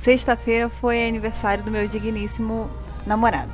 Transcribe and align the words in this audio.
Sexta-feira 0.00 0.70
foi 0.70 1.06
aniversário 1.06 1.62
do 1.62 1.70
meu 1.70 1.86
digníssimo 1.86 2.70
namorado. 3.06 3.52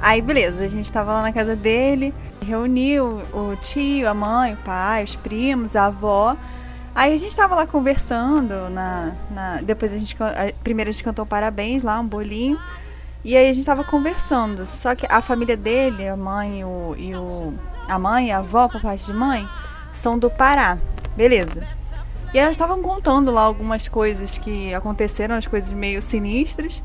Aí, 0.00 0.20
beleza, 0.20 0.64
a 0.64 0.68
gente 0.68 0.90
tava 0.90 1.12
lá 1.12 1.22
na 1.22 1.32
casa 1.32 1.54
dele, 1.54 2.12
reuniu 2.44 3.22
o 3.32 3.54
tio, 3.62 4.08
a 4.08 4.12
mãe, 4.12 4.54
o 4.54 4.56
pai, 4.56 5.04
os 5.04 5.14
primos, 5.14 5.76
a 5.76 5.86
avó. 5.86 6.36
Aí 6.96 7.14
a 7.14 7.16
gente 7.16 7.34
tava 7.36 7.54
lá 7.54 7.64
conversando, 7.64 8.68
na, 8.70 9.12
na 9.30 9.60
depois 9.62 9.92
a 9.92 9.98
gente, 9.98 10.16
primeiro 10.64 10.88
a 10.88 10.92
gente 10.92 11.04
cantou 11.04 11.24
parabéns 11.24 11.84
lá, 11.84 12.00
um 12.00 12.06
bolinho. 12.06 12.58
E 13.24 13.36
aí 13.36 13.48
a 13.48 13.52
gente 13.52 13.64
tava 13.64 13.84
conversando. 13.84 14.66
Só 14.66 14.96
que 14.96 15.06
a 15.08 15.22
família 15.22 15.56
dele, 15.56 16.08
a 16.08 16.16
mãe 16.16 16.64
o, 16.64 16.96
e 16.98 17.14
o, 17.14 17.54
a 17.86 17.96
mãe 18.00 18.32
a 18.32 18.38
avó, 18.38 18.66
por 18.66 18.80
parte 18.80 19.06
de 19.06 19.12
mãe, 19.12 19.48
são 19.92 20.18
do 20.18 20.28
Pará. 20.28 20.76
Beleza. 21.16 21.77
E 22.32 22.38
elas 22.38 22.52
estavam 22.52 22.82
contando 22.82 23.32
lá 23.32 23.40
algumas 23.40 23.88
coisas 23.88 24.36
que 24.36 24.74
aconteceram, 24.74 25.34
as 25.36 25.46
coisas 25.46 25.72
meio 25.72 26.02
sinistras. 26.02 26.82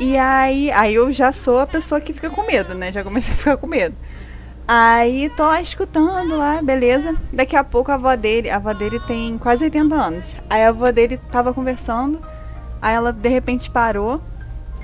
E 0.00 0.16
aí, 0.16 0.70
aí 0.72 0.94
eu 0.94 1.12
já 1.12 1.30
sou 1.30 1.60
a 1.60 1.66
pessoa 1.66 2.00
que 2.00 2.12
fica 2.12 2.30
com 2.30 2.42
medo, 2.46 2.74
né? 2.74 2.90
Já 2.90 3.04
comecei 3.04 3.34
a 3.34 3.36
ficar 3.36 3.56
com 3.56 3.66
medo. 3.66 3.94
Aí 4.66 5.28
tô 5.30 5.44
lá 5.44 5.60
escutando 5.60 6.36
lá, 6.36 6.62
beleza. 6.62 7.14
Daqui 7.32 7.56
a 7.56 7.64
pouco 7.64 7.90
a 7.90 7.94
avó 7.94 8.14
dele, 8.16 8.48
a 8.48 8.56
avó 8.56 8.72
dele 8.72 8.98
tem 9.00 9.36
quase 9.36 9.64
80 9.64 9.94
anos. 9.94 10.36
Aí 10.48 10.62
a 10.62 10.68
avó 10.68 10.90
dele 10.90 11.18
tava 11.30 11.52
conversando, 11.52 12.20
aí 12.80 12.94
ela 12.94 13.12
de 13.12 13.28
repente 13.28 13.70
parou, 13.70 14.20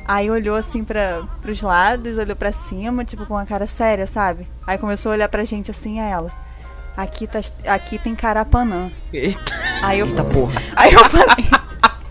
aí 0.07 0.31
olhou 0.31 0.57
assim 0.57 0.85
para 0.85 1.23
pros 1.41 1.63
lados, 1.63 2.19
olhou 2.19 2.37
para 2.37 2.53
cima, 2.53 3.05
tipo 3.05 3.25
com 3.25 3.35
uma 3.35 3.47
cara 3.47 3.67
séria, 3.67 4.07
sabe? 4.07 4.47
Aí 4.67 4.77
começou 4.77 5.11
a 5.11 5.15
olhar 5.15 5.29
pra 5.29 5.45
gente 5.45 5.71
assim 5.71 6.01
a 6.01 6.05
ela. 6.05 6.48
Aqui, 6.99 7.29
tá, 7.29 7.39
aqui 7.69 7.97
tem 7.97 8.13
Carapanã. 8.17 8.91
Eita. 9.13 9.39
Aí 9.85 10.01
eu, 10.01 10.07
Eita 10.07 10.25
porra. 10.25 10.61
Aí 10.75 10.93
eu 10.93 11.05
falei. 11.05 11.47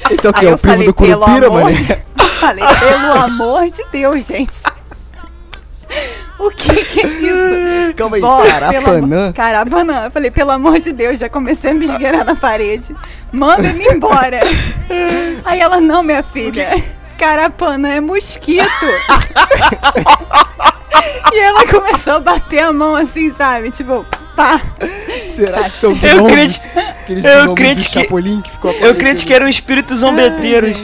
Esse 0.09 0.25
é 0.25 0.29
o 0.29 0.33
quê? 0.33 0.45
eu 0.45 0.53
O 0.53 0.57
primo 0.57 0.73
falei, 0.75 0.87
do 0.87 0.93
pelo 0.93 1.19
Curupira, 1.19 1.47
amor 1.47 1.63
mano? 1.65 1.75
de- 1.77 1.91
Eu 1.91 2.29
falei, 2.39 2.63
pelo 2.79 3.11
amor 3.21 3.69
de 3.69 3.83
Deus, 3.91 4.25
gente. 4.25 4.61
O 6.39 6.49
que 6.51 6.85
que 6.85 7.01
é 7.01 7.05
isso? 7.07 7.93
Calma 7.97 8.15
aí, 8.15 8.21
pelo 8.21 8.43
Carapanã? 8.43 9.23
amor- 9.23 9.33
Carapanã. 9.33 10.05
Eu 10.05 10.11
falei, 10.11 10.31
pelo 10.31 10.51
amor 10.51 10.79
de 10.79 10.93
Deus, 10.93 11.19
já 11.19 11.27
comecei 11.27 11.71
a 11.71 11.73
me 11.73 11.83
esgueirar 11.83 12.23
na 12.23 12.35
parede. 12.35 12.95
Manda 13.33 13.67
ele 13.67 13.83
embora. 13.89 14.39
Aí 15.43 15.59
ela, 15.59 15.81
não, 15.81 16.01
minha 16.01 16.23
filha. 16.23 16.81
Carapanã 17.17 17.89
é 17.89 17.99
mosquito. 17.99 18.63
e 21.33 21.39
ela 21.39 21.67
começou 21.67 22.13
a 22.13 22.19
bater 22.19 22.59
a 22.63 22.71
mão 22.71 22.95
assim, 22.95 23.33
sabe? 23.33 23.71
Tipo, 23.71 24.05
pá. 24.37 24.61
Será 25.27 25.63
que 25.63 25.71
são 25.71 25.91
Eu 26.01 26.23
gnomos? 26.27 26.69
Aqueles 27.01 27.25
eu 27.25 27.31
gnomos 27.33 27.47
do 27.47 27.55
critiquei- 27.55 28.03
Chapolin 28.03 28.41
que 28.41 28.51
ficou 28.51 28.71
Eu 28.71 28.91
acredito 28.91 29.25
que 29.27 29.33
eram 29.33 29.49
espíritos 29.49 29.99
zombeteiros. 29.99 30.77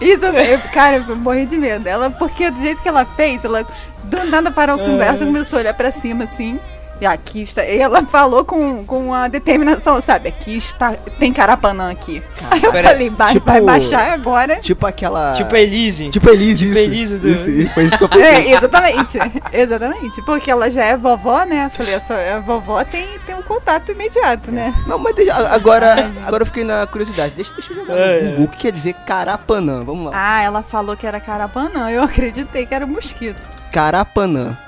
Isso, 0.00 0.24
eu, 0.24 0.60
cara, 0.72 1.04
eu 1.08 1.16
morri 1.16 1.44
de 1.44 1.58
medo. 1.58 1.88
Ela, 1.88 2.08
porque 2.10 2.50
do 2.52 2.60
jeito 2.60 2.80
que 2.80 2.88
ela 2.88 3.04
fez, 3.04 3.44
ela 3.44 3.66
do 4.04 4.24
nada 4.26 4.50
parou 4.50 4.76
a 4.76 4.78
conversa, 4.78 5.24
começou 5.26 5.58
a 5.58 5.60
olhar 5.62 5.74
pra 5.74 5.90
cima 5.90 6.22
assim. 6.24 6.60
E 7.00 7.06
aqui 7.06 7.42
está. 7.42 7.64
E 7.64 7.78
ela 7.78 8.02
falou 8.04 8.44
com, 8.44 8.84
com 8.84 9.14
a 9.14 9.28
determinação, 9.28 10.00
sabe? 10.02 10.28
Aqui 10.30 10.56
está. 10.56 10.94
Tem 11.18 11.32
carapanã 11.32 11.90
aqui. 11.92 12.20
Aí 12.50 12.60
eu 12.62 12.72
Pera- 12.72 12.88
falei, 12.90 13.08
ba- 13.10 13.28
tipo- 13.32 13.46
vai 13.46 13.60
baixar 13.60 14.12
agora. 14.12 14.56
Tipo 14.56 14.84
aquela... 14.86 15.34
Tipo 15.36 15.54
a 15.54 15.60
Elise. 15.60 16.08
Tipo 16.10 16.28
Elise, 16.30 16.66
Tipo 16.66 16.78
isso. 16.78 16.90
Elise 16.90 17.16
do- 17.18 17.28
Isso, 17.28 17.74
foi 17.74 17.84
isso 17.84 17.96
que 17.98 18.02
eu 18.04 18.08
pensei. 18.10 18.24
É, 18.24 18.52
exatamente. 18.56 19.18
exatamente. 19.52 20.22
Porque 20.22 20.50
ela 20.50 20.68
já 20.70 20.84
é 20.84 20.96
vovó, 20.96 21.44
né? 21.44 21.66
Eu 21.66 21.70
falei, 21.70 21.94
essa, 21.94 22.14
a 22.14 22.40
vovó 22.40 22.82
tem, 22.84 23.06
tem 23.24 23.34
um 23.36 23.42
contato 23.42 23.92
imediato, 23.92 24.50
né? 24.50 24.74
Não, 24.86 24.98
mas 24.98 25.14
deixa- 25.14 25.36
agora, 25.54 26.10
agora 26.26 26.42
eu 26.42 26.46
fiquei 26.46 26.64
na 26.64 26.84
curiosidade. 26.88 27.34
Deixa, 27.36 27.54
deixa 27.54 27.72
eu 27.72 27.76
jogar 27.76 27.94
no 27.94 28.00
É, 28.02 28.20
Google. 28.30 28.44
O 28.44 28.48
que 28.48 28.56
quer 28.58 28.72
dizer 28.72 28.94
Carapanã? 29.06 29.84
Vamos 29.84 30.06
lá. 30.06 30.12
Ah, 30.14 30.42
ela 30.42 30.62
falou 30.64 30.96
que 30.96 31.06
era 31.06 31.20
carapanã. 31.20 31.90
Eu 31.90 32.02
acreditei 32.02 32.66
que 32.66 32.74
era 32.74 32.86
mosquito. 32.88 33.38
Carapanã. 33.70 34.58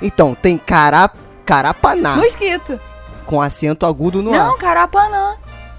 Então, 0.00 0.34
tem 0.34 0.56
cara, 0.58 1.10
Carapaná, 1.52 2.16
Mosquito. 2.16 2.80
com 3.26 3.40
acento 3.42 3.84
agudo 3.84 4.22
no 4.22 4.30
Não, 4.30 4.54
A. 4.54 4.58
carapanã. 4.58 5.34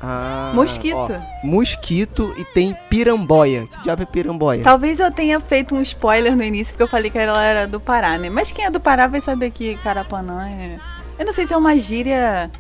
Ah, 0.06 0.52
Mosquito. 0.54 0.96
ó, 0.98 1.10
mosquito 1.48 2.34
e 2.38 2.44
tem 2.44 2.78
piramboia. 2.90 3.68
Que 3.72 3.82
diabo 3.84 4.04
é 4.04 4.06
piramboia? 4.06 4.62
Talvez 4.64 5.00
eu 5.00 5.10
tenha 5.10 5.40
feito 5.40 5.74
um 5.74 5.82
spoiler 5.82 6.36
no 6.36 6.44
início, 6.44 6.74
porque 6.74 6.84
eu 6.84 6.88
falei 6.88 7.10
que 7.10 7.18
ela 7.18 7.42
era 7.42 7.66
do 7.66 7.80
Pará, 7.80 8.18
né? 8.18 8.30
Mas 8.30 8.52
quem 8.52 8.66
é 8.66 8.70
do 8.70 8.80
Pará 8.82 9.08
vai 9.08 9.22
saber 9.22 9.50
que 9.50 9.76
Carapanã 9.78 10.48
é. 10.48 10.78
Eu 11.18 11.26
não 11.26 11.34
sei 11.34 11.48
se 11.48 11.54
é 11.54 11.58
uma 11.58 11.76
gíria 11.78 12.52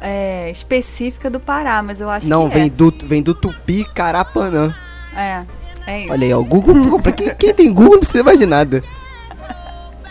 é, 0.00 0.48
específica 0.50 1.28
do 1.28 1.40
Pará, 1.40 1.82
mas 1.82 2.00
eu 2.00 2.08
acho 2.08 2.28
Não, 2.28 2.48
que 2.48 2.54
vem 2.54 2.68
do, 2.68 2.94
vem 3.02 3.22
do 3.22 3.34
tupi 3.34 3.84
Carapanã. 3.92 4.72
é. 5.16 5.42
É, 5.86 5.92
é 5.92 6.00
isso. 6.02 6.12
Olha 6.12 6.24
aí, 6.26 6.32
ó, 6.32 6.38
o 6.38 6.44
Google, 6.44 7.00
pra 7.00 7.12
quem, 7.12 7.34
quem 7.34 7.52
tem 7.52 7.72
Google 7.72 7.92
não 7.94 8.00
precisa 8.00 8.22
mais 8.22 8.38
de 8.38 8.46
nada. 8.46 8.82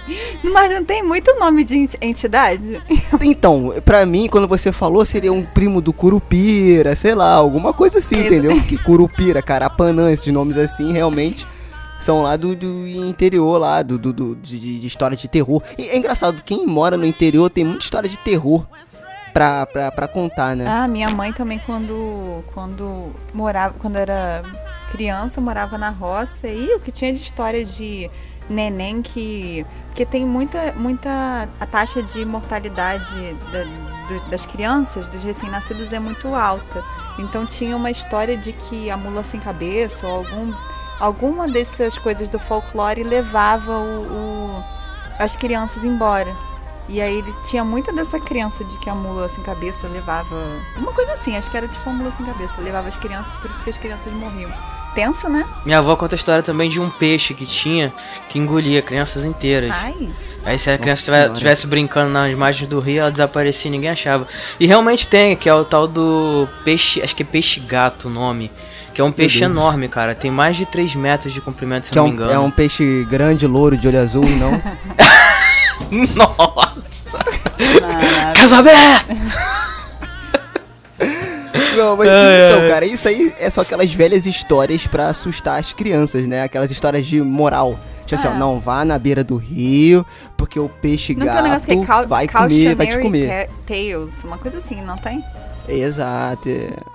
Mas 0.44 0.69
não 0.73 0.84
tem 0.84 1.03
muito 1.03 1.34
nome 1.40 1.63
de 1.63 1.78
ent- 1.78 1.95
entidade? 2.01 2.81
Então, 3.22 3.73
pra 3.84 4.06
mim, 4.06 4.28
quando 4.29 4.47
você 4.47 4.72
falou, 4.72 5.06
seria 5.06 5.31
um 5.34 5.44
primo 5.44 5.81
do 5.81 5.91
Curupira, 5.94 6.95
sei 6.95 7.13
lá, 7.16 7.34
alguma 7.34 7.73
coisa 7.73 8.00
assim, 8.00 8.16
Isso. 8.16 8.25
entendeu? 8.28 8.62
Que 8.67 8.78
Curupira, 8.78 9.41
Carapanã, 9.41 10.12
esses 10.12 10.31
nomes 10.34 10.57
assim, 10.57 10.91
realmente 10.94 11.46
são 12.00 12.22
lá 12.22 12.35
do, 12.35 12.56
do 12.56 12.88
interior, 12.88 13.57
lá, 13.59 13.81
do, 13.81 13.97
do, 13.97 14.13
do- 14.13 14.35
de, 14.35 14.79
de 14.79 14.85
história 14.88 15.17
de 15.17 15.28
terror. 15.28 15.62
E 15.78 15.90
é 15.90 15.97
engraçado, 15.97 16.41
quem 16.44 16.66
mora 16.66 16.96
no 16.96 17.06
interior 17.06 17.50
tem 17.50 17.63
muita 17.63 17.84
história 17.84 18.07
de 18.09 18.17
terror 18.19 18.66
pra, 19.34 19.66
pra, 19.66 19.91
pra 19.91 20.07
contar, 20.07 20.56
né? 20.56 20.66
Ah, 20.67 20.88
minha 20.88 21.09
mãe 21.09 21.34
também 21.34 21.59
quando 21.66 22.44
quando 22.53 23.07
morava, 23.34 23.73
quando 23.79 23.96
era 23.97 24.44
criança, 24.91 25.41
morava 25.41 25.78
na 25.78 25.90
roça 25.90 26.47
e 26.47 26.73
o 26.75 26.79
que 26.79 26.91
tinha 26.91 27.12
de 27.12 27.19
história 27.22 27.66
de 27.66 28.09
neném 28.50 29.01
que 29.01 29.66
porque 29.97 30.06
tem 30.06 30.28
muita 30.28 30.74
muita 30.74 31.50
a 31.59 31.66
taxa 31.66 32.03
de 32.03 32.24
mortalidade 32.24 33.34
da- 33.52 33.63
do- 34.08 34.30
das 34.30 34.46
crianças, 34.46 35.08
dos 35.08 35.24
recém-nascidos 35.24 35.91
é 35.91 35.97
muito 35.97 36.35
alta. 36.35 36.84
Então 37.18 37.47
tinha 37.47 37.75
uma 37.75 37.90
história 37.90 38.38
de 38.38 38.53
que 38.53 38.91
a 38.91 38.96
mula 38.96 39.24
sem 39.24 39.40
cabeça 39.40 40.06
ou 40.06 40.18
algum 40.18 40.53
alguma 41.00 41.47
dessas 41.47 41.97
coisas 41.97 42.30
do 42.30 42.38
folclore 42.38 43.02
levava 43.02 43.72
o, 43.72 44.03
o- 44.03 44.63
as 45.18 45.35
crianças 45.35 45.84
embora. 45.84 46.31
E 46.88 47.02
aí 47.02 47.18
ele 47.18 47.34
tinha 47.50 47.64
muita 47.64 47.91
dessa 47.91 48.19
crença 48.19 48.64
de 48.64 48.78
que 48.78 48.91
a 48.91 48.94
mula 48.94 49.28
sem 49.28 49.44
cabeça 49.44 49.88
levava. 49.88 50.35
Uma 50.78 50.94
coisa 50.94 51.14
assim, 51.14 51.35
acho 51.35 51.50
que 51.50 51.58
era 51.58 51.68
tipo 51.68 51.90
uma 51.90 51.97
mula 51.97 52.12
sem 52.12 52.24
cabeça. 52.24 52.62
Levava 52.62 52.88
as 52.88 52.97
crianças, 52.97 53.35
por 53.38 53.50
isso 53.50 53.64
que 53.64 53.72
as 53.72 53.78
crianças 53.78 54.14
morriam. 54.14 54.52
Tenso, 54.97 55.30
né? 55.30 55.46
Minha 55.63 55.78
avó 55.78 55.96
conta 55.96 56.16
a 56.16 56.18
história 56.18 56.41
também 56.41 56.72
de 56.72 56.80
um 56.80 56.90
peixe 56.90 57.35
que 57.35 57.46
tinha 57.46 57.94
que 58.30 58.40
engolia 58.40 58.81
crianças 58.81 59.24
inteiras. 59.24 59.72
Ai. 59.72 60.09
Aí 60.44 60.58
se 60.58 60.72
a 60.72 60.74
Nossa 60.74 60.81
criança 60.81 61.28
estivesse 61.34 61.68
brincando 61.68 62.09
nas 62.09 62.35
margens 62.35 62.68
do 62.68 62.80
rio, 62.80 63.02
ela 63.02 63.12
desaparecia 63.12 63.69
e 63.69 63.72
ninguém 63.72 63.91
achava. 63.91 64.25
E 64.59 64.66
realmente 64.66 65.06
tem, 65.08 65.35
que 65.35 65.47
é 65.47 65.53
o 65.53 65.63
tal 65.63 65.88
do 65.88 66.47
peixe, 66.63 67.00
acho 67.03 67.16
que 67.16 67.22
é 67.22 67.25
peixe 67.25 67.59
gato 67.59 68.08
o 68.08 68.09
nome. 68.09 68.50
Que 68.91 69.00
é 69.00 69.03
um 69.03 69.12
peixe 69.12 69.44
enorme, 69.44 69.88
cara. 69.88 70.16
Tem 70.16 70.31
mais 70.31 70.58
de 70.58 70.66
3 70.66 70.96
metros 70.96 71.31
de 71.31 71.41
comprimento, 71.41 71.85
se 71.85 71.91
Que 71.91 72.00
é 72.00 72.02
não 72.02 72.08
me 72.08 72.14
um, 72.14 72.16
engano. 72.16 72.31
é 72.31 72.40
um 72.40 72.50
peixe 72.50 73.06
grande, 73.08 73.46
louro, 73.46 73.78
de 73.78 73.88
olho 73.88 74.00
azul, 74.00 74.25
não? 74.28 74.59
Nossa! 76.16 76.74
Maravilha. 77.79 79.06
Não, 81.77 81.95
mas 81.97 82.07
então, 82.09 82.67
cara, 82.67 82.85
isso 82.85 83.07
aí 83.07 83.33
é 83.39 83.49
só 83.49 83.61
aquelas 83.61 83.93
velhas 83.93 84.25
histórias 84.25 84.85
pra 84.88 85.07
assustar 85.09 85.59
as 85.59 85.73
crianças, 85.73 86.27
né? 86.27 86.43
Aquelas 86.43 86.71
histórias 86.71 87.05
de 87.05 87.21
moral. 87.21 87.79
Tipo 88.05 88.15
assim, 88.15 88.27
ó, 88.29 88.31
Ah. 88.31 88.35
não 88.35 88.59
vá 88.59 88.85
na 88.85 88.97
beira 88.97 89.21
do 89.23 89.35
rio, 89.35 90.05
porque 90.37 90.57
o 90.59 90.69
peixe 90.69 91.13
Não 91.13 91.25
negócio 91.25 91.61
que 91.66 91.71
é 91.71 91.75
gato 91.75 91.87
cau- 91.87 92.07
vai 92.07 92.27
comer, 92.27 92.73
vai 92.75 92.87
te 92.87 92.99
comer. 92.99 93.27
ta- 93.47 93.53
tales, 93.67 94.23
uma 94.23 94.37
coisa 94.37 94.59
assim, 94.59 94.81
não 94.81 94.97
tem? 94.97 95.21
Exato. 95.67 96.47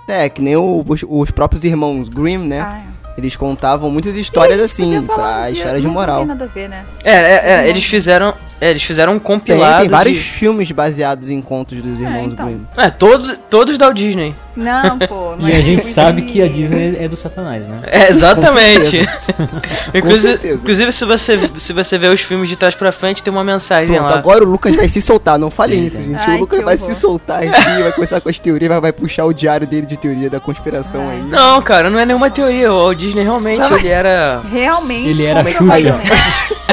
É, 0.07 0.25
É, 0.25 0.29
que 0.29 0.41
nem 0.41 0.55
o- 0.55 0.83
os, 0.87 1.05
os 1.07 1.31
próprios 1.31 1.63
irmãos 1.63 2.09
Grimm, 2.09 2.47
né? 2.47 2.61
Ah, 2.61 2.81
é. 2.89 2.93
Eles 3.17 3.35
contavam 3.35 3.91
muitas 3.91 4.15
histórias 4.15 4.59
assim, 4.59 4.97
um 4.97 5.05
pra 5.05 5.43
dia, 5.45 5.51
história 5.59 5.79
de 5.79 5.87
moral. 5.87 6.25
Não 6.25 6.35
tem 6.35 6.35
nada 6.35 6.45
a 6.45 6.47
ver, 6.47 6.67
né? 6.67 6.83
É, 7.03 7.13
é, 7.15 7.53
é, 7.65 7.69
eles 7.69 7.85
fizeram. 7.85 8.33
É, 8.63 8.69
eles 8.69 8.83
fizeram 8.83 9.13
um 9.13 9.19
Tem, 9.19 9.25
compilado. 9.25 9.81
tem 9.81 9.89
vários 9.89 10.17
de- 10.19 10.23
filmes 10.23 10.71
baseados 10.71 11.29
em 11.29 11.41
contos 11.41 11.81
dos 11.81 11.99
irmãos 11.99 12.31
então. 12.31 12.45
Grimm. 12.45 12.61
É, 12.77 12.89
todos, 12.89 13.35
todos 13.49 13.77
da 13.77 13.89
Disney. 13.91 14.33
Não, 14.55 14.97
pô. 14.99 15.33
E 15.43 15.51
a 15.51 15.59
gente 15.59 15.83
mas- 15.83 15.91
sabe 15.91 16.21
que 16.21 16.41
a 16.41 16.47
Disney 16.47 16.95
é 16.97 17.07
do 17.09 17.15
Satanás, 17.17 17.67
né? 17.67 17.81
É, 17.87 18.09
exatamente. 18.11 19.01
inclusive, 19.93 20.29
certeza. 20.29 20.55
inclusive, 20.61 20.91
se 20.93 21.03
você, 21.05 21.49
se 21.59 21.73
você 21.73 21.97
ver 21.97 22.13
os 22.13 22.21
filmes 22.21 22.47
de 22.47 22.55
trás 22.55 22.73
pra 22.73 22.91
frente, 22.93 23.21
tem 23.21 23.33
uma 23.33 23.43
mensagem 23.43 23.97
Pronto, 23.97 24.11
lá. 24.11 24.17
agora 24.17 24.43
o 24.45 24.47
Lucas 24.47 24.73
vai 24.75 24.87
se 24.87 25.01
soltar, 25.01 25.37
não 25.37 25.51
fale 25.51 25.75
isso, 25.75 26.01
gente. 26.01 26.15
Ai, 26.15 26.37
o 26.37 26.39
Lucas 26.39 26.61
vai 26.61 26.75
horror. 26.75 26.87
se 26.87 26.95
soltar 26.95 27.43
aqui, 27.43 27.81
vai 27.81 27.91
começar 27.91 28.21
com 28.21 28.29
as 28.29 28.39
teorias, 28.39 28.69
vai, 28.69 28.79
vai 28.79 28.93
puxar 28.93 29.25
o 29.25 29.33
diário 29.33 29.67
dele 29.67 29.85
de 29.85 29.97
teoria 29.97 30.29
da 30.29 30.39
conspiração 30.39 31.09
Ai. 31.09 31.17
aí. 31.17 31.23
Não, 31.29 31.61
cara, 31.61 31.89
não 31.89 31.99
é 31.99 32.05
nenhuma 32.05 32.29
teoria. 32.29 32.71
O 32.71 32.77
Walt 32.79 32.97
Disney 32.97 33.23
realmente 33.23 33.59
Não, 33.59 33.77
ele 33.77 33.89
era. 33.89 34.41
Realmente. 34.49 35.09
Ele 35.09 35.25
era 35.25 35.43
Xuxa. 35.43 35.99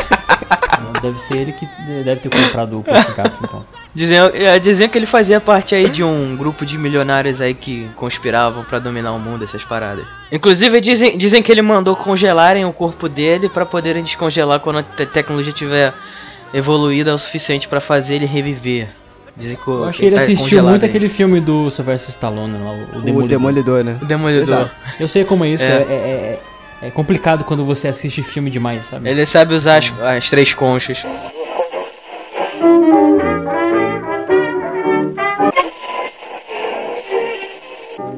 né? 1.03 1.11
Deve 1.11 1.19
ser 1.21 1.37
ele 1.39 1.53
que 1.53 1.67
deve 2.05 2.21
ter 2.21 2.29
comprado 2.29 2.79
o 2.79 2.83
gato, 2.83 3.39
então. 3.43 3.65
Diziam, 3.95 4.31
é, 4.33 4.59
diziam 4.59 4.89
que 4.89 4.97
ele 4.97 5.07
fazia 5.07 5.41
parte 5.41 5.75
aí 5.75 5.89
de 5.89 6.03
um 6.05 6.37
grupo 6.37 6.65
de 6.65 6.79
milionários 6.79 7.41
aí 7.41 7.55
que 7.55 7.89
conspiravam 7.97 8.63
pra 8.65 8.79
dominar 8.79 9.13
o 9.13 9.19
mundo, 9.19 9.43
essas 9.45 9.65
paradas. 9.65 10.05
Inclusive 10.31 10.81
dizem, 10.81 11.19
dizem 11.19 11.43
que 11.43 11.51
ele 11.51 11.63
mandou 11.63 11.97
congelarem 11.97 12.65
o 12.65 12.73
corpo 12.73 13.09
dele 13.09 13.49
pra 13.49 13.67
poderem 13.67 14.03
descongelar 14.05 14.61
quando 14.61 14.79
a 14.79 14.83
te- 14.83 15.07
tecnologia 15.07 15.53
tiver 15.53 15.93
evoluída 16.55 17.15
o 17.15 17.19
suficiente 17.19 17.67
pra 17.69 17.81
fazer 17.81 18.15
ele 18.15 18.27
reviver. 18.27 18.89
Dizem 19.37 19.57
que, 19.57 19.71
o- 19.71 19.79
Eu 19.79 19.85
acho 19.87 19.99
que 20.01 20.07
ele 20.07 20.17
tá 20.17 20.23
assistiu 20.23 20.63
muito 20.63 20.83
aí. 20.85 20.89
aquele 20.89 21.09
filme 21.09 21.41
do 21.41 21.71
Sylvester 21.71 22.11
Stallone, 22.11 22.59
lá, 22.63 22.71
o 22.71 22.99
O 22.99 23.01
Demolidor. 23.01 23.29
Demolidor, 23.29 23.85
né? 23.85 23.97
O 24.03 24.05
Demolidor. 24.05 24.43
Exato. 24.43 24.71
Eu 24.99 25.09
sei 25.09 25.25
como 25.25 25.45
é 25.45 25.49
isso, 25.49 25.65
É. 25.65 25.77
é, 25.83 26.41
é, 26.83 26.91
complicado 26.91 27.45
quando 27.45 27.65
você 27.65 27.89
assiste 27.89 28.23
filme 28.23 28.51
demais, 28.51 28.87
sabe? 28.87 29.09
Ele 29.09 29.27
sabe 29.27 29.55
usar 29.55 29.79
as, 29.79 30.01
as 30.01 30.31
três 30.31 30.55
conchas. 30.55 31.03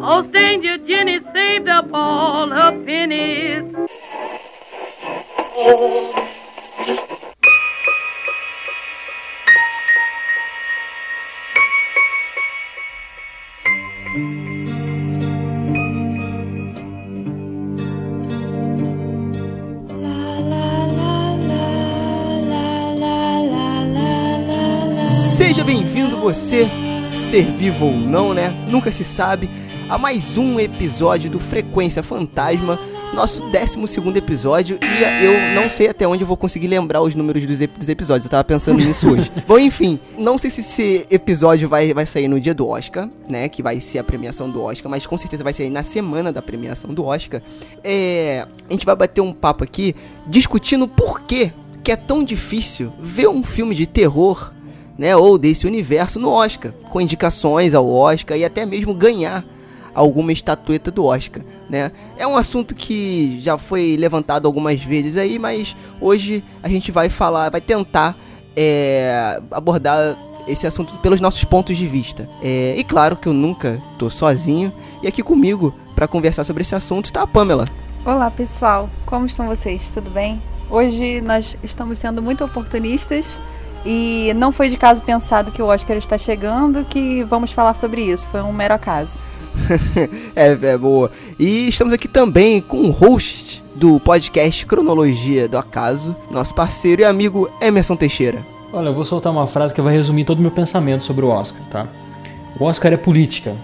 Oh, 0.05 0.25
Stranger 0.25 0.79
Jenny 0.87 1.21
saved 1.33 1.69
up 1.69 1.89
all 1.93 2.51
her 2.51 2.73
pennies. 2.85 3.65
Você, 26.23 26.71
ser 27.01 27.47
vivo 27.53 27.87
ou 27.87 27.93
não, 27.97 28.33
né? 28.33 28.51
Nunca 28.71 28.93
se 28.93 29.05
sabe, 29.05 29.51
a 29.91 29.99
mais 29.99 30.39
um 30.39 30.61
episódio 30.61 31.29
do 31.29 31.41
Frequência 31.41 32.01
Fantasma, 32.01 32.79
nosso 33.13 33.43
12 33.51 33.99
episódio, 34.17 34.79
e 34.81 35.25
eu 35.25 35.61
não 35.61 35.69
sei 35.69 35.89
até 35.89 36.07
onde 36.07 36.23
eu 36.23 36.27
vou 36.27 36.37
conseguir 36.37 36.69
lembrar 36.69 37.03
os 37.03 37.15
números 37.17 37.45
dos, 37.45 37.61
ep- 37.61 37.77
dos 37.77 37.89
episódios, 37.89 38.25
eu 38.25 38.31
tava 38.31 38.45
pensando 38.45 38.79
nisso 38.85 39.11
hoje. 39.11 39.33
Bom, 39.49 39.59
enfim, 39.59 39.99
não 40.17 40.39
sei 40.39 40.49
se 40.49 40.61
esse 40.61 41.07
episódio 41.11 41.69
vai, 41.69 41.93
vai 41.93 42.07
sair 42.07 42.29
no 42.29 42.41
dia 42.41 42.55
do 42.55 42.69
Oscar, 42.69 43.09
né? 43.29 43.49
Que 43.49 43.61
vai 43.61 43.81
ser 43.81 43.99
a 43.99 44.05
premiação 44.05 44.49
do 44.49 44.63
Oscar, 44.63 44.89
mas 44.89 45.05
com 45.05 45.19
certeza 45.19 45.43
vai 45.43 45.53
sair 45.53 45.71
na 45.71 45.83
semana 45.83 46.33
da 46.33 46.41
premiação 46.41 46.95
do 46.95 47.05
Oscar. 47.05 47.43
É, 47.83 48.47
a 48.71 48.73
gente 48.73 48.87
vai 48.87 48.95
bater 48.95 49.21
um 49.21 49.33
papo 49.33 49.65
aqui 49.65 49.95
discutindo 50.27 50.87
por 50.87 51.23
que 51.23 51.51
que 51.83 51.91
é 51.91 51.97
tão 51.97 52.23
difícil 52.23 52.93
ver 53.01 53.29
um 53.29 53.43
filme 53.43 53.75
de 53.75 53.89
terror 53.89 54.53
né, 54.99 55.17
ou 55.17 55.39
desse 55.39 55.67
universo 55.67 56.19
no 56.19 56.31
Oscar, 56.31 56.73
com 56.91 57.01
indicações 57.01 57.75
ao 57.75 57.89
Oscar 57.89 58.37
e 58.37 58.45
até 58.45 58.67
mesmo 58.67 58.95
ganhar 58.95 59.45
alguma 59.95 60.33
estatueta 60.33 60.91
do 60.91 61.05
Oscar, 61.05 61.43
né? 61.69 61.93
É 62.17 62.27
um 62.27 62.37
assunto 62.37 62.75
que 62.75 63.39
já 63.41 63.59
foi 63.59 63.97
levantado 63.99 64.47
algumas 64.47 64.81
vezes 64.81 65.17
aí, 65.17 65.39
mas 65.39 65.77
hoje 66.01 66.43
a 66.63 66.69
gente 66.69 66.91
vai 66.91 67.09
falar, 67.11 67.51
vai 67.51 67.61
tentar 67.61 68.17
é, 68.57 69.41
abordar 69.51 70.17
esse 70.47 70.67
assunto 70.67 70.97
pelos 70.99 71.21
nossos 71.21 71.45
pontos 71.45 71.77
de 71.77 71.87
vista. 71.87 72.29
É, 72.43 72.75
e 72.77 72.83
claro 72.85 73.17
que 73.17 73.29
eu 73.29 73.33
nunca 73.33 73.81
tô 73.99 74.11
sozinho 74.11 74.73
e 75.03 75.07
aqui 75.07 75.23
comigo 75.23 75.75
para 75.95 76.09
conversar 76.09 76.45
sobre 76.45 76.63
esse 76.63 76.75
assunto 76.75 77.07
está 77.07 77.23
a 77.23 77.27
Pamela. 77.27 77.65
Olá 78.05 78.31
pessoal, 78.31 78.89
como 79.07 79.27
estão 79.27 79.47
vocês? 79.47 79.91
Tudo 79.91 80.11
bem? 80.11 80.43
Hoje 80.71 81.21
nós 81.21 81.57
estamos 81.63 81.99
sendo 81.99 82.23
muito 82.23 82.45
oportunistas 82.45 83.37
e 83.85 84.33
não 84.37 84.53
foi 84.53 84.69
de 84.69 84.77
caso 84.77 85.01
pensado 85.03 85.51
que 85.51 85.61
o 85.63 85.67
Oscar 85.67 85.97
está 85.97 86.17
chegando 86.19 86.85
que 86.85 87.23
vamos 87.25 87.53
falar 87.53 87.75
sobre 87.75 88.03
isso, 88.03 88.29
foi 88.29 88.43
um 88.43 88.53
mero 88.53 88.75
acaso. 88.75 89.19
É, 90.35 90.53
é 90.63 90.79
boa. 90.79 91.11
E 91.39 91.69
estamos 91.69 91.93
aqui 91.93 92.09
também 92.09 92.61
com 92.61 92.79
o 92.79 92.91
host 92.91 93.63
do 93.75 94.01
podcast 94.01 94.65
Cronologia 94.67 95.47
do 95.49 95.59
Acaso, 95.59 96.17
nosso 96.31 96.55
parceiro 96.55 97.03
e 97.03 97.05
amigo 97.05 97.51
Emerson 97.61 97.95
Teixeira. 97.97 98.45
Olha, 98.73 98.89
eu 98.89 98.95
vou 98.95 99.05
soltar 99.05 99.31
uma 99.31 99.47
frase 99.47 99.75
que 99.75 99.81
vai 99.83 99.93
resumir 99.93 100.25
todo 100.25 100.39
o 100.39 100.43
meu 100.43 100.51
pensamento 100.51 101.05
sobre 101.05 101.25
o 101.25 101.29
Oscar, 101.29 101.61
tá? 101.71 101.87
O 102.59 102.65
Oscar 102.65 102.93
é 102.93 102.97
política. 102.97 103.55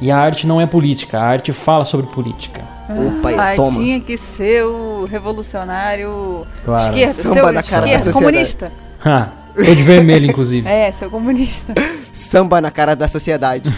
E 0.00 0.10
a 0.10 0.18
arte 0.18 0.46
não 0.46 0.60
é 0.60 0.66
política, 0.66 1.18
a 1.18 1.22
arte 1.24 1.52
fala 1.52 1.84
sobre 1.84 2.06
política. 2.06 2.62
Opa, 2.88 3.28
aí, 3.28 3.36
Ah, 3.38 3.56
toma. 3.56 3.78
tinha 3.78 4.00
que 4.00 4.16
ser 4.16 4.64
o 4.64 5.04
revolucionário 5.08 6.46
Claro. 6.64 6.82
esquerda, 6.84 7.14
Samba 7.22 7.34
seu 7.34 7.52
na 7.52 7.62
cara 7.62 7.86
da 7.86 7.92
esquerda, 7.92 8.12
comunista. 8.12 8.72
Ha! 9.04 9.41
Tô 9.54 9.74
de 9.74 9.82
vermelho, 9.82 10.26
inclusive. 10.26 10.68
É, 10.68 10.90
seu 10.92 11.10
comunista. 11.10 11.74
Samba 12.12 12.60
na 12.60 12.70
cara 12.70 12.94
da 12.94 13.06
sociedade. 13.08 13.72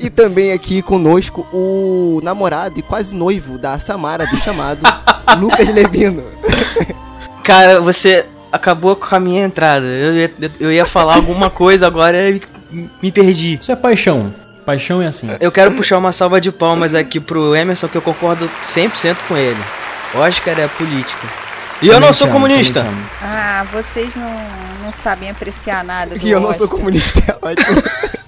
e 0.00 0.08
também 0.08 0.52
aqui 0.52 0.82
conosco 0.82 1.46
o 1.52 2.20
namorado 2.22 2.78
e 2.78 2.82
quase 2.82 3.14
noivo 3.14 3.58
da 3.58 3.78
Samara 3.78 4.26
do 4.26 4.36
chamado, 4.36 4.80
Lucas 5.38 5.68
Levino. 5.68 6.24
Cara, 7.44 7.80
você 7.80 8.24
acabou 8.52 8.96
com 8.96 9.14
a 9.14 9.20
minha 9.20 9.44
entrada. 9.44 9.86
Eu 9.86 10.14
ia, 10.14 10.30
eu 10.58 10.72
ia 10.72 10.84
falar 10.84 11.16
alguma 11.16 11.50
coisa 11.50 11.86
agora 11.86 12.30
e 12.30 12.42
me 13.02 13.12
perdi. 13.12 13.58
Isso 13.60 13.72
é 13.72 13.76
paixão. 13.76 14.34
Paixão 14.64 15.02
é 15.02 15.06
assim. 15.06 15.28
Eu 15.40 15.50
quero 15.50 15.72
puxar 15.72 15.98
uma 15.98 16.12
salva 16.12 16.40
de 16.40 16.52
palmas 16.52 16.94
aqui 16.94 17.18
pro 17.18 17.56
Emerson, 17.56 17.88
que 17.88 17.96
eu 17.96 18.02
concordo 18.02 18.48
100% 18.74 19.16
com 19.26 19.36
ele. 19.36 19.60
Oscar 20.14 20.58
é 20.58 20.68
política. 20.68 21.26
E 21.82 21.88
eu 21.88 21.98
não 21.98 22.12
sou 22.12 22.28
comunista. 22.28 22.80
amo. 22.80 23.02
Ah, 23.60 23.64
vocês 23.64 24.16
não, 24.16 24.86
não 24.86 24.90
sabem 24.92 25.28
apreciar 25.28 25.84
nada 25.84 26.14
do 26.14 26.20
Que 26.20 26.30
eu 26.30 26.40
não 26.40 26.50
sou 26.54 26.66
comunista, 26.66 27.20
é 27.28 27.46
ótimo. 27.46 27.82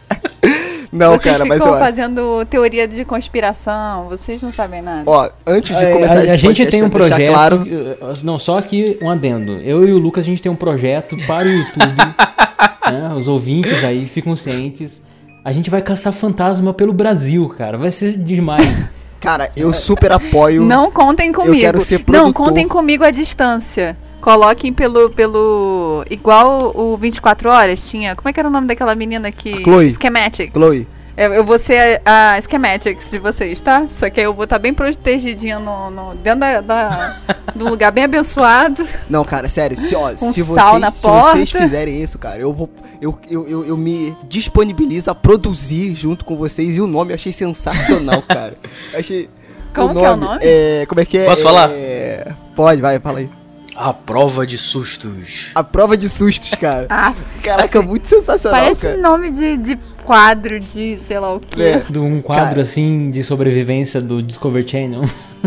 Não, 0.93 1.13
Vocês 1.13 1.23
cara, 1.23 1.47
mas 1.47 1.59
ficam 1.63 1.75
ó, 1.75 1.79
fazendo 1.79 2.45
teoria 2.45 2.87
de 2.87 3.03
conspiração, 3.03 4.11
vocês 4.11 4.43
não 4.43 4.53
sabem 4.53 4.83
nada. 4.83 5.11
ó, 5.11 5.31
antes 5.47 5.75
de 5.75 5.87
É, 5.87 5.91
começar 5.91 6.19
a, 6.19 6.25
esse 6.25 6.33
a 6.35 6.37
gente 6.37 6.67
tem 6.67 6.83
um 6.83 6.91
projeto. 6.91 7.33
claro, 7.33 7.67
eh, 7.67 7.97
Não, 8.23 8.39
só 8.39 8.59
aqui 8.59 8.99
um 9.01 9.09
adendo. 9.11 9.53
Eu 9.63 9.89
e 9.89 9.93
o 9.95 9.99
Lucas, 9.99 10.23
a 10.23 10.27
gente 10.27 10.43
tem 10.43 10.53
um 10.53 10.57
projeto 10.57 11.17
para 11.27 11.49
o 11.49 11.51
YouTube. 11.51 11.97
né, 12.93 13.15
Os 13.19 13.27
ouvintes 13.27 13.83
aí 13.83 14.07
ficam 14.07 14.37
cientes. 14.37 15.01
A 15.43 15.51
gente 15.51 15.71
vai 15.71 15.81
caçar 15.81 16.13
fantasma 16.13 16.75
pelo 16.75 16.93
Brasil, 16.93 17.49
cara. 17.57 17.79
Vai 17.79 17.91
ser 17.91 18.13
demais. 18.19 18.91
cara, 19.19 19.51
eu 19.57 19.73
super 19.73 20.13
apoio. 20.13 20.63
Não 20.63 20.91
contem 20.91 21.33
comigo. 21.33 21.59
quero 21.59 21.81
ser 21.81 22.01
não, 22.01 22.05
produtor. 22.05 22.35
contem 22.35 22.69
comigo 22.69 23.03
à 23.03 23.11
distância. 23.11 23.97
Coloquem 24.23 24.73
pelo. 24.73 25.11
pelo. 25.11 26.05
Igual 26.09 26.73
o 26.77 26.97
24 26.97 27.51
horas 27.51 27.91
tinha. 27.91 28.15
Como 28.15 28.29
é 28.29 28.33
que 28.33 28.39
era 28.39 28.49
o 28.49 28.53
nome 28.53 28.69
daquela 28.69 28.95
menina 28.95 29.33
que. 29.33 29.65
Chloe. 29.65 29.97
Schematic. 30.01 30.53
Chloe, 30.53 30.87
Eu, 31.17 31.35
eu 31.35 31.45
vou 31.45 31.59
ser 31.59 32.01
a, 32.05 32.37
a 32.37 32.41
Schematics 32.41 33.11
de 33.11 33.19
vocês, 33.19 33.61
tá? 33.61 33.85
Só 33.91 34.09
que 34.09 34.21
aí 34.21 34.27
eu 34.27 34.33
vou 34.33 34.45
estar 34.45 34.61
bem 34.61 34.73
protegidinha 34.73 35.59
no, 35.59 35.91
no, 35.91 36.15
dentro 36.15 36.39
da, 36.39 36.61
da, 36.61 37.21
de 37.53 37.65
um 37.65 37.69
lugar 37.69 37.91
bem 37.91 38.05
abençoado. 38.05 38.87
Não, 39.11 39.25
cara, 39.25 39.49
sério, 39.49 39.77
se, 39.77 39.93
ó, 39.97 40.15
Com 40.15 40.33
se, 40.33 40.41
vocês, 40.41 40.81
na 40.81 40.93
se 40.93 41.03
vocês 41.03 41.51
fizerem 41.51 42.01
isso, 42.01 42.17
cara, 42.17 42.39
eu 42.39 42.53
vou. 42.53 42.71
Eu, 43.01 43.19
eu, 43.29 43.49
eu, 43.49 43.67
eu 43.67 43.77
me 43.77 44.17
disponibilizo 44.29 45.11
a 45.11 45.17
produzir 45.17 45.97
junto 45.97 46.25
com 46.25 46.37
vocês 46.37 46.77
e 46.77 46.81
o 46.81 46.87
nome 46.87 47.11
eu 47.11 47.17
achei 47.17 47.33
sensacional, 47.33 48.23
cara. 48.29 48.57
Eu 48.93 49.01
achei. 49.01 49.29
Como 49.75 49.93
que 49.99 50.05
é 50.05 50.11
o 50.13 50.17
nome? 50.17 50.39
É, 50.43 50.87
como 50.87 51.01
é 51.01 51.05
que 51.05 51.19
é? 51.19 51.25
Posso 51.25 51.43
falar? 51.43 51.71
É, 51.73 52.33
pode, 52.55 52.81
vai, 52.81 53.01
fala 53.01 53.19
aí. 53.19 53.42
A 53.75 53.93
prova 53.93 54.47
de 54.47 54.59
sustos. 54.59 55.47
A 55.55 55.65
prova 55.65 55.97
de 55.97 56.09
sustos, 56.09 56.55
cara. 56.55 56.87
Ah, 56.91 57.15
Caraca, 57.43 57.81
muito 57.83 58.07
sensacional, 58.07 58.61
parece 58.61 58.83
cara. 58.83 58.97
nome 58.99 59.31
de, 59.31 59.57
de 59.57 59.79
quadro 60.05 60.61
de 60.61 60.97
sei 60.99 61.19
lá 61.19 61.35
o 61.35 61.41
quê. 61.41 61.63
É, 61.63 61.79
De 61.89 61.99
um 61.99 62.21
quadro 62.21 62.45
Cara. 62.47 62.61
assim 62.63 63.11
de 63.11 63.23
sobrevivência 63.23 64.01
do 64.01 64.23
Discovery 64.23 64.69
Channel. 64.69 65.03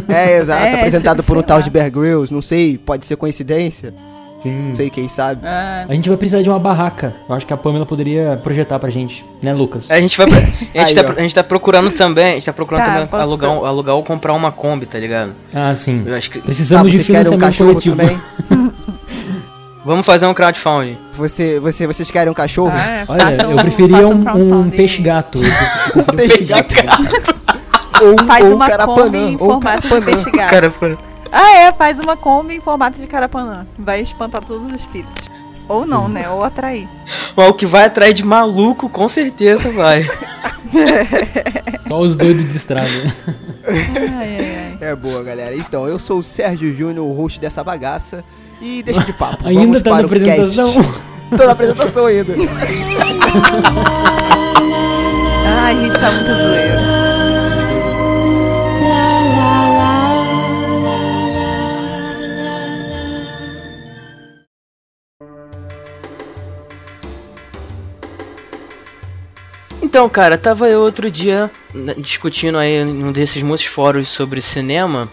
é, 0.08 0.38
exato, 0.38 0.64
É, 0.66 0.76
apresentado 0.76 1.18
tipo, 1.22 1.28
por 1.28 1.38
um 1.38 1.44
tal 1.44 1.58
lá. 1.58 1.64
de 1.64 1.70
Bear 1.70 1.92
Grylls, 1.92 2.34
não 2.34 2.42
sei, 2.42 2.78
pode 2.78 3.06
ser 3.06 3.16
coincidência, 3.18 3.94
Sim. 4.40 4.68
não 4.70 4.76
sei 4.76 4.90
quem 4.92 5.08
sabe. 5.08 5.42
Ah, 5.44 5.86
A 5.90 5.94
gente 5.96 6.08
vai 6.08 6.18
precisar 6.18 6.42
de 6.44 6.50
uma 6.50 6.60
barraca. 6.60 7.16
Eu 7.28 7.34
acho 7.36 7.48
que 7.48 7.54
a 7.54 7.58
Pamela 7.58 7.86
poderia 7.86 8.40
projetar 8.44 8.78
pra 8.78 8.90
gente, 8.92 9.26
né, 9.42 9.54
Lucas? 9.54 9.90
A 9.90 10.00
gente 10.00 10.16
vai. 10.18 10.28
A 10.76 10.84
Aí, 10.84 10.94
gente, 10.94 11.04
tá, 11.04 11.10
ó. 11.10 11.18
a 11.18 11.22
gente 11.22 11.36
tá 11.36 11.44
procurando 11.44 11.90
também. 11.92 12.26
A 12.26 12.34
gente 12.36 12.46
tá 12.46 12.54
procurando 12.54 12.84
Tá, 12.86 13.06
também 13.08 13.22
alugar, 13.22 13.52
um- 13.52 13.66
alugar 13.66 13.96
ou 13.96 14.04
comprar 14.04 14.34
uma 14.34 14.52
Kombi, 14.52 14.86
tá 14.86 15.00
ligado? 15.00 15.32
Ah, 15.54 15.74
sim. 15.74 16.04
Eu 16.06 16.16
acho 16.16 16.30
que. 16.30 16.40
Ah, 16.40 16.42
Precisamos 16.44 16.92
de 16.92 16.98
vocês 16.98 17.08
querem 17.08 17.22
um 17.32 17.40
financiamento 17.40 17.42
cachorro 17.42 17.70
coletivo. 17.74 17.96
também? 17.96 18.72
Vamos 19.86 20.06
fazer 20.06 20.26
um 20.26 20.34
crowdfunding. 20.34 20.98
Você, 21.14 21.60
você, 21.60 21.86
vocês 21.86 22.10
querem 22.10 22.30
um 22.32 22.34
cachorro? 22.34 22.72
ah, 22.74 23.06
Olha, 23.08 23.22
faça 23.26 23.42
eu 23.44 23.50
um- 23.52 23.56
preferia 23.58 24.08
um, 24.08 24.12
um 24.12 24.24
crowdfunding. 24.24 24.78
peixe 24.78 25.02
gato. 25.02 25.40
Eu 25.96 26.04
prefiro 26.04 26.12
um 26.12 26.16
Peixe 26.16 26.44
gato. 26.46 26.76
Ou, 28.02 28.14
um- 28.14 28.28
Faz 28.28 28.46
ou 28.46 28.52
um 28.52 28.56
uma 28.56 28.68
carapanã, 28.70 29.04
Kombi 29.04 29.18
em 29.18 29.38
ou 29.40 29.48
um 29.48 29.62
formato 29.62 29.88
de 29.88 30.32
carapanã. 30.32 30.98
Ah, 31.38 31.58
é, 31.58 31.72
faz 31.74 32.00
uma 32.00 32.16
Kombi 32.16 32.56
em 32.56 32.62
formato 32.62 32.98
de 32.98 33.06
carapanã. 33.08 33.68
Vai 33.78 34.00
espantar 34.00 34.42
todos 34.42 34.66
os 34.66 34.74
espíritos. 34.74 35.30
Ou 35.68 35.86
não, 35.86 36.08
né? 36.08 36.30
Ou 36.30 36.42
atrair. 36.42 36.88
Mas 37.36 37.50
o 37.50 37.54
que 37.54 37.66
vai 37.66 37.84
atrás 37.86 38.14
de 38.14 38.24
maluco, 38.24 38.88
com 38.88 39.10
certeza 39.10 39.70
vai. 39.70 40.08
Só 41.86 42.00
os 42.00 42.16
doidos 42.16 42.48
de 42.48 42.56
estrada. 42.56 42.90
Ai, 43.68 44.38
ai, 44.38 44.38
ai. 44.40 44.78
É 44.80 44.96
boa, 44.96 45.22
galera. 45.24 45.54
Então, 45.58 45.86
eu 45.86 46.00
sou 46.00 46.20
o 46.20 46.24
Sérgio 46.24 46.74
Júnior, 46.74 47.06
o 47.06 47.12
host 47.12 47.38
dessa 47.38 47.62
bagaça. 47.66 48.24
E 48.62 48.82
deixa 48.82 49.02
de 49.02 49.12
papo. 49.12 49.46
Ainda 49.50 49.62
vamos 49.62 49.82
tá 49.82 49.90
para 49.92 50.02
na 50.04 50.08
o 50.08 50.10
cast. 50.10 50.30
apresentação. 50.30 50.74
Tô 51.38 51.46
na 51.46 51.52
apresentação 51.52 52.06
ainda. 52.06 52.34
Ai, 55.46 55.76
a 55.76 55.84
gente 55.84 56.00
tá 56.00 56.12
muito 56.12 56.34
zoeiro. 56.34 56.85
Então, 69.86 70.10
cara, 70.10 70.36
tava 70.36 70.68
eu 70.68 70.82
outro 70.82 71.12
dia 71.12 71.52
né, 71.72 71.94
discutindo 72.00 72.58
aí 72.58 72.78
em 72.78 73.04
um 73.04 73.12
desses 73.12 73.44
muitos 73.44 73.68
fóruns 73.68 74.10
sobre 74.10 74.42
cinema. 74.42 75.08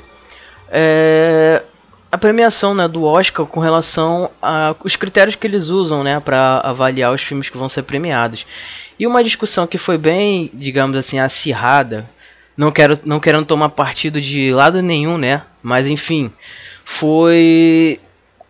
É, 0.71 1.63
a 2.11 2.17
premiação 2.17 2.75
né, 2.75 2.89
do 2.89 3.05
Oscar 3.05 3.45
com 3.45 3.61
relação 3.61 4.31
aos 4.41 4.97
critérios 4.97 5.37
que 5.37 5.47
eles 5.47 5.69
usam 5.69 6.03
né, 6.03 6.19
para 6.21 6.59
avaliar 6.61 7.13
os 7.13 7.21
filmes 7.21 7.51
que 7.51 7.59
vão 7.59 7.69
ser 7.69 7.83
premiados. 7.83 8.47
E 8.99 9.07
uma 9.07 9.23
discussão 9.23 9.67
que 9.67 9.77
foi 9.77 9.99
bem, 9.99 10.51
digamos 10.55 10.97
assim, 10.97 11.19
acirrada, 11.19 12.09
não, 12.57 12.73
quero, 12.73 12.99
não 13.05 13.21
querendo 13.21 13.45
tomar 13.45 13.69
partido 13.69 14.23
de 14.23 14.55
lado 14.55 14.81
nenhum, 14.81 15.19
né? 15.19 15.43
Mas 15.63 15.87
enfim, 15.87 16.33
foi 16.83 18.01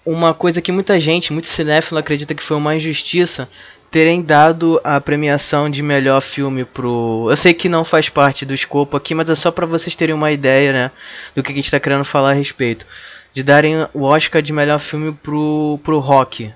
uma 0.07 0.33
coisa 0.33 0.63
que 0.63 0.71
muita 0.71 1.01
gente, 1.01 1.33
muito 1.33 1.49
cinéfilo 1.49 1.99
acredita 1.99 2.33
que 2.33 2.45
foi 2.45 2.57
uma 2.57 2.77
injustiça 2.77 3.49
terem 3.93 4.23
dado 4.23 4.81
a 4.83 4.99
premiação 4.99 5.69
de 5.69 5.83
melhor 5.83 6.23
filme 6.23 6.65
pro. 6.65 7.27
Eu 7.29 7.37
sei 7.37 7.53
que 7.53 7.69
não 7.69 7.85
faz 7.85 8.09
parte 8.09 8.47
do 8.47 8.55
escopo 8.55 8.97
aqui, 8.97 9.15
mas 9.15 9.29
é 9.29 9.35
só 9.35 9.51
para 9.51 9.67
vocês 9.67 9.95
terem 9.95 10.15
uma 10.15 10.33
ideia, 10.33 10.73
né, 10.73 10.91
do 11.37 11.43
que 11.43 11.53
a 11.53 11.55
gente 11.55 11.71
tá 11.71 11.79
querendo 11.79 12.05
falar 12.05 12.31
a 12.31 12.35
respeito. 12.35 12.87
De 13.35 13.43
darem 13.43 13.87
o 13.93 14.03
Oscar 14.03 14.41
de 14.41 14.53
melhor 14.53 14.81
filme 14.81 15.13
pro, 15.13 15.79
pro 15.85 15.99
Rock, 15.99 16.51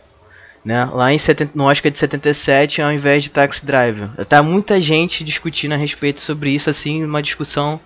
né? 0.64 0.88
Lá 0.92 1.12
em 1.12 1.18
70, 1.18 1.52
no 1.54 1.64
Oscar 1.64 1.92
de 1.92 1.98
77 1.98 2.80
ao 2.80 2.90
invés 2.90 3.22
de 3.22 3.30
Taxi 3.30 3.64
Driver. 3.64 4.08
Tá 4.26 4.42
muita 4.42 4.80
gente 4.80 5.22
discutindo 5.22 5.72
a 5.72 5.76
respeito 5.76 6.20
sobre 6.20 6.50
isso, 6.50 6.70
assim, 6.70 7.04
uma 7.04 7.22
discussão 7.22 7.78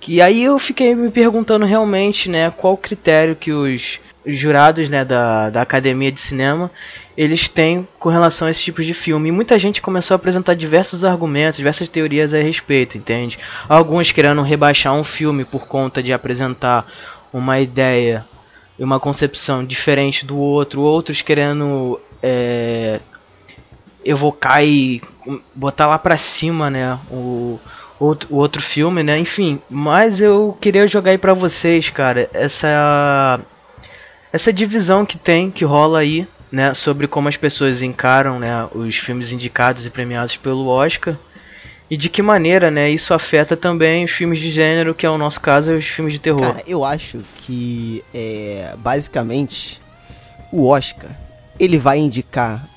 que 0.00 0.20
aí 0.20 0.44
eu 0.44 0.58
fiquei 0.58 0.94
me 0.94 1.10
perguntando 1.10 1.64
realmente, 1.64 2.28
né, 2.28 2.52
qual 2.56 2.76
critério 2.76 3.34
que 3.34 3.52
os 3.52 3.98
jurados, 4.26 4.88
né, 4.88 5.04
da, 5.04 5.50
da 5.50 5.62
Academia 5.62 6.10
de 6.10 6.20
Cinema 6.20 6.70
eles 7.16 7.48
têm 7.48 7.86
com 7.98 8.08
relação 8.08 8.48
a 8.48 8.50
esse 8.50 8.62
tipo 8.62 8.82
de 8.82 8.92
filme. 8.92 9.28
E 9.28 9.32
muita 9.32 9.58
gente 9.58 9.80
começou 9.80 10.14
a 10.14 10.16
apresentar 10.16 10.54
diversos 10.54 11.04
argumentos, 11.04 11.56
diversas 11.56 11.88
teorias 11.88 12.34
a 12.34 12.38
respeito, 12.38 12.98
entende? 12.98 13.38
Alguns 13.68 14.10
querendo 14.10 14.42
rebaixar 14.42 14.94
um 14.94 15.04
filme 15.04 15.44
por 15.44 15.66
conta 15.66 16.02
de 16.02 16.12
apresentar 16.12 16.86
uma 17.32 17.60
ideia 17.60 18.24
e 18.78 18.82
uma 18.82 18.98
concepção 18.98 19.64
diferente 19.64 20.26
do 20.26 20.36
outro, 20.36 20.80
outros 20.80 21.22
querendo 21.22 22.00
é, 22.22 23.00
evocar 24.04 24.64
e 24.64 25.00
botar 25.54 25.86
lá 25.86 25.98
pra 25.98 26.16
cima, 26.16 26.68
né, 26.68 26.98
o, 27.08 27.60
o 28.00 28.36
outro 28.36 28.60
filme, 28.60 29.04
né, 29.04 29.16
enfim. 29.16 29.60
Mas 29.70 30.20
eu 30.20 30.56
queria 30.60 30.86
jogar 30.88 31.12
aí 31.12 31.18
pra 31.18 31.34
vocês, 31.34 31.88
cara, 31.90 32.28
essa 32.32 33.40
essa 34.34 34.52
divisão 34.52 35.06
que 35.06 35.16
tem, 35.16 35.48
que 35.48 35.64
rola 35.64 36.00
aí, 36.00 36.26
né, 36.50 36.74
sobre 36.74 37.06
como 37.06 37.28
as 37.28 37.36
pessoas 37.36 37.80
encaram, 37.80 38.40
né, 38.40 38.68
os 38.74 38.96
filmes 38.96 39.30
indicados 39.30 39.86
e 39.86 39.90
premiados 39.90 40.36
pelo 40.36 40.66
Oscar 40.66 41.16
e 41.88 41.96
de 41.96 42.08
que 42.08 42.20
maneira, 42.20 42.68
né, 42.68 42.90
isso 42.90 43.14
afeta 43.14 43.56
também 43.56 44.04
os 44.04 44.10
filmes 44.10 44.40
de 44.40 44.50
gênero, 44.50 44.92
que 44.92 45.06
é 45.06 45.10
o 45.10 45.16
nosso 45.16 45.40
caso, 45.40 45.70
os 45.70 45.86
filmes 45.86 46.14
de 46.14 46.18
terror. 46.18 46.40
Cara, 46.40 46.64
eu 46.66 46.84
acho 46.84 47.20
que 47.46 48.02
é, 48.12 48.74
basicamente 48.78 49.80
o 50.50 50.66
Oscar 50.66 51.12
ele 51.56 51.78
vai 51.78 51.98
indicar 51.98 52.68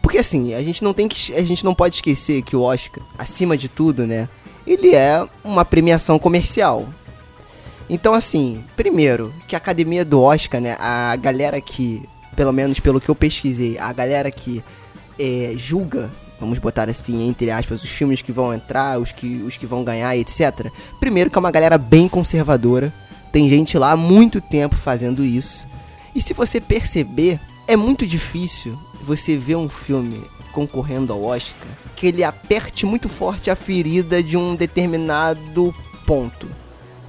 porque 0.00 0.16
assim, 0.16 0.54
a 0.54 0.62
gente 0.62 0.82
não 0.82 0.94
tem 0.94 1.06
que 1.08 1.34
a 1.34 1.42
gente 1.42 1.62
não 1.62 1.74
pode 1.74 1.96
esquecer 1.96 2.40
que 2.40 2.56
o 2.56 2.62
Oscar, 2.62 3.04
acima 3.18 3.54
de 3.54 3.68
tudo, 3.68 4.06
né, 4.06 4.30
ele 4.66 4.94
é 4.94 5.22
uma 5.44 5.62
premiação 5.62 6.18
comercial. 6.18 6.88
Então 7.88 8.14
assim, 8.14 8.64
primeiro, 8.76 9.32
que 9.46 9.54
a 9.54 9.58
academia 9.58 10.04
do 10.04 10.20
Oscar, 10.20 10.60
né, 10.60 10.76
a 10.78 11.14
galera 11.16 11.60
que 11.60 12.02
pelo 12.34 12.52
menos 12.52 12.80
pelo 12.80 13.00
que 13.00 13.08
eu 13.08 13.14
pesquisei, 13.14 13.78
a 13.78 13.92
galera 13.92 14.30
que 14.30 14.64
é, 15.18 15.54
julga, 15.56 16.10
vamos 16.40 16.58
botar 16.58 16.88
assim, 16.88 17.28
entre 17.28 17.50
aspas, 17.50 17.82
os 17.82 17.90
filmes 17.90 18.22
que 18.22 18.32
vão 18.32 18.52
entrar, 18.52 18.98
os 18.98 19.12
que, 19.12 19.42
os 19.46 19.56
que 19.56 19.66
vão 19.66 19.84
ganhar, 19.84 20.16
etc. 20.16 20.70
Primeiro 20.98 21.30
que 21.30 21.38
é 21.38 21.40
uma 21.40 21.50
galera 21.50 21.78
bem 21.78 22.08
conservadora, 22.08 22.92
tem 23.30 23.48
gente 23.48 23.78
lá 23.78 23.92
há 23.92 23.96
muito 23.96 24.40
tempo 24.40 24.74
fazendo 24.74 25.24
isso. 25.24 25.66
E 26.14 26.20
se 26.20 26.34
você 26.34 26.60
perceber, 26.60 27.40
é 27.66 27.76
muito 27.76 28.06
difícil 28.06 28.78
você 29.02 29.36
ver 29.36 29.56
um 29.56 29.68
filme 29.68 30.22
concorrendo 30.52 31.12
ao 31.12 31.22
Oscar 31.22 31.68
que 31.96 32.08
ele 32.08 32.24
aperte 32.24 32.84
muito 32.84 33.08
forte 33.08 33.50
a 33.50 33.56
ferida 33.56 34.22
de 34.22 34.36
um 34.36 34.54
determinado 34.54 35.74
ponto. 36.04 36.48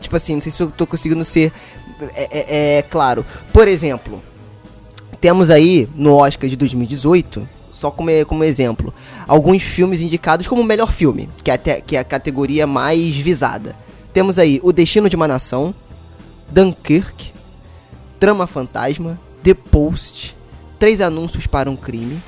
Tipo 0.04 0.16
assim, 0.16 0.34
não 0.34 0.42
sei 0.42 0.52
se 0.52 0.62
eu 0.62 0.72
tô 0.72 0.86
conseguindo 0.86 1.24
ser 1.24 1.52
é, 2.14 2.28
é, 2.32 2.78
é 2.78 2.82
claro. 2.82 3.26
Por 3.52 3.68
exemplo, 3.68 4.22
temos 5.20 5.50
aí 5.50 5.88
no 5.96 6.16
Oscar 6.16 6.50
de 6.50 6.56
2018, 6.56 7.48
só 7.72 7.90
como, 7.90 8.10
como 8.28 8.44
exemplo, 8.44 8.94
alguns 9.28 9.64
filmes 9.64 10.02
indicados 10.02 10.48
como 10.48 10.64
melhor 10.64 10.92
filme, 10.92 11.30
que 11.44 11.52
é, 11.52 11.58
que 11.58 11.96
é 11.96 12.00
a 12.00 12.04
categoria 12.04 12.68
mais 12.68 13.16
visada. 13.16 13.76
Temos 14.14 14.38
aí 14.38 14.60
O 14.64 14.72
Destino 14.72 15.10
de 15.10 15.16
uma 15.16 15.28
Nação, 15.28 15.74
Dunkirk, 16.52 17.34
Trama 18.20 18.46
Fantasma, 18.48 19.20
The 19.44 19.54
Post, 19.54 20.36
Três 20.78 21.02
Anúncios 21.02 21.48
para 21.48 21.70
um 21.70 21.76
Crime, 21.76 22.22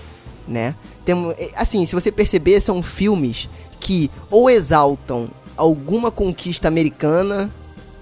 né? 0.47 0.75
Temos, 1.03 1.35
é, 1.37 1.51
assim, 1.55 1.85
se 1.85 1.93
você 1.93 2.11
perceber, 2.11 2.59
são 2.59 2.81
filmes 2.81 3.47
que 3.79 4.09
ou 4.31 4.49
exaltam 4.49 5.27
alguma 5.55 6.09
conquista 6.09 6.67
americana 6.67 7.51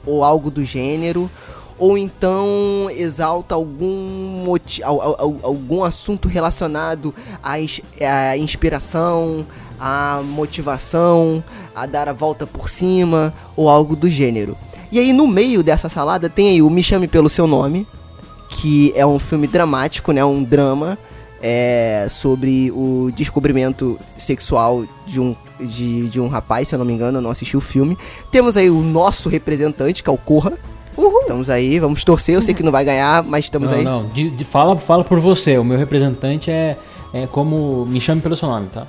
ou 0.06 0.24
algo 0.24 0.50
do 0.52 0.64
gênero, 0.64 1.30
ou 1.78 1.98
então 1.98 2.90
exalta 2.96 3.56
algum, 3.56 4.46
algum 5.42 5.84
assunto 5.84 6.28
relacionado 6.28 7.14
à, 7.42 7.54
à 7.54 8.38
inspiração, 8.38 9.46
à 9.80 10.22
motivação, 10.24 11.44
a 11.76 11.86
dar 11.86 12.08
a 12.08 12.14
volta 12.14 12.46
por 12.46 12.70
cima 12.70 13.34
ou 13.56 13.70
algo 13.70 13.96
do 13.96 14.10
gênero. 14.10 14.56
E 14.92 15.00
aí 15.00 15.12
no 15.12 15.28
meio 15.28 15.64
dessa 15.64 15.90
salada 15.90 16.30
tem 16.30 16.50
aí 16.50 16.62
o 16.62 16.70
Me 16.70 16.84
Chame 16.84 17.08
Pelo 17.08 17.30
Seu 17.30 17.48
Nome, 17.48 17.88
que 18.50 18.94
é 18.96 19.06
um 19.06 19.18
filme 19.18 19.48
dramático, 19.48 20.12
né, 20.12 20.24
um 20.24 20.44
drama 20.44 20.98
é, 21.42 22.08
sobre 22.10 22.72
o 22.72 23.12
descobrimento 23.14 24.00
sexual 24.18 24.86
de 25.06 25.20
um, 25.20 25.36
de, 25.66 26.10
de 26.10 26.20
um 26.20 26.28
rapaz, 26.28 26.68
se 26.68 26.76
eu 26.76 26.80
não 26.80 26.86
me 26.86 26.94
engano, 26.94 27.18
eu 27.18 27.22
não 27.22 27.32
assisti 27.32 27.58
o 27.58 27.62
filme. 27.62 27.98
Temos 28.32 28.58
aí 28.58 28.70
o 28.70 28.82
nosso 28.82 29.30
representante, 29.30 30.04
que 30.04 30.10
é 30.10 30.14
o 30.14 30.18
Corra, 30.18 30.54
Uhul. 30.96 31.22
Estamos 31.22 31.50
aí, 31.50 31.80
vamos 31.80 32.04
torcer. 32.04 32.36
Eu 32.36 32.42
sei 32.42 32.54
que 32.54 32.64
não 32.64 32.72
vai 32.72 32.86
ganhar, 32.86 33.24
mas 33.24 33.46
estamos 33.46 33.72
não, 33.72 33.78
aí. 33.78 33.84
Não, 33.84 34.06
de, 34.08 34.30
de, 34.30 34.46
fala, 34.46 34.78
fala 34.78 35.04
por 35.04 35.20
você. 35.20 35.58
O 35.58 35.64
meu 35.64 35.78
representante 35.78 36.52
é, 36.52 36.78
é 37.14 37.28
como. 37.28 37.86
Me 37.88 38.00
chame 38.00 38.22
pelo 38.22 38.38
seu 38.38 38.48
nome, 38.48 38.68
tá? 38.68 38.86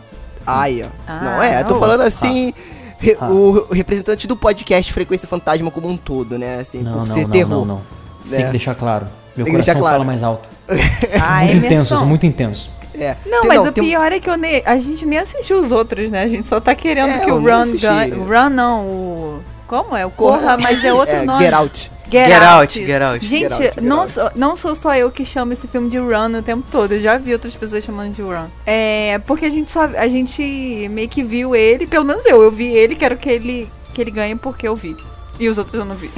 Ai, 0.47 0.83
ó. 0.85 0.89
Ah, 1.07 1.21
não 1.25 1.43
é, 1.43 1.61
eu 1.63 1.65
tô 1.65 1.79
falando 1.79 2.03
assim. 2.03 2.53
Ah. 2.57 2.85
Re, 2.99 3.17
ah. 3.21 3.31
O 3.31 3.73
representante 3.73 4.27
do 4.27 4.37
podcast 4.37 4.93
Frequência 4.93 5.27
Fantasma 5.27 5.71
como 5.71 5.89
um 5.89 5.97
todo, 5.97 6.39
né? 6.39 6.61
Assim, 6.61 6.83
não, 6.83 6.93
por 6.93 6.99
não, 6.99 7.07
ser 7.07 7.23
não, 7.23 7.31
terror. 7.31 7.59
Não, 7.61 7.65
não, 7.65 7.83
né? 8.27 8.37
Tem 8.37 8.47
que 8.47 8.51
deixar 8.53 8.75
claro. 8.75 9.07
Meu 9.37 9.45
Tem 9.45 9.53
coração 9.53 9.75
claro. 9.75 9.95
fala 9.95 10.05
mais 10.05 10.23
alto. 10.23 10.49
Ah, 11.21 11.41
muito 11.41 11.67
Emerson. 11.67 11.67
intenso, 11.67 12.07
muito 12.07 12.27
intenso. 12.27 12.71
É. 12.99 13.17
Não, 13.27 13.41
Tem- 13.41 13.49
mas 13.49 13.59
não, 13.59 13.67
o 13.69 13.73
tem- 13.73 13.85
pior 13.85 14.13
é 14.13 14.21
que 14.21 14.37
ne- 14.37 14.63
a 14.65 14.79
gente 14.79 15.05
nem 15.05 15.19
assistiu 15.19 15.59
os 15.59 15.73
outros, 15.73 16.11
né? 16.11 16.23
A 16.23 16.29
gente 16.29 16.47
só 16.47 16.61
tá 16.61 16.75
querendo 16.75 17.11
É, 17.11 17.19
que 17.25 17.31
o 17.31 17.39
Run. 17.39 18.21
O 18.21 18.25
Run 18.25 18.49
não, 18.51 18.83
o. 18.87 19.41
Como 19.67 19.97
é? 19.97 20.05
O 20.07 20.11
Corra, 20.11 20.57
mas 20.57 20.85
é 20.85 20.93
outro 20.95 21.15
é, 21.17 21.25
nome. 21.25 21.43
Get 21.43 21.53
Out. 21.55 21.91
Get, 22.11 22.27
Get 22.29 22.43
Out. 22.43 22.45
Out, 22.79 22.85
Get 22.87 23.03
Out. 23.03 23.27
Gente, 23.27 23.43
Get 23.43 23.53
Out, 23.53 23.63
Get 23.65 23.81
não, 23.81 24.01
Out. 24.03 24.13
sou, 24.13 24.31
não 24.37 24.57
sou 24.57 24.75
só 24.77 24.95
eu 24.95 25.11
que 25.11 25.25
chamo 25.25 25.53
esse 25.53 25.67
filme 25.67 25.89
de 25.89 25.99
Run 25.99 26.39
o 26.39 26.43
tempo 26.43 26.65
todo. 26.71 26.93
Eu 26.93 27.01
já 27.03 27.17
vi 27.19 27.33
outras 27.33 27.57
pessoas 27.57 27.83
chamando 27.83 28.13
de 28.15 28.23
Run. 28.23 28.47
É, 28.67 29.19
porque 29.27 29.47
a 29.47 29.51
gente 29.51 29.71
só. 29.71 29.85
A 29.85 30.07
gente 30.07 30.43
meio 30.91 31.09
que 31.09 31.23
viu 31.23 31.57
ele, 31.57 31.87
pelo 31.87 32.05
menos 32.05 32.25
eu, 32.27 32.43
eu 32.43 32.51
vi 32.51 32.67
ele, 32.77 32.95
quero 32.95 33.17
que 33.17 33.29
ele, 33.29 33.69
que 33.93 34.01
ele 34.01 34.11
ganhe 34.11 34.37
porque 34.37 34.69
eu 34.69 34.77
vi. 34.77 34.95
E 35.41 35.49
os 35.49 35.59
outros 35.59 35.75
eu 35.77 35.85
não 35.85 35.97
vi. 35.97 36.11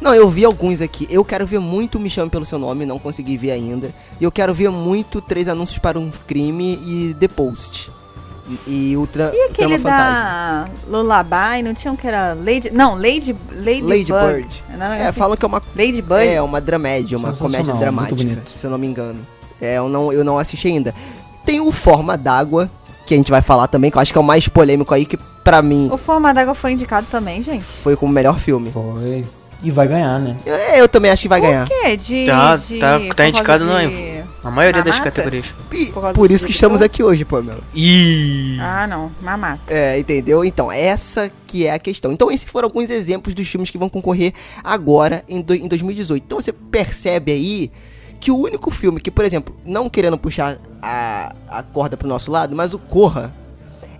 Não, 0.00 0.14
eu 0.14 0.28
vi 0.28 0.44
alguns 0.44 0.80
aqui. 0.80 1.06
Eu 1.10 1.24
quero 1.24 1.46
ver 1.46 1.58
muito 1.60 1.98
Me 1.98 2.10
Chame 2.10 2.30
Pelo 2.30 2.44
Seu 2.44 2.58
Nome, 2.58 2.84
não 2.84 2.98
consegui 2.98 3.36
ver 3.36 3.52
ainda. 3.52 3.90
E 4.20 4.24
eu 4.24 4.30
quero 4.32 4.52
ver 4.52 4.70
muito 4.70 5.20
Três 5.20 5.48
Anúncios 5.48 5.78
para 5.78 5.98
um 5.98 6.10
Crime 6.26 6.78
e 6.84 7.16
The 7.18 7.28
Post. 7.28 7.90
E, 8.66 8.90
e 8.90 8.96
o 8.98 9.06
tra 9.06 9.30
E 9.34 9.40
aquele 9.50 9.78
da 9.78 10.66
Lullaby, 10.86 11.62
não 11.64 11.72
tinha 11.72 11.90
um 11.90 11.96
que 11.96 12.06
era 12.06 12.34
Lady. 12.34 12.70
Não, 12.70 12.94
Lady. 12.94 13.34
Lady, 13.50 13.80
Lady 13.82 14.12
Bird. 14.12 14.34
Bird. 14.42 14.62
Não 14.78 14.86
É, 14.92 15.08
assim? 15.08 15.18
falam 15.18 15.34
que 15.36 15.44
é 15.44 15.48
uma, 15.48 15.62
Lady 15.74 16.02
Bird. 16.02 16.26
é 16.28 16.42
uma 16.42 16.60
dramédia, 16.60 17.16
uma 17.16 17.32
comédia 17.32 17.72
dramática, 17.74 18.42
se 18.54 18.64
eu 18.64 18.70
não 18.70 18.76
me 18.76 18.86
engano. 18.86 19.20
É, 19.60 19.78
eu 19.78 19.88
não, 19.88 20.12
eu 20.12 20.22
não 20.22 20.38
assisti 20.38 20.68
ainda. 20.68 20.94
Tem 21.46 21.58
o 21.60 21.72
Forma 21.72 22.18
d'Água, 22.18 22.70
que 23.06 23.14
a 23.14 23.16
gente 23.16 23.30
vai 23.30 23.40
falar 23.40 23.66
também, 23.66 23.90
que 23.90 23.96
eu 23.96 24.02
acho 24.02 24.12
que 24.12 24.18
é 24.18 24.20
o 24.20 24.24
mais 24.24 24.46
polêmico 24.46 24.92
aí, 24.92 25.06
que 25.06 25.16
pra 25.42 25.62
mim 25.62 25.88
O 25.90 25.96
Forma 25.96 26.32
d'Água 26.34 26.54
foi 26.54 26.72
indicado 26.72 27.06
também, 27.10 27.40
gente. 27.42 27.64
foi 27.64 27.96
como 27.96 28.12
melhor 28.12 28.38
filme. 28.38 28.70
Foi. 28.70 29.24
E 29.62 29.70
vai 29.70 29.88
ganhar, 29.88 30.18
né? 30.18 30.36
Eu, 30.44 30.54
eu 30.54 30.88
também 30.88 31.10
acho 31.10 31.22
que 31.22 31.28
vai 31.28 31.40
ganhar. 31.40 31.66
Por 31.68 31.80
quê? 31.82 31.96
De. 31.96 32.26
Tá- 32.26 32.56
de, 32.56 32.78
tá- 32.78 33.00
tá 33.16 33.28
indicado 33.28 33.64
de... 33.64 33.70
não, 33.70 34.24
A 34.44 34.50
maioria 34.50 34.82
das 34.82 34.92
Mamata? 34.94 35.10
categorias. 35.10 35.46
E 35.72 35.86
Por 35.86 36.12
por 36.12 36.30
isso 36.30 36.44
que 36.46 36.52
estamos 36.52 36.82
aqui 36.82 37.02
hoje, 37.02 37.24
Pamela. 37.24 37.60
Ih. 37.74 38.58
Ah, 38.60 38.86
não. 38.86 39.10
Mamata. 39.22 39.62
É, 39.72 39.98
entendeu? 39.98 40.44
Então, 40.44 40.70
essa 40.70 41.30
que 41.46 41.66
é 41.66 41.72
a 41.72 41.78
questão. 41.78 42.12
Então, 42.12 42.30
esses 42.30 42.48
foram 42.48 42.66
alguns 42.66 42.90
exemplos 42.90 43.34
dos 43.34 43.48
filmes 43.48 43.70
que 43.70 43.78
vão 43.78 43.88
concorrer 43.88 44.32
agora 44.62 45.24
em, 45.28 45.40
do- 45.40 45.54
em 45.54 45.66
2018. 45.68 46.22
Então, 46.26 46.40
você 46.40 46.52
percebe 46.52 47.32
aí 47.32 47.70
que 48.20 48.30
o 48.30 48.36
único 48.36 48.70
filme 48.70 49.00
que, 49.00 49.10
por 49.10 49.24
exemplo, 49.24 49.54
não 49.64 49.88
querendo 49.88 50.16
puxar 50.18 50.58
a, 50.82 51.34
a 51.48 51.62
corda 51.62 51.96
pro 51.96 52.08
nosso 52.08 52.30
lado, 52.30 52.54
mas 52.56 52.72
o 52.74 52.78
Corra, 52.78 53.32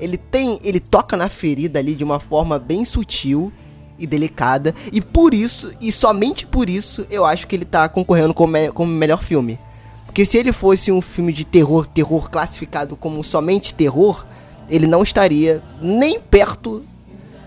ele 0.01 0.17
tem, 0.17 0.59
ele 0.65 0.81
toca 0.81 1.15
na 1.17 1.29
ferida 1.29 1.79
ali 1.79 1.95
de 1.95 2.03
uma 2.05 2.19
forma 2.19 2.59
bem 2.59 2.85
sutil 2.85 3.53
e 3.99 4.07
delicada, 4.07 4.75
e 4.93 5.01
por 5.01 5.33
isso, 5.35 5.73
e 5.81 5.91
somente 5.93 6.47
por 6.47 6.69
isso, 6.69 7.07
eu 7.11 7.25
acho 7.25 7.47
que 7.47 7.55
ele 7.55 7.65
tá 7.65 7.89
concorrendo 7.89 8.35
como, 8.35 8.53
me- 8.53 8.71
como 8.73 8.91
melhor 8.93 9.23
filme. 9.23 9.59
Porque 10.07 10.25
se 10.25 10.37
ele 10.39 10.53
fosse 10.53 10.91
um 10.93 11.01
filme 11.01 11.33
de 11.33 11.45
terror, 11.45 11.87
terror 11.87 12.31
classificado 12.31 12.97
como 12.97 13.23
somente 13.25 13.75
terror, 13.75 14.25
ele 14.69 14.87
não 14.87 15.03
estaria 15.03 15.63
nem 15.81 16.19
perto 16.21 16.85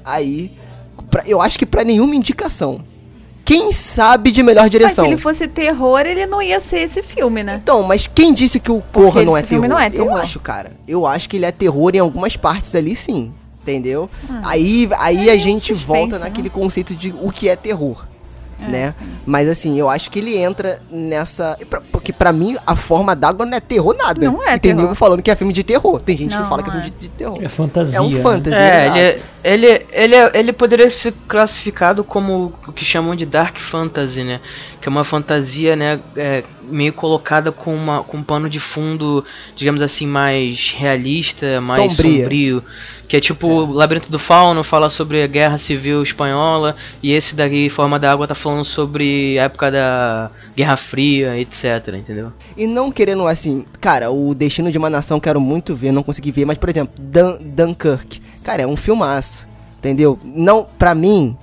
aí. 0.05 0.51
pra- 1.09 1.23
eu 1.25 1.41
acho 1.41 1.57
que 1.57 1.65
pra 1.65 1.83
nenhuma 1.85 2.15
indicação. 2.15 2.81
Quem 3.45 3.71
sabe 3.71 4.29
de 4.29 4.43
melhor 4.43 4.63
Mas 4.63 4.71
se 4.73 4.77
direção? 4.77 5.05
ele 5.05 5.15
fosse 5.15 5.47
terror, 5.47 6.01
ele 6.01 6.25
não 6.25 6.41
ia 6.41 6.59
ser 6.59 6.79
esse 6.79 7.01
filme, 7.01 7.43
né? 7.43 7.61
Então, 7.63 7.81
mas 7.83 8.05
quem 8.07 8.33
disse 8.33 8.59
que 8.59 8.69
o 8.69 8.81
Corra 8.91 9.23
não 9.23 9.37
é 9.37 9.41
terror? 9.41 9.67
não 9.69 9.79
é 9.79 9.87
Eu 9.87 9.91
terror. 9.91 10.17
acho, 10.19 10.37
cara. 10.41 10.73
Eu 10.85 11.05
acho 11.05 11.29
que 11.29 11.37
ele 11.37 11.45
é 11.45 11.51
terror 11.51 11.91
em 11.95 11.99
algumas 11.99 12.35
partes 12.35 12.75
ali, 12.75 12.93
sim. 12.93 13.33
Entendeu? 13.71 14.09
Aí, 14.43 14.89
aí 14.97 15.27
É 15.29 15.33
a 15.33 15.37
gente 15.37 15.73
suspense, 15.73 15.85
volta 15.85 16.17
né? 16.19 16.25
naquele 16.25 16.49
conceito 16.49 16.95
de 16.95 17.13
o 17.21 17.29
que 17.31 17.49
é 17.49 17.55
terror. 17.57 18.05
É, 18.59 18.67
né? 18.69 18.91
sim. 18.97 19.05
Mas 19.23 19.47
assim, 19.47 19.77
eu 19.77 19.87
acho 19.87 20.09
que 20.09 20.17
ele 20.17 20.35
entra 20.35 20.79
nessa. 20.89 21.55
pra- 21.69 21.81
Porque 21.91 22.11
pra 22.11 22.33
mim, 22.33 22.55
a 22.65 22.75
forma 22.75 23.15
d'água 23.15 23.45
não 23.45 23.55
é 23.55 23.59
terror 23.59 23.95
nada. 23.95 24.19
Não 24.31 24.41
é 24.41 24.55
e 24.55 24.59
tem 24.59 24.71
terror. 24.71 24.81
nego 24.81 24.95
falando 24.95 25.21
que 25.21 25.29
é 25.29 25.35
filme 25.35 25.53
de 25.53 25.63
terror. 25.63 26.01
Tem 26.01 26.17
gente 26.17 26.31
que 26.35 26.41
Não, 26.41 26.49
fala 26.49 26.63
que 26.63 26.69
é 26.69 26.71
filme 26.73 26.89
de, 26.89 26.97
de 26.97 27.09
terror. 27.09 27.37
É 27.39 27.47
fantasia. 27.47 27.97
É 27.97 28.01
um 28.01 28.09
né? 28.09 28.19
fantasy. 28.21 28.55
É, 28.55 29.19
ele, 29.43 29.67
ele, 29.67 29.85
ele, 29.91 30.15
ele 30.33 30.53
poderia 30.53 30.89
ser 30.89 31.13
classificado 31.27 32.03
como 32.03 32.51
o 32.67 32.71
que 32.71 32.83
chamam 32.83 33.15
de 33.15 33.27
Dark 33.27 33.57
Fantasy, 33.69 34.23
né? 34.23 34.39
Que 34.87 34.89
é 34.89 34.91
uma 34.93 35.03
fantasia, 35.03 35.75
né, 35.75 35.99
é, 36.15 36.45
meio 36.63 36.93
colocada 36.93 37.51
com, 37.51 37.75
uma, 37.75 38.05
com 38.05 38.19
um 38.19 38.23
pano 38.23 38.49
de 38.49 38.57
fundo, 38.57 39.21
digamos 39.53 39.81
assim, 39.81 40.07
mais 40.07 40.73
realista, 40.77 41.59
mais 41.59 41.91
Sombria. 41.91 42.21
sombrio. 42.21 42.63
Que 43.05 43.17
é 43.17 43.19
tipo 43.19 43.49
o 43.49 43.73
Labirinto 43.73 44.09
do 44.09 44.17
Fauno, 44.17 44.63
fala 44.63 44.89
sobre 44.89 45.21
a 45.21 45.27
Guerra 45.27 45.57
Civil 45.57 46.01
Espanhola, 46.01 46.73
e 47.03 47.11
esse 47.11 47.35
daqui, 47.35 47.69
Forma 47.69 47.99
da 47.99 48.09
Água, 48.09 48.29
tá 48.29 48.33
falando 48.33 48.63
sobre 48.63 49.37
a 49.37 49.43
época 49.43 49.69
da 49.69 50.31
Guerra 50.55 50.77
Fria, 50.77 51.37
etc, 51.37 51.93
entendeu? 51.93 52.31
E 52.55 52.65
não 52.65 52.89
querendo 52.89 53.27
assim, 53.27 53.65
cara, 53.81 54.09
o 54.09 54.33
Destino 54.33 54.71
de 54.71 54.77
uma 54.77 54.89
Nação 54.89 55.19
quero 55.19 55.41
muito 55.41 55.75
ver, 55.75 55.91
não 55.91 56.01
consegui 56.01 56.31
ver, 56.31 56.45
mas 56.45 56.57
por 56.57 56.69
exemplo, 56.69 56.93
Dan 56.97 57.39
Dunkirk, 57.41 58.21
cara, 58.41 58.61
é 58.61 58.67
um 58.67 58.77
filmaço, 58.77 59.49
entendeu? 59.79 60.17
Não, 60.23 60.65
pra 60.79 60.95
mim, 60.95 61.35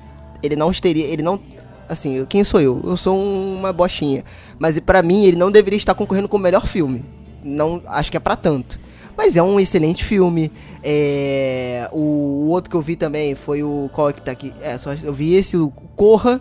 ele 0.42 0.56
não 0.56 0.72
teria, 0.72 1.04
ele 1.04 1.22
não, 1.22 1.38
assim, 1.88 2.24
quem 2.26 2.44
sou 2.44 2.60
eu? 2.60 2.80
Eu 2.84 2.96
sou 2.96 3.18
uma 3.18 3.72
bochinha, 3.72 4.24
mas 4.58 4.78
pra 4.80 5.02
mim 5.02 5.24
ele 5.24 5.36
não 5.36 5.50
deveria 5.50 5.76
estar 5.76 5.94
concorrendo 5.94 6.28
com 6.28 6.36
o 6.36 6.40
melhor 6.40 6.66
filme, 6.66 7.04
não, 7.44 7.82
acho 7.86 8.10
que 8.10 8.16
é 8.16 8.20
pra 8.20 8.36
tanto. 8.36 8.78
Mas 9.16 9.36
é 9.36 9.42
um 9.42 9.60
excelente 9.60 10.04
filme. 10.04 10.50
É, 10.82 11.88
o, 11.92 12.46
o 12.46 12.48
outro 12.48 12.70
que 12.70 12.76
eu 12.76 12.80
vi 12.80 12.96
também 12.96 13.34
foi 13.34 13.62
o. 13.62 13.88
Qual 13.92 14.10
é 14.10 14.12
que 14.12 14.22
tá 14.22 14.32
aqui? 14.32 14.52
É, 14.60 14.76
só 14.76 14.92
eu 14.92 15.12
vi 15.12 15.34
esse, 15.34 15.56
o 15.56 15.70
Corra, 15.94 16.40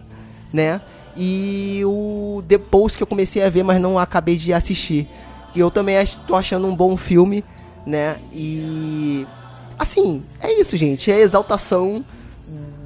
né? 0.52 0.82
E 1.16 1.82
o 1.86 2.44
Post 2.72 2.98
que 2.98 3.04
eu 3.04 3.08
comecei 3.08 3.44
a 3.44 3.50
ver, 3.50 3.64
mas 3.64 3.80
não 3.80 4.00
acabei 4.00 4.36
de 4.36 4.52
assistir. 4.54 5.08
Que 5.54 5.60
eu 5.60 5.70
também 5.70 5.96
tô 6.28 6.36
achando 6.36 6.66
um 6.66 6.76
bom 6.76 6.98
filme, 6.98 7.44
né? 7.86 8.18
E. 8.32 9.28
Assim, 9.78 10.24
é 10.40 10.60
isso, 10.60 10.76
gente. 10.76 11.12
É 11.12 11.16
a 11.16 11.20
exaltação 11.20 12.04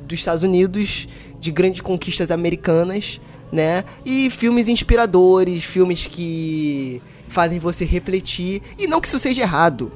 dos 0.05 0.19
Estados 0.19 0.43
Unidos, 0.43 1.07
de 1.39 1.51
grandes 1.51 1.81
conquistas 1.81 2.31
americanas, 2.31 3.19
né? 3.51 3.83
E 4.05 4.29
filmes 4.29 4.67
inspiradores, 4.67 5.63
filmes 5.63 6.05
que 6.05 7.01
fazem 7.29 7.59
você 7.59 7.85
refletir. 7.85 8.61
E 8.77 8.87
não 8.87 8.99
que 9.01 9.07
isso 9.07 9.19
seja 9.19 9.41
errado. 9.41 9.91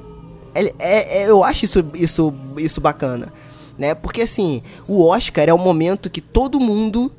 É, 0.54 0.64
é- 0.78 1.22
é- 1.22 1.30
eu 1.30 1.42
acho 1.42 1.64
isso, 1.64 1.84
isso, 1.94 2.32
isso 2.58 2.80
bacana, 2.80 3.32
né? 3.78 3.94
Porque 3.94 4.22
assim, 4.22 4.62
o 4.86 5.02
Oscar 5.04 5.48
é 5.48 5.52
o 5.54 5.58
momento 5.58 6.10
que 6.10 6.20
todo 6.20 6.60
mundo 6.60 7.10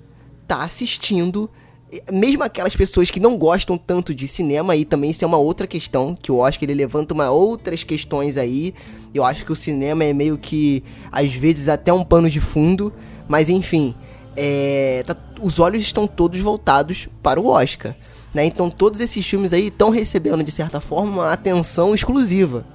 tá 0.47 0.63
assistindo. 0.63 1.49
e- 1.91 2.01
Mesmo 2.11 2.43
aquelas 2.43 2.75
pessoas 2.75 3.11
que 3.11 3.19
não 3.19 3.37
gostam 3.37 3.77
tanto 3.77 4.15
de 4.15 4.27
cinema, 4.27 4.73
aí 4.73 4.83
também 4.85 5.11
isso 5.11 5.23
é 5.23 5.27
uma 5.27 5.37
outra 5.37 5.67
questão, 5.67 6.15
que 6.19 6.31
o 6.31 6.37
Oscar 6.37 6.63
ele 6.63 6.73
levanta 6.73 7.13
uma 7.13 7.29
outras 7.29 7.83
questões 7.83 8.35
aí. 8.37 8.73
Eu 9.13 9.23
acho 9.23 9.45
que 9.45 9.51
o 9.51 9.55
cinema 9.55 10.03
é 10.03 10.11
meio 10.13 10.35
que, 10.37 10.83
às 11.11 11.31
vezes, 11.33 11.69
até 11.69 11.93
um 11.93 12.03
pano 12.03 12.29
de 12.29 12.39
fundo. 12.39 12.91
Mas 13.27 13.47
enfim, 13.49 13.93
é, 14.35 15.03
tá- 15.05 15.15
os 15.41 15.59
olhos 15.59 15.81
estão 15.83 16.07
todos 16.07 16.39
voltados 16.39 17.07
para 17.21 17.39
o 17.39 17.47
Oscar. 17.47 17.95
Né? 18.33 18.45
Então 18.45 18.69
todos 18.69 18.99
esses 18.99 19.25
filmes 19.25 19.53
aí 19.53 19.67
estão 19.67 19.89
recebendo, 19.89 20.43
de 20.43 20.51
certa 20.51 20.79
forma, 20.81 21.11
uma 21.23 21.31
atenção 21.33 21.93
exclusiva. 21.93 22.65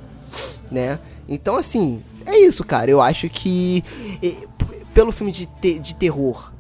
Né? 0.70 0.98
Então, 1.28 1.56
assim, 1.56 2.02
é 2.24 2.38
isso, 2.38 2.62
cara. 2.64 2.90
Eu 2.90 3.00
acho 3.00 3.28
que 3.28 3.82
pelo 4.94 5.10
filme 5.12 5.32
de, 5.32 5.46
te- 5.46 5.78
de 5.78 5.94
terror, 5.94 6.52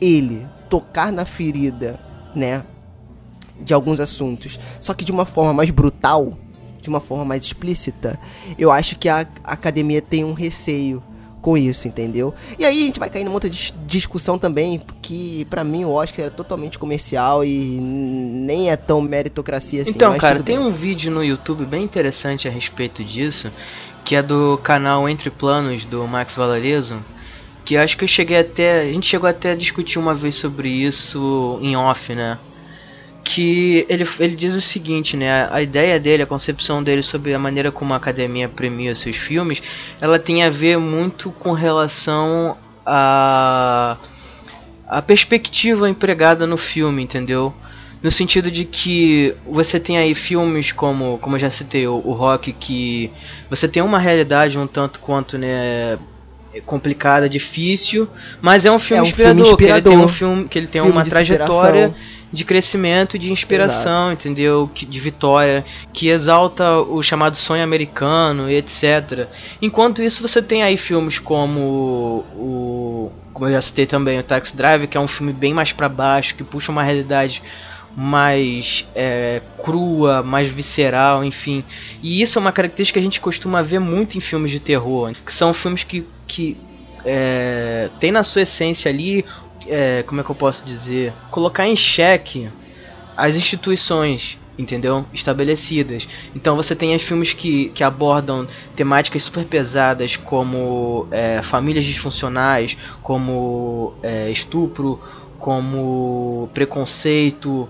ele 0.00 0.46
tocar 0.70 1.12
na 1.12 1.24
ferida, 1.24 1.98
né? 2.34 2.62
De 3.60 3.72
alguns 3.72 4.00
assuntos, 4.00 4.58
só 4.80 4.92
que 4.92 5.04
de 5.04 5.12
uma 5.12 5.24
forma 5.24 5.52
mais 5.52 5.70
brutal, 5.70 6.36
de 6.80 6.88
uma 6.88 7.00
forma 7.00 7.24
mais 7.24 7.44
explícita, 7.44 8.18
eu 8.58 8.70
acho 8.72 8.96
que 8.96 9.08
a 9.08 9.26
academia 9.44 10.02
tem 10.02 10.24
um 10.24 10.32
receio 10.32 11.00
com 11.44 11.58
isso, 11.58 11.86
entendeu? 11.86 12.32
E 12.58 12.64
aí 12.64 12.84
a 12.84 12.86
gente 12.86 12.98
vai 12.98 13.10
cair 13.10 13.22
numa 13.22 13.34
outra 13.34 13.50
dis- 13.50 13.74
discussão 13.86 14.38
também, 14.38 14.80
que 15.02 15.44
pra 15.50 15.62
mim 15.62 15.84
o 15.84 15.90
Oscar 15.90 16.24
é 16.24 16.30
totalmente 16.30 16.78
comercial 16.78 17.44
e 17.44 17.78
nem 17.78 18.70
é 18.70 18.76
tão 18.76 19.02
meritocracia 19.02 19.82
assim. 19.82 19.90
então, 19.90 20.16
cara, 20.16 20.42
tem 20.42 20.56
bem. 20.56 20.66
um 20.66 20.72
vídeo 20.72 21.12
no 21.12 21.22
YouTube 21.22 21.66
bem 21.66 21.84
interessante 21.84 22.48
a 22.48 22.50
respeito 22.50 23.04
disso, 23.04 23.52
que 24.06 24.16
é 24.16 24.22
do 24.22 24.58
canal 24.62 25.06
Entre 25.06 25.28
Planos 25.28 25.84
do 25.84 26.06
Max 26.08 26.34
Valarezo, 26.34 26.96
que 27.62 27.76
acho 27.76 27.98
que 27.98 28.04
eu 28.04 28.08
cheguei 28.08 28.38
até, 28.38 28.80
a 28.80 28.90
gente 28.90 29.06
chegou 29.06 29.28
até 29.28 29.50
a 29.50 29.54
discutir 29.54 29.98
uma 29.98 30.14
vez 30.14 30.36
sobre 30.36 30.70
isso 30.70 31.58
em 31.60 31.76
off, 31.76 32.14
né? 32.14 32.38
Que 33.24 33.86
ele, 33.88 34.06
ele 34.20 34.36
diz 34.36 34.54
o 34.54 34.60
seguinte, 34.60 35.16
né? 35.16 35.48
A 35.50 35.62
ideia 35.62 35.98
dele, 35.98 36.22
a 36.22 36.26
concepção 36.26 36.82
dele 36.82 37.02
sobre 37.02 37.32
a 37.32 37.38
maneira 37.38 37.72
como 37.72 37.94
a 37.94 37.96
academia 37.96 38.48
premia 38.48 38.94
seus 38.94 39.16
filmes, 39.16 39.62
ela 40.00 40.18
tem 40.18 40.44
a 40.44 40.50
ver 40.50 40.78
muito 40.78 41.30
com 41.30 41.52
relação 41.52 42.56
a 42.84 43.96
a 44.86 45.00
perspectiva 45.00 45.88
empregada 45.88 46.46
no 46.46 46.56
filme, 46.58 47.02
entendeu? 47.02 47.52
No 48.02 48.10
sentido 48.10 48.50
de 48.50 48.66
que 48.66 49.34
você 49.46 49.80
tem 49.80 49.96
aí 49.96 50.14
filmes 50.14 50.70
como, 50.72 51.18
como 51.18 51.36
eu 51.36 51.40
já 51.40 51.48
citei, 51.48 51.86
o, 51.88 51.94
o 51.94 52.12
Rock, 52.12 52.52
que 52.52 53.10
você 53.48 53.66
tem 53.66 53.82
uma 53.82 53.98
realidade 53.98 54.58
um 54.58 54.66
tanto 54.66 55.00
quanto, 55.00 55.38
né, 55.38 55.98
complicada, 56.66 57.28
difícil, 57.28 58.06
mas 58.42 58.64
é 58.64 58.70
um 58.70 58.78
filme 58.78 59.08
É 59.08 59.10
um 59.10 59.14
filme 59.14 59.40
inspirador, 59.40 59.56
que 59.56 59.64
ele 59.64 59.82
tem 59.82 59.92
um 59.92 60.04
inspirador. 60.04 60.14
filme, 60.14 60.48
que 60.48 60.58
ele 60.58 60.66
tem 60.66 60.82
Filme 60.82 60.96
uma 60.96 61.04
trajetória 61.04 61.86
inspiração. 61.86 62.23
De 62.34 62.44
crescimento, 62.44 63.18
de 63.18 63.30
inspiração, 63.30 64.12
entendeu? 64.12 64.68
Que, 64.74 64.84
de 64.84 65.00
vitória, 65.00 65.64
que 65.92 66.08
exalta 66.08 66.78
o 66.78 67.02
chamado 67.02 67.36
sonho 67.36 67.62
americano 67.62 68.50
e 68.50 68.56
etc. 68.56 69.28
Enquanto 69.62 70.02
isso, 70.02 70.20
você 70.20 70.42
tem 70.42 70.62
aí 70.62 70.76
filmes 70.76 71.18
como 71.18 72.24
o, 72.34 73.12
como 73.32 73.46
eu 73.46 73.52
já 73.52 73.60
citei 73.60 73.86
também, 73.86 74.18
o 74.18 74.22
Taxi 74.22 74.56
Driver, 74.56 74.88
que 74.88 74.96
é 74.96 75.00
um 75.00 75.08
filme 75.08 75.32
bem 75.32 75.54
mais 75.54 75.72
pra 75.72 75.88
baixo, 75.88 76.34
que 76.34 76.44
puxa 76.44 76.72
uma 76.72 76.82
realidade 76.82 77.42
mais 77.96 78.84
é, 78.94 79.40
crua, 79.62 80.22
mais 80.22 80.48
visceral, 80.48 81.24
enfim. 81.24 81.64
E 82.02 82.20
isso 82.20 82.38
é 82.38 82.40
uma 82.40 82.52
característica 82.52 82.98
que 82.98 83.04
a 83.04 83.08
gente 83.08 83.20
costuma 83.20 83.62
ver 83.62 83.78
muito 83.78 84.18
em 84.18 84.20
filmes 84.20 84.50
de 84.50 84.58
terror, 84.58 85.12
que 85.24 85.32
são 85.32 85.54
filmes 85.54 85.84
que, 85.84 86.04
que 86.26 86.56
é, 87.04 87.88
tem 88.00 88.10
na 88.10 88.22
sua 88.22 88.42
essência 88.42 88.90
ali, 88.90 89.24
é, 89.68 90.02
como 90.02 90.20
é 90.20 90.24
que 90.24 90.30
eu 90.30 90.34
posso 90.34 90.64
dizer, 90.64 91.12
colocar 91.30 91.66
em 91.66 91.76
xeque 91.76 92.48
as 93.16 93.36
instituições, 93.36 94.38
entendeu? 94.58 95.04
Estabelecidas. 95.12 96.08
Então 96.34 96.56
você 96.56 96.74
tem 96.74 96.98
filmes 96.98 97.32
que, 97.32 97.68
que 97.70 97.84
abordam 97.84 98.46
temáticas 98.76 99.24
super 99.24 99.44
pesadas 99.44 100.16
como 100.16 101.06
é, 101.10 101.42
famílias 101.42 101.84
disfuncionais, 101.84 102.76
como 103.02 103.94
é, 104.02 104.30
estupro, 104.30 105.00
como 105.38 106.48
preconceito, 106.54 107.68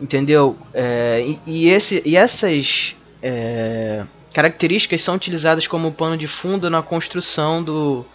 entendeu? 0.00 0.56
É, 0.72 1.24
e, 1.26 1.38
e 1.46 1.68
esse, 1.68 2.02
e 2.04 2.16
essas 2.16 2.96
é, 3.22 4.04
características 4.32 5.02
são 5.02 5.16
utilizadas 5.16 5.66
como 5.66 5.92
pano 5.92 6.16
de 6.16 6.26
fundo 6.26 6.70
na 6.70 6.82
construção 6.82 7.62
do, 7.62 8.06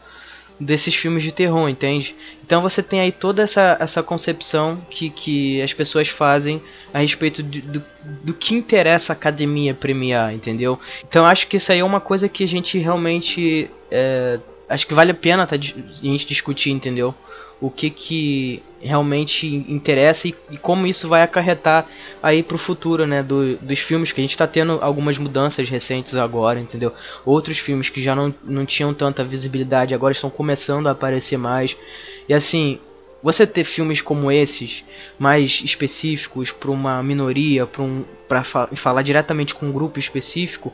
desses 0.59 0.95
filmes 0.95 1.23
de 1.23 1.31
terror, 1.31 1.67
entende? 1.69 2.15
Então 2.45 2.61
você 2.61 2.81
tem 2.81 2.99
aí 2.99 3.11
toda 3.11 3.43
essa, 3.43 3.77
essa 3.79 4.01
concepção 4.01 4.81
que, 4.89 5.09
que 5.09 5.61
as 5.61 5.73
pessoas 5.73 6.07
fazem 6.07 6.61
a 6.93 6.99
respeito 6.99 7.43
de, 7.43 7.61
do, 7.61 7.83
do 8.23 8.33
que 8.33 8.55
interessa 8.55 9.11
a 9.11 9.15
academia 9.15 9.73
premiar, 9.73 10.33
entendeu? 10.33 10.79
Então 11.07 11.25
acho 11.25 11.47
que 11.47 11.57
isso 11.57 11.71
aí 11.71 11.79
é 11.79 11.83
uma 11.83 11.99
coisa 11.99 12.29
que 12.29 12.43
a 12.43 12.47
gente 12.47 12.77
realmente. 12.77 13.69
É, 13.91 14.39
acho 14.69 14.87
que 14.87 14.93
vale 14.93 15.11
a 15.11 15.15
pena 15.15 15.45
tá, 15.45 15.55
a 15.55 15.59
gente 15.59 16.27
discutir, 16.27 16.71
entendeu? 16.71 17.13
O 17.59 17.69
que 17.69 17.89
que 17.89 18.63
realmente 18.81 19.47
interessa 19.67 20.27
e, 20.27 20.35
e 20.51 20.57
como 20.57 20.85
isso 20.85 21.07
vai 21.07 21.21
acarretar 21.21 21.87
aí 22.21 22.43
pro 22.43 22.57
futuro, 22.57 23.07
né, 23.07 23.23
do, 23.23 23.57
dos 23.57 23.79
filmes 23.79 24.11
que 24.11 24.21
a 24.21 24.23
gente 24.23 24.37
tá 24.37 24.45
tendo 24.45 24.73
algumas 24.81 25.17
mudanças 25.17 25.69
recentes 25.69 26.15
agora, 26.15 26.59
entendeu? 26.59 26.93
Outros 27.25 27.57
filmes 27.57 27.89
que 27.89 28.01
já 28.01 28.15
não, 28.15 28.33
não 28.43 28.65
tinham 28.65 28.93
tanta 28.93 29.23
visibilidade 29.23 29.93
agora 29.93 30.13
estão 30.13 30.29
começando 30.29 30.87
a 30.87 30.91
aparecer 30.91 31.37
mais. 31.37 31.75
E 32.29 32.33
assim, 32.33 32.79
você 33.23 33.47
ter 33.47 33.63
filmes 33.63 34.01
como 34.01 34.31
esses, 34.31 34.83
mais 35.17 35.61
específicos 35.63 36.51
para 36.51 36.69
uma 36.69 37.01
minoria, 37.01 37.65
para 37.65 37.81
um, 37.81 38.03
fa 38.43 38.67
falar 38.75 39.01
diretamente 39.01 39.55
com 39.55 39.65
um 39.65 39.71
grupo 39.71 39.97
específico, 39.97 40.71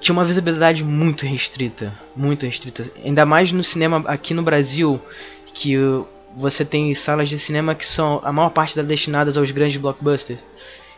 tinha 0.00 0.12
uma 0.12 0.24
visibilidade 0.24 0.84
muito 0.84 1.26
restrita, 1.26 1.92
muito 2.14 2.46
restrita. 2.46 2.88
Ainda 3.04 3.26
mais 3.26 3.50
no 3.50 3.64
cinema 3.64 4.04
aqui 4.06 4.32
no 4.32 4.42
Brasil, 4.42 5.00
que 5.58 5.76
você 6.36 6.64
tem 6.64 6.94
salas 6.94 7.28
de 7.28 7.38
cinema 7.38 7.74
que 7.74 7.84
são 7.84 8.20
a 8.22 8.32
maior 8.32 8.50
parte 8.50 8.74
delas 8.74 8.88
destinadas 8.88 9.36
aos 9.36 9.50
grandes 9.50 9.76
blockbusters. 9.76 10.38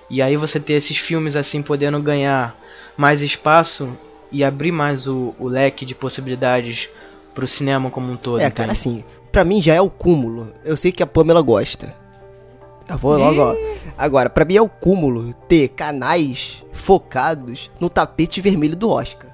E 0.09 0.21
aí 0.21 0.37
você 0.37 0.61
ter 0.61 0.75
esses 0.75 0.99
filmes 0.99 1.35
assim 1.35 1.63
podendo 1.63 2.01
ganhar 2.01 2.55
mais 2.97 3.21
espaço 3.21 3.89
e 4.31 4.45
abrir 4.45 4.71
mais 4.71 5.07
o, 5.07 5.35
o 5.39 5.49
leque 5.49 5.87
de 5.87 5.95
possibilidades 5.95 6.89
pro 7.35 7.49
cinema 7.49 7.91
como 7.91 8.13
um 8.13 8.17
todo. 8.17 8.41
É, 8.41 8.51
cara, 8.51 8.73
assim, 8.73 9.03
pra 9.33 9.45
mim 9.45 9.63
já 9.63 9.75
é 9.75 9.81
o 9.81 9.89
cúmulo. 9.89 10.53
Eu 10.65 10.77
sei 10.77 10.93
que 10.93 11.03
a 11.03 11.07
Pamela 11.07 11.41
gosta. 11.41 11.97
Eu 12.89 12.99
vou 12.99 13.17
logo, 13.17 13.41
ó. 13.41 13.55
Agora, 13.97 14.29
pra 14.29 14.45
mim 14.45 14.57
é 14.57 14.63
o 14.63 14.69
cúmulo 14.69 15.33
ter 15.49 15.69
canais 15.69 16.63
focados 16.73 17.71
no 17.79 17.89
tapete 17.89 18.41
vermelho 18.41 18.77
do 18.77 18.91
Oscar. 18.91 19.30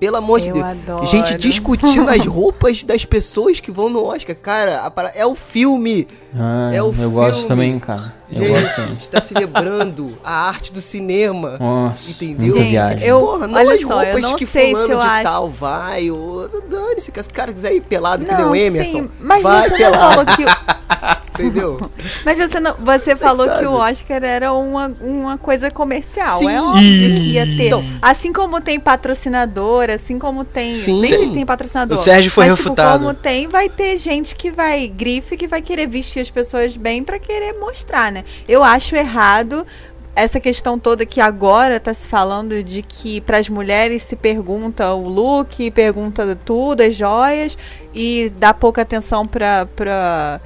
Pelo 0.00 0.16
amor 0.16 0.40
de 0.40 0.50
Deus. 0.50 0.64
Adoro. 0.64 1.06
Gente 1.06 1.34
discutindo 1.36 2.08
as 2.08 2.24
roupas 2.24 2.82
das 2.84 3.04
pessoas 3.04 3.60
que 3.60 3.70
vão 3.70 3.90
no 3.90 4.02
Oscar. 4.02 4.34
Cara, 4.34 4.90
é 5.14 5.26
o 5.26 5.34
filme. 5.36 6.08
Ah, 6.34 6.70
é 6.72 6.82
o 6.82 6.86
eu 6.86 6.92
filme. 6.94 7.12
gosto 7.14 7.46
também, 7.46 7.78
cara. 7.78 8.14
Eu 8.32 8.40
Gente, 8.42 8.60
gosto 8.62 8.74
também. 8.76 8.94
está 8.94 9.20
celebrando 9.20 10.16
a 10.24 10.48
arte 10.48 10.72
do 10.72 10.80
cinema. 10.80 11.58
Nossa, 11.58 12.10
Entendeu? 12.12 12.46
muita 12.46 12.58
Gente, 12.60 12.70
viagem. 12.70 13.02
eu- 13.06 13.20
Porra, 13.20 13.46
não 13.46 13.58
olha 13.58 13.74
as 13.74 13.80
só, 13.82 13.88
eu 14.02 14.06
roupas 14.06 14.22
não 14.22 14.36
que 14.36 14.46
sei 14.46 14.70
fulano 14.70 14.86
se 14.86 14.92
eu 14.92 14.98
de 15.00 15.06
acho- 15.06 15.22
tal 15.24 15.50
vai. 15.50 16.10
Ou... 16.10 16.48
Dane-se, 16.48 17.12
se 17.14 17.28
o 17.28 17.34
cara 17.34 17.52
quiser 17.52 17.74
ir 17.74 17.80
pelado 17.82 18.24
que 18.24 18.32
nem 18.32 18.40
Não, 18.42 18.52
o 18.52 18.56
Emerson. 18.56 18.90
sim, 19.02 19.10
mas 19.20 19.42
vai 19.42 19.62
você 19.64 19.68
não 19.70 19.76
pelado, 19.76 20.14
falou 20.14 20.26
que 20.36 20.44
entendeu? 21.40 21.90
Mas 22.24 22.38
você 22.38 22.60
não, 22.60 22.74
você 22.78 23.16
falou 23.16 23.46
sabe. 23.46 23.60
que 23.60 23.66
o 23.66 23.72
Oscar 23.72 24.22
era 24.22 24.52
uma, 24.52 24.92
uma 25.00 25.38
coisa 25.38 25.70
comercial. 25.70 26.38
Sim. 26.38 26.50
É 26.50 26.60
óbvio 26.60 26.80
que 26.82 27.32
ia 27.32 27.44
ter. 27.44 27.66
Então- 27.66 27.84
assim 28.00 28.32
como 28.32 28.60
tem 28.60 28.78
patrocinador, 28.78 29.90
assim 29.90 30.18
como 30.18 30.44
tem. 30.44 30.74
Sim. 30.74 31.00
Nem 31.00 31.10
sei 31.14 31.28
se 31.28 31.34
tem 31.34 31.46
patrocinador. 31.46 31.98
O 31.98 32.02
Sérgio 32.02 32.30
foi 32.30 32.46
mas, 32.46 32.58
refutado. 32.58 32.92
Tipo, 32.92 33.04
como 33.04 33.14
tem, 33.14 33.48
vai 33.48 33.68
ter 33.68 33.96
gente 33.98 34.34
que 34.34 34.50
vai, 34.50 34.86
grife, 34.86 35.36
que 35.36 35.46
vai 35.46 35.62
querer 35.62 35.86
vestir 35.86 36.20
as 36.20 36.30
pessoas 36.30 36.76
bem 36.76 37.02
pra 37.02 37.18
querer 37.18 37.54
mostrar, 37.54 38.12
né? 38.12 38.24
Eu 38.48 38.62
acho 38.62 38.94
errado 38.96 39.66
essa 40.14 40.40
questão 40.40 40.78
toda 40.78 41.06
que 41.06 41.20
agora 41.20 41.78
tá 41.78 41.94
se 41.94 42.08
falando 42.08 42.62
de 42.62 42.82
que 42.82 43.20
para 43.20 43.38
as 43.38 43.48
mulheres 43.48 44.02
se 44.02 44.16
pergunta 44.16 44.92
o 44.92 45.08
look, 45.08 45.70
pergunta 45.70 46.36
tudo, 46.44 46.82
as 46.82 46.94
joias 46.94 47.56
e 47.94 48.30
dá 48.36 48.52
pouca 48.52 48.82
atenção 48.82 49.26
pra, 49.26 49.66
pra 49.76 50.40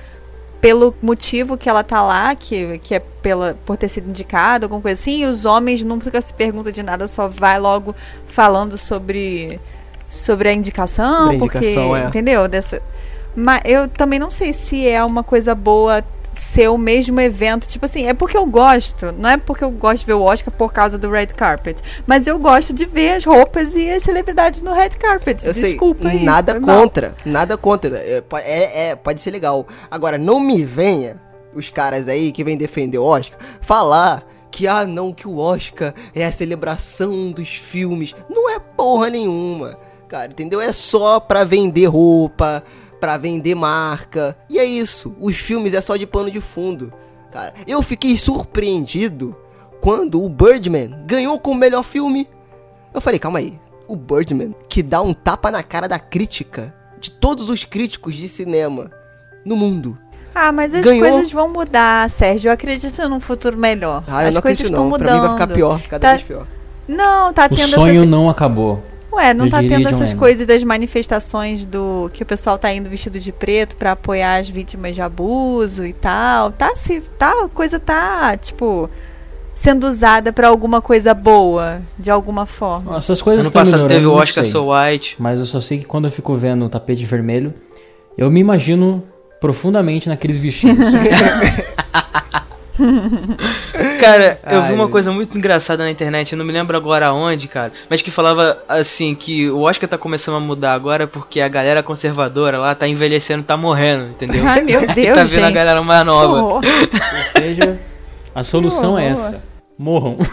pelo 0.64 0.94
motivo 1.02 1.58
que 1.58 1.68
ela 1.68 1.84
tá 1.84 2.00
lá, 2.00 2.34
que, 2.34 2.78
que 2.78 2.94
é 2.94 2.98
pela, 2.98 3.54
por 3.66 3.76
ter 3.76 3.86
sido 3.86 4.08
indicada, 4.08 4.64
alguma 4.64 4.80
coisa 4.80 4.98
assim, 4.98 5.20
e 5.20 5.26
os 5.26 5.44
homens 5.44 5.84
nunca 5.84 6.18
se 6.22 6.32
perguntam 6.32 6.72
de 6.72 6.82
nada, 6.82 7.06
só 7.06 7.28
vai 7.28 7.60
logo 7.60 7.94
falando 8.26 8.78
sobre 8.78 9.60
sobre 10.08 10.48
a 10.48 10.54
indicação, 10.54 11.24
Sobre 11.24 11.36
a 11.36 11.38
porque 11.38 11.58
indicação, 11.58 11.94
é. 11.94 12.04
entendeu? 12.06 12.48
Dessa 12.48 12.80
mas 13.36 13.60
eu 13.66 13.88
também 13.88 14.18
não 14.18 14.30
sei 14.30 14.54
se 14.54 14.88
é 14.88 15.04
uma 15.04 15.22
coisa 15.22 15.54
boa 15.54 16.02
ser 16.34 16.68
o 16.68 16.76
mesmo 16.78 17.20
evento, 17.20 17.66
tipo 17.66 17.84
assim, 17.84 18.06
é 18.06 18.14
porque 18.14 18.36
eu 18.36 18.46
gosto, 18.46 19.12
não 19.18 19.30
é 19.30 19.36
porque 19.36 19.62
eu 19.64 19.70
gosto 19.70 20.00
de 20.00 20.06
ver 20.06 20.14
o 20.14 20.22
Oscar 20.22 20.52
por 20.52 20.72
causa 20.72 20.98
do 20.98 21.10
red 21.10 21.26
carpet, 21.28 21.80
mas 22.06 22.26
eu 22.26 22.38
gosto 22.38 22.72
de 22.72 22.84
ver 22.84 23.12
as 23.16 23.24
roupas 23.24 23.74
e 23.74 23.88
as 23.90 24.02
celebridades 24.02 24.62
no 24.62 24.72
red 24.72 24.90
carpet. 24.90 25.44
Eu 25.46 25.52
Desculpa 25.52 26.08
sei, 26.08 26.18
aí, 26.18 26.24
nada 26.24 26.52
foi 26.52 26.60
mal. 26.60 26.80
contra, 26.80 27.14
nada 27.24 27.56
contra. 27.56 27.96
É, 27.98 28.22
é- 28.42 28.88
é, 28.90 28.96
pode 28.96 29.20
ser 29.20 29.30
legal. 29.30 29.66
Agora, 29.90 30.18
não 30.18 30.38
me 30.40 30.64
venha 30.64 31.20
os 31.54 31.70
caras 31.70 32.08
aí 32.08 32.32
que 32.32 32.42
vêm 32.42 32.56
defender 32.56 32.98
o 32.98 33.04
Oscar 33.04 33.38
falar 33.60 34.22
que, 34.50 34.66
ah, 34.68 34.84
não, 34.84 35.12
que 35.12 35.26
o 35.26 35.38
Oscar 35.38 35.92
é 36.14 36.24
a 36.24 36.30
celebração 36.32 37.30
dos 37.32 37.48
filmes. 37.48 38.14
Não 38.30 38.48
é 38.50 38.58
porra 38.58 39.10
nenhuma, 39.10 39.76
cara, 40.08 40.26
entendeu? 40.30 40.60
É 40.60 40.72
só 40.72 41.18
pra 41.18 41.42
vender 41.44 41.86
roupa, 41.86 42.62
pra 43.04 43.18
vender 43.18 43.54
marca. 43.54 44.34
E 44.48 44.58
é 44.58 44.64
isso. 44.64 45.14
Os 45.20 45.36
filmes 45.36 45.74
é 45.74 45.80
só 45.82 45.94
de 45.94 46.06
pano 46.06 46.30
de 46.30 46.40
fundo, 46.40 46.90
cara. 47.30 47.52
Eu 47.66 47.82
fiquei 47.82 48.16
surpreendido 48.16 49.36
quando 49.78 50.22
o 50.24 50.28
Birdman 50.30 50.94
ganhou 51.06 51.38
como 51.38 51.60
melhor 51.60 51.82
filme. 51.82 52.26
Eu 52.94 53.00
falei, 53.02 53.18
calma 53.18 53.40
aí. 53.40 53.60
O 53.86 53.94
Birdman, 53.94 54.54
que 54.70 54.82
dá 54.82 55.02
um 55.02 55.12
tapa 55.12 55.50
na 55.50 55.62
cara 55.62 55.86
da 55.86 55.98
crítica, 55.98 56.74
de 56.98 57.10
todos 57.10 57.50
os 57.50 57.66
críticos 57.66 58.14
de 58.14 58.26
cinema 58.26 58.90
no 59.44 59.54
mundo. 59.54 59.98
Ah, 60.34 60.50
mas 60.50 60.74
as 60.74 60.80
Ganhou. 60.80 61.06
coisas 61.10 61.30
vão 61.30 61.50
mudar, 61.50 62.08
Sérgio. 62.08 62.48
Eu 62.48 62.54
acredito 62.54 63.06
num 63.06 63.20
futuro 63.20 63.58
melhor. 63.58 64.02
Ah, 64.08 64.22
eu 64.22 64.28
as 64.30 64.34
não 64.34 64.40
coisas 64.40 64.60
acredito 64.60 64.64
estão 64.66 64.84
não. 64.84 64.90
mudando. 64.90 65.06
Pra 65.08 65.14
mim 65.16 65.20
vai 65.20 65.30
ficar 65.32 65.46
pior, 65.48 65.80
cada 65.82 65.98
Tá- 66.08 66.12
vez 66.14 66.22
pior. 66.26 66.46
Não, 66.88 67.32
tá 67.34 67.44
O 67.44 67.48
tendo 67.54 67.68
sonho 67.68 67.92
essas. 67.96 68.08
não 68.08 68.30
acabou. 68.30 68.80
Ué, 69.14 69.32
não 69.32 69.46
Eu 69.46 69.50
tá 69.50 69.58
tendo 69.60 69.88
essas 69.88 70.10
Lennon. 70.10 70.18
coisas 70.18 70.46
das 70.46 70.62
manifestações 70.64 71.64
do 71.66 72.10
que 72.12 72.22
o 72.22 72.26
pessoal 72.26 72.58
tá 72.58 72.72
indo 72.72 72.90
vestido 72.90 73.18
de 73.20 73.30
preto 73.30 73.76
pra 73.76 73.92
apoiar 73.92 74.36
as 74.38 74.48
vítimas 74.48 74.94
de 74.94 75.00
abuso 75.00 75.84
e 75.86 75.92
tal. 75.92 76.50
Tá 76.50 76.74
se 76.74 77.00
tá, 77.18 77.30
a 77.44 77.48
coisa 77.48 77.78
tá, 77.78 78.36
tipo, 78.36 78.90
sendo 79.54 79.86
usada 79.86 80.32
pra 80.32 80.48
alguma 80.48 80.80
coisa 80.80 81.14
boa, 81.14 81.80
de 81.98 82.10
alguma 82.10 82.44
forma. 82.46 82.96
Essas 82.96 83.22
coisas 83.22 83.42
Ano 83.42 83.48
estão 83.48 83.62
passado 83.62 83.72
melhorando, 83.88 83.94
teve 83.94 84.06
o 84.06 84.12
Oscar. 84.12 84.44
So 84.46 84.72
White. 84.72 85.16
Mas 85.18 85.38
eu 85.38 85.46
só 85.46 85.60
sei 85.60 85.78
que 85.78 85.84
quando 85.84 86.06
eu 86.06 86.10
fico 86.10 86.34
vendo 86.34 86.64
o 86.64 86.68
tapete 86.68 87.04
vermelho, 87.04 87.52
eu 88.18 88.30
me 88.30 88.40
imagino 88.40 89.02
profundamente 89.40 90.08
naqueles 90.08 90.36
vestidos. 90.36 90.76
Cara, 94.00 94.40
eu 94.50 94.60
Ai, 94.60 94.68
vi 94.68 94.74
uma 94.74 94.88
coisa 94.88 95.12
muito 95.12 95.36
engraçada 95.38 95.84
na 95.84 95.90
internet, 95.90 96.32
eu 96.32 96.38
não 96.38 96.44
me 96.44 96.52
lembro 96.52 96.76
agora 96.76 97.12
onde, 97.12 97.46
cara, 97.46 97.72
mas 97.88 98.02
que 98.02 98.10
falava 98.10 98.58
assim 98.68 99.14
que 99.14 99.48
o 99.48 99.60
Oscar 99.60 99.88
tá 99.88 99.96
começando 99.96 100.36
a 100.36 100.40
mudar 100.40 100.74
agora 100.74 101.06
porque 101.06 101.40
a 101.40 101.48
galera 101.48 101.82
conservadora 101.82 102.58
lá 102.58 102.74
tá 102.74 102.88
envelhecendo, 102.88 103.44
tá 103.44 103.56
morrendo, 103.56 104.10
entendeu? 104.10 104.44
Ai, 104.46 104.62
meu 104.62 104.80
Deus, 104.92 105.16
tá 105.16 105.24
gente. 105.24 105.36
vendo 105.36 105.46
a 105.46 105.50
galera 105.50 105.82
mais 105.82 106.04
nova. 106.04 106.54
Ou 106.54 106.62
seja, 107.30 107.78
a 108.34 108.42
solução 108.42 108.98
é 108.98 109.08
essa. 109.08 109.44
Morram. 109.78 110.18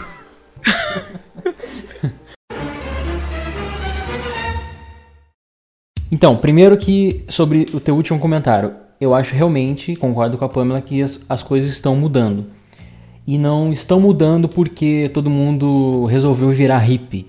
Então, 6.12 6.36
primeiro 6.36 6.76
que 6.76 7.24
sobre 7.26 7.64
o 7.72 7.80
teu 7.80 7.96
último 7.96 8.18
comentário, 8.18 8.74
eu 9.02 9.14
acho 9.14 9.34
realmente, 9.34 9.96
concordo 9.96 10.38
com 10.38 10.44
a 10.44 10.48
Pamela, 10.48 10.80
que 10.80 11.02
as, 11.02 11.20
as 11.28 11.42
coisas 11.42 11.70
estão 11.72 11.96
mudando. 11.96 12.46
E 13.26 13.38
não 13.38 13.70
estão 13.70 14.00
mudando 14.00 14.48
porque 14.48 15.10
todo 15.14 15.30
mundo 15.30 16.06
resolveu 16.06 16.50
virar 16.50 16.78
hippie. 16.78 17.26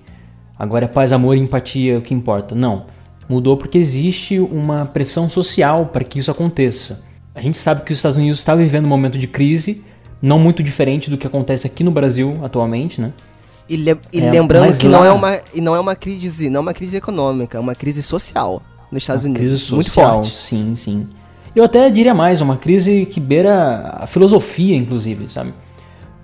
Agora 0.58 0.86
é 0.86 0.88
paz, 0.88 1.12
amor 1.12 1.36
e 1.36 1.40
empatia 1.40 2.00
o 2.00 2.02
que 2.02 2.14
importa. 2.14 2.56
Não. 2.56 2.86
Mudou 3.30 3.58
porque 3.58 3.78
existe 3.78 4.40
uma 4.40 4.86
pressão 4.86 5.30
social 5.30 5.88
para 5.88 6.04
que 6.04 6.20
isso 6.20 6.32
aconteça. 6.32 7.04
A 7.36 7.42
gente 7.42 7.58
sabe 7.58 7.82
que 7.84 7.92
os 7.94 8.00
Estados 8.00 8.18
Unidos 8.18 8.40
está 8.40 8.56
vivendo 8.56 8.86
um 8.86 8.90
momento 8.90 9.18
de 9.18 9.28
crise, 9.28 9.84
não 10.22 10.38
muito 10.40 10.62
diferente 10.64 11.10
do 11.10 11.18
que 11.18 11.26
acontece 11.28 11.66
aqui 11.68 11.84
no 11.84 11.92
Brasil 11.92 12.40
atualmente, 12.44 13.02
né? 13.02 13.12
E, 13.68 13.78
le- 13.78 13.98
e 14.12 14.20
É, 14.22 14.30
lembrando 14.32 14.78
que 14.78 14.88
não 14.88 15.00
lá- 15.00 15.08
é 15.08 15.12
uma 15.12 15.40
e 15.54 15.62
não 15.62 15.76
é 15.76 15.80
uma 15.80 15.96
crise, 15.96 16.50
não 16.50 16.60
é 16.60 16.62
uma 16.62 16.74
crise 16.74 16.98
econômica, 16.98 17.58
é 17.58 17.62
uma 17.62 17.74
crise 17.76 18.04
social 18.04 18.62
nos 18.92 19.04
Estados 19.04 19.24
Uma 19.26 19.30
Unidos, 19.32 19.48
crise 19.48 19.62
social, 19.64 20.16
muito 20.16 20.24
forte. 20.26 20.36
Sim, 20.36 20.76
sim. 20.76 21.08
Eu 21.56 21.64
até 21.64 21.90
diria 21.90 22.14
mais, 22.14 22.42
uma 22.42 22.58
crise 22.58 23.06
que 23.06 23.20
beira 23.20 23.98
a 24.00 24.08
filosofia, 24.08 24.76
inclusive, 24.76 25.28
sabe? 25.28 25.54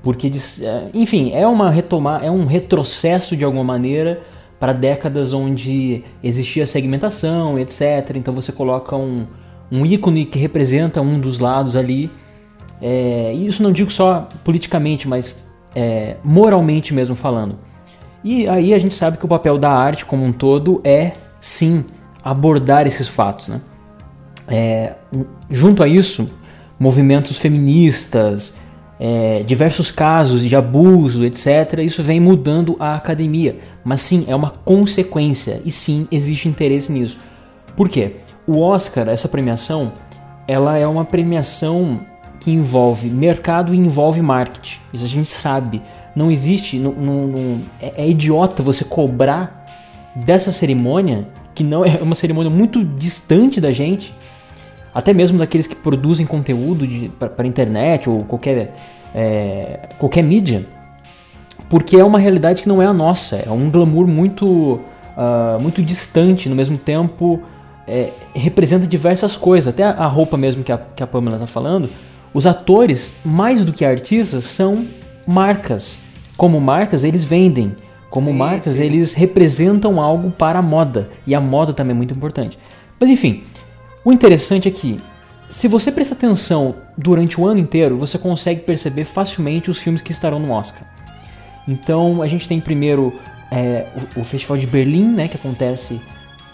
Porque, 0.02 0.32
é, 0.62 0.90
enfim, 0.94 1.32
é 1.34 1.46
uma 1.46 1.70
retomar, 1.70 2.24
é 2.24 2.32
um 2.32 2.46
retrocesso 2.46 3.36
de 3.36 3.46
alguma 3.46 3.64
maneira 3.64 4.22
para 4.60 4.74
décadas 4.74 5.34
onde 5.34 6.04
existia 6.24 6.66
segmentação, 6.66 7.60
etc. 7.60 8.16
Então 8.16 8.34
você 8.34 8.52
coloca 8.52 8.96
um, 8.96 9.28
um 9.72 9.86
ícone 9.86 10.26
que 10.26 10.40
representa 10.40 11.02
um 11.02 11.20
dos 11.20 11.40
lados 11.40 11.76
ali. 11.76 12.10
É, 12.82 13.32
e 13.34 13.48
isso 13.48 13.62
não 13.62 13.72
digo 13.72 13.92
só 13.92 14.28
politicamente, 14.44 15.08
mas 15.08 15.50
é, 15.76 16.16
moralmente 16.24 16.94
mesmo 16.94 17.16
falando. 17.16 17.56
E 18.24 18.48
aí 18.48 18.74
a 18.74 18.78
gente 18.78 18.96
sabe 18.96 19.18
que 19.18 19.26
o 19.26 19.30
papel 19.30 19.58
da 19.58 19.72
arte 19.72 20.06
como 20.06 20.26
um 20.26 20.32
todo 20.32 20.82
é, 20.84 21.14
sim, 21.40 21.86
abordar 22.24 22.88
esses 22.88 23.08
fatos, 23.08 23.48
né? 23.48 23.62
É, 24.50 24.96
junto 25.50 25.84
a 25.84 25.88
isso, 25.88 26.30
movimentos 26.80 27.38
feministas, 27.38 28.58
é, 29.00 29.44
diversos 29.44 29.90
casos 29.90 30.44
de 30.44 30.56
abuso, 30.56 31.24
etc. 31.24 31.80
Isso 31.80 32.04
vem 32.04 32.20
mudando 32.20 32.76
a 32.80 32.96
academia, 32.96 33.58
mas 33.84 34.02
sim 34.02 34.26
é 34.28 34.36
uma 34.36 34.50
consequência 34.50 35.62
e 35.64 35.72
sim 35.72 36.08
existe 36.12 36.50
interesse 36.50 36.92
nisso. 36.92 37.18
Por 37.76 37.88
quê? 37.88 38.16
O 38.46 38.60
Oscar, 38.60 39.08
essa 39.08 39.30
premiação, 39.30 39.94
ela 40.48 40.78
é 40.78 40.86
uma 40.86 41.06
premiação 41.06 42.02
que 42.40 42.52
envolve 42.52 43.10
mercado 43.10 43.74
e 43.74 43.78
envolve 43.78 44.22
marketing. 44.22 44.80
Isso 44.94 45.06
a 45.06 45.10
gente 45.10 45.30
sabe. 45.30 45.82
Não 46.16 46.32
existe, 46.32 46.78
não, 46.78 46.92
não, 46.92 47.28
não, 47.28 47.62
é, 47.82 48.04
é 48.04 48.10
idiota 48.10 48.64
você 48.64 48.84
cobrar 48.84 49.66
dessa 50.16 50.52
cerimônia, 50.52 51.28
que 51.54 51.64
não 51.64 51.86
é 51.86 52.00
uma 52.02 52.16
cerimônia 52.16 52.50
muito 52.50 52.84
distante 52.84 53.62
da 53.62 53.72
gente, 53.72 54.14
até 55.00 55.14
mesmo 55.14 55.38
daqueles 55.38 55.66
que 55.66 55.76
produzem 55.76 56.26
conteúdo 56.26 56.86
para 57.12 57.48
internet 57.48 58.10
ou 58.10 58.24
qualquer, 58.26 58.76
é, 59.16 59.88
qualquer 59.98 60.22
mídia, 60.22 60.66
porque 61.70 61.96
é 61.96 62.04
uma 62.04 62.20
realidade 62.20 62.64
que 62.64 62.68
não 62.68 62.82
é 62.82 62.86
a 62.86 62.94
nossa, 62.94 63.38
é 63.38 63.50
um 63.50 63.70
glamour 63.70 64.06
muito, 64.06 64.46
uh, 65.16 65.60
muito 65.62 65.82
distante, 65.82 66.50
no 66.50 66.56
mesmo 66.56 66.78
tempo 66.78 67.42
é, 67.88 68.10
representa 68.36 68.86
diversas 68.86 69.38
coisas, 69.38 69.74
até 69.74 69.84
a 69.84 70.06
roupa 70.06 70.36
mesmo 70.36 70.64
que 70.64 70.72
a, 70.72 70.78
que 70.78 71.02
a 71.02 71.08
Pamela 71.08 71.38
está 71.38 71.48
falando, 71.48 71.90
os 72.34 72.46
atores, 72.46 73.22
mais 73.24 73.64
do 73.64 73.72
que 73.72 73.86
artistas, 73.86 74.44
são 74.44 74.86
marcas. 75.26 76.00
Como 76.36 76.60
marcas, 76.60 77.04
eles 77.04 77.24
vendem. 77.24 77.76
Como 78.10 78.32
sim, 78.32 78.38
marcas, 78.38 78.74
sim. 78.74 78.84
eles 78.84 79.14
representam 79.14 80.00
algo 80.00 80.30
para 80.30 80.60
a 80.60 80.62
moda. 80.62 81.10
E 81.26 81.34
a 81.34 81.42
moda 81.42 81.74
também 81.74 81.92
é 81.92 81.96
muito 81.96 82.14
importante. 82.14 82.60
Mas 83.00 83.10
enfim, 83.10 83.44
o 84.04 84.12
interessante 84.12 84.68
é 84.68 84.72
que, 84.72 84.98
se 85.50 85.68
você 85.68 85.92
prestar 85.92 86.16
atenção 86.16 86.76
durante 86.98 87.40
o 87.40 87.46
ano 87.46 87.60
inteiro, 87.60 87.98
você 87.98 88.18
consegue 88.18 88.62
perceber 88.62 89.04
facilmente 89.04 89.70
os 89.70 89.78
filmes 89.78 90.02
que 90.02 90.12
estarão 90.12 90.40
no 90.40 90.52
Oscar. 90.52 90.84
Então, 91.68 92.22
a 92.22 92.28
gente 92.28 92.48
tem 92.48 92.60
primeiro 92.60 93.14
é, 93.52 93.88
o, 94.16 94.22
o, 94.22 94.24
Festival 94.24 94.58
de 94.58 94.68
Berlim, 94.68 95.10
né, 95.10 95.28
que 95.28 95.36
acontece, 95.36 96.02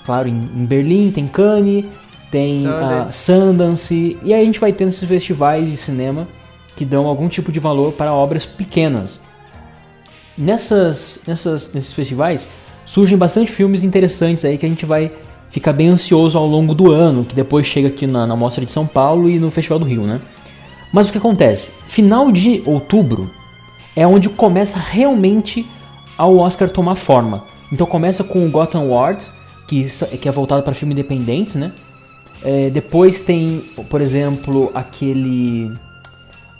claro, 0.05 0.27
em, 0.27 0.33
em 0.33 0.65
Berlim, 0.65 1.11
tem 1.11 1.27
Cannes, 1.27 1.85
tem 2.31 2.61
Sundance. 2.61 2.91
a 2.91 3.07
Sundance, 3.07 4.17
e 4.23 4.33
aí 4.33 4.41
a 4.41 4.45
gente 4.45 4.59
vai 4.59 4.73
tendo 4.73 4.89
esses 4.89 5.07
festivais 5.07 5.69
de 5.69 5.77
cinema 5.77 6.27
que 6.75 6.83
dão 6.83 7.05
algum 7.05 7.29
tipo 7.29 7.51
de 7.51 7.59
valor 7.59 7.93
para 7.93 8.13
obras 8.13 8.45
pequenas. 8.45 9.21
Nessas, 10.37 11.23
nessas, 11.25 11.71
nesses 11.73 11.93
festivais 11.93 12.49
surgem 12.85 13.17
bastante 13.17 13.51
filmes 13.51 13.83
interessantes 13.83 14.43
aí 14.43 14.57
que 14.57 14.65
a 14.65 14.69
gente 14.69 14.85
vai 14.85 15.11
ficar 15.49 15.73
bem 15.73 15.87
ansioso 15.87 16.37
ao 16.37 16.45
longo 16.45 16.73
do 16.73 16.91
ano, 16.91 17.23
que 17.23 17.35
depois 17.35 17.65
chega 17.65 17.87
aqui 17.87 18.05
na, 18.05 18.27
na 18.27 18.35
Mostra 18.35 18.65
de 18.65 18.71
São 18.71 18.85
Paulo 18.85 19.29
e 19.29 19.39
no 19.39 19.49
Festival 19.49 19.79
do 19.79 19.85
Rio, 19.85 20.03
né? 20.03 20.19
Mas 20.91 21.07
o 21.07 21.11
que 21.11 21.17
acontece? 21.17 21.71
Final 21.87 22.31
de 22.31 22.61
outubro 22.65 23.29
é 23.95 24.05
onde 24.05 24.29
começa 24.29 24.79
realmente 24.79 25.65
ao 26.17 26.37
Oscar 26.37 26.69
tomar 26.69 26.95
forma. 26.95 27.43
Então 27.71 27.85
começa 27.87 28.23
com 28.23 28.45
o 28.45 28.49
Gotham 28.49 28.81
Awards, 28.81 29.31
que, 29.67 29.85
que 30.17 30.29
é 30.29 30.31
voltado 30.31 30.63
para 30.63 30.73
filmes 30.73 30.97
independentes, 30.97 31.55
né? 31.55 31.71
É, 32.43 32.69
depois 32.69 33.21
tem, 33.21 33.63
por 33.89 34.01
exemplo, 34.01 34.71
aquele. 34.73 35.71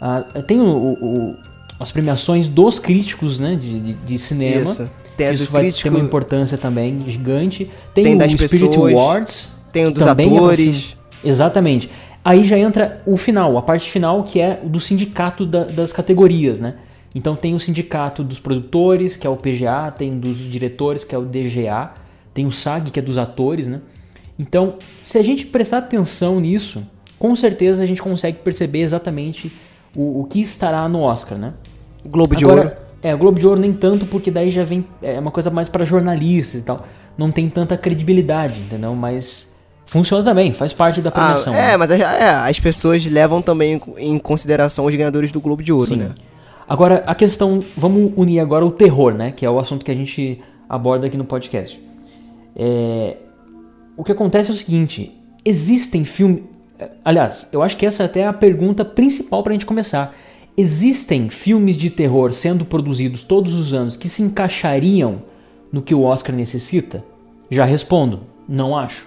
Uh, 0.01 0.41
tem 0.43 0.59
o, 0.59 0.67
o, 0.67 1.35
as 1.79 1.91
premiações 1.91 2.47
dos 2.47 2.79
críticos 2.79 3.39
né, 3.39 3.55
de, 3.55 3.79
de, 3.79 3.93
de 3.93 4.17
cinema. 4.17 4.71
Isso. 4.71 4.89
Tem 5.17 5.33
Isso 5.33 5.51
vai 5.51 5.63
crítico, 5.63 5.89
ter 5.89 5.95
uma 5.95 6.03
importância 6.03 6.57
também 6.57 7.03
gigante. 7.07 7.69
Tem, 7.93 8.03
tem 8.03 8.17
o 8.17 8.37
Spirit 8.37 8.67
pessoas, 8.67 8.93
Awards. 8.93 9.55
Tem 9.71 9.85
o 9.85 9.91
dos 9.91 10.05
é 10.05 10.09
atores. 10.09 10.97
É 11.23 11.29
Exatamente. 11.29 11.89
Aí 12.23 12.43
já 12.43 12.57
entra 12.57 13.01
o 13.05 13.15
final, 13.17 13.57
a 13.57 13.61
parte 13.61 13.89
final 13.89 14.23
que 14.23 14.41
é 14.41 14.59
do 14.63 14.79
sindicato 14.79 15.45
da, 15.45 15.63
das 15.65 15.93
categorias, 15.93 16.59
né? 16.59 16.75
Então 17.13 17.35
tem 17.35 17.53
o 17.53 17.59
sindicato 17.59 18.23
dos 18.23 18.39
produtores, 18.39 19.15
que 19.15 19.25
é 19.25 19.29
o 19.29 19.37
PGA, 19.37 19.91
tem 19.95 20.19
dos 20.19 20.39
diretores, 20.39 21.03
que 21.03 21.15
é 21.15 21.17
o 21.17 21.23
DGA, 21.23 21.91
tem 22.33 22.45
o 22.45 22.51
SAG, 22.51 22.91
que 22.91 22.99
é 22.99 23.01
dos 23.01 23.17
atores, 23.17 23.67
né? 23.67 23.79
Então, 24.37 24.75
se 25.03 25.17
a 25.17 25.23
gente 25.23 25.45
prestar 25.45 25.77
atenção 25.77 26.41
nisso, 26.41 26.83
com 27.17 27.33
certeza 27.35 27.83
a 27.83 27.85
gente 27.85 28.01
consegue 28.01 28.39
perceber 28.39 28.81
exatamente 28.81 29.51
o, 29.95 30.21
o 30.21 30.23
que 30.25 30.41
estará 30.41 30.89
no 30.89 30.99
Oscar, 30.99 31.37
né? 31.37 31.53
Globo 32.05 32.35
de 32.35 32.43
Agora, 32.43 32.61
Ouro. 32.61 32.75
É, 33.05 33.13
o 33.13 33.19
Globo 33.19 33.39
de 33.39 33.45
Ouro 33.45 33.61
nem 33.61 33.71
tanto, 33.71 34.03
porque 34.07 34.31
daí 34.31 34.49
já 34.49 34.63
vem. 34.63 34.83
É 34.99 35.19
uma 35.19 35.29
coisa 35.29 35.51
mais 35.51 35.69
para 35.69 35.85
jornalistas 35.85 36.61
e 36.61 36.63
tal. 36.63 36.83
Não 37.15 37.31
tem 37.31 37.47
tanta 37.47 37.77
credibilidade, 37.77 38.59
entendeu? 38.59 38.95
Mas 38.95 39.55
funciona 39.85 40.23
também, 40.23 40.51
faz 40.51 40.73
parte 40.73 41.01
da 41.01 41.11
premiação. 41.11 41.53
Ah, 41.53 41.57
é, 41.57 41.67
né? 41.67 41.77
mas 41.77 41.91
é, 41.91 41.99
é, 41.99 42.29
as 42.29 42.59
pessoas 42.59 43.05
levam 43.05 43.43
também 43.43 43.79
em 43.99 44.17
consideração 44.17 44.85
os 44.85 44.95
ganhadores 44.95 45.31
do 45.31 45.39
Globo 45.39 45.61
de 45.61 45.71
Ouro, 45.71 45.85
Sim. 45.85 45.97
né? 45.97 46.15
Agora, 46.67 47.03
a 47.05 47.13
questão. 47.13 47.59
Vamos 47.77 48.11
unir 48.17 48.39
agora 48.39 48.65
o 48.65 48.71
terror, 48.71 49.13
né? 49.13 49.31
Que 49.31 49.45
é 49.45 49.49
o 49.51 49.59
assunto 49.59 49.85
que 49.85 49.91
a 49.91 49.95
gente 49.95 50.41
aborda 50.67 51.05
aqui 51.05 51.15
no 51.15 51.25
podcast. 51.25 51.79
É, 52.55 53.17
o 53.95 54.03
que 54.03 54.13
acontece 54.13 54.49
é 54.49 54.53
o 54.55 54.57
seguinte: 54.57 55.15
existem 55.45 56.03
filmes. 56.03 56.41
Aliás, 57.03 57.49
eu 57.53 57.61
acho 57.61 57.77
que 57.77 57.85
essa 57.85 58.01
é 58.01 58.05
até 58.07 58.25
a 58.25 58.33
pergunta 58.33 58.83
principal 58.83 59.43
para 59.43 59.51
a 59.51 59.53
gente 59.53 59.67
começar. 59.67 60.11
Existem 60.57 61.29
filmes 61.29 61.75
de 61.75 61.89
terror 61.89 62.31
sendo 62.31 62.63
produzidos 62.63 63.23
todos 63.23 63.53
os 63.53 63.73
anos 63.73 63.97
que 63.97 64.07
se 64.07 64.21
encaixariam 64.21 65.21
no 65.71 65.81
que 65.81 65.93
o 65.93 66.03
Oscar 66.03 66.33
necessita? 66.33 67.03
Já 67.49 67.65
respondo, 67.65 68.21
não 68.47 68.77
acho. 68.77 69.05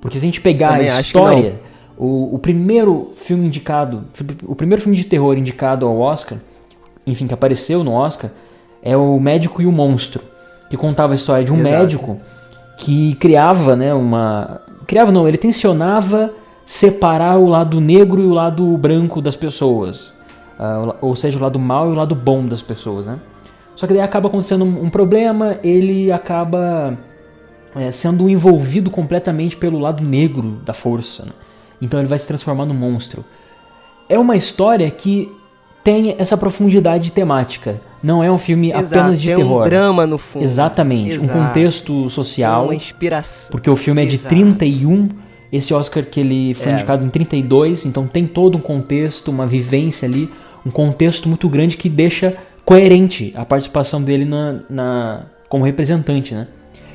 Porque 0.00 0.18
se 0.18 0.24
a 0.24 0.28
gente 0.28 0.42
pegar 0.42 0.72
Também 0.72 0.90
a 0.90 1.00
história, 1.00 1.60
o, 1.96 2.34
o, 2.34 2.38
primeiro 2.38 3.12
filme 3.16 3.46
indicado, 3.46 4.04
o 4.44 4.54
primeiro 4.54 4.82
filme 4.82 4.96
de 4.96 5.04
terror 5.04 5.38
indicado 5.38 5.86
ao 5.86 5.98
Oscar, 5.98 6.38
enfim, 7.06 7.26
que 7.26 7.34
apareceu 7.34 7.82
no 7.82 7.92
Oscar, 7.92 8.30
é 8.82 8.96
o 8.96 9.18
Médico 9.18 9.62
e 9.62 9.66
o 9.66 9.72
Monstro, 9.72 10.22
que 10.68 10.76
contava 10.76 11.14
a 11.14 11.16
história 11.16 11.44
de 11.44 11.52
um 11.52 11.60
Exato. 11.60 11.76
médico 11.76 12.20
que 12.76 13.14
criava, 13.14 13.74
né, 13.74 13.94
uma 13.94 14.60
criava 14.86 15.10
não, 15.10 15.26
ele 15.26 15.38
tensionava 15.38 16.32
separar 16.66 17.38
o 17.38 17.46
lado 17.46 17.80
negro 17.80 18.20
e 18.20 18.26
o 18.26 18.34
lado 18.34 18.76
branco 18.76 19.22
das 19.22 19.34
pessoas. 19.34 20.14
Uh, 20.58 20.94
ou 21.00 21.14
seja, 21.14 21.38
o 21.38 21.42
lado 21.42 21.58
mal 21.58 21.88
e 21.90 21.92
o 21.92 21.94
lado 21.94 22.14
bom 22.14 22.46
das 22.46 22.62
pessoas, 22.62 23.06
né? 23.06 23.18
Só 23.74 23.86
que 23.86 23.92
daí 23.92 24.02
acaba 24.02 24.28
acontecendo 24.28 24.64
um, 24.64 24.84
um 24.84 24.90
problema, 24.90 25.58
ele 25.62 26.10
acaba 26.10 26.96
é, 27.74 27.90
sendo 27.90 28.28
envolvido 28.28 28.90
completamente 28.90 29.54
pelo 29.56 29.78
lado 29.78 30.02
negro 30.02 30.58
da 30.64 30.72
força. 30.72 31.26
Né? 31.26 31.32
Então 31.80 32.00
ele 32.00 32.08
vai 32.08 32.18
se 32.18 32.26
transformar 32.26 32.64
num 32.64 32.74
monstro. 32.74 33.22
É 34.08 34.18
uma 34.18 34.34
história 34.34 34.90
que 34.90 35.30
tem 35.84 36.16
essa 36.18 36.38
profundidade 36.38 37.12
temática. 37.12 37.80
Não 38.02 38.24
é 38.24 38.32
um 38.32 38.38
filme 38.38 38.70
Exato, 38.70 38.86
apenas 38.86 39.20
de 39.20 39.28
tem 39.28 39.36
terror. 39.36 39.60
um 39.60 39.64
drama 39.64 40.06
no 40.06 40.16
fundo. 40.16 40.44
Exatamente, 40.44 41.12
Exato. 41.12 41.38
um 41.38 41.42
contexto 41.46 42.10
social. 42.10 42.62
É 42.62 42.66
uma 42.66 42.74
inspiração. 42.74 43.50
Porque 43.50 43.68
o 43.68 43.76
filme 43.76 44.02
é 44.02 44.06
de 44.06 44.14
Exato. 44.14 44.34
31 44.34 45.08
esse 45.52 45.72
Oscar 45.72 46.04
que 46.04 46.20
ele 46.20 46.54
foi 46.54 46.72
é. 46.72 46.74
indicado 46.74 47.04
em 47.04 47.08
32, 47.08 47.86
então 47.86 48.06
tem 48.06 48.26
todo 48.26 48.58
um 48.58 48.60
contexto, 48.60 49.30
uma 49.30 49.46
vivência 49.46 50.08
ali 50.08 50.30
um 50.66 50.70
contexto 50.70 51.28
muito 51.28 51.48
grande 51.48 51.76
que 51.76 51.88
deixa 51.88 52.36
coerente 52.64 53.32
a 53.36 53.44
participação 53.44 54.02
dele 54.02 54.24
na, 54.24 54.60
na 54.68 55.26
como 55.48 55.64
representante, 55.64 56.34
né? 56.34 56.48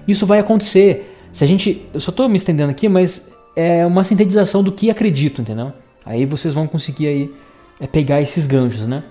Isso 0.05 0.25
vai 0.25 0.39
acontecer. 0.39 1.17
Se 1.31 1.45
a 1.45 1.47
gente, 1.47 1.88
eu 1.93 1.99
só 2.01 2.12
estou 2.12 2.27
me 2.27 2.36
estendendo 2.36 2.69
aqui, 2.69 2.89
mas 2.89 3.34
é 3.55 3.86
uma 3.86 4.03
sintetização 4.03 4.62
do 4.62 4.73
que 4.73 4.89
acredito, 4.89 5.41
entendeu? 5.41 5.71
Aí 6.05 6.25
vocês 6.25 6.53
vão 6.53 6.67
conseguir 6.67 7.07
aí 7.07 7.34
é, 7.79 7.88
pegar 7.88 8.21
esses 8.21 8.45
ganchos, 8.45 8.86
né? 8.86 9.03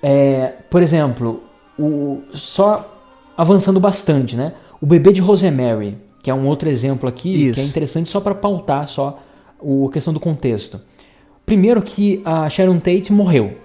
É, 0.00 0.52
por 0.70 0.80
exemplo, 0.80 1.42
o, 1.76 2.22
só 2.32 3.02
avançando 3.36 3.80
bastante, 3.80 4.36
né? 4.36 4.52
O 4.80 4.86
bebê 4.86 5.10
de 5.10 5.20
Rosemary, 5.20 5.98
que 6.22 6.30
é 6.30 6.34
um 6.34 6.46
outro 6.46 6.68
exemplo 6.68 7.08
aqui, 7.08 7.46
Isso. 7.46 7.54
que 7.54 7.60
é 7.60 7.64
interessante 7.64 8.08
só 8.08 8.20
para 8.20 8.36
pautar 8.36 8.86
só 8.86 9.20
o, 9.60 9.88
a 9.88 9.92
questão 9.92 10.14
do 10.14 10.20
contexto. 10.20 10.80
Primeiro 11.44 11.82
que 11.82 12.22
a 12.24 12.48
Sharon 12.48 12.78
Tate 12.78 13.12
morreu, 13.12 13.63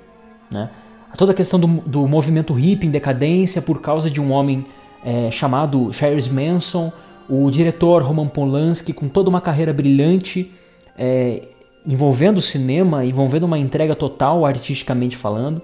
né? 0.51 0.69
Toda 1.17 1.31
a 1.31 1.35
questão 1.35 1.59
do, 1.59 1.67
do 1.67 2.07
movimento 2.07 2.53
hippie 2.53 2.87
em 2.87 2.91
decadência 2.91 3.61
por 3.61 3.81
causa 3.81 4.09
de 4.09 4.21
um 4.21 4.31
homem 4.31 4.65
é, 5.03 5.31
chamado 5.31 5.91
Charles 5.91 6.27
Manson, 6.27 6.91
o 7.27 7.49
diretor 7.49 8.03
Roman 8.03 8.27
Polanski 8.27 8.93
com 8.93 9.07
toda 9.07 9.29
uma 9.29 9.41
carreira 9.41 9.73
brilhante 9.73 10.51
é, 10.97 11.43
envolvendo 11.85 12.37
o 12.37 12.41
cinema, 12.41 13.05
envolvendo 13.05 13.43
uma 13.43 13.57
entrega 13.57 13.95
total 13.95 14.45
artisticamente 14.45 15.15
falando. 15.15 15.61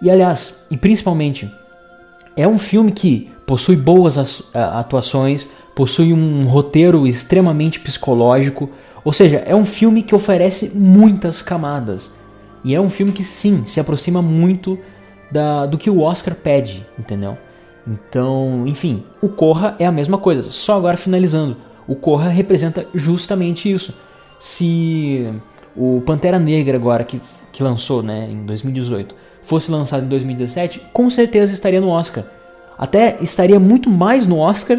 E 0.00 0.10
aliás, 0.10 0.66
e 0.70 0.76
principalmente, 0.76 1.50
é 2.36 2.46
um 2.46 2.58
filme 2.58 2.92
que 2.92 3.30
possui 3.46 3.76
boas 3.76 4.52
atuações, 4.54 5.48
possui 5.74 6.12
um 6.12 6.44
roteiro 6.44 7.06
extremamente 7.06 7.80
psicológico, 7.80 8.70
ou 9.04 9.12
seja, 9.12 9.38
é 9.46 9.54
um 9.54 9.64
filme 9.64 10.02
que 10.02 10.14
oferece 10.14 10.76
muitas 10.76 11.40
camadas. 11.40 12.10
E 12.66 12.74
é 12.74 12.80
um 12.80 12.88
filme 12.88 13.12
que 13.12 13.22
sim, 13.22 13.62
se 13.64 13.78
aproxima 13.78 14.20
muito 14.20 14.76
da, 15.30 15.66
do 15.66 15.78
que 15.78 15.88
o 15.88 16.00
Oscar 16.00 16.34
pede, 16.34 16.84
entendeu? 16.98 17.38
Então, 17.86 18.64
enfim, 18.66 19.04
o 19.22 19.28
Corra 19.28 19.76
é 19.78 19.86
a 19.86 19.92
mesma 19.92 20.18
coisa. 20.18 20.50
Só 20.50 20.76
agora 20.76 20.96
finalizando. 20.96 21.56
O 21.86 21.94
Corra 21.94 22.28
representa 22.28 22.84
justamente 22.92 23.70
isso. 23.70 23.96
Se 24.40 25.32
o 25.76 26.02
Pantera 26.04 26.40
Negra 26.40 26.76
agora, 26.76 27.04
que, 27.04 27.20
que 27.52 27.62
lançou 27.62 28.02
né, 28.02 28.28
em 28.28 28.44
2018, 28.44 29.14
fosse 29.44 29.70
lançado 29.70 30.04
em 30.04 30.08
2017, 30.08 30.88
com 30.92 31.08
certeza 31.08 31.52
estaria 31.52 31.80
no 31.80 31.90
Oscar. 31.90 32.24
Até 32.76 33.16
estaria 33.20 33.60
muito 33.60 33.88
mais 33.88 34.26
no 34.26 34.38
Oscar, 34.38 34.76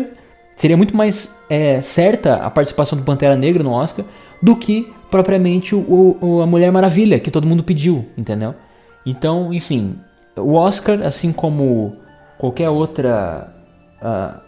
seria 0.58 0.76
muito 0.76 0.94
mais 0.94 1.42
é, 1.50 1.82
certa 1.82 2.36
a 2.36 2.50
participação 2.50 3.00
do 3.00 3.06
Pantera 3.06 3.38
Negra 3.38 3.64
no 3.64 3.72
Oscar 3.72 4.04
do 4.42 4.56
que 4.56 4.92
propriamente 5.10 5.76
o, 5.76 6.18
o, 6.22 6.42
a 6.42 6.46
Mulher 6.46 6.72
Maravilha, 6.72 7.20
que 7.20 7.32
todo 7.32 7.48
mundo 7.48 7.64
pediu, 7.64 8.06
entendeu? 8.18 8.54
Então, 9.06 9.54
enfim, 9.54 9.96
o 10.36 10.54
Oscar, 10.54 11.02
assim 11.02 11.32
como 11.32 11.96
qualquer 12.38 12.70
outra. 12.70 13.54
Uh, 14.02 14.40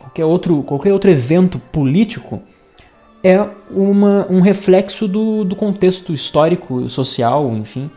qualquer, 0.00 0.24
outro, 0.24 0.62
qualquer 0.62 0.92
outro 0.92 1.10
evento 1.10 1.58
político, 1.58 2.42
é 3.22 3.46
uma, 3.70 4.26
um 4.28 4.40
reflexo 4.40 5.08
do, 5.08 5.44
do 5.44 5.56
contexto 5.56 6.12
histórico, 6.12 6.88
social, 6.88 7.50
enfim, 7.54 7.90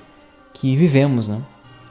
que 0.54 0.76
vivemos, 0.76 1.28
né? 1.28 1.42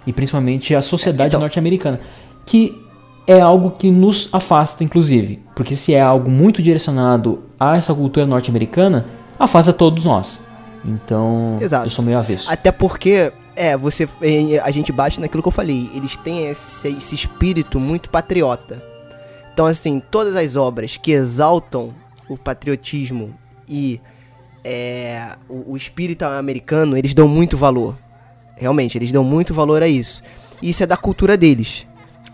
E 0.06 0.12
principalmente 0.12 0.74
a 0.74 0.80
sociedade 0.80 1.28
então... 1.28 1.40
norte-americana. 1.40 2.00
Que 2.46 2.80
é 3.26 3.40
algo 3.40 3.72
que 3.72 3.90
nos 3.90 4.32
afasta, 4.32 4.84
inclusive. 4.84 5.40
Porque 5.56 5.74
se 5.74 5.94
é 5.94 6.00
algo 6.02 6.30
muito 6.30 6.62
direcionado 6.62 7.42
a 7.58 7.78
essa 7.78 7.94
cultura 7.94 8.26
norte-americana, 8.26 9.06
afasta 9.38 9.72
todos 9.72 10.04
nós. 10.04 10.44
Então, 10.84 11.56
Exato. 11.62 11.86
eu 11.86 11.90
sou 11.90 12.04
meio 12.04 12.18
avesso. 12.18 12.52
Até 12.52 12.70
porque, 12.70 13.32
é, 13.56 13.74
você 13.74 14.06
é, 14.20 14.58
a 14.58 14.70
gente 14.70 14.92
bate 14.92 15.18
naquilo 15.18 15.42
que 15.42 15.48
eu 15.48 15.52
falei. 15.52 15.90
Eles 15.94 16.14
têm 16.14 16.48
esse, 16.48 16.88
esse 16.88 17.14
espírito 17.14 17.80
muito 17.80 18.10
patriota. 18.10 18.84
Então, 19.50 19.64
assim, 19.64 19.98
todas 20.10 20.36
as 20.36 20.56
obras 20.56 20.98
que 20.98 21.12
exaltam 21.12 21.94
o 22.28 22.36
patriotismo 22.36 23.34
e 23.66 23.98
é, 24.62 25.36
o, 25.48 25.72
o 25.72 25.76
espírito 25.76 26.26
americano, 26.26 26.98
eles 26.98 27.14
dão 27.14 27.26
muito 27.26 27.56
valor. 27.56 27.96
Realmente, 28.56 28.98
eles 28.98 29.10
dão 29.10 29.24
muito 29.24 29.54
valor 29.54 29.82
a 29.82 29.88
isso. 29.88 30.22
E 30.60 30.68
isso 30.68 30.82
é 30.82 30.86
da 30.86 30.98
cultura 30.98 31.34
deles. 31.34 31.86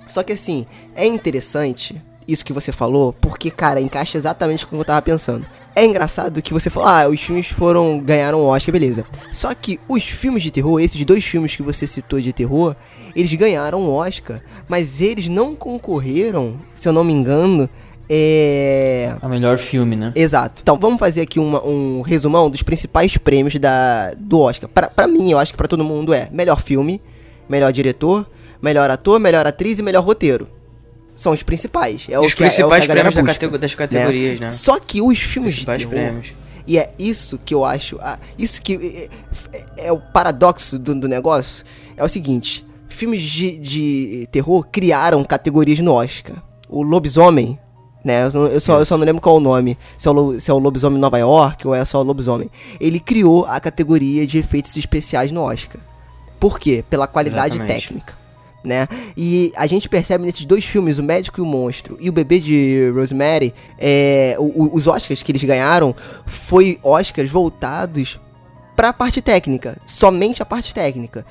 Só 0.08 0.24
que 0.24 0.32
assim, 0.32 0.66
é 0.96 1.06
interessante 1.06 2.02
isso 2.26 2.44
que 2.44 2.52
você 2.52 2.72
falou, 2.72 3.12
porque, 3.20 3.50
cara, 3.50 3.80
encaixa 3.80 4.16
exatamente 4.16 4.66
com 4.66 4.76
o 4.76 4.78
que 4.78 4.82
eu 4.82 4.86
tava 4.86 5.02
pensando. 5.02 5.44
É 5.74 5.84
engraçado 5.84 6.42
que 6.42 6.52
você 6.52 6.68
falou, 6.68 6.88
ah, 6.88 7.08
os 7.08 7.20
filmes 7.20 7.48
foram. 7.48 7.98
ganharam 7.98 8.40
o 8.40 8.46
Oscar, 8.46 8.72
beleza. 8.72 9.04
Só 9.30 9.54
que 9.54 9.80
os 9.88 10.04
filmes 10.04 10.42
de 10.42 10.50
terror, 10.50 10.80
esses 10.80 11.02
dois 11.04 11.24
filmes 11.24 11.56
que 11.56 11.62
você 11.62 11.86
citou 11.86 12.20
de 12.20 12.32
terror, 12.32 12.76
eles 13.16 13.32
ganharam 13.34 13.80
o 13.80 13.92
Oscar, 13.92 14.42
mas 14.68 15.00
eles 15.00 15.28
não 15.28 15.54
concorreram, 15.54 16.58
se 16.74 16.88
eu 16.88 16.92
não 16.92 17.02
me 17.02 17.12
engano, 17.12 17.68
é. 18.08 19.16
A 19.22 19.28
melhor 19.28 19.56
filme, 19.56 19.96
né? 19.96 20.12
Exato. 20.14 20.60
Então, 20.62 20.78
vamos 20.78 20.98
fazer 20.98 21.22
aqui 21.22 21.40
uma, 21.40 21.64
um 21.64 22.02
resumão 22.02 22.50
dos 22.50 22.62
principais 22.62 23.16
prêmios 23.16 23.58
da, 23.58 24.12
do 24.18 24.38
Oscar. 24.40 24.68
Pra, 24.68 24.88
pra 24.88 25.06
mim, 25.08 25.30
eu 25.30 25.38
acho 25.38 25.52
que 25.52 25.56
pra 25.56 25.66
todo 25.66 25.82
mundo 25.82 26.12
é 26.12 26.28
melhor 26.30 26.60
filme, 26.60 27.00
melhor 27.48 27.72
diretor, 27.72 28.26
melhor 28.60 28.90
ator, 28.90 29.18
melhor 29.18 29.46
atriz 29.46 29.78
e 29.78 29.82
melhor 29.82 30.04
roteiro. 30.04 30.48
São 31.22 31.32
os 31.32 31.42
principais. 31.44 32.06
É 32.10 32.18
os 32.18 32.32
o 32.32 32.36
que, 32.36 32.42
é 32.42 32.48
o 32.48 32.50
que 32.50 32.62
a 32.62 32.66
galera 32.86 33.12
prêmios 33.12 33.14
busca, 33.14 33.24
da 33.24 33.34
categ 33.34 33.58
das 33.60 33.74
categorias, 33.76 34.40
né? 34.40 34.50
Só 34.50 34.76
que 34.80 35.00
os 35.00 35.20
filmes 35.20 35.54
de 35.54 35.64
Principais 35.64 35.78
terror... 35.78 35.94
prêmios. 35.94 36.32
E 36.66 36.78
é 36.78 36.90
isso 36.98 37.38
que 37.44 37.54
eu 37.54 37.64
acho. 37.64 37.96
ah, 38.00 38.18
isso 38.36 38.60
que 38.60 39.08
é, 39.52 39.56
é- 39.82 39.86
é 39.86 39.92
o 39.92 40.00
paradoxo 40.00 40.80
do, 40.80 40.96
do 40.96 41.06
negócio. 41.06 41.64
É 41.96 42.02
o 42.02 42.08
seguinte: 42.08 42.66
filmes 42.88 43.22
de, 43.22 43.56
de 43.56 44.28
terror 44.32 44.66
criaram 44.70 45.22
categorias 45.22 45.78
no 45.78 45.92
Oscar. 45.92 46.36
O 46.68 46.82
Lobisomem, 46.82 47.56
né? 48.04 48.28
Eu, 48.34 48.48
eu 48.48 48.60
só, 48.60 48.80
eu 48.80 48.84
só 48.84 48.96
não 48.98 49.04
lembro 49.04 49.22
qual 49.22 49.36
é 49.36 49.38
o 49.38 49.40
nome. 49.40 49.78
Se 49.96 50.08
é 50.08 50.10
o, 50.10 50.40
se 50.40 50.50
é 50.50 50.54
o 50.54 50.58
Lobisomem 50.58 50.98
Nova 50.98 51.18
York 51.18 51.68
ou 51.68 51.72
é 51.74 51.84
só 51.84 52.00
o 52.00 52.02
Lobisomem. 52.04 52.50
Ele 52.80 52.98
criou 52.98 53.44
a 53.46 53.60
categoria 53.60 54.26
de 54.26 54.38
efeitos 54.38 54.76
especiais 54.76 55.30
no 55.30 55.42
Oscar. 55.42 55.80
Por 56.40 56.58
quê? 56.58 56.84
Pela 56.90 57.06
qualidade 57.06 57.54
Exatamente. 57.54 57.80
técnica. 57.86 58.21
Né? 58.64 58.86
E 59.16 59.52
a 59.56 59.66
gente 59.66 59.88
percebe 59.88 60.24
nesses 60.24 60.44
dois 60.44 60.64
filmes, 60.64 60.98
O 60.98 61.02
Médico 61.02 61.40
e 61.40 61.42
o 61.42 61.46
Monstro 61.46 61.96
e 62.00 62.08
O 62.08 62.12
Bebê 62.12 62.38
de 62.38 62.92
Rosemary, 62.94 63.52
é, 63.76 64.36
o- 64.38 64.44
o- 64.64 64.76
os 64.76 64.86
Oscars 64.86 65.20
que 65.20 65.32
eles 65.32 65.42
ganharam 65.42 65.92
foi 66.26 66.78
Oscars 66.80 67.28
voltados 67.28 68.20
pra 68.76 68.92
parte 68.92 69.20
técnica, 69.20 69.76
somente 69.84 70.40
a 70.40 70.46
parte 70.46 70.72
técnica. 70.72 71.26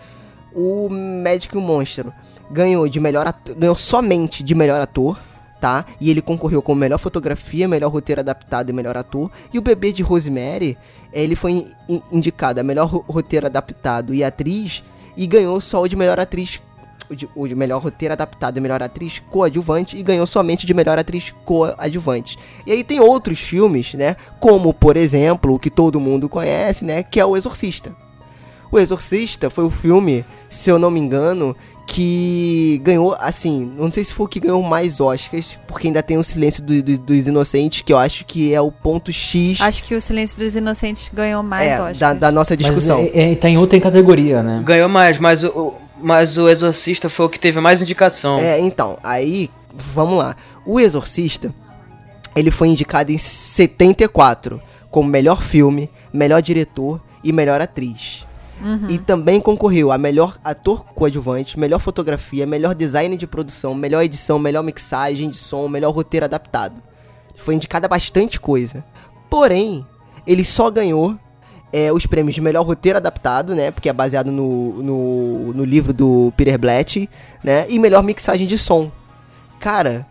O 0.53 0.89
Médico 0.89 1.55
e 1.55 1.57
o 1.57 1.61
Monstro 1.61 2.11
ganhou 2.49 2.87
de 2.89 2.99
melhor 2.99 3.25
ato- 3.25 3.55
ganhou 3.55 3.77
somente 3.77 4.43
de 4.43 4.53
melhor 4.53 4.81
ator, 4.81 5.17
tá? 5.61 5.85
E 6.01 6.09
ele 6.11 6.21
concorreu 6.21 6.61
com 6.61 6.75
melhor 6.75 6.97
fotografia, 6.97 7.65
melhor 7.65 7.89
roteiro 7.89 8.19
adaptado 8.19 8.69
e 8.69 8.73
melhor 8.73 8.97
ator. 8.97 9.31
E 9.53 9.57
o 9.57 9.61
Bebê 9.61 9.93
de 9.93 10.03
Rosemary, 10.03 10.77
eh, 11.13 11.23
ele 11.23 11.37
foi 11.37 11.65
in- 11.87 12.01
indicado 12.11 12.59
a 12.59 12.63
melhor 12.63 12.87
ro- 12.87 13.05
roteiro 13.07 13.45
adaptado 13.45 14.13
e 14.13 14.21
atriz 14.21 14.83
e 15.15 15.25
ganhou 15.25 15.61
só 15.61 15.81
o 15.81 15.87
de 15.87 15.95
melhor 15.95 16.19
atriz 16.19 16.59
de, 17.15 17.27
o 17.35 17.47
de 17.47 17.55
melhor 17.55 17.81
roteiro 17.81 18.13
adaptado 18.13 18.57
e 18.57 18.61
melhor 18.61 18.81
atriz 18.83 19.19
coadjuvante 19.31 19.97
e 19.97 20.03
ganhou 20.03 20.25
somente 20.25 20.65
de 20.65 20.73
melhor 20.73 20.97
atriz 20.99 21.33
coadjuvante. 21.45 22.37
E 22.65 22.71
aí 22.71 22.83
tem 22.83 22.99
outros 22.99 23.39
filmes, 23.39 23.93
né? 23.93 24.15
Como, 24.39 24.73
por 24.73 24.97
exemplo, 24.97 25.53
o 25.55 25.59
que 25.59 25.69
todo 25.69 25.99
mundo 25.99 26.27
conhece, 26.29 26.83
né? 26.85 27.03
Que 27.03 27.19
é 27.19 27.25
O 27.25 27.35
Exorcista. 27.37 27.91
O 28.71 28.79
Exorcista 28.79 29.49
foi 29.49 29.65
o 29.65 29.69
filme, 29.69 30.23
se 30.49 30.69
eu 30.69 30.79
não 30.79 30.89
me 30.89 30.97
engano, 30.99 31.53
que 31.85 32.79
ganhou, 32.83 33.13
assim, 33.19 33.69
não 33.77 33.91
sei 33.91 34.01
se 34.03 34.13
foi 34.13 34.25
o 34.25 34.29
que 34.29 34.39
ganhou 34.39 34.63
mais 34.63 35.01
Oscars, 35.01 35.59
porque 35.67 35.87
ainda 35.87 36.01
tem 36.01 36.17
o 36.17 36.23
Silêncio 36.23 36.63
do- 36.63 36.81
do- 36.81 36.97
dos 36.97 37.27
Inocentes, 37.27 37.81
que 37.81 37.91
eu 37.91 37.97
acho 37.97 38.23
que 38.23 38.53
é 38.53 38.61
o 38.61 38.71
ponto 38.71 39.11
X 39.11 39.59
Acho 39.59 39.83
que 39.83 39.93
o 39.93 39.99
Silêncio 40.01 40.39
dos 40.39 40.55
Inocentes 40.55 41.11
ganhou 41.13 41.43
mais 41.43 41.71
é, 41.79 41.81
Oscar. 41.81 41.95
da, 41.95 42.13
da 42.13 42.31
nossa 42.31 42.55
discussão. 42.55 43.01
Mas 43.01 43.11
é, 43.13 43.33
é, 43.33 43.35
tá 43.35 43.49
em 43.49 43.57
outra 43.57 43.79
categoria, 43.81 44.41
né? 44.41 44.61
Ganhou 44.65 44.87
mais, 44.87 45.19
mas 45.19 45.43
o- 45.43 45.73
mas 46.01 46.37
o 46.37 46.47
Exorcista 46.47 47.09
foi 47.09 47.25
o 47.25 47.29
que 47.29 47.39
teve 47.39 47.59
mais 47.59 47.81
indicação. 47.81 48.37
É, 48.37 48.59
então, 48.59 48.97
aí, 49.03 49.49
vamos 49.73 50.17
lá. 50.17 50.35
O 50.65 50.79
Exorcista, 50.79 51.53
ele 52.35 52.51
foi 52.51 52.69
indicado 52.69 53.11
em 53.11 53.17
74 53.17 54.61
como 54.89 55.09
melhor 55.09 55.41
filme, 55.41 55.89
melhor 56.11 56.41
diretor 56.41 57.01
e 57.23 57.31
melhor 57.31 57.61
atriz. 57.61 58.25
E 58.89 58.99
também 58.99 59.41
concorreu 59.41 59.91
a 59.91 59.97
melhor 59.97 60.37
ator 60.43 60.85
coadjuvante, 60.85 61.59
melhor 61.59 61.79
fotografia, 61.79 62.45
melhor 62.45 62.75
design 62.75 63.17
de 63.17 63.25
produção, 63.25 63.73
melhor 63.73 64.03
edição, 64.03 64.37
melhor 64.37 64.63
mixagem 64.63 65.31
de 65.31 65.37
som, 65.37 65.67
melhor 65.67 65.91
roteiro 65.91 66.25
adaptado. 66.25 66.75
Foi 67.35 67.55
indicada 67.55 67.87
bastante 67.87 68.39
coisa. 68.39 68.83
Porém, 69.31 69.83
ele 70.27 70.45
só 70.45 70.69
ganhou 70.69 71.17
é, 71.73 71.91
os 71.91 72.05
prêmios 72.05 72.35
de 72.35 72.41
melhor 72.41 72.65
roteiro 72.65 72.97
adaptado, 72.97 73.55
né? 73.55 73.71
Porque 73.71 73.89
é 73.89 73.93
baseado 73.93 74.31
no, 74.31 74.73
no, 74.83 75.53
no 75.53 75.63
livro 75.63 75.93
do 75.93 76.33
Peter 76.35 76.57
Blatt, 76.59 77.09
né? 77.43 77.65
E 77.69 77.79
melhor 77.79 78.03
mixagem 78.03 78.45
de 78.47 78.57
som. 78.57 78.91
Cara, 79.59 80.05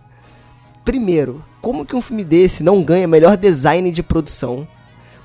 primeiro, 0.84 1.44
como 1.60 1.84
que 1.84 1.94
um 1.94 2.00
filme 2.00 2.24
desse 2.24 2.62
não 2.62 2.82
ganha 2.82 3.06
melhor 3.06 3.36
design 3.36 3.90
de 3.90 4.02
produção? 4.02 4.66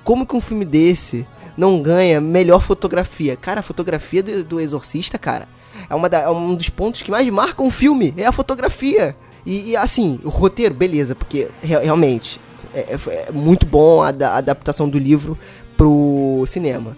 Como 0.03 0.25
que 0.25 0.35
um 0.35 0.41
filme 0.41 0.65
desse 0.65 1.25
não 1.57 1.81
ganha 1.81 2.19
melhor 2.19 2.61
fotografia? 2.61 3.35
Cara, 3.35 3.59
a 3.61 3.63
fotografia 3.63 4.21
do, 4.21 4.43
do 4.43 4.59
Exorcista, 4.59 5.17
cara, 5.17 5.47
é, 5.89 5.95
uma 5.95 6.09
da- 6.09 6.21
é 6.21 6.29
um 6.29 6.53
dos 6.55 6.69
pontos 6.69 7.01
que 7.01 7.09
mais 7.11 7.27
marcam 7.29 7.67
o 7.67 7.71
filme, 7.71 8.13
é 8.17 8.25
a 8.25 8.31
fotografia. 8.31 9.15
E, 9.45 9.71
e, 9.71 9.77
assim, 9.77 10.19
o 10.23 10.29
roteiro, 10.29 10.73
beleza, 10.73 11.15
porque 11.15 11.47
re- 11.61 11.79
realmente 11.79 12.39
é, 12.73 12.93
é- 12.95 13.25
é 13.29 13.31
muito 13.31 13.65
bom 13.65 14.01
a, 14.01 14.07
a 14.09 14.37
adaptação 14.37 14.89
do 14.89 14.97
livro 14.99 15.37
pro 15.77 16.43
cinema. 16.47 16.97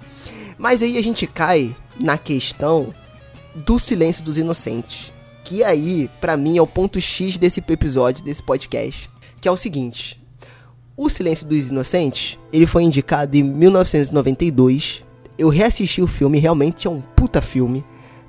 Mas 0.57 0.81
aí 0.81 0.97
a 0.97 1.03
gente 1.03 1.27
cai 1.27 1.75
na 1.99 2.17
questão 2.17 2.93
do 3.53 3.79
Silêncio 3.79 4.23
dos 4.23 4.37
Inocentes. 4.37 5.13
Que 5.43 5.63
aí, 5.63 6.09
pra 6.19 6.35
mim, 6.35 6.57
é 6.57 6.61
o 6.61 6.67
ponto 6.67 6.99
X 6.99 7.37
desse 7.37 7.63
episódio, 7.67 8.23
desse 8.23 8.43
podcast. 8.43 9.09
Que 9.39 9.47
é 9.47 9.51
o 9.51 9.57
seguinte: 9.57 10.19
O 10.95 11.09
Silêncio 11.09 11.47
dos 11.47 11.69
Inocentes, 11.69 12.37
ele 12.51 12.65
foi 12.65 12.83
indicado 12.83 13.37
em 13.37 13.43
1992. 13.43 15.03
Eu 15.37 15.49
reassisti 15.49 16.01
o 16.01 16.07
filme, 16.07 16.39
realmente 16.39 16.87
é 16.87 16.89
um 16.89 16.99
puta 16.99 17.41
filme, 17.41 17.85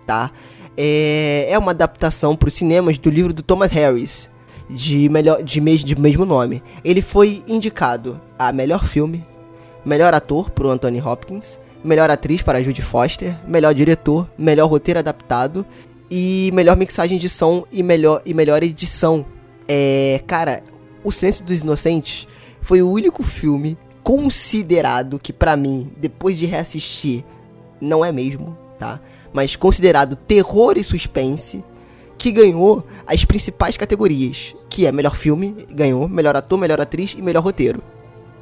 tá? 0.06 0.30
É, 0.76 1.48
é 1.50 1.58
uma 1.58 1.72
adaptação 1.72 2.36
para 2.36 2.48
os 2.48 2.54
cinemas 2.54 2.98
do 2.98 3.10
livro 3.10 3.32
do 3.32 3.42
Thomas 3.42 3.72
Harris, 3.72 4.30
de, 4.68 5.08
melhor, 5.08 5.42
de, 5.42 5.60
mes, 5.60 5.82
de 5.82 5.98
mesmo 5.98 6.24
nome. 6.24 6.62
Ele 6.84 7.00
foi 7.00 7.42
indicado 7.48 8.20
a 8.38 8.52
melhor 8.52 8.84
filme, 8.84 9.26
melhor 9.88 10.12
ator 10.12 10.50
pro 10.50 10.68
Anthony 10.68 11.00
Hopkins, 11.00 11.58
melhor 11.82 12.10
atriz 12.10 12.42
para 12.42 12.58
a 12.58 12.62
Judy 12.62 12.82
Foster, 12.82 13.34
melhor 13.46 13.72
diretor, 13.72 14.28
melhor 14.36 14.68
roteiro 14.68 15.00
adaptado 15.00 15.64
e 16.10 16.50
melhor 16.52 16.76
mixagem 16.76 17.18
de 17.18 17.28
som 17.28 17.64
e 17.72 17.82
melhor, 17.82 18.20
e 18.26 18.34
melhor 18.34 18.62
edição. 18.62 19.24
É, 19.66 20.20
cara, 20.26 20.62
O 21.02 21.10
Silêncio 21.10 21.42
dos 21.44 21.62
Inocentes 21.62 22.28
foi 22.60 22.82
o 22.82 22.90
único 22.90 23.22
filme 23.22 23.78
considerado 24.02 25.18
que 25.18 25.32
pra 25.32 25.56
mim, 25.56 25.90
depois 25.96 26.36
de 26.36 26.44
reassistir, 26.44 27.24
não 27.80 28.04
é 28.04 28.12
mesmo, 28.12 28.58
tá? 28.78 29.00
Mas 29.32 29.56
considerado 29.56 30.16
terror 30.16 30.76
e 30.76 30.84
suspense 30.84 31.64
que 32.18 32.30
ganhou 32.30 32.84
as 33.06 33.24
principais 33.24 33.76
categorias, 33.76 34.54
que 34.68 34.86
é 34.86 34.92
melhor 34.92 35.14
filme, 35.14 35.66
ganhou, 35.70 36.08
melhor 36.08 36.36
ator, 36.36 36.58
melhor 36.58 36.80
atriz 36.80 37.14
e 37.16 37.22
melhor 37.22 37.42
roteiro, 37.42 37.82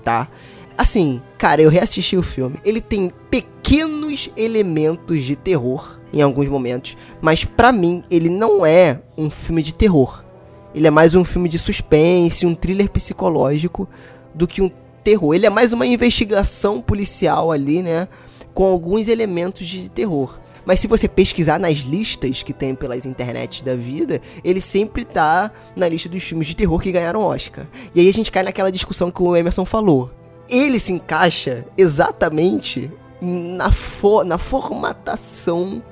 tá? 0.02 0.28
Assim, 0.76 1.22
cara, 1.38 1.62
eu 1.62 1.70
reassisti 1.70 2.16
o 2.16 2.22
filme. 2.22 2.56
Ele 2.64 2.80
tem 2.80 3.10
pequenos 3.30 4.30
elementos 4.36 5.22
de 5.22 5.34
terror 5.34 5.98
em 6.12 6.20
alguns 6.20 6.48
momentos, 6.48 6.96
mas 7.20 7.44
pra 7.44 7.72
mim 7.72 8.04
ele 8.10 8.28
não 8.28 8.64
é 8.64 9.00
um 9.16 9.30
filme 9.30 9.62
de 9.62 9.72
terror. 9.72 10.24
Ele 10.74 10.86
é 10.86 10.90
mais 10.90 11.14
um 11.14 11.24
filme 11.24 11.48
de 11.48 11.58
suspense, 11.58 12.44
um 12.44 12.54
thriller 12.54 12.90
psicológico 12.90 13.88
do 14.34 14.46
que 14.46 14.60
um 14.60 14.70
terror. 15.02 15.34
Ele 15.34 15.46
é 15.46 15.50
mais 15.50 15.72
uma 15.72 15.86
investigação 15.86 16.82
policial 16.82 17.50
ali, 17.50 17.82
né, 17.82 18.08
com 18.52 18.64
alguns 18.64 19.08
elementos 19.08 19.66
de 19.66 19.88
terror. 19.88 20.38
Mas 20.66 20.80
se 20.80 20.88
você 20.88 21.08
pesquisar 21.08 21.60
nas 21.60 21.78
listas 21.78 22.42
que 22.42 22.52
tem 22.52 22.74
pelas 22.74 23.06
internets 23.06 23.62
da 23.62 23.74
vida, 23.74 24.20
ele 24.42 24.60
sempre 24.60 25.04
tá 25.04 25.50
na 25.76 25.88
lista 25.88 26.08
dos 26.08 26.22
filmes 26.24 26.48
de 26.48 26.56
terror 26.56 26.80
que 26.80 26.90
ganharam 26.90 27.22
Oscar. 27.22 27.66
E 27.94 28.00
aí 28.00 28.08
a 28.08 28.12
gente 28.12 28.32
cai 28.32 28.42
naquela 28.42 28.70
discussão 28.70 29.10
que 29.10 29.22
o 29.22 29.36
Emerson 29.36 29.64
falou. 29.64 30.10
Ele 30.48 30.78
se 30.78 30.92
encaixa 30.92 31.64
exatamente 31.76 32.90
na, 33.20 33.72
fo 33.72 34.24
na 34.24 34.38
formatação 34.38 35.82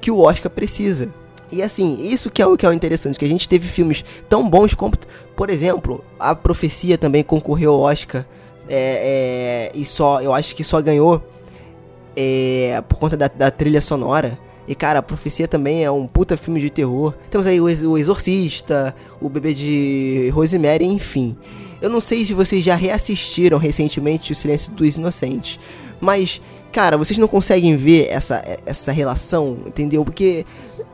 que 0.00 0.10
o 0.10 0.18
Oscar 0.18 0.50
precisa. 0.50 1.12
E 1.50 1.62
assim, 1.62 1.96
isso 2.00 2.30
que 2.30 2.40
é 2.40 2.46
o 2.46 2.56
que 2.56 2.64
é 2.64 2.68
o 2.68 2.72
interessante, 2.72 3.18
que 3.18 3.24
a 3.26 3.28
gente 3.28 3.46
teve 3.46 3.68
filmes 3.68 4.02
tão 4.28 4.48
bons 4.48 4.74
como, 4.74 4.94
por 5.36 5.50
exemplo, 5.50 6.02
a 6.18 6.34
Profecia 6.34 6.96
também 6.96 7.22
concorreu 7.22 7.74
ao 7.74 7.80
Oscar. 7.80 8.26
É, 8.68 9.70
é, 9.74 9.78
e 9.78 9.84
só, 9.84 10.22
eu 10.22 10.32
acho 10.32 10.56
que 10.56 10.64
só 10.64 10.80
ganhou 10.80 11.22
é, 12.16 12.82
por 12.88 12.96
conta 12.96 13.18
da, 13.18 13.28
da, 13.28 13.50
trilha 13.50 13.82
sonora. 13.82 14.38
E 14.66 14.74
cara, 14.74 15.00
a 15.00 15.02
Profecia 15.02 15.46
também 15.46 15.84
é 15.84 15.90
um 15.90 16.06
puta 16.06 16.38
filme 16.38 16.58
de 16.58 16.70
terror. 16.70 17.12
Temos 17.30 17.46
aí 17.46 17.60
o, 17.60 17.64
o 17.64 17.98
Exorcista, 17.98 18.94
o 19.20 19.28
Bebê 19.28 19.52
de 19.52 20.30
Rosemary, 20.32 20.86
enfim. 20.86 21.36
Eu 21.82 21.90
não 21.90 22.00
sei 22.00 22.24
se 22.24 22.32
vocês 22.32 22.62
já 22.62 22.76
reassistiram 22.76 23.58
recentemente 23.58 24.32
O 24.32 24.36
Silêncio 24.36 24.72
dos 24.72 24.96
Inocentes. 24.96 25.58
Mas, 26.00 26.40
cara, 26.70 26.96
vocês 26.96 27.18
não 27.18 27.28
conseguem 27.28 27.76
ver 27.76 28.08
essa, 28.08 28.42
essa 28.64 28.92
relação, 28.92 29.58
entendeu? 29.66 30.04
Porque 30.04 30.46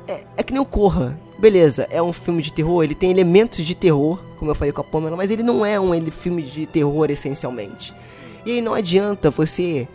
é, 0.09 0.25
é 0.39 0.43
que 0.43 0.53
nem 0.53 0.61
o 0.61 0.65
Corra. 0.65 1.19
Beleza, 1.39 1.87
é 1.91 2.03
um 2.03 2.13
filme 2.13 2.43
de 2.43 2.53
terror, 2.53 2.83
ele 2.83 2.97
tem 2.97 3.13
elementos 3.13 3.65
de 3.65 3.73
terror, 3.73 4.21
como 4.39 4.51
eu 4.51 4.57
falei 4.57 4.73
com 4.73 4.81
a 4.81 4.85
Pamela, 4.85 5.17
mas 5.17 5.31
ele 5.31 5.45
não 5.45 5.65
é 5.65 5.79
um 5.79 5.95
ele, 5.95 6.11
filme 6.11 6.43
de 6.43 6.67
terror 6.67 7.09
essencialmente. 7.11 7.95
E 8.45 8.53
aí 8.53 8.61
não 8.61 8.75
adianta 8.75 9.31
você 9.31 9.87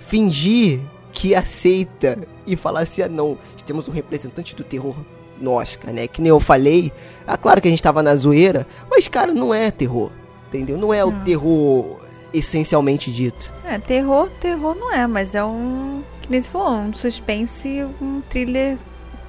fingir 0.00 0.80
que 1.12 1.32
aceita 1.32 2.18
e 2.44 2.56
falar 2.56 2.80
assim, 2.80 3.02
ah 3.02 3.08
não, 3.08 3.38
temos 3.64 3.86
um 3.86 3.92
representante 3.92 4.56
do 4.56 4.64
terror 4.64 4.96
no 5.40 5.52
Oscar, 5.52 5.92
né? 5.92 6.08
Que 6.08 6.20
nem 6.20 6.30
eu 6.30 6.40
falei, 6.40 6.92
é 7.24 7.36
claro 7.36 7.62
que 7.62 7.68
a 7.68 7.70
gente 7.70 7.82
tava 7.82 8.02
na 8.02 8.16
zoeira, 8.16 8.66
mas 8.90 9.06
cara, 9.06 9.32
não 9.32 9.54
é 9.54 9.70
terror, 9.70 10.10
entendeu? 10.50 10.76
Não 10.76 10.92
é 10.92 11.04
o 11.04 11.12
terror 11.24 11.98
essencialmente 12.32 13.12
dito. 13.12 13.52
É, 13.64 13.78
terror, 13.78 14.28
terror 14.40 14.74
não 14.74 14.92
é, 14.92 15.06
mas 15.06 15.34
é 15.34 15.44
um, 15.44 16.02
que 16.20 16.30
nem 16.30 16.40
você 16.40 16.50
falou, 16.50 16.72
um 16.72 16.94
suspense, 16.94 17.86
um 18.00 18.20
thriller 18.28 18.76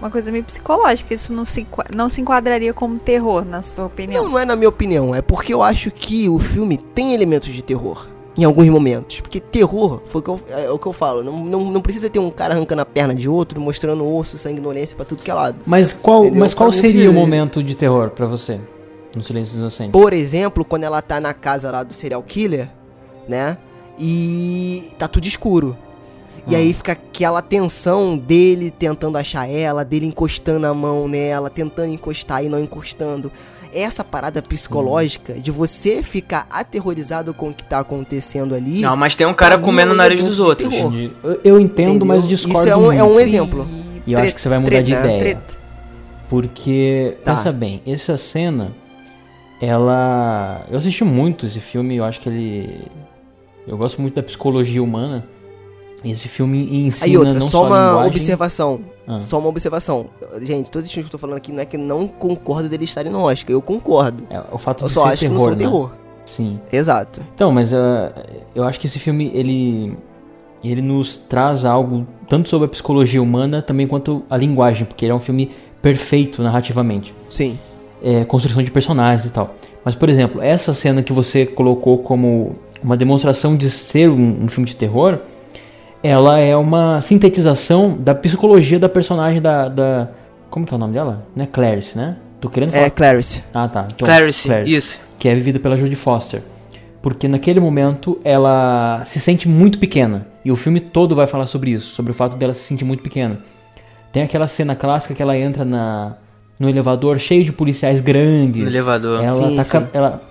uma 0.01 0.09
coisa 0.09 0.31
meio 0.31 0.43
psicológica. 0.43 1.13
Isso 1.13 1.31
não 1.31 1.45
se, 1.45 1.65
não 1.95 2.09
se 2.09 2.21
enquadraria 2.21 2.73
como 2.73 2.97
terror, 2.97 3.45
na 3.45 3.61
sua 3.61 3.85
opinião? 3.85 4.23
Não, 4.23 4.31
não 4.31 4.39
é 4.39 4.45
na 4.45 4.55
minha 4.55 4.67
opinião. 4.67 5.13
É 5.13 5.21
porque 5.21 5.53
eu 5.53 5.61
acho 5.61 5.91
que 5.91 6.27
o 6.27 6.39
filme 6.39 6.75
tem 6.75 7.13
elementos 7.13 7.53
de 7.53 7.61
terror 7.61 8.07
em 8.35 8.43
alguns 8.43 8.67
momentos. 8.69 9.21
Porque 9.21 9.39
terror, 9.39 10.01
foi 10.05 10.21
o 10.21 10.23
que 10.23 10.29
eu, 10.29 10.39
é, 10.49 10.65
é 10.65 10.71
o 10.71 10.79
que 10.79 10.87
eu 10.87 10.93
falo, 10.93 11.23
não, 11.23 11.45
não, 11.45 11.71
não 11.71 11.81
precisa 11.81 12.09
ter 12.09 12.19
um 12.19 12.31
cara 12.31 12.55
arrancando 12.55 12.81
a 12.81 12.85
perna 12.85 13.13
de 13.13 13.29
outro, 13.29 13.61
mostrando 13.61 14.07
osso, 14.07 14.37
sanguinolência 14.37 14.95
pra 14.95 15.05
tudo 15.05 15.21
que 15.21 15.29
é 15.29 15.33
lado. 15.33 15.59
Mas 15.65 15.93
qual, 15.93 16.29
mas 16.31 16.53
qual 16.53 16.71
seria 16.71 17.09
o 17.09 17.13
momento 17.13 17.63
de 17.63 17.75
terror 17.75 18.09
para 18.09 18.25
você? 18.25 18.59
No 19.15 19.21
Silêncio 19.21 19.53
dos 19.53 19.59
Inocentes. 19.61 19.91
Por 19.91 20.13
exemplo, 20.13 20.63
quando 20.63 20.83
ela 20.83 21.01
tá 21.01 21.19
na 21.19 21.33
casa 21.33 21.69
lá 21.71 21.83
do 21.83 21.93
serial 21.93 22.23
killer, 22.23 22.69
né? 23.27 23.57
E 23.99 24.89
tá 24.97 25.07
tudo 25.07 25.27
escuro. 25.27 25.77
E 26.47 26.55
aí 26.55 26.73
fica 26.73 26.93
aquela 26.93 27.41
tensão 27.41 28.17
dele 28.17 28.71
tentando 28.71 29.17
achar 29.17 29.47
ela, 29.47 29.85
dele 29.85 30.07
encostando 30.07 30.65
a 30.65 30.73
mão 30.73 31.07
nela, 31.07 31.49
tentando 31.49 31.93
encostar 31.93 32.43
e 32.43 32.49
não 32.49 32.59
encostando 32.59 33.31
essa 33.73 34.03
parada 34.03 34.41
psicológica 34.41 35.33
de 35.33 35.49
você 35.49 36.03
ficar 36.03 36.45
aterrorizado 36.49 37.33
com 37.33 37.49
o 37.49 37.53
que 37.53 37.63
tá 37.63 37.79
acontecendo 37.79 38.53
ali. 38.53 38.81
Não, 38.81 38.97
mas 38.97 39.15
tem 39.15 39.25
um 39.25 39.33
cara 39.33 39.57
comendo 39.57 39.93
o 39.93 39.95
nariz 39.95 40.23
dos 40.23 40.39
outros. 40.39 40.69
Eu, 41.23 41.39
eu 41.43 41.59
entendo, 41.59 41.89
Entendeu? 41.89 42.07
mas 42.07 42.27
discordo. 42.27 42.59
Isso 42.59 42.69
é 42.69 42.75
um, 42.75 42.91
é 42.91 43.03
um 43.03 43.19
exemplo. 43.19 43.67
E 44.05 44.13
eu 44.13 44.19
acho 44.19 44.33
que 44.33 44.41
você 44.41 44.49
vai 44.49 44.57
mudar 44.57 44.69
treta, 44.71 44.83
de 44.83 44.93
ideia. 44.93 45.19
Treta. 45.19 45.61
Porque, 46.27 47.17
tá. 47.23 47.35
pensa 47.35 47.51
bem, 47.51 47.81
essa 47.85 48.17
cena, 48.17 48.73
ela. 49.61 50.65
Eu 50.69 50.77
assisti 50.77 51.03
muito 51.03 51.45
esse 51.45 51.59
filme, 51.59 51.95
eu 51.95 52.03
acho 52.03 52.19
que 52.19 52.27
ele. 52.27 52.87
Eu 53.67 53.77
gosto 53.77 54.01
muito 54.01 54.15
da 54.15 54.23
psicologia 54.23 54.81
humana. 54.81 55.23
Esse 56.03 56.27
filme 56.27 56.87
ensina 56.87 57.05
Aí 57.05 57.17
outra, 57.17 57.35
não 57.35 57.47
só, 57.47 57.59
só 57.59 57.67
uma 57.67 58.05
observação. 58.07 58.81
Ah. 59.07 59.21
Só 59.21 59.37
uma 59.37 59.49
observação. 59.49 60.07
Gente, 60.41 60.71
todos 60.71 60.87
os 60.87 60.91
filmes 60.91 61.07
que 61.07 61.15
eu 61.15 61.19
tô 61.19 61.21
falando 61.21 61.37
aqui 61.37 61.51
não 61.51 61.61
é 61.61 61.65
que 61.65 61.77
não 61.77 62.07
concordo 62.07 62.67
dele 62.67 62.85
estarem 62.85 63.11
no 63.11 63.19
Oscar. 63.19 63.53
Eu 63.53 63.61
concordo. 63.61 64.23
É, 64.31 64.41
o 64.51 64.57
fato 64.57 64.79
de 64.79 64.83
eu 64.85 64.89
só 64.89 65.05
acho 65.05 65.21
terror, 65.21 65.35
que 65.35 65.37
não 65.37 65.43
são 65.43 65.51
né? 65.51 65.57
terror. 65.57 65.91
Sim. 66.25 66.59
Exato. 66.73 67.21
Então, 67.35 67.51
mas 67.51 67.71
uh, 67.71 68.11
eu 68.55 68.63
acho 68.63 68.79
que 68.79 68.87
esse 68.87 68.97
filme, 68.97 69.31
ele 69.35 69.95
ele 70.63 70.81
nos 70.81 71.17
traz 71.17 71.65
algo 71.65 72.05
tanto 72.27 72.47
sobre 72.49 72.65
a 72.65 72.69
psicologia 72.69 73.21
humana 73.21 73.61
também 73.61 73.87
quanto 73.87 74.23
a 74.29 74.37
linguagem, 74.37 74.85
porque 74.85 75.05
ele 75.05 75.11
é 75.11 75.15
um 75.15 75.19
filme 75.19 75.51
perfeito 75.81 76.41
narrativamente. 76.41 77.13
Sim. 77.29 77.59
É, 78.03 78.25
construção 78.25 78.63
de 78.63 78.71
personagens 78.71 79.25
e 79.29 79.31
tal. 79.31 79.55
Mas, 79.85 79.95
por 79.95 80.09
exemplo, 80.09 80.41
essa 80.41 80.73
cena 80.73 81.03
que 81.03 81.13
você 81.13 81.45
colocou 81.45 81.99
como 81.99 82.55
uma 82.83 82.97
demonstração 82.97 83.55
de 83.55 83.69
ser 83.69 84.09
um, 84.09 84.43
um 84.43 84.47
filme 84.47 84.67
de 84.67 84.75
terror, 84.75 85.19
ela 86.01 86.39
é 86.39 86.55
uma 86.55 86.99
sintetização 86.99 87.95
da 87.97 88.15
psicologia 88.15 88.79
da 88.79 88.89
personagem 88.89 89.41
da, 89.41 89.67
da 89.69 90.09
como 90.51 90.65
que 90.65 90.73
é 90.73 90.75
o 90.75 90.79
nome 90.79 90.93
dela? 90.93 91.25
Não 91.35 91.43
é 91.43 91.47
Clarice, 91.47 91.97
né? 91.97 92.17
Tô 92.39 92.49
querendo 92.49 92.69
é, 92.69 92.73
falar. 92.73 92.85
É 92.85 92.89
Clarice. 92.89 93.43
Ah, 93.53 93.69
tá. 93.69 93.87
Então, 93.93 94.05
Clarice, 94.05 94.43
Clarice, 94.43 94.77
isso. 94.77 94.99
Que 95.17 95.29
é 95.29 95.33
vivida 95.33 95.59
pela 95.59 95.77
Judy 95.77 95.95
Foster. 95.95 96.43
Porque 97.01 97.27
naquele 97.27 97.59
momento 97.59 98.19
ela 98.23 99.01
se 99.05 99.19
sente 99.19 99.47
muito 99.47 99.79
pequena. 99.79 100.27
E 100.43 100.51
o 100.51 100.55
filme 100.55 100.79
todo 100.79 101.15
vai 101.15 101.25
falar 101.25 101.45
sobre 101.45 101.71
isso, 101.71 101.93
sobre 101.93 102.11
o 102.11 102.13
fato 102.13 102.35
dela 102.35 102.53
se 102.53 102.61
sentir 102.61 102.83
muito 102.83 103.01
pequena. 103.01 103.39
Tem 104.11 104.21
aquela 104.21 104.47
cena 104.47 104.75
clássica 104.75 105.15
que 105.15 105.21
ela 105.21 105.37
entra 105.37 105.63
na, 105.63 106.17
no 106.61 106.69
elevador 106.69 107.17
cheio 107.17 107.43
de 107.43 107.51
policiais 107.51 108.01
grandes. 108.01 108.61
No 108.61 108.69
elevador. 108.69 109.23
Ela 109.23 109.47
sim, 109.49 109.55
tá, 109.55 109.63
sim. 109.63 109.87
Ela, 109.91 110.21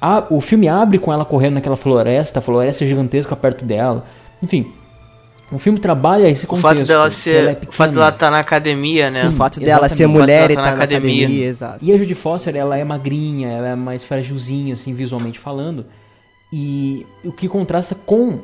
a, 0.00 0.24
o 0.30 0.40
filme 0.40 0.66
abre 0.66 0.96
com 0.96 1.12
ela 1.12 1.26
correndo 1.26 1.54
naquela 1.54 1.76
floresta, 1.76 2.38
a 2.38 2.42
floresta 2.42 2.86
gigantesca 2.86 3.36
perto 3.36 3.66
dela. 3.66 4.02
Enfim, 4.42 4.72
o 5.52 5.58
filme 5.58 5.78
trabalha 5.78 6.26
esse 6.26 6.46
contexto. 6.46 6.72
O 6.72 6.76
fato 6.76 6.88
dela 6.88 7.10
ser, 7.10 7.44
é 7.44 7.58
o 7.68 7.72
fato 7.72 7.92
dela 7.92 8.08
estar 8.08 8.18
tá 8.18 8.30
na 8.30 8.38
academia, 8.38 9.10
né? 9.10 9.20
Sim, 9.20 9.26
o 9.26 9.32
fato 9.32 9.60
dela 9.60 9.86
ser 9.90 10.06
mulher 10.06 10.48
e 10.48 10.54
estar 10.54 10.62
tá 10.62 10.70
na, 10.70 10.76
na 10.78 10.84
academia. 10.84 11.26
academia. 11.26 11.46
exato. 11.46 11.84
E 11.84 11.92
a 11.92 11.98
Judy 11.98 12.14
Foster, 12.14 12.56
ela 12.56 12.78
é 12.78 12.82
magrinha, 12.82 13.48
ela 13.48 13.68
é 13.68 13.74
mais 13.74 14.02
frágilzinha, 14.02 14.72
assim, 14.72 14.94
visualmente 14.94 15.38
falando. 15.38 15.84
E 16.50 17.04
o 17.22 17.30
que 17.30 17.46
contrasta 17.46 17.94
com 17.94 18.38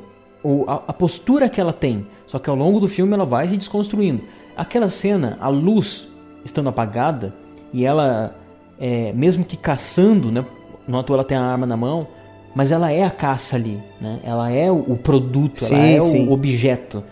o, 0.44 0.64
a, 0.68 0.74
a, 0.88 0.92
postura 0.92 1.48
que 1.48 1.58
ela 1.58 1.72
tem. 1.72 2.06
Só 2.26 2.38
que 2.38 2.50
ao 2.50 2.56
longo 2.56 2.78
do 2.78 2.86
filme 2.86 3.14
ela 3.14 3.24
vai 3.24 3.48
se 3.48 3.56
desconstruindo. 3.56 4.20
Aquela 4.54 4.90
cena, 4.90 5.38
a 5.40 5.48
luz 5.48 6.09
estando 6.44 6.68
apagada, 6.68 7.32
e 7.72 7.84
ela, 7.84 8.34
é, 8.78 9.12
mesmo 9.12 9.44
que 9.44 9.56
caçando, 9.56 10.30
né? 10.30 10.44
No 10.86 10.98
ator 10.98 11.14
ela 11.14 11.24
tem 11.24 11.36
a 11.36 11.42
arma 11.42 11.66
na 11.66 11.76
mão, 11.76 12.06
mas 12.54 12.72
ela 12.72 12.90
é 12.90 13.04
a 13.04 13.10
caça 13.10 13.56
ali, 13.56 13.78
né? 14.00 14.20
Ela 14.24 14.50
é 14.50 14.70
o 14.70 14.96
produto, 14.96 15.64
sim, 15.64 15.74
ela 15.74 15.84
é 15.84 16.00
sim. 16.00 16.28
o 16.28 16.32
objeto. 16.32 17.04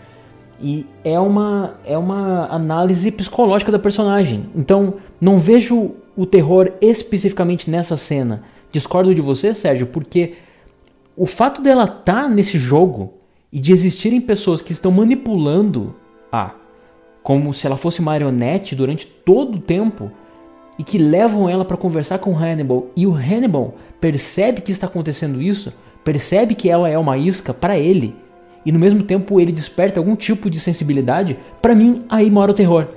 E 0.61 0.85
é 1.03 1.17
uma, 1.17 1.75
é 1.85 1.97
uma 1.97 2.47
análise 2.47 3.11
psicológica 3.11 3.71
da 3.71 3.79
personagem. 3.79 4.49
Então, 4.53 4.95
não 5.21 5.39
vejo 5.39 5.95
o 6.17 6.25
terror 6.25 6.73
especificamente 6.81 7.69
nessa 7.71 7.95
cena. 7.95 8.43
Discordo 8.71 9.15
de 9.15 9.21
você, 9.21 9.53
Sérgio, 9.53 9.87
porque 9.87 10.33
o 11.15 11.25
fato 11.25 11.61
dela 11.61 11.85
estar 11.85 12.03
tá 12.03 12.27
nesse 12.27 12.57
jogo 12.57 13.13
e 13.51 13.59
de 13.59 13.71
existirem 13.71 14.19
pessoas 14.19 14.61
que 14.61 14.73
estão 14.73 14.91
manipulando 14.91 15.95
a 16.31 16.51
como 17.29 17.53
se 17.53 17.67
ela 17.67 17.77
fosse 17.77 18.01
marionete 18.01 18.75
durante 18.75 19.05
todo 19.05 19.57
o 19.57 19.61
tempo 19.61 20.09
e 20.79 20.83
que 20.83 20.97
levam 20.97 21.47
ela 21.47 21.63
para 21.63 21.77
conversar 21.77 22.17
com 22.17 22.31
o 22.31 22.35
Hannibal 22.35 22.87
e 22.95 23.05
o 23.05 23.13
Hannibal 23.13 23.75
percebe 24.01 24.61
que 24.61 24.71
está 24.71 24.87
acontecendo 24.87 25.39
isso, 25.39 25.71
percebe 26.03 26.55
que 26.55 26.67
ela 26.67 26.89
é 26.89 26.97
uma 26.97 27.19
isca 27.19 27.53
para 27.53 27.77
ele, 27.77 28.15
e 28.65 28.71
no 28.71 28.79
mesmo 28.79 29.03
tempo 29.03 29.39
ele 29.39 29.51
desperta 29.51 29.99
algum 29.99 30.15
tipo 30.15 30.49
de 30.49 30.59
sensibilidade, 30.59 31.37
para 31.61 31.75
mim 31.75 32.03
aí 32.09 32.31
mora 32.31 32.49
o 32.49 32.55
terror. 32.55 32.87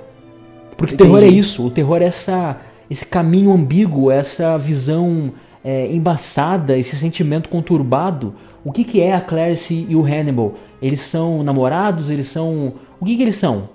Porque 0.75 0.95
Entendi. 0.95 1.11
o 1.11 1.13
terror 1.13 1.31
é 1.31 1.31
isso, 1.31 1.67
o 1.67 1.69
terror 1.69 2.01
é 2.01 2.05
essa, 2.05 2.57
esse 2.89 3.05
caminho 3.05 3.53
ambíguo, 3.53 4.09
essa 4.09 4.57
visão 4.57 5.31
é, 5.63 5.93
embaçada, 5.93 6.75
esse 6.75 6.95
sentimento 6.95 7.49
conturbado. 7.49 8.33
O 8.65 8.71
que, 8.71 8.83
que 8.83 8.99
é 8.99 9.13
a 9.13 9.21
Clarice 9.21 9.85
e 9.87 9.95
o 9.95 10.03
Hannibal? 10.03 10.55
Eles 10.81 11.01
são 11.01 11.43
namorados? 11.43 12.09
Eles 12.09 12.25
são. 12.25 12.73
O 12.99 13.05
que, 13.05 13.15
que 13.15 13.21
eles 13.21 13.35
são? 13.35 13.72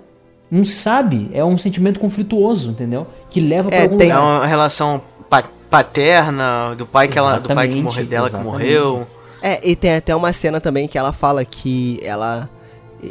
Não 0.51 0.65
se 0.65 0.73
sabe. 0.73 1.29
É 1.33 1.43
um 1.43 1.57
sentimento 1.57 1.99
conflituoso, 1.99 2.71
entendeu? 2.71 3.07
Que 3.29 3.39
leva 3.39 3.69
é, 3.69 3.71
pra 3.71 3.81
algum 3.83 3.97
tem... 3.97 4.07
lugar. 4.07 4.21
É 4.21 4.23
uma 4.23 4.47
relação 4.47 5.01
paterna, 5.69 6.73
do 6.75 6.85
pai 6.85 7.07
que 7.07 7.17
ela, 7.17 7.39
do 7.39 7.53
pai 7.53 7.67
que 7.67 7.81
morreu 7.81 8.05
dela 8.05 8.27
exatamente. 8.27 8.51
que 8.51 8.63
morreu. 8.63 9.07
É, 9.41 9.69
e 9.69 9.75
tem 9.75 9.95
até 9.95 10.15
uma 10.15 10.33
cena 10.33 10.59
também 10.59 10.87
que 10.87 10.97
ela 10.97 11.13
fala 11.13 11.45
que 11.45 11.99
ela. 12.03 12.49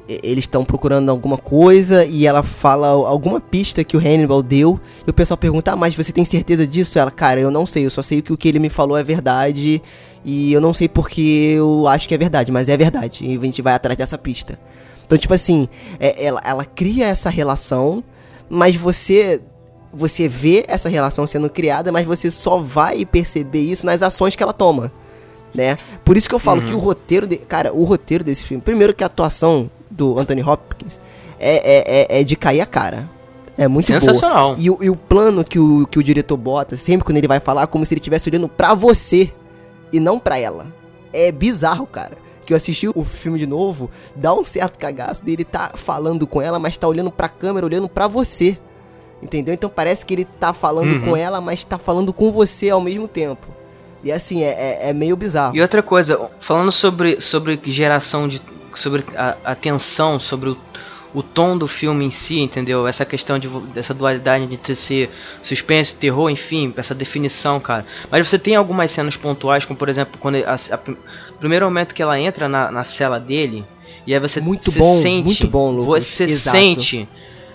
Eles 0.06 0.40
estão 0.40 0.66
procurando 0.66 1.08
alguma 1.08 1.38
coisa 1.38 2.04
e 2.04 2.26
ela 2.26 2.42
fala 2.42 2.88
alguma 2.88 3.40
pista 3.40 3.82
que 3.82 3.96
o 3.96 4.00
Hannibal 4.00 4.42
deu. 4.42 4.78
E 5.06 5.10
o 5.10 5.14
pessoal 5.14 5.38
pergunta: 5.38 5.72
Ah, 5.72 5.76
mas 5.76 5.94
você 5.94 6.12
tem 6.12 6.26
certeza 6.26 6.66
disso? 6.66 6.98
Ela, 6.98 7.10
cara, 7.10 7.40
eu 7.40 7.50
não 7.50 7.64
sei, 7.64 7.86
eu 7.86 7.90
só 7.90 8.02
sei 8.02 8.20
que 8.20 8.32
o 8.32 8.36
que 8.36 8.48
ele 8.48 8.58
me 8.58 8.68
falou 8.68 8.98
é 8.98 9.02
verdade. 9.02 9.80
E 10.24 10.52
eu 10.52 10.60
não 10.60 10.74
sei 10.74 10.88
porque 10.88 11.54
eu 11.56 11.86
acho 11.88 12.06
que 12.06 12.14
é 12.14 12.18
verdade, 12.18 12.52
mas 12.52 12.68
é 12.68 12.76
verdade. 12.76 13.24
E 13.24 13.38
a 13.38 13.40
gente 13.40 13.62
vai 13.62 13.72
atrás 13.72 13.96
dessa 13.96 14.18
pista. 14.18 14.58
Então, 15.08 15.16
tipo 15.18 15.32
assim, 15.32 15.68
é- 15.98 16.22
ela, 16.26 16.40
ela 16.44 16.64
cria 16.66 17.06
essa 17.06 17.30
relação, 17.30 18.04
mas 18.48 18.76
você. 18.76 19.40
Você 19.90 20.28
vê 20.28 20.66
essa 20.68 20.86
relação 20.90 21.26
sendo 21.26 21.48
criada, 21.48 21.90
mas 21.90 22.04
você 22.06 22.30
só 22.30 22.58
vai 22.58 23.06
perceber 23.06 23.60
isso 23.62 23.86
nas 23.86 24.02
ações 24.02 24.36
que 24.36 24.42
ela 24.42 24.52
toma 24.52 24.92
né? 25.54 25.78
Por 26.04 26.14
isso 26.14 26.28
que 26.28 26.34
eu 26.34 26.38
falo 26.38 26.60
que 26.62 26.74
o 26.74 26.78
roteiro, 26.78 27.26
de, 27.26 27.38
cara, 27.38 27.72
o 27.72 27.82
roteiro 27.84 28.22
desse 28.22 28.44
filme, 28.44 28.62
primeiro 28.62 28.94
que 28.94 29.02
a 29.02 29.06
atuação 29.06 29.70
do 29.90 30.18
Anthony 30.18 30.42
Hopkins 30.42 31.00
é, 31.40 31.56
é, 31.56 32.16
é, 32.18 32.20
é 32.20 32.22
de 32.22 32.36
cair 32.36 32.60
a 32.60 32.66
cara. 32.66 33.08
É 33.56 33.66
muito 33.66 33.86
boa. 33.98 34.00
Sensacional. 34.14 34.54
E, 34.58 34.68
o- 34.70 34.78
e 34.82 34.90
o 34.90 34.94
plano 34.94 35.42
que 35.42 35.58
o, 35.58 35.86
que 35.86 35.98
o 35.98 36.02
diretor 36.02 36.36
bota, 36.36 36.76
sempre 36.76 37.04
quando 37.06 37.16
ele 37.16 37.26
vai 37.26 37.40
falar, 37.40 37.66
como 37.66 37.84
se 37.86 37.94
ele 37.94 37.98
estivesse 37.98 38.28
olhando 38.28 38.46
pra 38.46 38.74
você 38.74 39.32
e 39.90 39.98
não 39.98 40.18
pra 40.18 40.38
ela. 40.38 40.66
É 41.14 41.32
bizarro, 41.32 41.86
cara. 41.86 42.12
Que 42.48 42.54
eu 42.54 42.56
assisti 42.56 42.88
o 42.88 43.04
filme 43.04 43.38
de 43.38 43.46
novo, 43.46 43.90
dá 44.16 44.32
um 44.32 44.42
certo 44.42 44.78
cagaço 44.78 45.22
dele 45.22 45.44
tá 45.44 45.72
falando 45.74 46.26
com 46.26 46.40
ela, 46.40 46.58
mas 46.58 46.78
tá 46.78 46.88
olhando 46.88 47.10
pra 47.10 47.28
câmera, 47.28 47.66
olhando 47.66 47.90
pra 47.90 48.08
você. 48.08 48.56
Entendeu? 49.22 49.52
Então 49.52 49.68
parece 49.68 50.06
que 50.06 50.14
ele 50.14 50.24
tá 50.24 50.54
falando 50.54 50.92
Uhum. 50.92 51.00
com 51.02 51.14
ela, 51.14 51.42
mas 51.42 51.62
tá 51.62 51.76
falando 51.76 52.10
com 52.10 52.32
você 52.32 52.70
ao 52.70 52.80
mesmo 52.80 53.06
tempo. 53.06 53.46
E 54.02 54.10
assim, 54.10 54.42
é, 54.44 54.86
é, 54.86 54.88
é 54.88 54.92
meio 54.94 55.14
bizarro. 55.14 55.54
E 55.54 55.60
outra 55.60 55.82
coisa, 55.82 56.18
falando 56.40 56.72
sobre, 56.72 57.20
sobre 57.20 57.60
geração 57.64 58.26
de. 58.26 58.40
sobre 58.74 59.04
a, 59.14 59.36
a 59.44 59.54
tensão, 59.54 60.18
sobre 60.18 60.48
o, 60.48 60.56
o 61.14 61.22
tom 61.22 61.56
do 61.56 61.66
filme 61.66 62.04
em 62.04 62.10
si, 62.10 62.38
entendeu? 62.40 62.86
Essa 62.86 63.04
questão 63.04 63.38
de, 63.38 63.48
dessa 63.72 63.94
dualidade 63.94 64.46
de 64.46 64.76
ser 64.76 65.10
suspense, 65.42 65.94
terror, 65.96 66.28
enfim, 66.30 66.72
essa 66.76 66.94
definição, 66.94 67.58
cara. 67.60 67.86
Mas 68.10 68.28
você 68.28 68.38
tem 68.38 68.54
algumas 68.56 68.90
cenas 68.90 69.16
pontuais, 69.16 69.64
como 69.64 69.78
por 69.78 69.88
exemplo, 69.88 70.18
quando 70.20 70.36
a, 70.36 70.54
a- 70.54 70.80
o 71.34 71.38
primeiro 71.38 71.64
momento 71.64 71.94
que 71.94 72.02
ela 72.02 72.18
entra 72.20 72.48
na, 72.48 72.70
na 72.70 72.84
cela 72.84 73.18
dele, 73.18 73.64
e 74.06 74.12
aí 74.14 74.20
você 74.20 74.40
Muito 74.40 74.70
você 74.70 74.78
bom, 74.78 75.00
sente. 75.00 75.24
muito 75.24 75.48
bom, 75.48 75.70
Lucas, 75.70 76.04
Você 76.06 76.24
exato. 76.24 76.56
sente. 76.56 77.08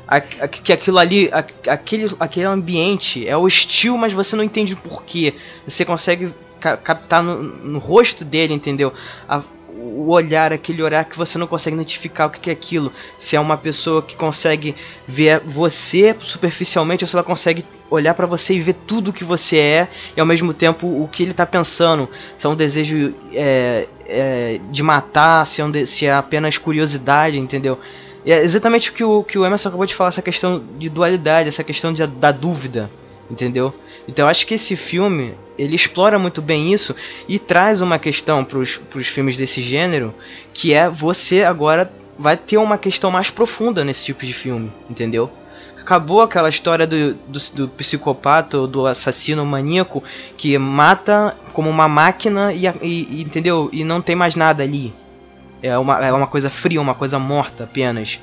a- 0.08 0.18
a- 0.18 0.48
Que 0.48 0.74
aquilo 0.74 0.98
ali, 1.00 1.30
a- 1.32 1.46
aquele, 1.72 2.08
aquele 2.20 2.46
ambiente 2.46 3.28
é 3.28 3.38
hostil, 3.38 3.98
mas 3.98 4.14
você 4.14 4.36
não 4.36 4.44
entende 4.44 4.74
o 4.74 4.78
porquê. 4.78 5.34
Você 5.68 5.86
consegue 5.86 6.34
ca- 6.60 6.78
captar 6.78 7.24
no, 7.24 7.42
no 7.42 7.80
rosto 7.80 8.26
dele, 8.26 8.54
entendeu? 8.54 8.92
A- 9.30 9.42
o 9.76 10.10
olhar, 10.12 10.52
aquele 10.54 10.82
olhar 10.84 11.04
que 11.06 11.18
você 11.18 11.38
não 11.38 11.48
consegue 11.48 11.76
identificar 11.76 12.26
o 12.28 12.30
que 12.30 12.50
é 12.50 12.54
aquilo. 12.54 12.92
Se 13.18 13.36
é 13.36 13.40
uma 13.40 13.58
pessoa 13.58 14.02
que 14.02 14.16
consegue 14.16 14.76
ver 15.08 15.40
você 15.42 16.16
superficialmente 16.22 17.04
ou 17.04 17.08
se 17.08 17.16
ela 17.16 17.24
consegue 17.24 17.66
olhar 17.90 18.14
pra 18.14 18.26
você 18.26 18.54
e 18.54 18.60
ver 18.62 18.74
tudo 18.88 19.10
o 19.10 19.14
que 19.14 19.24
você 19.24 19.58
é 19.58 19.88
e 20.16 20.20
ao 20.20 20.26
mesmo 20.26 20.54
tempo 20.54 20.88
o 20.88 21.08
que 21.08 21.24
ele 21.24 21.34
tá 21.34 21.46
pensando. 21.46 22.10
Se 22.38 22.46
é 22.46 22.50
um 22.50 22.56
desejo 22.56 23.14
é, 23.34 23.88
é, 24.08 24.60
de 24.72 24.84
matar, 24.84 25.46
se 25.46 25.62
é, 25.62 25.66
um 25.66 25.72
de- 25.72 25.86
se 25.88 26.06
é 26.06 26.14
apenas 26.14 26.58
curiosidade, 26.58 27.38
entendeu? 27.40 27.80
E 28.26 28.32
é 28.32 28.42
exatamente 28.44 28.90
o 28.90 28.94
que 28.94 29.04
o, 29.04 29.24
que 29.24 29.38
o 29.38 29.46
Emerson 29.46 29.70
acabou 29.70 29.86
de 29.86 29.94
falar, 29.96 30.10
essa 30.10 30.22
questão 30.22 30.64
de 30.78 30.90
dualidade, 30.90 31.50
essa 31.50 31.64
questão 31.64 31.92
de, 31.94 32.06
da 32.08 32.32
dúvida, 32.32 32.90
entendeu? 33.30 33.74
Então 34.08 34.26
eu 34.26 34.30
acho 34.30 34.46
que 34.46 34.54
esse 34.56 34.76
filme, 34.76 35.34
ele 35.58 35.76
explora 35.76 36.20
muito 36.20 36.42
bem 36.42 36.74
isso 36.74 36.96
e 37.28 37.40
traz 37.40 37.80
uma 37.82 37.98
questão 37.98 38.44
pros, 38.44 38.78
pros 38.78 39.08
filmes 39.08 39.38
desse 39.38 39.62
gênero, 39.62 40.14
que 40.54 40.74
é 40.74 40.90
você 40.90 41.44
agora 41.44 41.92
vai 42.20 42.36
ter 42.38 42.58
uma 42.58 42.78
questão 42.78 43.10
mais 43.10 43.30
profunda 43.30 43.84
nesse 43.84 44.06
tipo 44.06 44.26
de 44.26 44.34
filme, 44.34 44.72
entendeu? 44.90 45.32
Acabou 45.80 46.22
aquela 46.22 46.48
história 46.48 46.88
do, 46.88 47.14
do, 47.14 47.40
do 47.56 47.68
psicopata 47.70 48.58
ou 48.58 48.68
do 48.68 48.88
assassino 48.88 49.46
maníaco 49.46 50.02
que 50.38 50.58
mata 50.58 51.36
como 51.52 51.70
uma 51.70 51.88
máquina 51.90 52.54
e, 52.54 52.66
e- 52.82 53.08
e, 53.20 53.22
entendeu? 53.22 53.70
E 53.74 53.84
não 53.84 54.02
tem 54.02 54.16
mais 54.16 54.36
nada 54.36 54.64
ali. 54.64 54.94
É 55.62 55.78
uma, 55.78 56.06
é 56.06 56.12
uma 56.14 56.28
coisa 56.28 56.50
fria, 56.50 56.80
uma 56.80 56.96
coisa 56.96 57.20
morta 57.20 57.66
apenas. 57.66 58.20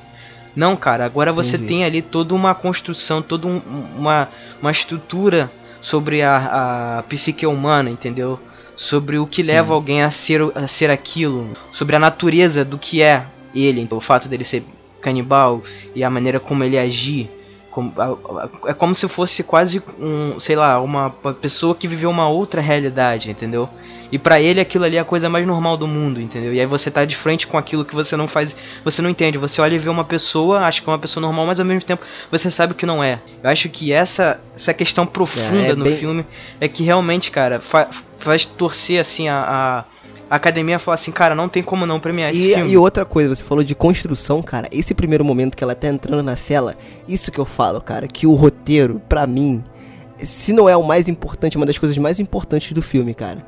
Não, 0.56 0.74
cara, 0.74 1.04
agora 1.04 1.32
você 1.32 1.56
Entendi. 1.56 1.68
tem 1.68 1.84
ali 1.84 2.00
toda 2.02 2.34
uma 2.34 2.54
construção, 2.54 3.20
toda 3.22 3.46
um- 3.46 3.60
uma, 3.96 4.28
uma 4.60 4.70
estrutura 4.70 5.50
sobre 5.90 6.22
a, 6.22 6.98
a 6.98 7.02
psique 7.04 7.46
humana, 7.46 7.90
entendeu? 7.90 8.38
Sobre 8.76 9.18
o 9.18 9.26
que 9.26 9.42
Sim. 9.42 9.50
leva 9.52 9.74
alguém 9.74 10.02
a 10.02 10.10
ser, 10.10 10.40
a 10.54 10.66
ser 10.66 10.90
aquilo, 10.90 11.48
sobre 11.72 11.96
a 11.96 11.98
natureza 11.98 12.64
do 12.64 12.78
que 12.78 13.02
é 13.02 13.24
ele, 13.54 13.80
então, 13.80 13.98
o 13.98 14.00
fato 14.00 14.28
dele 14.28 14.44
ser 14.44 14.62
canibal 15.00 15.62
e 15.94 16.04
a 16.04 16.08
maneira 16.10 16.38
como 16.38 16.62
ele 16.64 16.78
agir. 16.78 17.28
Como, 17.70 17.92
a- 17.98 18.44
a- 18.66 18.70
é 18.70 18.74
como 18.74 18.94
se 18.94 19.06
fosse 19.08 19.42
quase 19.42 19.82
um, 19.98 20.40
sei 20.40 20.56
lá, 20.56 20.80
uma 20.80 21.10
pessoa 21.40 21.74
que 21.74 21.86
viveu 21.86 22.10
uma 22.10 22.28
outra 22.28 22.60
realidade, 22.60 23.30
entendeu? 23.30 23.68
E 24.12 24.18
pra 24.18 24.40
ele 24.40 24.60
aquilo 24.60 24.84
ali 24.84 24.96
é 24.96 25.00
a 25.00 25.04
coisa 25.04 25.28
mais 25.28 25.46
normal 25.46 25.76
do 25.76 25.86
mundo, 25.86 26.20
entendeu? 26.20 26.52
E 26.52 26.60
aí 26.60 26.66
você 26.66 26.90
tá 26.90 27.04
de 27.04 27.16
frente 27.16 27.46
com 27.46 27.56
aquilo 27.56 27.84
que 27.84 27.94
você 27.94 28.16
não 28.16 28.26
faz, 28.26 28.54
você 28.84 29.00
não 29.00 29.08
entende. 29.10 29.38
Você 29.38 29.60
olha 29.60 29.74
e 29.74 29.78
vê 29.78 29.88
uma 29.88 30.04
pessoa, 30.04 30.60
acha 30.60 30.82
que 30.82 30.88
é 30.88 30.92
uma 30.92 30.98
pessoa 30.98 31.20
normal, 31.20 31.46
mas 31.46 31.60
ao 31.60 31.66
mesmo 31.66 31.82
tempo 31.82 32.02
você 32.30 32.50
sabe 32.50 32.74
que 32.74 32.84
não 32.84 33.02
é. 33.04 33.20
Eu 33.42 33.50
acho 33.50 33.68
que 33.68 33.92
essa 33.92 34.40
essa 34.54 34.74
questão 34.74 35.06
profunda 35.06 35.66
É, 35.66 35.70
é 35.70 35.74
no 35.74 35.84
bem- 35.84 35.96
filme 35.96 36.26
é 36.60 36.66
que 36.68 36.82
realmente, 36.82 37.30
cara, 37.30 37.60
fa- 37.60 37.88
faz 38.18 38.44
torcer 38.44 39.00
assim 39.00 39.28
a, 39.28 39.84
a, 40.30 40.36
academia 40.36 40.78
falar 40.78 40.94
assim, 40.96 41.10
cara, 41.12 41.34
não 41.34 41.48
tem 41.48 41.62
como 41.62 41.86
não 41.86 41.98
premiar 41.98 42.30
esse 42.30 42.50
E, 42.50 42.54
filme. 42.54 42.72
e 42.72 42.76
outra 42.76 43.04
coisa, 43.04 43.34
você 43.34 43.42
falou 43.44 43.64
de 43.64 43.74
construção, 43.74 44.42
cara. 44.42 44.68
Esse 44.70 44.94
primeiro 44.94 45.24
momento 45.24 45.56
que 45.56 45.64
ela 45.64 45.74
tá 45.74 45.88
entrando 45.88 46.22
na 46.22 46.36
cela, 46.36 46.74
isso 47.08 47.30
que 47.32 47.38
eu 47.38 47.44
falo, 47.44 47.80
cara, 47.80 48.06
que 48.06 48.26
o 48.26 48.34
roteiro, 48.34 49.00
pra 49.08 49.26
mim, 49.26 49.62
se 50.18 50.52
não 50.52 50.68
é 50.68 50.76
o 50.76 50.82
mais 50.82 51.08
importante, 51.08 51.56
é 51.56 51.58
uma 51.58 51.64
das 51.66 51.78
coisas 51.78 51.96
mais 51.98 52.20
importantes 52.20 52.72
do 52.72 52.82
filme, 52.82 53.14
cara. 53.14 53.38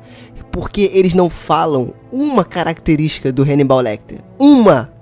Porque 0.53 0.91
eles 0.93 1.15
não 1.15 1.31
falam 1.31 1.95
uma 2.11 2.45
característica 2.45 3.31
do 3.31 3.41
Hannibal 3.41 3.79
Lecter. 3.79 4.19
Uma! 4.37 4.93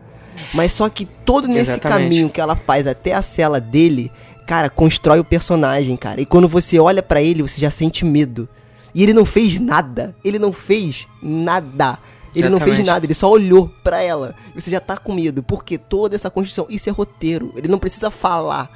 Mas 0.54 0.72
só 0.72 0.88
que 0.88 1.04
todo 1.06 1.46
nesse 1.46 1.72
Exatamente. 1.72 2.04
caminho 2.04 2.30
que 2.30 2.40
ela 2.40 2.56
faz 2.56 2.88
até 2.88 3.14
a 3.14 3.22
cela 3.22 3.60
dele, 3.60 4.10
cara, 4.48 4.70
constrói 4.70 5.20
o 5.20 5.26
personagem, 5.26 5.98
cara. 5.98 6.22
E 6.22 6.26
quando 6.26 6.48
você 6.48 6.80
olha 6.80 7.04
pra 7.04 7.22
ele, 7.22 7.42
você 7.42 7.60
já 7.60 7.70
sente 7.70 8.06
medo. 8.06 8.48
E 8.96 9.04
ele 9.04 9.14
não 9.14 9.26
fez 9.26 9.60
nada. 9.60 10.16
Ele 10.24 10.40
não 10.40 10.54
fez 10.54 11.06
nada. 11.22 12.00
Ele 12.34 12.48
não 12.48 12.58
fez 12.60 12.76
Exatamente. 12.76 12.88
nada, 12.88 13.06
ele 13.06 13.14
só 13.14 13.30
olhou 13.30 13.70
pra 13.84 14.02
ela. 14.02 14.34
E 14.56 14.62
você 14.62 14.72
já 14.72 14.80
tá 14.80 14.96
com 14.96 15.14
medo. 15.14 15.44
Porque 15.44 15.78
toda 15.78 16.16
essa 16.16 16.30
construção, 16.30 16.66
isso 16.70 16.88
é 16.88 16.94
roteiro. 16.94 17.52
Ele 17.58 17.68
não 17.68 17.78
precisa 17.78 18.10
falar. 18.10 18.70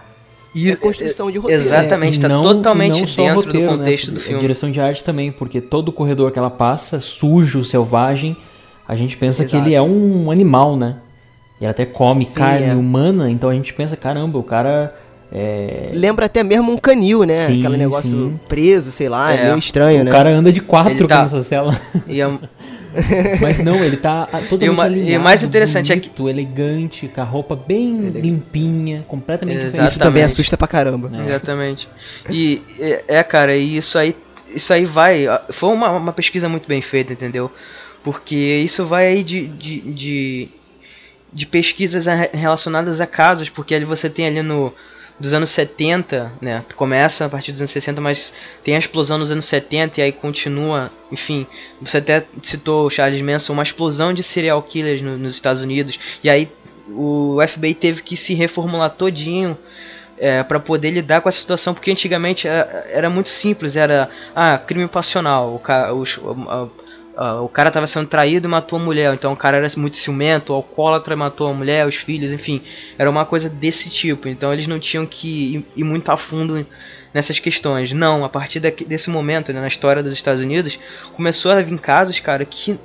E- 0.55 0.71
é 0.71 0.75
construção 0.75 1.29
de 1.29 1.37
roteiro. 1.37 1.61
Exatamente, 1.61 2.15
É, 2.15 2.19
e 2.19 2.21
tá 2.21 2.29
não- 2.29 2.41
totalmente 2.43 2.99
não 3.01 3.05
só 3.07 3.21
dentro 3.23 3.41
roteiro, 3.41 3.71
do 3.73 3.77
contexto 3.77 4.07
né? 4.07 4.13
do 4.13 4.19
É 4.19 4.23
filme. 4.23 4.39
direção 4.39 4.71
de 4.71 4.79
arte 4.79 5.03
também, 5.03 5.31
porque 5.31 5.59
todo 5.61 5.91
corredor 5.91 6.31
que 6.31 6.39
ela 6.39 6.49
passa, 6.49 6.99
sujo, 7.01 7.63
selvagem, 7.63 8.37
a 8.87 8.95
gente 8.95 9.17
pensa 9.17 9.43
que 9.43 9.55
Exato. 9.55 9.67
ele 9.67 9.75
é 9.75 9.81
um 9.81 10.31
animal, 10.31 10.77
né? 10.77 10.95
E 11.59 11.65
ela 11.65 11.71
até 11.71 11.85
come 11.85 12.25
Sim, 12.25 12.39
carne 12.39 12.67
é. 12.67 12.73
humana, 12.73 13.29
então 13.29 13.49
a 13.49 13.53
gente 13.53 13.73
pensa, 13.73 13.95
caramba, 13.97 14.37
o 14.39 14.43
cara 14.43 14.95
é. 15.31 15.89
Lembra 15.93 16.25
até 16.27 16.43
mesmo 16.43 16.71
um 16.71 16.77
canil, 16.77 17.23
né? 17.23 17.37
Sim, 17.47 17.59
Aquele 17.59 17.77
negócio 17.77 18.09
sim. 18.09 18.39
preso, 18.47 18.91
sei 18.91 19.09
lá, 19.09 19.33
é, 19.33 19.37
É. 19.37 19.43
meio 19.45 19.57
estranho, 19.57 20.01
O 20.01 20.05
né? 20.05 20.11
cara 20.11 20.29
anda 20.29 20.51
de 20.51 20.61
quatro 20.61 21.07
tá- 21.07 21.21
nessa 21.23 21.43
cela. 21.43 21.75
E 22.07 22.21
é 22.21 22.27
um- 22.27 22.39
Mas 23.41 23.59
não, 23.59 23.83
ele 23.83 23.97
tá 23.97 24.23
ah, 24.31 24.39
totalmente 24.39 24.63
E 24.65 24.69
o 24.69 24.73
ma- 24.73 24.87
e 24.87 24.89
o 24.89 24.93
alinhado, 24.93 25.23
mais 25.23 25.43
interessante 25.43 25.91
é 25.91 25.95
que- 25.99 26.09
bonito, 26.09 26.29
elegante, 26.29 27.07
com 27.07 27.21
a 27.21 27.23
roupa 27.23 27.55
bem 27.55 27.99
limpinha, 28.09 29.03
completamente 29.07 29.57
Exato. 29.57 29.71
diferente. 29.71 29.89
Isso 29.89 29.99
também 29.99 30.21
Exatamente. 30.21 30.33
assusta 30.33 30.57
pra 30.57 30.67
caramba. 30.67 31.11
É. 31.15 31.25
Exatamente. 31.25 31.87
E 32.29 32.61
é, 32.79 33.03
é, 33.07 33.23
cara, 33.23 33.55
e 33.55 33.77
isso 33.77 33.97
aí, 33.97 34.15
isso 34.53 34.71
aí 34.73 34.85
vai. 34.85 35.25
Foi 35.51 35.69
uma, 35.69 35.91
uma 35.91 36.13
pesquisa 36.13 36.47
muito 36.49 36.67
bem 36.67 36.81
feita, 36.81 37.13
entendeu? 37.13 37.51
Porque 38.03 38.35
isso 38.35 38.85
vai 38.85 39.07
aí 39.07 39.23
de, 39.23 39.47
de, 39.47 39.79
de, 39.81 40.49
de 41.33 41.45
pesquisas 41.45 42.05
relacionadas 42.33 43.01
a 43.01 43.07
casos, 43.07 43.49
porque 43.49 43.73
ali 43.73 43.83
você 43.85 44.09
tem 44.09 44.27
ali 44.27 44.41
no 44.43 44.71
dos 45.19 45.33
anos 45.33 45.49
70, 45.51 46.31
né? 46.41 46.63
Começa 46.75 47.25
a 47.25 47.29
partir 47.29 47.51
dos 47.51 47.61
anos 47.61 47.71
60, 47.71 48.01
mas 48.01 48.33
tem 48.63 48.75
a 48.75 48.79
explosão 48.79 49.17
nos 49.17 49.31
anos 49.31 49.45
70 49.45 49.99
e 49.99 50.03
aí 50.03 50.11
continua, 50.11 50.91
enfim, 51.11 51.47
você 51.81 51.97
até 51.99 52.25
citou 52.43 52.89
Charles 52.89 53.21
Manson, 53.21 53.53
uma 53.53 53.63
explosão 53.63 54.13
de 54.13 54.23
serial 54.23 54.61
killers 54.61 55.01
no- 55.01 55.17
nos 55.17 55.35
Estados 55.35 55.61
Unidos. 55.61 55.97
E 56.23 56.29
aí 56.29 56.49
o 56.89 57.37
FBI 57.47 57.73
teve 57.73 58.01
que 58.03 58.15
se 58.17 58.33
reformular 58.33 58.91
todinho 58.91 59.57
é, 60.17 60.43
para 60.43 60.59
poder 60.59 60.91
lidar 60.91 61.19
com 61.21 61.27
a 61.27 61.31
situação, 61.31 61.73
porque 61.73 61.91
antigamente 61.91 62.47
era, 62.47 62.85
era 62.89 63.09
muito 63.09 63.27
simples, 63.29 63.75
era 63.75 64.09
ah, 64.35 64.57
crime 64.57 64.87
passional, 64.87 65.53
o, 65.53 65.59
ca- 65.59 65.89
a- 65.89 66.67
ah, 67.17 67.41
o 67.41 67.47
cara 67.47 67.71
tava 67.71 67.87
sendo 67.87 68.07
traído 68.07 68.47
e 68.47 68.51
matou 68.51 68.77
a 68.77 68.81
mulher, 68.81 69.13
então 69.13 69.31
o 69.31 69.35
cara 69.35 69.57
era 69.57 69.67
muito 69.77 69.95
ciumento, 69.95 70.51
o 70.51 70.55
alcoólatra 70.55 71.15
matou 71.15 71.47
a 71.47 71.53
mulher, 71.53 71.87
os 71.87 71.95
filhos, 71.95 72.31
enfim, 72.31 72.61
era 72.97 73.09
uma 73.09 73.25
coisa 73.25 73.49
desse 73.49 73.89
tipo. 73.89 74.27
Então 74.27 74.51
eles 74.51 74.67
não 74.67 74.79
tinham 74.79 75.05
que 75.05 75.55
ir, 75.55 75.65
ir 75.77 75.83
muito 75.83 76.09
a 76.11 76.17
fundo 76.17 76.65
nessas 77.13 77.39
questões. 77.39 77.91
Não, 77.93 78.25
a 78.25 78.29
partir 78.29 78.59
daqui, 78.59 78.83
desse 78.83 79.09
momento, 79.09 79.53
né, 79.53 79.61
na 79.61 79.67
história 79.67 80.03
dos 80.03 80.13
Estados 80.13 80.41
Unidos, 80.41 80.77
começou 81.13 81.51
a 81.51 81.61
vir 81.61 81.79
casos, 81.79 82.19
cara, 82.19 82.43
que 82.43 82.77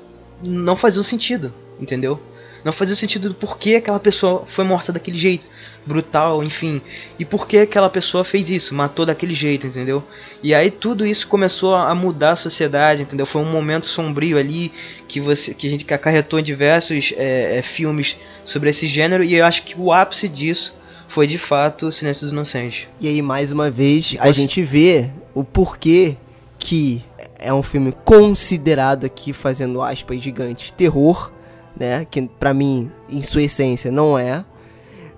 não 0.42 0.76
faziam 0.76 1.02
sentido, 1.02 1.52
entendeu? 1.80 2.20
Não 2.64 2.72
fazia 2.72 2.94
sentido 2.94 3.30
do 3.30 3.34
porquê 3.34 3.76
aquela 3.76 3.98
pessoa 3.98 4.44
foi 4.46 4.64
morta 4.64 4.92
daquele 4.92 5.16
jeito 5.16 5.46
brutal, 5.86 6.42
enfim. 6.42 6.80
E 7.18 7.24
por 7.24 7.46
que 7.46 7.58
aquela 7.58 7.88
pessoa 7.88 8.24
fez 8.24 8.50
isso, 8.50 8.74
matou 8.74 9.06
daquele 9.06 9.34
jeito, 9.34 9.66
entendeu? 9.66 10.02
E 10.42 10.54
aí 10.54 10.70
tudo 10.70 11.06
isso 11.06 11.26
começou 11.26 11.74
a 11.74 11.94
mudar 11.94 12.32
a 12.32 12.36
sociedade, 12.36 13.02
entendeu? 13.02 13.26
Foi 13.26 13.42
um 13.42 13.50
momento 13.50 13.86
sombrio 13.86 14.38
ali 14.38 14.72
que 15.08 15.20
você 15.20 15.54
que 15.54 15.66
a 15.66 15.70
gente 15.70 15.92
acarretou 15.92 16.38
em 16.38 16.42
diversos 16.42 17.12
é, 17.16 17.58
é, 17.58 17.62
filmes 17.62 18.16
sobre 18.44 18.70
esse 18.70 18.86
gênero 18.86 19.24
e 19.24 19.34
eu 19.34 19.44
acho 19.44 19.62
que 19.64 19.74
o 19.78 19.92
ápice 19.92 20.28
disso 20.28 20.74
foi 21.08 21.26
de 21.26 21.38
fato 21.38 21.86
o 21.86 21.92
Silêncio 21.92 22.24
dos 22.24 22.32
Inocentes. 22.32 22.86
E 23.00 23.08
aí 23.08 23.22
mais 23.22 23.50
uma 23.50 23.70
vez 23.70 24.16
a 24.20 24.30
gente 24.30 24.62
vê 24.62 25.10
o 25.34 25.42
porquê 25.42 26.16
que 26.58 27.02
é 27.38 27.52
um 27.52 27.62
filme 27.62 27.92
considerado 28.04 29.06
aqui 29.06 29.32
fazendo 29.32 29.82
aspas 29.82 30.22
gigantes 30.22 30.70
terror, 30.70 31.32
né? 31.76 32.04
Que 32.08 32.22
para 32.22 32.54
mim 32.54 32.90
em 33.08 33.22
sua 33.22 33.42
essência 33.42 33.90
não 33.90 34.18
é 34.18 34.44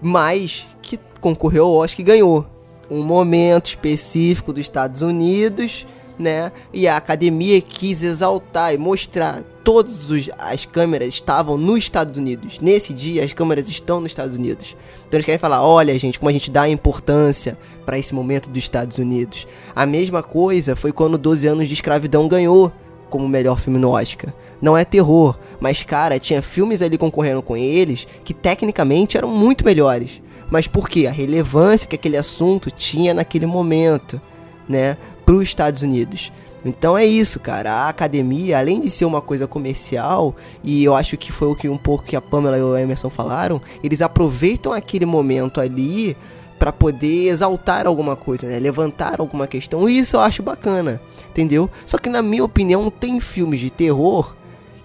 mas 0.03 0.67
que 0.83 0.99
concorreu 1.21 1.65
ao 1.67 1.75
Oscar 1.75 2.01
e 2.01 2.05
ganhou. 2.05 2.47
Um 2.91 3.03
momento 3.03 3.67
específico 3.67 4.53
dos 4.53 4.63
Estados 4.63 5.01
Unidos, 5.01 5.87
né? 6.19 6.53
E 6.73 6.87
a 6.87 6.97
academia 6.97 7.61
quis 7.61 8.03
exaltar 8.03 8.75
e 8.75 8.79
mostrar 8.79 9.43
todas 9.65 10.11
as 10.39 10.67
câmeras 10.67 11.09
estavam 11.09 11.57
nos 11.57 11.79
Estados 11.79 12.19
Unidos. 12.19 12.61
Nesse 12.61 12.93
dia, 12.93 13.25
as 13.25 13.33
câmeras 13.33 13.69
estão 13.69 14.01
nos 14.01 14.11
Estados 14.11 14.37
Unidos. 14.37 14.77
Então 15.07 15.17
eles 15.17 15.25
querem 15.25 15.39
falar: 15.39 15.63
olha, 15.63 15.99
gente, 15.99 16.19
como 16.19 16.29
a 16.29 16.33
gente 16.33 16.51
dá 16.51 16.69
importância 16.69 17.57
para 17.87 17.99
esse 17.99 18.15
momento 18.15 18.49
dos 18.49 18.63
Estados 18.63 18.99
Unidos. 18.99 19.47
A 19.75 19.87
mesma 19.87 20.23
coisa 20.23 20.77
foi 20.77 20.93
quando 20.93 21.17
12 21.17 21.47
anos 21.47 21.69
de 21.69 21.75
escravidão 21.75 22.29
ganhou 22.29 22.73
como 23.13 23.29
melhor 23.29 23.61
filme 23.61 23.79
no 23.79 23.91
Oscar. 23.91 24.33
Não 24.61 24.77
é 24.77 24.87
terror, 24.87 25.37
mas 25.61 25.83
cara, 25.83 26.19
tinha 26.19 26.41
filmes 26.41 26.81
ali 26.81 26.97
concorrendo 26.97 27.43
com 27.43 27.55
eles 27.55 28.09
que 28.25 28.33
tecnicamente 28.33 29.19
eram 29.19 29.29
muito 29.29 29.67
melhores. 29.67 30.23
Mas 30.51 30.67
por 30.67 30.89
quê? 30.89 31.07
A 31.07 31.13
relevância 31.13 31.87
que 31.87 31.95
aquele 31.95 32.17
assunto 32.17 32.71
tinha 32.71 33.13
naquele 33.13 33.45
momento, 33.45 34.21
né, 34.67 34.97
para 35.27 35.35
os 35.35 35.45
Estados 35.45 35.83
Unidos. 35.83 36.33
Então 36.65 36.97
é 36.97 37.05
isso, 37.05 37.39
cara. 37.39 37.73
A 37.73 37.89
academia, 37.89 38.59
além 38.59 38.81
de 38.81 38.91
ser 38.91 39.05
uma 39.05 39.21
coisa 39.21 39.47
comercial, 39.47 40.35
e 40.65 40.83
eu 40.83 40.95
acho 40.95 41.19
que 41.19 41.31
foi 41.31 41.49
o 41.49 41.57
que 41.57 41.69
um 41.69 41.77
pouco 41.77 42.05
que 42.05 42.17
a 42.17 42.21
Pamela 42.21 42.57
e 42.57 42.63
o 42.63 42.77
Emerson 42.77 43.11
falaram, 43.11 43.61
eles 43.83 44.01
aproveitam 44.01 44.73
aquele 44.73 45.05
momento 45.05 45.61
ali 45.61 46.17
para 46.63 46.73
poder 46.73 47.27
exaltar 47.27 47.89
alguma 47.89 48.15
coisa, 48.15 48.47
né? 48.47 48.57
Levantar 48.61 49.21
alguma 49.21 49.49
questão. 49.49 49.89
E 49.89 49.99
isso 49.99 50.15
eu 50.15 50.21
acho 50.21 50.45
bacana, 50.45 51.03
entendeu? 51.29 51.69
Só 51.85 51.99
que 51.99 52.09
na 52.09 52.23
minha 52.23 52.45
opinião 52.45 52.89
tem 52.89 53.19
filmes 53.19 53.59
de 53.59 53.69
terror 53.69 54.37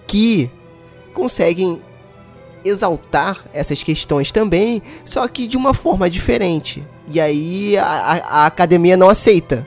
que 0.04 0.50
conseguem 1.14 1.80
exaltar 2.64 3.44
essas 3.52 3.80
questões 3.80 4.32
também, 4.32 4.82
só 5.04 5.28
que 5.28 5.46
de 5.46 5.56
uma 5.56 5.72
forma 5.72 6.10
diferente. 6.10 6.84
E 7.06 7.20
aí 7.20 7.78
a, 7.78 7.84
a, 7.84 8.14
a 8.14 8.46
academia 8.46 8.96
não 8.96 9.08
aceita. 9.08 9.64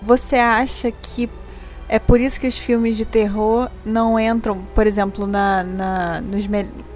Você 0.00 0.36
acha 0.36 0.92
que 0.92 1.28
é 1.92 1.98
por 1.98 2.18
isso 2.18 2.40
que 2.40 2.46
os 2.46 2.56
filmes 2.56 2.96
de 2.96 3.04
terror 3.04 3.68
não 3.84 4.18
entram, 4.18 4.62
por 4.74 4.86
exemplo, 4.86 5.26
na, 5.26 5.62
na, 5.62 6.22
nos, 6.22 6.48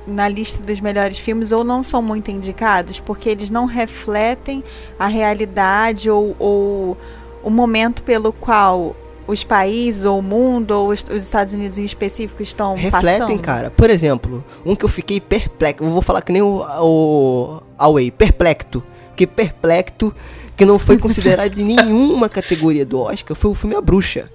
na 0.07 0.27
lista 0.27 0.63
dos 0.63 0.81
melhores 0.81 1.19
filmes 1.19 1.53
ou 1.53 1.63
não 1.63 1.85
são 1.85 2.01
muito 2.01 2.31
indicados? 2.31 2.99
Porque 2.99 3.29
eles 3.29 3.51
não 3.51 3.67
refletem 3.67 4.65
a 4.99 5.07
realidade 5.07 6.09
ou, 6.09 6.35
ou 6.39 6.97
o 7.45 7.51
momento 7.51 8.03
pelo 8.03 8.33
qual 8.33 8.97
os 9.27 9.45
países 9.45 10.07
ou 10.07 10.21
o 10.21 10.23
mundo 10.23 10.71
ou 10.71 10.89
os, 10.89 11.05
os 11.11 11.25
Estados 11.25 11.53
Unidos 11.53 11.77
em 11.77 11.85
específico 11.85 12.43
estão 12.43 12.75
Refletem, 12.75 13.21
passando? 13.21 13.43
cara. 13.43 13.71
Por 13.71 13.91
exemplo, 13.91 14.43
um 14.65 14.75
que 14.75 14.87
eu 14.87 14.89
fiquei 14.89 15.21
perplexo, 15.21 15.85
eu 15.85 15.91
vou 15.91 16.01
falar 16.01 16.23
que 16.23 16.33
nem 16.33 16.41
o, 16.41 16.65
o 16.81 17.63
Away, 17.77 18.11
perplexo. 18.11 18.83
Que 19.15 19.27
perplexo 19.27 20.11
que 20.57 20.65
não 20.65 20.79
foi 20.79 20.97
considerado 20.97 21.59
em 21.59 21.65
nenhuma 21.65 22.31
categoria 22.31 22.87
do 22.87 22.99
Oscar 22.99 23.37
foi 23.37 23.51
o 23.51 23.55
filme 23.55 23.77
A 23.77 23.81
Bruxa. 23.83 24.31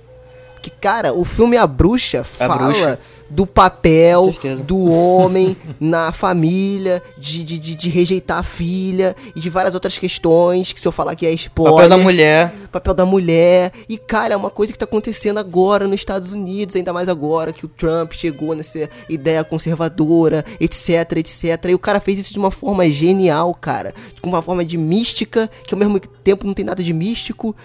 Que, 0.62 0.70
cara, 0.70 1.14
o 1.14 1.26
filme 1.26 1.58
A 1.58 1.66
Bruxa 1.66 2.24
fala 2.24 2.68
Bruxa. 2.68 3.00
do 3.30 3.48
papel 3.48 4.34
do 4.66 4.92
homem 4.92 5.58
na 5.80 6.12
família, 6.12 7.02
de, 7.18 7.44
de, 7.44 7.58
de, 7.58 7.76
de 7.76 7.90
rejeitar 7.90 8.38
a 8.40 8.44
filha 8.44 9.16
e 9.36 9.40
de 9.40 9.50
várias 9.50 9.74
outras 9.74 9.98
questões 9.98 10.72
que 10.72 10.80
se 10.80 10.88
eu 10.88 10.92
falar 10.92 11.16
que 11.16 11.26
é 11.26 11.32
spoiler 11.32 11.74
Papel 11.76 11.90
da 11.90 11.98
mulher. 11.98 12.54
papel 12.72 12.94
da 12.94 13.06
mulher. 13.06 13.72
E, 13.90 13.98
cara, 13.98 14.34
é 14.34 14.38
uma 14.38 14.50
coisa 14.52 14.72
que 14.72 14.78
tá 14.78 14.86
acontecendo 14.86 15.40
agora 15.40 15.88
nos 15.88 15.96
Estados 16.00 16.32
Unidos, 16.32 16.76
ainda 16.76 16.94
mais 16.94 17.10
agora 17.10 17.52
que 17.52 17.66
o 17.66 17.70
Trump 17.70 18.12
chegou 18.14 18.54
nessa 18.56 18.88
ideia 19.10 19.44
conservadora, 19.44 20.46
etc, 20.60 21.18
etc. 21.18 21.66
E 21.70 21.74
o 21.74 21.80
cara 21.80 22.00
fez 22.00 22.20
isso 22.20 22.34
de 22.34 22.40
uma 22.40 22.52
forma 22.52 22.88
genial, 22.90 23.54
cara. 23.56 23.94
Com 24.22 24.30
uma 24.30 24.42
forma 24.42 24.64
de 24.64 24.78
mística, 24.78 25.50
que 25.66 25.74
ao 25.74 25.80
mesmo 25.80 26.00
tempo 26.00 26.46
não 26.46 26.54
tem 26.54 26.66
nada 26.66 26.84
de 26.84 26.94
místico, 26.94 27.56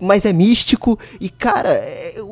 mas 0.00 0.24
é 0.24 0.32
místico. 0.32 0.98
E, 1.20 1.28
cara, 1.28 1.70
é, 1.70 2.14
é, 2.16 2.22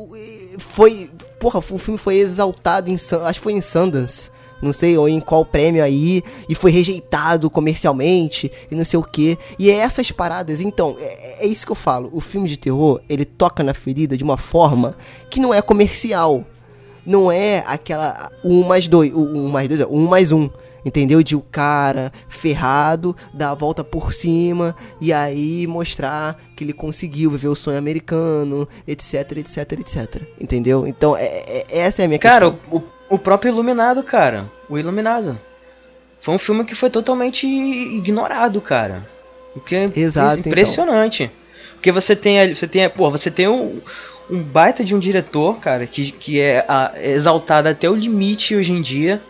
foi. 0.57 1.09
Porra, 1.39 1.59
o 1.59 1.77
filme 1.77 1.97
foi 1.97 2.15
exaltado 2.15 2.89
em. 2.89 2.95
Acho 2.95 3.39
que 3.39 3.39
foi 3.39 3.53
em 3.53 3.61
Sundance. 3.61 4.29
Não 4.61 4.73
sei, 4.73 4.97
ou 4.97 5.07
em 5.07 5.21
qual 5.21 5.45
prêmio 5.45 5.81
aí, 5.81 6.21
e 6.49 6.53
foi 6.53 6.69
rejeitado 6.69 7.49
comercialmente, 7.49 8.51
e 8.69 8.75
não 8.75 8.83
sei 8.83 8.99
o 8.99 9.03
que. 9.03 9.37
E 9.57 9.71
é 9.71 9.75
essas 9.75 10.11
paradas, 10.11 10.59
então, 10.59 10.97
é, 10.99 11.45
é 11.45 11.47
isso 11.47 11.65
que 11.65 11.71
eu 11.71 11.77
falo. 11.77 12.09
O 12.11 12.19
filme 12.19 12.45
de 12.47 12.57
terror, 12.57 12.99
ele 13.07 13.23
toca 13.23 13.63
na 13.63 13.73
ferida 13.73 14.17
de 14.17 14.23
uma 14.23 14.35
forma 14.35 14.97
que 15.29 15.39
não 15.39 15.53
é 15.53 15.61
comercial. 15.61 16.43
Não 17.05 17.31
é 17.31 17.63
aquela. 17.65 18.29
Um 18.43 18.63
mais 18.63 18.87
dois. 18.87 19.13
Um 19.13 19.47
mais 19.47 19.67
dois, 19.67 19.81
é 19.81 19.87
um 19.87 20.05
mais 20.05 20.31
um. 20.31 20.49
Entendeu? 20.85 21.21
De 21.21 21.35
o 21.35 21.41
cara 21.41 22.11
ferrado, 22.27 23.15
dar 23.33 23.51
a 23.51 23.55
volta 23.55 23.83
por 23.83 24.13
cima 24.13 24.75
e 25.01 25.11
aí 25.11 25.67
mostrar 25.67 26.37
que 26.55 26.63
ele 26.63 26.73
conseguiu 26.73 27.31
viver 27.31 27.47
o 27.49 27.55
sonho 27.55 27.77
americano, 27.77 28.67
etc, 28.87 29.37
etc, 29.37 29.71
etc. 29.73 30.21
Entendeu? 30.39 30.87
Então, 30.87 31.15
é, 31.17 31.23
é- 31.25 31.65
essa 31.69 32.01
é 32.01 32.05
a 32.05 32.07
minha 32.07 32.19
Cara, 32.19 32.51
questão. 32.51 32.59
o, 32.71 32.77
o, 32.77 33.15
o 33.15 33.19
próprio 33.19 33.51
Iluminado, 33.51 34.03
cara. 34.03 34.49
O 34.69 34.77
Iluminado. 34.77 35.37
Foi 36.21 36.33
um 36.33 36.39
filme 36.39 36.65
que 36.65 36.75
foi 36.75 36.89
totalmente 36.89 37.45
ignorado, 37.47 38.59
cara. 38.61 39.07
O 39.55 39.59
que 39.59 39.75
é 39.75 39.85
Exato, 39.95 40.39
então. 40.39 40.51
impressionante. 40.51 41.31
Porque 41.75 41.91
você 41.91 42.15
tem 42.15 42.39
ali, 42.39 42.55
você 42.55 42.67
tem, 42.67 42.89
pô, 42.89 43.09
você 43.09 43.31
tem 43.31 43.47
um, 43.47 43.79
um 44.29 44.41
baita 44.43 44.83
de 44.83 44.93
um 44.93 44.99
diretor, 44.99 45.59
cara, 45.59 45.87
que, 45.87 46.11
que 46.11 46.39
é, 46.39 46.65
a- 46.67 46.91
é 46.95 47.11
exaltado 47.11 47.69
até 47.69 47.89
o 47.89 47.95
limite 47.95 48.55
hoje 48.55 48.71
em 48.73 48.81
dia, 48.81 49.21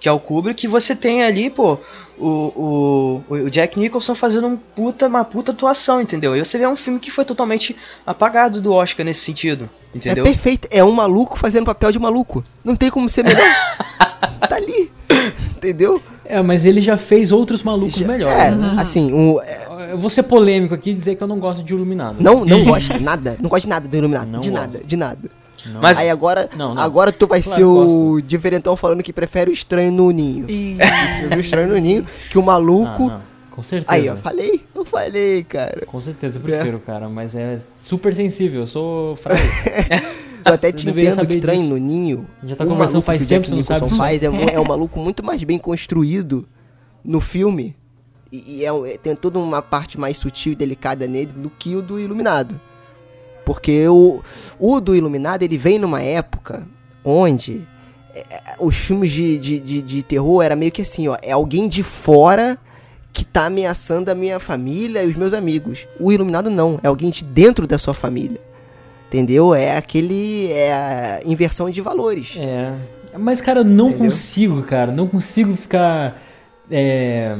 que 0.00 0.08
é 0.08 0.12
o 0.12 0.20
Kubrick, 0.20 0.60
que 0.60 0.68
você 0.68 0.94
tem 0.94 1.22
ali, 1.24 1.50
pô, 1.50 1.78
o, 2.18 3.22
o, 3.28 3.34
o 3.34 3.50
Jack 3.50 3.78
Nicholson 3.78 4.14
fazendo 4.14 4.46
um 4.46 4.56
puta, 4.56 5.06
uma 5.06 5.24
puta 5.24 5.52
atuação, 5.52 6.00
entendeu? 6.00 6.36
E 6.36 6.44
você 6.44 6.58
vê 6.58 6.66
um 6.66 6.76
filme 6.76 6.98
que 7.00 7.10
foi 7.10 7.24
totalmente 7.24 7.76
apagado 8.06 8.60
do 8.60 8.72
Oscar 8.72 9.04
nesse 9.04 9.20
sentido, 9.20 9.68
entendeu? 9.94 10.24
É 10.24 10.26
perfeito, 10.28 10.68
é 10.70 10.82
um 10.84 10.92
maluco 10.92 11.38
fazendo 11.38 11.64
papel 11.66 11.90
de 11.92 11.98
maluco. 11.98 12.44
Não 12.64 12.76
tem 12.76 12.90
como 12.90 13.08
ser 13.08 13.24
melhor. 13.24 13.42
tá 14.48 14.56
ali. 14.56 14.90
Entendeu? 15.56 16.00
É, 16.24 16.40
mas 16.42 16.64
ele 16.64 16.80
já 16.80 16.96
fez 16.96 17.32
outros 17.32 17.62
malucos 17.62 17.96
Já- 17.96 18.06
melhores. 18.06 18.36
É, 18.36 18.50
né? 18.54 18.76
assim, 18.78 19.12
um, 19.12 19.40
é, 19.40 19.92
Eu 19.92 19.98
vou 19.98 20.10
ser 20.10 20.22
polêmico 20.24 20.74
aqui 20.74 20.90
e 20.90 20.94
dizer 20.94 21.16
que 21.16 21.22
eu 21.22 21.26
não 21.26 21.38
gosto 21.40 21.62
de 21.64 21.72
Iluminado. 21.72 22.18
não, 22.20 22.44
não 22.44 22.62
gosto 22.66 22.92
de 22.92 23.02
nada. 23.02 23.36
Não 23.40 23.48
gosto 23.48 23.62
de 23.62 23.68
nada 23.68 23.88
do 23.88 23.96
Iluminado. 23.96 24.28
Não 24.28 24.38
de 24.40 24.50
gosto. 24.50 24.60
nada, 24.60 24.80
de 24.84 24.96
nada. 24.96 25.30
Não. 25.66 25.80
Mas- 25.80 25.98
Aí 25.98 26.08
agora, 26.10 26.48
Não, 26.56 26.74
não. 26.74 26.82
agora 26.82 27.10
tu 27.12 27.26
vai 27.26 27.42
Claro 27.42 27.56
ser 27.58 27.64
o 27.64 28.20
diferentão 28.20 28.76
falando 28.76 29.02
que 29.02 29.12
prefere 29.12 29.50
o 29.50 29.52
estranho 29.52 29.90
no 29.92 30.10
ninho. 30.10 30.48
E 30.48 30.76
Eu 31.22 31.28
vi 31.30 31.36
o 31.36 31.40
estranho 31.40 31.68
no 31.68 31.76
ninho, 31.78 32.06
que 32.30 32.38
o 32.38 32.42
Ah, 32.42 32.44
maluco. 32.44 33.08
não. 33.08 33.22
Com 33.50 33.62
certeza. 33.64 33.92
Aí, 33.92 34.08
ó, 34.08 34.14
falei, 34.16 34.64
eu 34.72 34.84
falei, 34.84 35.42
cara. 35.42 35.84
Com 35.84 36.00
certeza, 36.00 36.38
eu 36.38 36.42
prefiro, 36.42 36.78
cara, 36.78 37.08
mas 37.08 37.34
é 37.34 37.58
super 37.80 38.14
sensível, 38.14 38.60
eu 38.60 38.66
sou 38.66 39.16
frágil. 39.16 39.44
Eu 40.44 40.54
até 40.54 40.70
te 40.72 40.88
entendo 40.88 41.26
que 41.26 41.34
estranho 41.34 41.58
disso. 41.62 41.68
no 41.70 41.76
ninho. 41.76 42.26
Já 42.44 42.54
tá 42.54 42.64
o 42.64 42.68
conversando 42.68 42.92
maluco 42.92 43.06
faz 43.06 43.20
tempo, 43.26 43.28
Jack 43.46 43.48
você 43.48 43.54
não 43.56 43.64
sabe 43.90 43.96
faz 43.96 44.22
é, 44.22 44.28
mu- 44.28 44.48
é 44.48 44.58
um 44.60 44.64
maluco 44.64 44.98
muito 45.00 45.22
mais 45.24 45.42
bem 45.42 45.58
construído 45.58 46.46
no 47.04 47.20
filme. 47.20 47.74
E, 48.32 48.58
e 48.60 48.64
é 48.64 48.72
um- 48.72 48.86
é- 48.86 48.96
tem 48.96 49.14
toda 49.16 49.38
uma 49.40 49.60
parte 49.60 49.98
mais 49.98 50.16
sutil 50.16 50.52
e 50.52 50.54
delicada 50.54 51.06
nele 51.08 51.32
do 51.34 51.50
que 51.50 51.74
o 51.74 51.82
do 51.82 51.98
Iluminado. 51.98 52.58
Porque 53.48 53.88
o, 53.88 54.22
o 54.60 54.78
do 54.78 54.94
Iluminado 54.94 55.42
ele 55.42 55.56
vem 55.56 55.78
numa 55.78 56.02
época 56.02 56.68
onde 57.02 57.66
é, 58.14 58.26
os 58.60 58.76
filmes 58.76 59.10
de, 59.10 59.38
de, 59.38 59.58
de, 59.58 59.80
de 59.80 60.02
terror 60.02 60.42
era 60.42 60.54
meio 60.54 60.70
que 60.70 60.82
assim, 60.82 61.08
ó, 61.08 61.16
é 61.22 61.32
alguém 61.32 61.66
de 61.66 61.82
fora 61.82 62.58
que 63.10 63.24
tá 63.24 63.46
ameaçando 63.46 64.10
a 64.10 64.14
minha 64.14 64.38
família 64.38 65.02
e 65.02 65.08
os 65.08 65.16
meus 65.16 65.32
amigos. 65.32 65.88
O 65.98 66.12
Iluminado 66.12 66.50
não, 66.50 66.78
é 66.82 66.88
alguém 66.88 67.08
de 67.08 67.24
dentro 67.24 67.66
da 67.66 67.78
sua 67.78 67.94
família. 67.94 68.38
Entendeu? 69.06 69.54
É 69.54 69.78
aquele. 69.78 70.52
É 70.52 70.70
a 70.74 71.20
inversão 71.24 71.70
de 71.70 71.80
valores. 71.80 72.36
É. 72.38 72.74
Mas, 73.18 73.40
cara, 73.40 73.60
eu 73.60 73.64
não 73.64 73.88
Entendeu? 73.88 74.04
consigo, 74.04 74.62
cara. 74.62 74.92
Não 74.92 75.06
consigo 75.06 75.56
ficar. 75.56 76.20
é, 76.70 77.34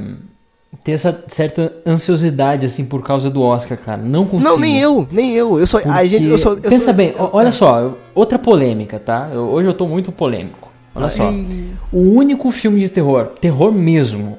ter 0.85 0.93
essa 0.93 1.25
certa 1.29 1.73
ansiosidade, 1.87 2.67
assim, 2.67 2.85
por 2.85 3.03
causa 3.03 3.31
do 3.31 3.41
Oscar, 3.43 3.77
cara. 3.79 4.01
Não 4.03 4.27
consigo. 4.27 4.51
Não, 4.51 4.59
nem 4.59 4.79
eu, 4.79 5.07
nem 5.11 5.35
eu. 5.35 5.59
Eu 5.59 5.67
sou. 5.67 5.81
A 5.81 5.83
Porque- 5.85 6.07
gente, 6.09 6.27
eu 6.27 6.39
sou. 6.39 6.55
eu 6.55 6.61
Pensa 6.63 6.87
sou- 6.87 6.95
bem, 6.95 7.15
eu- 7.19 7.31
olha 7.33 7.51
só, 7.53 7.95
outra 8.15 8.39
polêmica, 8.39 8.99
tá? 8.99 9.31
Eu- 9.33 9.49
hoje 9.49 9.69
eu 9.69 9.75
tô 9.75 9.87
muito 9.87 10.13
polêmico. 10.13 10.69
Olha 10.95 11.11
só. 11.11 11.29
Ai. 11.29 11.47
O 11.93 12.01
único 12.01 12.51
filme 12.51 12.81
de 12.81 12.89
terror, 12.89 13.27
terror 13.41 13.73
mesmo, 13.73 14.39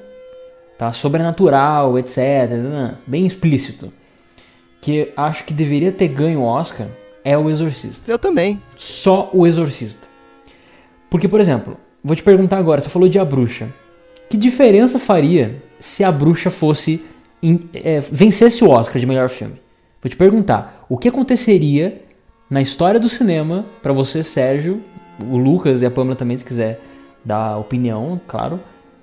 tá? 0.78 0.92
Sobrenatural, 0.94 1.98
etc. 1.98 2.18
né? 2.52 2.96
Bem 3.08 3.26
explícito. 3.26 3.92
Que 4.82 5.12
acho 5.18 5.44
que 5.46 5.54
deveria 5.54 5.92
ter 5.92 6.08
ganho 6.08 6.40
o 6.42 6.44
Oscar 6.44 6.88
é 7.24 7.38
o 7.38 7.50
Exorcista. 7.50 8.10
Eu 8.12 8.18
também. 8.20 8.62
Só 8.78 9.30
o 9.34 9.46
Exorcista. 9.46 10.08
Porque, 11.10 11.28
por 11.28 11.40
exemplo, 11.42 11.76
vou 12.04 12.16
te 12.16 12.24
perguntar 12.24 12.58
agora, 12.58 12.80
você 12.82 12.88
falou 12.90 13.10
de 13.10 13.18
A 13.20 13.26
Bruxa. 13.26 13.68
Que 14.30 14.38
diferença 14.38 15.00
faria 15.00 15.62
se 15.80 16.04
A 16.04 16.12
Bruxa 16.12 16.50
fosse. 16.50 17.04
é, 17.74 18.02
vencesse 18.02 18.64
o 18.64 18.70
Oscar 18.70 19.00
de 19.00 19.06
melhor 19.06 19.30
filme? 19.30 19.56
Vou 20.02 20.10
te 20.10 20.16
perguntar, 20.16 20.86
o 20.90 20.98
que 20.98 21.08
aconteceria 21.08 22.02
na 22.50 22.62
história 22.62 23.00
do 23.00 23.08
cinema, 23.10 23.66
pra 23.82 23.94
você, 23.94 24.24
Sérgio, 24.24 24.82
o 25.30 25.38
Lucas 25.38 25.82
e 25.82 25.86
a 25.86 25.92
Pamela 25.92 26.16
também, 26.16 26.38
se 26.38 26.46
quiser 26.46 26.82
dar 27.24 27.58
opinião, 27.58 28.20
claro. 28.28 28.60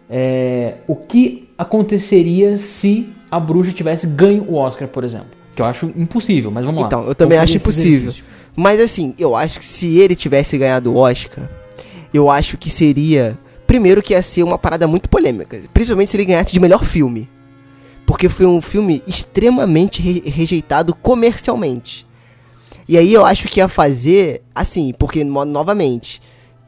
é, 0.09 0.75
o 0.87 0.97
que 0.97 1.49
aconteceria 1.57 2.57
se 2.57 3.09
A 3.31 3.39
Bruxa 3.39 3.73
tivesse 3.73 4.07
ganho 4.07 4.45
o 4.49 4.55
Oscar, 4.55 4.89
por 4.89 5.05
exemplo? 5.05 5.29
Que 5.55 5.63
eu 5.63 5.67
acho 5.67 5.93
impossível, 5.97 6.51
mas 6.51 6.65
vamos 6.65 6.81
lá. 6.83 6.87
Então, 6.87 7.07
eu 7.07 7.15
também 7.15 7.39
acho 7.39 7.57
impossível. 7.57 8.11
exercício. 8.11 8.25
Mas 8.55 8.81
assim, 8.81 9.15
eu 9.19 9.35
acho 9.37 9.59
que 9.59 9.65
se 9.65 9.99
ele 9.99 10.15
tivesse 10.15 10.57
ganhado 10.57 10.93
o 10.93 10.97
Oscar, 10.97 11.49
eu 12.13 12.31
acho 12.31 12.57
que 12.57 12.71
seria. 12.71 13.39
Primeiro 13.67 14.03
que 14.03 14.13
ia 14.13 14.23
ser 14.23 14.43
uma 14.43 14.59
parada 14.59 14.87
muito 14.87 15.09
polêmica. 15.09 15.61
Principalmente 15.75 16.11
se 16.11 16.17
ele 16.17 16.25
ganhasse 16.25 16.53
de 16.53 16.61
melhor 16.61 16.85
filme. 16.85 17.29
Porque 18.07 18.29
foi 18.29 18.47
um 18.47 18.61
filme 18.61 19.03
extremamente 19.07 20.01
re- 20.01 20.23
rejeitado 20.25 20.95
comercialmente. 20.95 22.07
E 22.89 22.97
aí 22.97 23.13
eu 23.13 23.25
acho 23.25 23.49
que 23.49 23.59
ia 23.59 23.67
fazer 23.69 24.43
assim, 24.55 24.95
porque 24.97 25.25
no- 25.25 25.45
novamente, 25.45 26.23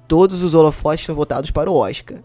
todos 0.09 0.43
os 0.43 0.55
holofotes 0.55 1.07
são 1.07 1.15
voltados 1.15 1.51
para 1.53 1.71
o 1.71 1.77
Oscar. 1.77 2.19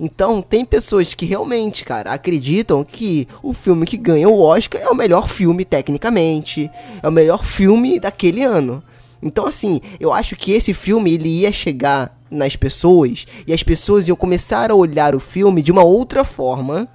Então, 0.00 0.40
tem 0.40 0.64
pessoas 0.64 1.12
que 1.12 1.26
realmente, 1.26 1.84
cara, 1.84 2.10
acreditam 2.12 2.82
que 2.82 3.28
o 3.42 3.52
filme 3.52 3.84
que 3.84 3.98
ganha 3.98 4.28
o 4.30 4.40
Oscar 4.40 4.80
é 4.80 4.88
o 4.88 4.94
melhor 4.94 5.28
filme 5.28 5.62
tecnicamente, 5.62 6.70
é 7.02 7.06
o 7.08 7.12
melhor 7.12 7.44
filme 7.44 8.00
daquele 8.00 8.42
ano. 8.42 8.82
Então, 9.22 9.46
assim, 9.46 9.80
eu 10.00 10.10
acho 10.10 10.36
que 10.36 10.52
esse 10.52 10.72
filme 10.72 11.12
ele 11.12 11.28
ia 11.40 11.52
chegar 11.52 12.18
nas 12.34 12.56
pessoas 12.56 13.26
e 13.46 13.52
as 13.52 13.62
pessoas 13.62 14.08
iam 14.08 14.16
começar 14.16 14.70
a 14.70 14.74
olhar 14.74 15.14
o 15.14 15.20
filme 15.20 15.62
de 15.62 15.70
uma 15.72 15.82
outra 15.84 16.24
forma 16.24 16.88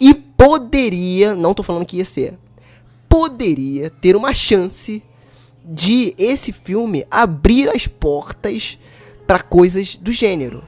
e 0.00 0.12
poderia, 0.12 1.34
não 1.34 1.54
tô 1.54 1.62
falando 1.62 1.86
que 1.86 1.96
ia 1.98 2.04
ser, 2.04 2.36
poderia 3.08 3.90
ter 3.90 4.16
uma 4.16 4.32
chance 4.34 5.02
de 5.64 6.14
esse 6.18 6.50
filme 6.52 7.06
abrir 7.10 7.68
as 7.68 7.86
portas 7.86 8.78
para 9.26 9.40
coisas 9.40 9.96
do 9.96 10.10
gênero. 10.10 10.62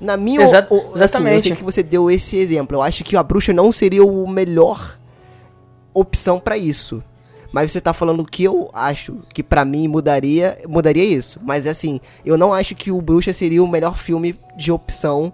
Na 0.00 0.16
minha 0.16 0.42
Exa- 0.42 0.66
o- 0.68 0.92
assim, 1.04 1.18
eu 1.18 1.40
sei 1.40 1.52
que 1.56 1.62
você 1.64 1.82
deu 1.82 2.10
esse 2.10 2.36
exemplo. 2.36 2.76
Eu 2.76 2.82
acho 2.82 3.04
que 3.04 3.16
a 3.16 3.22
bruxa 3.22 3.52
não 3.52 3.70
seria 3.70 4.04
o 4.04 4.26
melhor 4.28 4.98
opção 5.94 6.40
pra 6.40 6.56
isso. 6.56 7.02
Mas 7.52 7.70
você 7.70 7.80
tá 7.80 7.92
falando 7.92 8.20
o 8.20 8.24
que 8.26 8.44
eu 8.44 8.70
acho 8.72 9.18
que 9.34 9.42
pra 9.42 9.64
mim 9.64 9.86
mudaria, 9.86 10.58
mudaria 10.68 11.04
isso. 11.04 11.38
Mas 11.42 11.66
assim, 11.66 12.00
eu 12.24 12.36
não 12.38 12.52
acho 12.54 12.74
que 12.74 12.90
o 12.90 13.00
Bruxa 13.00 13.32
seria 13.32 13.62
o 13.62 13.68
melhor 13.68 13.96
filme 13.98 14.34
de 14.56 14.72
opção 14.72 15.32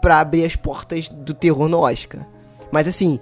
pra 0.00 0.18
abrir 0.20 0.44
as 0.44 0.56
portas 0.56 1.08
do 1.08 1.32
terror 1.32 1.68
no 1.68 1.78
Oscar. 1.78 2.26
Mas 2.72 2.88
assim, 2.88 3.20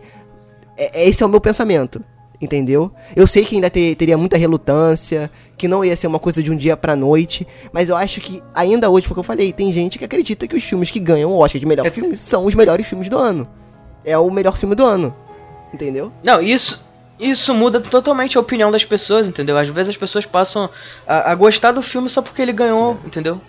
é- 0.77 1.07
esse 1.09 1.23
é 1.23 1.27
o 1.27 1.29
meu 1.29 1.41
pensamento. 1.41 2.03
Entendeu? 2.43 2.91
Eu 3.15 3.27
sei 3.27 3.45
que 3.45 3.55
ainda 3.57 3.69
te- 3.69 3.95
teria 3.95 4.17
muita 4.17 4.39
relutância, 4.39 5.31
que 5.59 5.69
não 5.69 5.85
ia 5.85 5.95
ser 5.95 6.07
uma 6.07 6.19
coisa 6.19 6.43
de 6.43 6.51
um 6.51 6.57
dia 6.57 6.75
pra 6.75 6.97
noite, 6.97 7.47
mas 7.71 7.91
eu 7.91 7.97
acho 7.99 8.19
que 8.23 8.43
ainda 8.55 8.89
hoje, 8.89 9.07
foi 9.07 9.13
o 9.13 9.17
que 9.17 9.21
eu 9.21 9.25
falei, 9.25 9.53
tem 9.53 9.71
gente 9.71 9.99
que 9.99 10.07
acredita 10.07 10.47
que 10.49 10.57
os 10.57 10.65
filmes 10.65 10.91
que 10.91 10.99
ganham 10.99 11.31
o 11.31 11.39
Oscar 11.39 11.61
de 11.61 11.67
melhor 11.67 11.85
É- 11.85 11.91
filme 11.91 12.17
são 12.17 12.47
os 12.47 12.55
melhores 12.55 12.87
filmes 12.87 13.11
do 13.11 13.19
ano. 13.19 13.47
É 14.07 14.17
o 14.17 14.31
melhor 14.31 14.57
filme 14.57 14.75
do 14.75 14.87
ano. 14.87 15.15
Entendeu? 15.75 16.11
Não, 16.25 16.41
isso, 16.41 16.83
isso 17.21 17.55
muda 17.55 17.81
totalmente 17.81 18.37
a 18.37 18.41
opinião 18.41 18.71
das 18.71 18.85
pessoas, 18.85 19.29
entendeu? 19.29 19.57
Às 19.59 19.69
vezes 19.69 19.91
as 19.91 19.97
pessoas 19.97 20.25
passam 20.27 20.71
a, 21.07 21.31
a 21.31 21.35
gostar 21.35 21.73
do 21.73 21.83
filme 21.83 22.09
só 22.09 22.23
porque 22.23 22.41
ele 22.43 22.53
ganhou, 22.53 22.99
entendeu? 23.05 23.41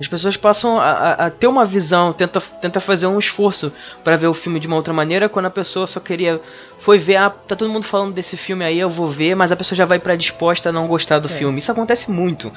As 0.00 0.08
pessoas 0.08 0.36
passam 0.36 0.76
a, 0.80 0.90
a- 0.90 1.12
a 1.26 1.30
ter 1.30 1.46
uma 1.46 1.64
visão, 1.64 2.12
tenta, 2.12 2.40
tenta 2.40 2.80
fazer 2.80 3.06
um 3.06 3.16
esforço 3.18 3.72
pra 4.02 4.16
ver 4.16 4.26
o 4.26 4.34
filme 4.34 4.58
de 4.58 4.66
uma 4.66 4.74
outra 4.74 4.92
maneira, 4.92 5.28
quando 5.28 5.46
a 5.46 5.50
pessoa 5.50 5.86
só 5.86 6.00
queria. 6.00 6.40
Foi 6.80 6.98
ver, 6.98 7.14
ah, 7.16 7.30
tá 7.30 7.54
todo 7.54 7.70
mundo 7.70 7.84
falando 7.86 8.12
desse 8.12 8.36
filme 8.36 8.64
aí, 8.64 8.80
eu 8.80 8.90
vou 8.90 9.06
ver, 9.08 9.36
mas 9.36 9.52
a 9.52 9.56
pessoa 9.56 9.76
já 9.76 9.84
vai 9.84 10.00
predisposta 10.00 10.70
a 10.70 10.72
não 10.72 10.88
gostar 10.88 11.20
do 11.20 11.28
filme. 11.28 11.58
Isso 11.60 11.70
acontece 11.70 12.10
muito. 12.10 12.52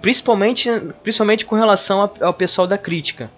Principalmente, 0.00 0.70
principalmente 1.02 1.44
com 1.44 1.56
relação 1.56 2.02
a- 2.02 2.26
ao 2.26 2.32
pessoal 2.34 2.66
da 2.66 2.78
crítica. 2.78 3.30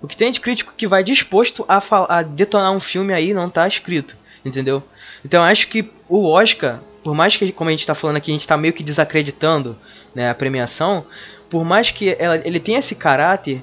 O 0.00 0.08
que 0.08 0.16
tem 0.16 0.32
de 0.32 0.40
crítico 0.40 0.74
que 0.76 0.86
vai 0.88 1.04
disposto 1.04 1.64
a, 1.68 1.80
a 2.18 2.22
detonar 2.22 2.72
um 2.72 2.80
filme 2.80 3.12
aí 3.12 3.32
não 3.32 3.48
tá 3.48 3.68
escrito, 3.68 4.16
entendeu? 4.44 4.82
Então 5.24 5.42
acho 5.42 5.68
que 5.68 5.90
o 6.08 6.28
Oscar, 6.28 6.80
por 7.02 7.14
mais 7.14 7.36
que, 7.36 7.50
como 7.52 7.68
a 7.68 7.72
gente 7.72 7.86
tá 7.86 7.94
falando 7.94 8.16
aqui, 8.16 8.30
a 8.30 8.34
gente 8.34 8.46
tá 8.46 8.56
meio 8.56 8.72
que 8.72 8.82
desacreditando 8.82 9.76
né, 10.14 10.30
a 10.30 10.34
premiação, 10.34 11.04
por 11.48 11.64
mais 11.64 11.90
que 11.90 12.16
ela- 12.18 12.40
ele 12.44 12.58
tenha 12.58 12.78
esse 12.78 12.94
caráter, 12.94 13.62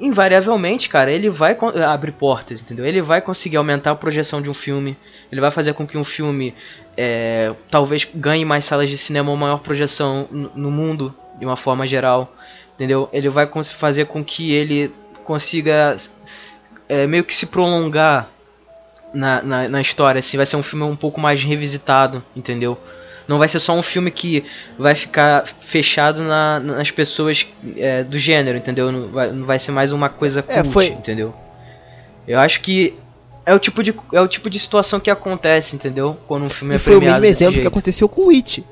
invariavelmente, 0.00 0.88
cara, 0.88 1.10
ele 1.10 1.30
vai 1.30 1.56
abrir 1.86 2.12
portas, 2.12 2.60
entendeu? 2.60 2.84
Ele 2.84 3.00
vai 3.00 3.20
conseguir 3.20 3.56
aumentar 3.56 3.92
a 3.92 3.94
projeção 3.96 4.42
de 4.42 4.50
um 4.50 4.54
filme, 4.54 4.96
ele 5.32 5.40
vai 5.40 5.50
fazer 5.50 5.72
com 5.72 5.86
que 5.86 5.96
um 5.98 6.04
filme 6.04 6.54
é, 6.96 7.52
talvez 7.70 8.08
ganhe 8.14 8.44
mais 8.44 8.64
salas 8.64 8.88
de 8.88 8.96
cinema 8.96 9.30
ou 9.30 9.36
maior 9.36 9.58
projeção 9.58 10.28
no, 10.30 10.70
mundo, 10.70 11.14
de 11.38 11.44
uma 11.44 11.56
forma 11.56 11.86
geral, 11.86 12.32
entendeu? 12.74 13.08
Ele 13.12 13.28
vai 13.28 13.48
fazer 13.78 14.06
com 14.06 14.24
que 14.24 14.52
ele 14.52 14.90
consiga 15.24 15.96
é, 16.88 17.06
meio 17.06 17.24
que 17.24 17.34
se 17.34 17.46
prolongar 17.46 18.30
na, 19.16 19.42
na, 19.42 19.68
na 19.68 19.80
história, 19.80 20.18
assim, 20.18 20.36
vai 20.36 20.46
ser 20.46 20.56
um 20.56 20.62
filme 20.62 20.84
um 20.84 20.96
pouco 20.96 21.20
mais 21.20 21.42
revisitado, 21.42 22.22
entendeu? 22.36 22.76
Não 23.26 23.38
vai 23.38 23.48
ser 23.48 23.58
só 23.58 23.74
um 23.76 23.82
filme 23.82 24.10
que 24.10 24.44
vai 24.78 24.94
ficar 24.94 25.44
fechado 25.60 26.22
na- 26.22 26.60
nas 26.60 26.90
pessoas 26.92 27.44
é, 27.76 28.04
do 28.04 28.16
gênero, 28.18 28.56
entendeu? 28.56 28.92
Não 28.92 29.08
vai, 29.08 29.32
não 29.32 29.44
vai 29.46 29.58
ser 29.58 29.72
mais 29.72 29.90
uma 29.92 30.08
coisa 30.08 30.42
cult, 30.42 30.58
É, 30.60 30.64
foi- 30.64 30.86
entendeu? 30.88 31.34
Eu 32.28 32.38
acho 32.38 32.60
que 32.60 32.94
é 33.44 33.52
o 33.54 33.58
tipo 33.58 33.82
de 33.82 33.94
é 34.12 34.20
o 34.20 34.28
tipo 34.28 34.48
de 34.50 34.58
situação 34.60 35.00
que 35.00 35.10
acontece, 35.10 35.74
entendeu? 35.74 36.16
Quando 36.28 36.44
um 36.44 36.50
filme 36.50 36.74
E 36.74 36.76
é 36.76 36.78
foi 36.78 36.94
o 36.94 36.98
premiado 36.98 37.20
mesmo 37.20 37.32
desse 37.32 37.42
exemplo 37.42 37.54
que 37.54 37.62
jeito. 37.62 37.68
aconteceu 37.72 38.08
com 38.08 38.26
o 38.26 38.30
It. 38.30 38.64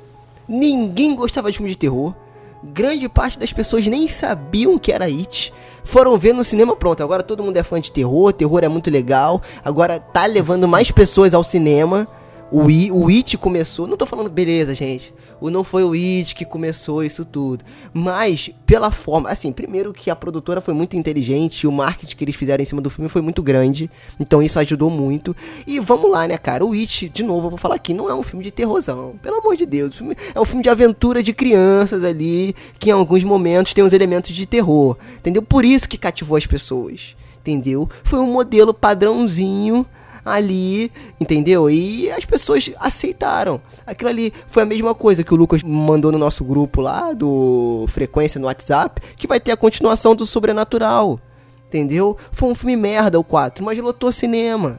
Ninguém 0.48 1.14
gostava 1.16 1.50
de 1.50 1.56
filme 1.56 1.70
de 1.70 1.76
terror. 1.76 2.14
Grande 2.62 3.08
parte 3.08 3.38
das 3.38 3.52
pessoas 3.52 3.86
nem 3.86 4.06
sabiam 4.08 4.78
que 4.78 4.90
era 4.92 5.04
It. 5.06 5.52
Foram 5.84 6.16
ver 6.16 6.32
no 6.32 6.42
cinema, 6.42 6.74
pronto. 6.74 7.02
Agora 7.02 7.22
todo 7.22 7.42
mundo 7.42 7.56
é 7.56 7.62
fã 7.62 7.80
de 7.80 7.92
terror, 7.92 8.32
terror 8.32 8.64
é 8.64 8.68
muito 8.68 8.90
legal. 8.90 9.40
Agora 9.64 10.00
tá 10.00 10.26
levando 10.26 10.66
mais 10.66 10.90
pessoas 10.90 11.34
ao 11.34 11.44
cinema. 11.44 12.08
O, 12.56 12.70
I, 12.70 12.92
o 12.92 13.08
It 13.08 13.36
começou. 13.36 13.84
Não 13.88 13.96
tô 13.96 14.06
falando, 14.06 14.30
beleza, 14.30 14.76
gente. 14.76 15.12
O 15.40 15.50
não 15.50 15.64
foi 15.64 15.82
o 15.82 15.92
It 15.92 16.36
que 16.36 16.44
começou 16.44 17.02
isso 17.02 17.24
tudo. 17.24 17.64
Mas, 17.92 18.48
pela 18.64 18.92
forma. 18.92 19.28
Assim, 19.28 19.50
primeiro 19.50 19.92
que 19.92 20.08
a 20.08 20.14
produtora 20.14 20.60
foi 20.60 20.72
muito 20.72 20.96
inteligente. 20.96 21.66
O 21.66 21.72
marketing 21.72 22.14
que 22.14 22.22
eles 22.22 22.36
fizeram 22.36 22.62
em 22.62 22.64
cima 22.64 22.80
do 22.80 22.88
filme 22.88 23.08
foi 23.08 23.20
muito 23.20 23.42
grande. 23.42 23.90
Então 24.20 24.40
isso 24.40 24.56
ajudou 24.60 24.88
muito. 24.88 25.34
E 25.66 25.80
vamos 25.80 26.08
lá, 26.08 26.28
né, 26.28 26.38
cara? 26.38 26.64
O 26.64 26.74
It, 26.74 27.08
de 27.08 27.24
novo, 27.24 27.46
eu 27.46 27.50
vou 27.50 27.58
falar 27.58 27.74
aqui, 27.74 27.92
não 27.92 28.08
é 28.08 28.14
um 28.14 28.22
filme 28.22 28.44
de 28.44 28.52
terrorzão. 28.52 29.16
Pelo 29.20 29.38
amor 29.38 29.56
de 29.56 29.66
Deus. 29.66 30.00
É 30.32 30.40
um 30.40 30.44
filme 30.44 30.62
de 30.62 30.68
aventura 30.68 31.24
de 31.24 31.32
crianças 31.32 32.04
ali. 32.04 32.54
Que 32.78 32.90
em 32.90 32.92
alguns 32.92 33.24
momentos 33.24 33.74
tem 33.74 33.82
uns 33.82 33.92
elementos 33.92 34.30
de 34.30 34.46
terror. 34.46 34.96
Entendeu? 35.16 35.42
Por 35.42 35.64
isso 35.64 35.88
que 35.88 35.98
cativou 35.98 36.36
as 36.36 36.46
pessoas. 36.46 37.16
Entendeu? 37.40 37.88
Foi 38.04 38.20
um 38.20 38.30
modelo 38.30 38.72
padrãozinho 38.72 39.84
ali, 40.24 40.90
entendeu? 41.20 41.68
E 41.68 42.10
as 42.10 42.24
pessoas 42.24 42.70
aceitaram. 42.80 43.60
Aquilo 43.86 44.10
ali 44.10 44.32
foi 44.46 44.62
a 44.62 44.66
mesma 44.66 44.94
coisa 44.94 45.22
que 45.22 45.34
o 45.34 45.36
Lucas 45.36 45.62
mandou 45.62 46.10
no 46.10 46.18
nosso 46.18 46.44
grupo 46.44 46.80
lá 46.80 47.12
do 47.12 47.84
Frequência 47.88 48.40
no 48.40 48.46
WhatsApp, 48.46 49.00
que 49.16 49.26
vai 49.26 49.38
ter 49.38 49.52
a 49.52 49.56
continuação 49.56 50.14
do 50.14 50.24
Sobrenatural. 50.24 51.20
Entendeu? 51.66 52.16
Foi 52.30 52.48
um 52.48 52.54
filme 52.54 52.76
merda 52.76 53.18
o 53.18 53.24
4, 53.24 53.64
mas 53.64 53.76
lotou 53.78 54.10
cinema. 54.12 54.78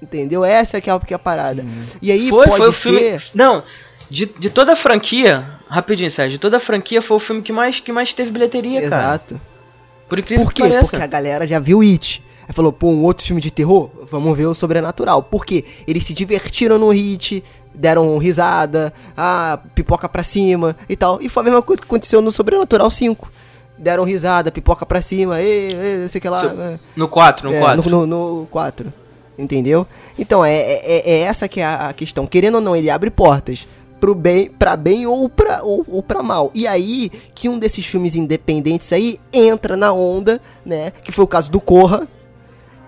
Entendeu? 0.00 0.44
Essa 0.44 0.76
é 0.76 0.80
que 0.80 0.88
é 0.88 0.92
a, 0.92 1.00
que 1.00 1.12
é 1.12 1.18
parada. 1.18 1.64
E 2.00 2.12
aí 2.12 2.28
Foi, 2.28 2.46
pode 2.46 2.58
foi 2.58 2.68
o 2.68 2.72
ser 2.72 3.20
filme. 3.20 3.22
Não, 3.34 3.64
de, 4.10 4.26
de 4.26 4.50
toda 4.50 4.74
a 4.74 4.76
franquia, 4.76 5.58
rapidinho, 5.68 6.10
Sérgio, 6.10 6.32
de 6.32 6.38
toda 6.38 6.58
a 6.58 6.60
franquia 6.60 7.02
foi 7.02 7.16
o 7.16 7.20
filme 7.20 7.42
que 7.42 7.52
mais, 7.52 7.80
que 7.80 7.92
mais 7.92 8.12
teve 8.12 8.30
bilheteria, 8.30 8.80
cara. 8.88 9.02
Exato. 9.02 9.40
Por 10.08 10.18
incrível 10.18 10.44
Por 10.44 10.52
que 10.52 10.62
quê? 10.62 10.78
Porque 10.80 10.96
a 10.96 11.06
galera 11.06 11.46
já 11.46 11.58
viu 11.58 11.80
It. 11.80 12.22
Aí 12.48 12.54
falou, 12.54 12.72
pô, 12.72 12.88
um 12.88 13.02
outro 13.02 13.24
filme 13.24 13.40
de 13.40 13.50
terror? 13.50 13.90
Vamos 14.10 14.36
ver 14.36 14.46
o 14.46 14.54
Sobrenatural. 14.54 15.22
Por 15.22 15.44
quê? 15.44 15.64
Eles 15.86 16.04
se 16.04 16.14
divertiram 16.14 16.78
no 16.78 16.90
Hit, 16.90 17.42
deram 17.74 18.16
risada, 18.18 18.92
ah, 19.16 19.58
pipoca 19.74 20.08
pra 20.08 20.22
cima 20.22 20.76
e 20.88 20.96
tal. 20.96 21.20
E 21.20 21.28
foi 21.28 21.42
a 21.42 21.44
mesma 21.44 21.62
coisa 21.62 21.82
que 21.82 21.86
aconteceu 21.86 22.22
no 22.22 22.30
Sobrenatural 22.30 22.90
5. 22.90 23.30
Deram 23.78 24.04
risada, 24.04 24.50
pipoca 24.50 24.86
pra 24.86 25.02
cima, 25.02 25.40
e, 25.42 26.04
e 26.04 26.08
sei 26.08 26.18
o 26.18 26.22
que 26.22 26.28
lá. 26.28 26.44
É. 26.46 26.78
No 26.96 27.08
4, 27.08 27.48
no 27.48 27.54
É, 27.54 27.58
4. 27.60 27.90
No, 27.90 28.06
no, 28.06 28.40
no 28.40 28.46
4. 28.46 28.92
Entendeu? 29.38 29.86
Então, 30.18 30.42
é, 30.42 30.56
é, 30.56 31.10
é 31.10 31.18
essa 31.20 31.46
que 31.46 31.60
é 31.60 31.64
a 31.64 31.88
a 31.88 31.92
questão. 31.92 32.26
Querendo 32.26 32.54
ou 32.54 32.60
não, 32.62 32.74
ele 32.74 32.88
abre 32.88 33.10
portas 33.10 33.66
pro 34.00 34.14
bem, 34.14 34.48
pra 34.50 34.76
bem 34.76 35.06
ou 35.06 35.28
pra, 35.28 35.62
ou, 35.62 35.84
ou 35.88 36.02
pra 36.02 36.22
mal. 36.22 36.50
E 36.54 36.66
aí, 36.66 37.10
que 37.34 37.48
um 37.48 37.58
desses 37.58 37.84
filmes 37.84 38.16
independentes 38.16 38.92
aí 38.92 39.18
entra 39.32 39.76
na 39.76 39.92
onda, 39.92 40.40
né? 40.64 40.90
Que 41.02 41.12
foi 41.12 41.24
o 41.24 41.28
caso 41.28 41.50
do 41.50 41.60
Corra. 41.60 42.08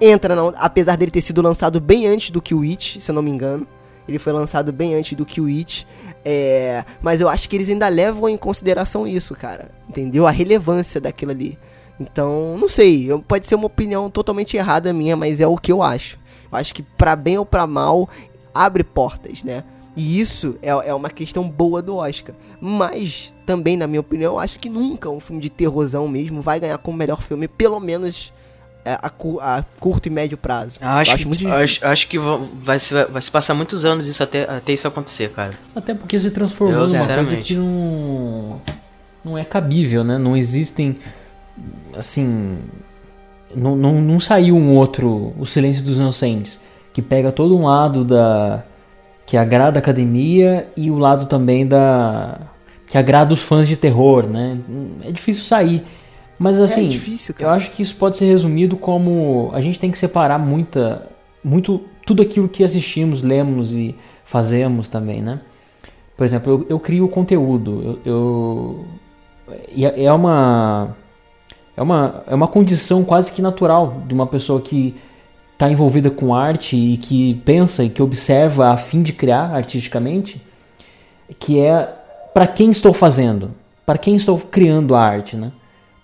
Entra 0.01 0.37
na 0.37 0.49
apesar 0.59 0.97
dele 0.97 1.11
ter 1.11 1.23
sido 1.23 1.43
lançado 1.43 1.81
bem 1.81 2.07
antes 2.07 2.31
do 2.31 2.41
que 2.41 2.55
o 2.55 2.63
It, 2.63 3.01
se 3.01 3.11
eu 3.11 3.15
não 3.15 3.23
me 3.23 3.31
engano. 3.31 3.67
Ele 4.07 4.19
foi 4.19 4.33
lançado 4.33 4.73
bem 4.73 4.95
antes 4.95 5.15
do 5.15 5.27
que 5.27 5.41
o 5.41 5.47
It. 5.47 5.87
É, 6.25 6.85
mas 7.03 7.21
eu 7.21 7.29
acho 7.29 7.49
que 7.49 7.57
eles 7.57 7.69
ainda 7.69 7.89
levam 7.89 8.29
em 8.29 8.37
consideração 8.37 9.07
isso, 9.07 9.35
cara. 9.35 9.71
Entendeu? 9.89 10.27
A 10.27 10.31
relevância 10.31 11.01
daquilo 11.01 11.33
ali. 11.33 11.59
Então, 12.01 12.57
não 12.57 12.69
sei. 12.69 13.09
Pode 13.27 13.47
ser 13.47 13.57
uma 13.57 13.67
opinião 13.67 14.09
totalmente 14.11 14.57
errada 14.57 14.93
minha, 14.93 15.17
mas 15.17 15.41
é 15.41 15.47
o 15.47 15.57
que 15.57 15.73
eu 15.73 15.83
acho. 15.83 16.19
Eu 16.51 16.59
acho 16.59 16.75
que 16.75 16.83
pra 16.83 17.15
bem 17.15 17.37
ou 17.37 17.45
pra 17.45 17.67
mal, 17.67 18.09
abre 18.55 18.83
portas, 18.83 19.43
né? 19.43 19.65
E 19.97 20.21
isso 20.21 20.57
é, 20.63 20.69
é 20.69 20.95
uma 20.95 21.11
questão 21.11 21.49
boa 21.49 21.83
do 21.83 21.97
Oscar. 21.97 22.35
Mas, 22.61 23.35
também, 23.45 23.77
na 23.77 23.87
minha 23.87 24.01
opinião, 24.01 24.35
eu 24.35 24.39
acho 24.39 24.59
que 24.59 24.69
nunca 24.69 25.11
um 25.11 25.19
filme 25.19 25.43
de 25.43 25.51
terrorzão 25.51 26.07
mesmo 26.07 26.41
vai 26.41 26.61
ganhar 26.61 26.79
como 26.79 26.97
melhor 26.97 27.21
filme, 27.21 27.49
pelo 27.49 27.81
menos 27.81 28.33
a, 28.95 29.11
cu- 29.11 29.39
a 29.41 29.65
curto 29.81 30.07
e 30.07 30.11
médio 30.11 30.37
prazo. 30.39 30.79
Acho, 30.81 31.13
acho 31.13 31.27
muito 31.29 31.41
que, 31.41 31.47
difícil. 31.47 31.65
acho, 31.65 31.87
acho 31.87 32.09
que 32.09 32.19
va- 32.19 32.41
vai 32.65 32.79
se, 32.79 33.05
vai 33.07 33.23
se 33.23 33.31
passar 33.31 33.55
muitos 33.55 33.85
anos 33.85 34.07
isso 34.07 34.23
até, 34.23 34.45
até 34.45 34.73
isso 34.73 34.87
acontecer, 34.89 35.31
cara. 35.33 35.51
Até 35.75 35.95
porque 35.95 36.19
se 36.19 36.31
transformou 36.31 36.83
Eu, 36.83 36.89
numa 36.89 37.07
coisa 37.07 37.37
que 37.37 37.55
não, 37.55 38.61
não 39.25 39.37
é 39.39 39.45
cabível, 39.45 40.03
né? 40.05 40.19
Não 40.19 40.37
existem, 40.37 40.97
assim, 41.97 42.59
não, 43.57 43.77
não, 43.77 44.01
não 44.01 44.21
saiu 44.21 44.57
um 44.57 44.77
outro, 44.77 45.33
O 45.39 45.47
Silêncio 45.47 45.85
dos 45.85 45.97
Inocentes, 45.99 46.61
que 46.93 47.03
pega 47.03 47.33
todo 47.33 47.57
um 47.57 47.67
lado 47.67 48.05
da 48.05 48.63
que 49.27 49.37
agrada 49.37 49.79
a 49.79 49.81
academia 49.81 50.69
e 50.75 50.91
o 50.91 50.97
lado 50.99 51.27
também 51.27 51.67
da 51.67 52.39
que 52.87 52.97
agrada 52.97 53.35
os 53.35 53.43
fãs 53.43 53.69
de 53.69 53.77
terror, 53.77 54.27
né? 54.27 54.59
É 55.05 55.13
difícil 55.13 55.45
sair. 55.45 55.85
Mas 56.39 56.61
assim, 56.61 56.87
é 56.87 56.89
difícil, 56.89 57.35
eu 57.39 57.51
acho 57.51 57.73
que 57.73 57.83
isso 57.83 57.97
pode 57.97 58.17
ser 58.17 58.27
resumido 58.27 58.77
como 58.77 59.51
a 59.53 59.61
gente 59.61 59.81
tem 59.81 59.91
que 59.91 59.99
separar 59.99 60.39
muita, 60.39 61.11
muito 61.43 61.81
tudo 62.07 62.23
aquilo 62.23 62.49
que 62.49 62.63
assistimos, 62.63 63.23
lemos 63.23 63.75
e 63.75 63.95
fazemos 64.25 64.89
também, 64.89 65.21
né? 65.21 65.41
Por 66.17 66.25
exemplo, 66.25 66.53
eu, 66.53 66.67
eu 66.69 66.81
crio 66.81 67.09
conteúdo, 67.09 68.01
eu, 68.05 68.13
eu 68.13 68.87
é 69.77 70.05
é 70.05 70.13
uma 70.13 70.97
é 71.77 71.83
uma 71.83 72.25
é 72.27 72.35
uma 72.35 72.47
condição 72.47 73.05
quase 73.05 73.33
que 73.33 73.43
natural 73.43 74.03
de 74.07 74.15
uma 74.15 74.27
pessoa 74.27 74.61
que 74.61 74.95
está 75.53 75.69
envolvida 75.69 76.09
com 76.09 76.33
arte 76.33 76.77
e 76.77 76.97
que 76.97 77.35
pensa 77.45 77.83
e 77.83 77.91
que 77.91 78.01
observa 78.01 78.71
a 78.71 78.77
fim 78.77 79.03
de 79.03 79.13
criar 79.13 79.55
artisticamente, 79.55 80.41
que 81.37 81.59
é 81.59 81.93
para 82.33 82.47
quem 82.47 82.71
estou 82.71 82.93
fazendo, 82.93 83.51
para 83.85 83.99
quem 83.99 84.15
estou 84.15 84.39
criando 84.39 84.95
a 84.95 85.03
arte, 85.03 85.37
né? 85.37 85.51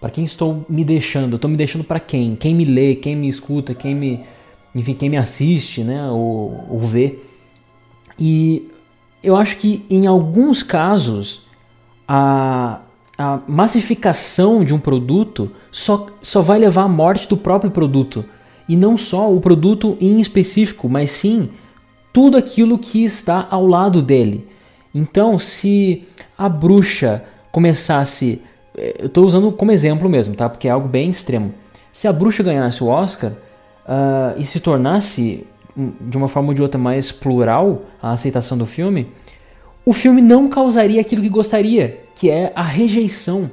Para 0.04 0.10
quem 0.10 0.24
estou 0.24 0.66
me 0.68 0.84
deixando, 0.84 1.36
estou 1.36 1.50
me 1.50 1.56
deixando 1.56 1.82
para 1.82 1.98
quem? 1.98 2.36
Quem 2.36 2.54
me 2.54 2.66
lê, 2.66 2.94
quem 2.94 3.16
me 3.16 3.26
escuta, 3.26 3.74
quem 3.74 3.94
me, 3.94 4.20
enfim, 4.74 4.92
quem 4.92 5.08
me 5.08 5.16
assiste, 5.16 5.82
né? 5.82 6.10
Ou, 6.10 6.66
ou 6.68 6.78
vê. 6.78 7.20
E 8.18 8.68
eu 9.22 9.34
acho 9.34 9.56
que 9.56 9.82
em 9.88 10.06
alguns 10.06 10.62
casos 10.62 11.46
a, 12.06 12.82
a 13.16 13.40
massificação 13.48 14.62
de 14.62 14.74
um 14.74 14.78
produto 14.78 15.50
só, 15.72 16.06
só 16.20 16.42
vai 16.42 16.58
levar 16.58 16.82
à 16.82 16.88
morte 16.88 17.26
do 17.26 17.38
próprio 17.38 17.70
produto. 17.70 18.26
E 18.68 18.76
não 18.76 18.98
só 18.98 19.34
o 19.34 19.40
produto 19.40 19.96
em 20.02 20.20
específico, 20.20 20.86
mas 20.86 21.12
sim 21.12 21.48
tudo 22.12 22.36
aquilo 22.36 22.78
que 22.78 23.02
está 23.02 23.48
ao 23.50 23.66
lado 23.66 24.02
dele. 24.02 24.46
Então, 24.94 25.38
se 25.38 26.04
a 26.36 26.46
bruxa 26.46 27.24
começasse. 27.50 28.42
Eh, 28.76 28.96
Eu 28.98 29.06
estou 29.06 29.24
usando 29.24 29.50
como 29.52 29.72
exemplo 29.72 30.08
mesmo, 30.08 30.34
tá? 30.34 30.48
Porque 30.48 30.68
é 30.68 30.70
algo 30.70 30.88
bem 30.88 31.10
extremo. 31.10 31.54
Se 31.92 32.08
a 32.08 32.12
bruxa 32.12 32.42
ganhasse 32.42 32.82
o 32.82 32.88
Oscar 32.88 33.32
ah, 33.86 34.34
e 34.36 34.44
se 34.44 34.60
tornasse, 34.60 35.46
hum, 35.76 35.92
de 36.00 36.16
uma 36.16 36.28
forma 36.28 36.48
ou 36.48 36.54
de 36.54 36.62
outra, 36.62 36.78
mais 36.78 37.12
plural 37.12 37.82
a 38.02 38.12
aceitação 38.12 38.58
do 38.58 38.66
filme, 38.66 39.08
o 39.84 39.92
filme 39.92 40.22
não 40.22 40.48
causaria 40.48 41.00
aquilo 41.00 41.22
que 41.22 41.28
gostaria, 41.28 42.00
que 42.14 42.30
é 42.30 42.52
a 42.54 42.62
rejeição. 42.62 43.50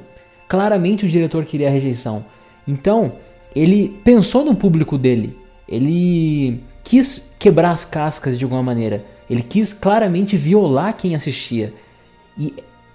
Claramente 0.48 1.04
o 1.04 1.08
diretor 1.08 1.44
queria 1.44 1.68
a 1.68 1.70
rejeição. 1.70 2.24
Então, 2.66 3.12
ele 3.54 4.00
pensou 4.02 4.44
no 4.44 4.54
público 4.54 4.96
dele. 4.96 5.38
Ele 5.68 6.60
quis 6.82 7.34
quebrar 7.38 7.70
as 7.70 7.84
cascas 7.84 8.38
de 8.38 8.44
alguma 8.44 8.62
maneira. 8.62 9.04
Ele 9.28 9.42
quis 9.42 9.72
claramente 9.72 10.36
violar 10.36 10.96
quem 10.96 11.14
assistia. 11.14 11.72
E, 12.36 12.54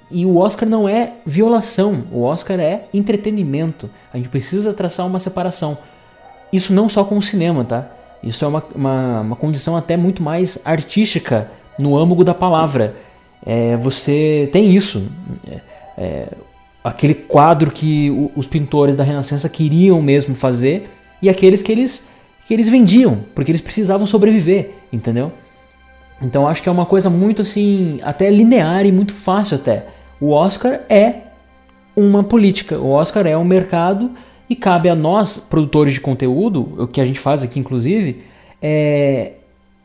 e 0.10 0.26
o 0.26 0.38
Oscar 0.38 0.68
não 0.68 0.88
é 0.88 1.14
violação, 1.26 2.05
o 2.12 2.22
Oscar 2.22 2.60
é 2.60 2.86
entretenimento. 2.93 3.89
A 4.14 4.18
gente 4.18 4.30
precisa 4.30 4.74
traçar 4.74 5.05
uma 5.05 5.20
separação. 5.20 5.78
Isso 6.51 6.74
não 6.74 6.88
só 6.88 7.03
com 7.03 7.18
o 7.18 7.22
cinema, 7.22 7.64
tá? 7.66 7.89
Isso 8.24 8.43
é 8.45 8.47
uma, 8.47 8.64
uma, 8.74 9.22
uma 9.22 9.36
condição 9.36 9.76
até 9.76 9.97
muito 9.97 10.24
mais 10.24 10.62
artística 10.66 11.51
no 11.80 11.97
âmago 11.97 12.24
da 12.24 12.34
palavra. 12.34 12.95
É, 13.45 13.76
você 13.78 14.49
tem 14.51 14.74
isso. 14.74 15.08
É, 15.49 15.60
é, 15.97 16.28
aquele 16.84 17.14
quadro 17.14 17.70
que 17.70 18.10
o- 18.10 18.32
os 18.36 18.47
pintores 18.47 18.95
da 18.95 19.03
Renascença 19.03 19.49
queriam 19.49 20.01
mesmo 20.01 20.34
fazer 20.36 20.89
e 21.22 21.28
aqueles 21.30 21.62
que 21.62 21.72
eles, 21.72 22.12
que 22.47 22.53
eles 22.53 22.70
vendiam, 22.70 23.20
porque 23.36 23.51
eles 23.51 23.62
precisavam 23.62 24.08
sobreviver, 24.08 24.72
entendeu? 24.91 25.32
Então 26.22 26.47
acho 26.47 26.64
que 26.64 26.70
é 26.70 26.72
uma 26.72 26.86
coisa 26.86 27.10
muito 27.10 27.41
assim, 27.41 27.99
até 28.01 28.30
linear 28.30 28.86
e 28.86 28.91
muito 28.91 29.14
fácil 29.14 29.58
até. 29.58 29.86
O 30.20 30.32
Oscar 30.32 30.82
é 30.89 31.22
uma 31.95 32.24
política, 32.24 32.78
o 32.80 32.89
Oscar 32.89 33.26
é 33.26 33.38
um 33.38 33.43
mercado 33.43 34.11
e 34.49 34.55
cabe 34.55 34.89
a 34.89 34.95
nós, 34.95 35.38
produtores 35.38 35.93
de 35.93 36.01
conteúdo, 36.01 36.84
o 36.84 36.88
que 36.88 37.01
a 37.01 37.05
gente 37.05 37.20
faz 37.20 37.43
aqui 37.43 37.59
inclusive, 37.59 38.24
é 38.61 39.34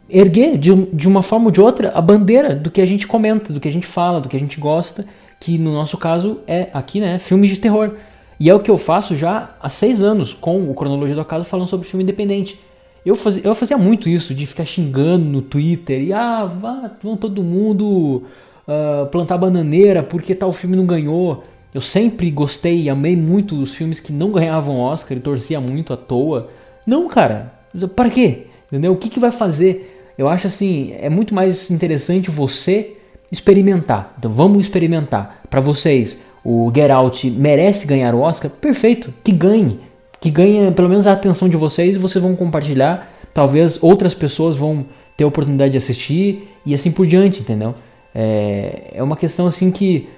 erguer 0.09 0.59
de, 0.59 0.75
de 0.87 1.09
uma 1.09 1.23
forma 1.23 1.47
ou 1.47 1.51
de 1.51 1.61
outra 1.61 1.91
a 1.91 2.01
bandeira 2.01 2.55
do 2.55 2.71
que 2.71 2.81
a 2.81 2.87
gente 2.87 3.07
comenta, 3.07 3.53
do 3.53 3.61
que 3.61 3.69
a 3.69 3.73
gente 3.73 3.87
fala, 3.87 4.21
do 4.21 4.29
que 4.29 4.37
a 4.37 4.41
gente 4.41 4.61
gosta, 4.61 5.07
que 5.41 5.59
no 5.59 5.73
nosso 5.73 5.97
caso 5.97 6.41
é 6.47 6.69
aqui, 6.73 7.01
né, 7.01 7.19
filmes 7.19 7.51
de 7.51 7.59
terror. 7.59 7.93
E 8.39 8.51
é 8.51 8.55
o 8.55 8.61
que 8.61 8.71
eu 8.71 8.77
faço 8.77 9.15
já 9.15 9.55
há 9.61 9.69
seis 9.69 10.03
anos 10.03 10.35
com 10.35 10.71
o 10.71 10.75
Cronologia 10.75 11.15
do 11.15 11.21
Acaso 11.21 11.45
falando 11.45 11.69
sobre 11.69 11.87
filme 11.87 12.03
independente. 12.03 12.61
Eu 13.05 13.17
fazia, 13.17 13.43
eu 13.45 13.55
fazia 13.55 13.79
muito 13.79 14.09
isso, 14.09 14.35
de 14.35 14.47
ficar 14.47 14.65
xingando 14.65 15.25
no 15.25 15.43
Twitter 15.43 16.01
e 16.01 16.13
ah, 16.13 16.45
vá, 16.45 16.91
vão 17.03 17.17
todo 17.17 17.43
mundo 17.43 18.25
ah, 18.67 19.09
plantar 19.11 19.39
bananeira 19.39 20.03
porque 20.03 20.35
tal 20.35 20.53
filme 20.53 20.77
não 20.77 20.87
ganhou. 20.87 21.45
Eu 21.75 21.81
sempre 21.81 22.31
gostei 22.31 22.83
e 22.83 22.91
amei 22.91 23.17
muito 23.17 23.61
os 23.61 23.75
filmes 23.75 23.99
que 23.99 24.13
não 24.13 24.31
ganhavam 24.31 24.79
Oscar 24.79 25.17
e 25.17 25.21
torcia 25.21 25.61
muito 25.61 25.93
à 25.93 25.97
toa. 25.97 26.51
Não, 26.87 27.09
cara, 27.09 27.53
para 27.97 28.11
quê? 28.11 28.47
Entendeu? 28.71 28.93
O 28.93 28.97
que, 28.97 29.09
que 29.09 29.21
vai 29.21 29.31
fazer? 29.31 30.13
Eu 30.17 30.29
acho 30.29 30.47
assim, 30.47 30.95
é 30.99 31.09
muito 31.09 31.35
mais 31.35 31.71
interessante 31.71 32.31
você 32.31 32.97
experimentar. 33.31 34.15
Então 34.19 34.31
vamos 34.31 34.67
experimentar. 34.67 35.43
Para 35.49 35.61
vocês, 35.61 36.25
o 36.45 36.71
Get 36.75 36.91
Out 36.91 37.31
merece 37.31 37.87
ganhar 37.87 38.15
o 38.15 38.21
Oscar? 38.21 38.51
Perfeito, 38.51 39.13
que 39.25 39.33
ganhe. 39.33 39.81
Que 40.21 40.31
ganhe 40.31 40.71
pelo 40.73 40.89
menos 40.89 41.07
a 41.07 41.13
atenção 41.13 41.49
de 41.49 41.57
vocês 41.57 41.97
e 41.97 41.99
vocês 41.99 42.23
vão 42.23 42.37
compartilhar. 42.37 43.11
Talvez 43.33 43.83
outras 43.83 44.15
pessoas 44.15 44.57
vão 44.57 44.85
ter 45.17 45.25
a 45.25 45.27
oportunidade 45.27 45.73
de 45.73 45.79
assistir 45.79 46.49
e 46.67 46.75
assim 46.75 46.91
por 46.91 47.07
diante, 47.07 47.41
entendeu? 47.41 47.75
É, 48.15 48.93
é 48.95 49.03
uma 49.03 49.17
questão 49.17 49.47
assim 49.47 49.71
que 49.71 50.09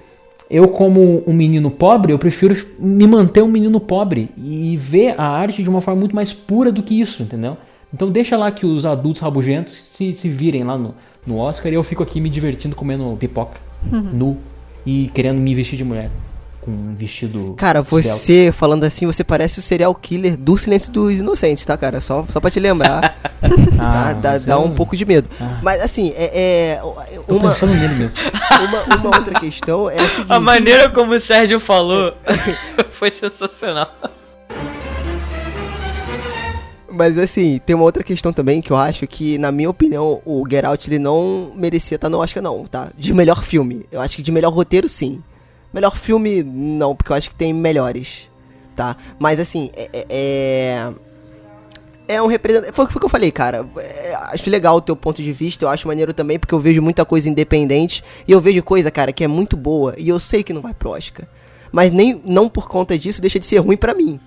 eu, 0.49 0.67
como 0.67 1.23
um 1.25 1.33
menino 1.33 1.71
pobre, 1.71 2.13
eu 2.13 2.19
prefiro 2.19 2.55
me 2.77 3.07
manter 3.07 3.41
um 3.41 3.47
menino 3.47 3.79
pobre 3.79 4.29
e 4.37 4.77
ver 4.77 5.15
a 5.19 5.27
arte 5.27 5.63
de 5.63 5.69
uma 5.69 5.81
forma 5.81 5.99
muito 5.99 6.15
mais 6.15 6.31
pura 6.31 6.71
do 6.71 6.83
que 6.83 6.99
isso, 6.99 7.23
entendeu? 7.23 7.57
Então 7.93 8.11
deixa 8.11 8.37
lá 8.37 8.51
que 8.51 8.65
os 8.65 8.85
adultos 8.85 9.21
rabugentos 9.21 9.73
se, 9.73 10.13
se 10.13 10.29
virem 10.29 10.63
lá 10.63 10.77
no, 10.77 10.93
no 11.25 11.37
Oscar 11.37 11.71
e 11.71 11.75
eu 11.75 11.83
fico 11.83 12.03
aqui 12.03 12.19
me 12.19 12.29
divertindo 12.29 12.75
comendo 12.75 13.15
pipoca 13.17 13.59
nu 14.13 14.37
e 14.85 15.09
querendo 15.13 15.39
me 15.39 15.55
vestir 15.55 15.77
de 15.77 15.83
mulher 15.83 16.11
com 16.65 16.71
um 16.71 16.95
vestido. 16.95 17.53
Cara, 17.57 17.81
você, 17.81 18.51
falando 18.51 18.83
assim, 18.83 19.05
você 19.05 19.23
parece 19.23 19.59
o 19.59 19.61
serial 19.61 19.93
killer 19.93 20.35
do 20.35 20.57
Silêncio 20.57 20.91
dos 20.91 21.19
Inocentes, 21.19 21.63
tá, 21.63 21.77
cara? 21.77 22.01
Só, 22.01 22.25
só 22.31 22.39
pra 22.39 22.49
te 22.51 22.59
lembrar. 22.59 23.15
Ah, 23.77 24.07
tá? 24.07 24.13
Dá, 24.13 24.31
mas 24.31 24.45
dá 24.45 24.53
eu- 24.55 24.61
um 24.63 24.73
pouco 24.73 24.95
de 24.97 25.05
medo. 25.05 25.27
Ah. 25.39 25.59
Mas 25.61 25.81
assim, 25.83 26.11
é. 26.15 26.77
é 26.77 26.81
Tô 27.27 27.35
uma, 27.35 27.49
pensando 27.49 27.73
nele 27.73 27.93
mesmo. 27.93 28.17
uma, 28.67 28.95
uma 28.95 29.17
outra 29.17 29.39
questão 29.39 29.89
é 29.89 29.99
a 29.99 30.09
seguinte. 30.09 30.31
A 30.31 30.39
maneira 30.39 30.89
como 30.89 31.13
o 31.13 31.19
Sérgio 31.19 31.59
falou 31.59 32.13
foi 32.91 33.11
sensacional. 33.11 33.91
Mas 36.89 37.17
assim, 37.17 37.59
tem 37.65 37.75
uma 37.75 37.83
outra 37.85 38.01
questão 38.03 38.31
também 38.31 38.61
que 38.61 38.71
eu 38.71 38.77
acho 38.77 39.05
que, 39.05 39.37
na 39.37 39.51
minha 39.51 39.69
opinião, 39.69 40.21
o 40.25 40.43
Get 40.49 40.63
Out 40.63 40.89
ele 40.89 40.97
não 40.99 41.51
merecia 41.53 41.95
estar 41.95 42.09
no 42.09 42.19
Oscar, 42.19 42.41
não, 42.41 42.63
tá? 42.65 42.89
De 42.97 43.13
melhor 43.13 43.43
filme. 43.43 43.85
Eu 43.91 43.99
acho 44.01 44.15
que 44.15 44.23
de 44.23 44.31
melhor 44.31 44.51
roteiro, 44.53 44.87
sim. 44.87 45.21
Melhor 45.75 45.97
filme, 45.97 46.41
não, 46.41 46.95
porque 46.95 47.11
eu 47.11 47.17
acho 47.17 47.29
que 47.29 47.35
tem 47.35 47.51
melhores, 47.51 48.31
tá? 48.77 48.95
Mas 49.19 49.41
assim, 49.41 49.69
é. 49.75 49.89
é- 49.91 50.05
é... 50.09 50.93
É 52.07 52.21
um 52.21 52.27
representante. 52.27 52.71
Foi, 52.71 52.85
o 52.85 52.87
que 52.87 53.03
eu 53.03 53.09
falei, 53.09 53.31
cara. 53.31 53.67
É, 53.77 54.13
acho 54.31 54.47
legal 54.47 54.75
o 54.75 54.81
teu 54.81 54.95
ponto 54.95 55.23
de 55.23 55.31
vista. 55.33 55.65
Eu 55.65 55.69
acho 55.69 55.87
maneiro 55.87 56.13
também, 56.13 56.37
porque 56.37 56.53
eu 56.53 56.59
vejo 56.59 56.79
muita 56.79 57.03
coisa 57.03 57.27
independente. 57.27 58.03
E 58.27 58.31
eu 58.31 58.39
vejo 58.39 58.61
coisa, 58.61 58.91
cara, 58.91 59.11
que 59.11 59.23
é 59.23 59.27
muito 59.27 59.57
boa. 59.57 59.95
E 59.97 60.07
eu 60.07 60.19
sei 60.19 60.43
que 60.43 60.53
não 60.53 60.61
vai 60.61 60.71
pro 60.71 60.91
Oscar. 60.91 61.25
Mas 61.71 61.89
nem 61.89 62.21
não 62.23 62.47
por 62.47 62.69
conta 62.69 62.95
disso 62.97 63.19
deixa 63.19 63.39
de 63.39 63.45
ser 63.47 63.57
ruim 63.57 63.75
pra 63.75 63.95
mim. 63.95 64.19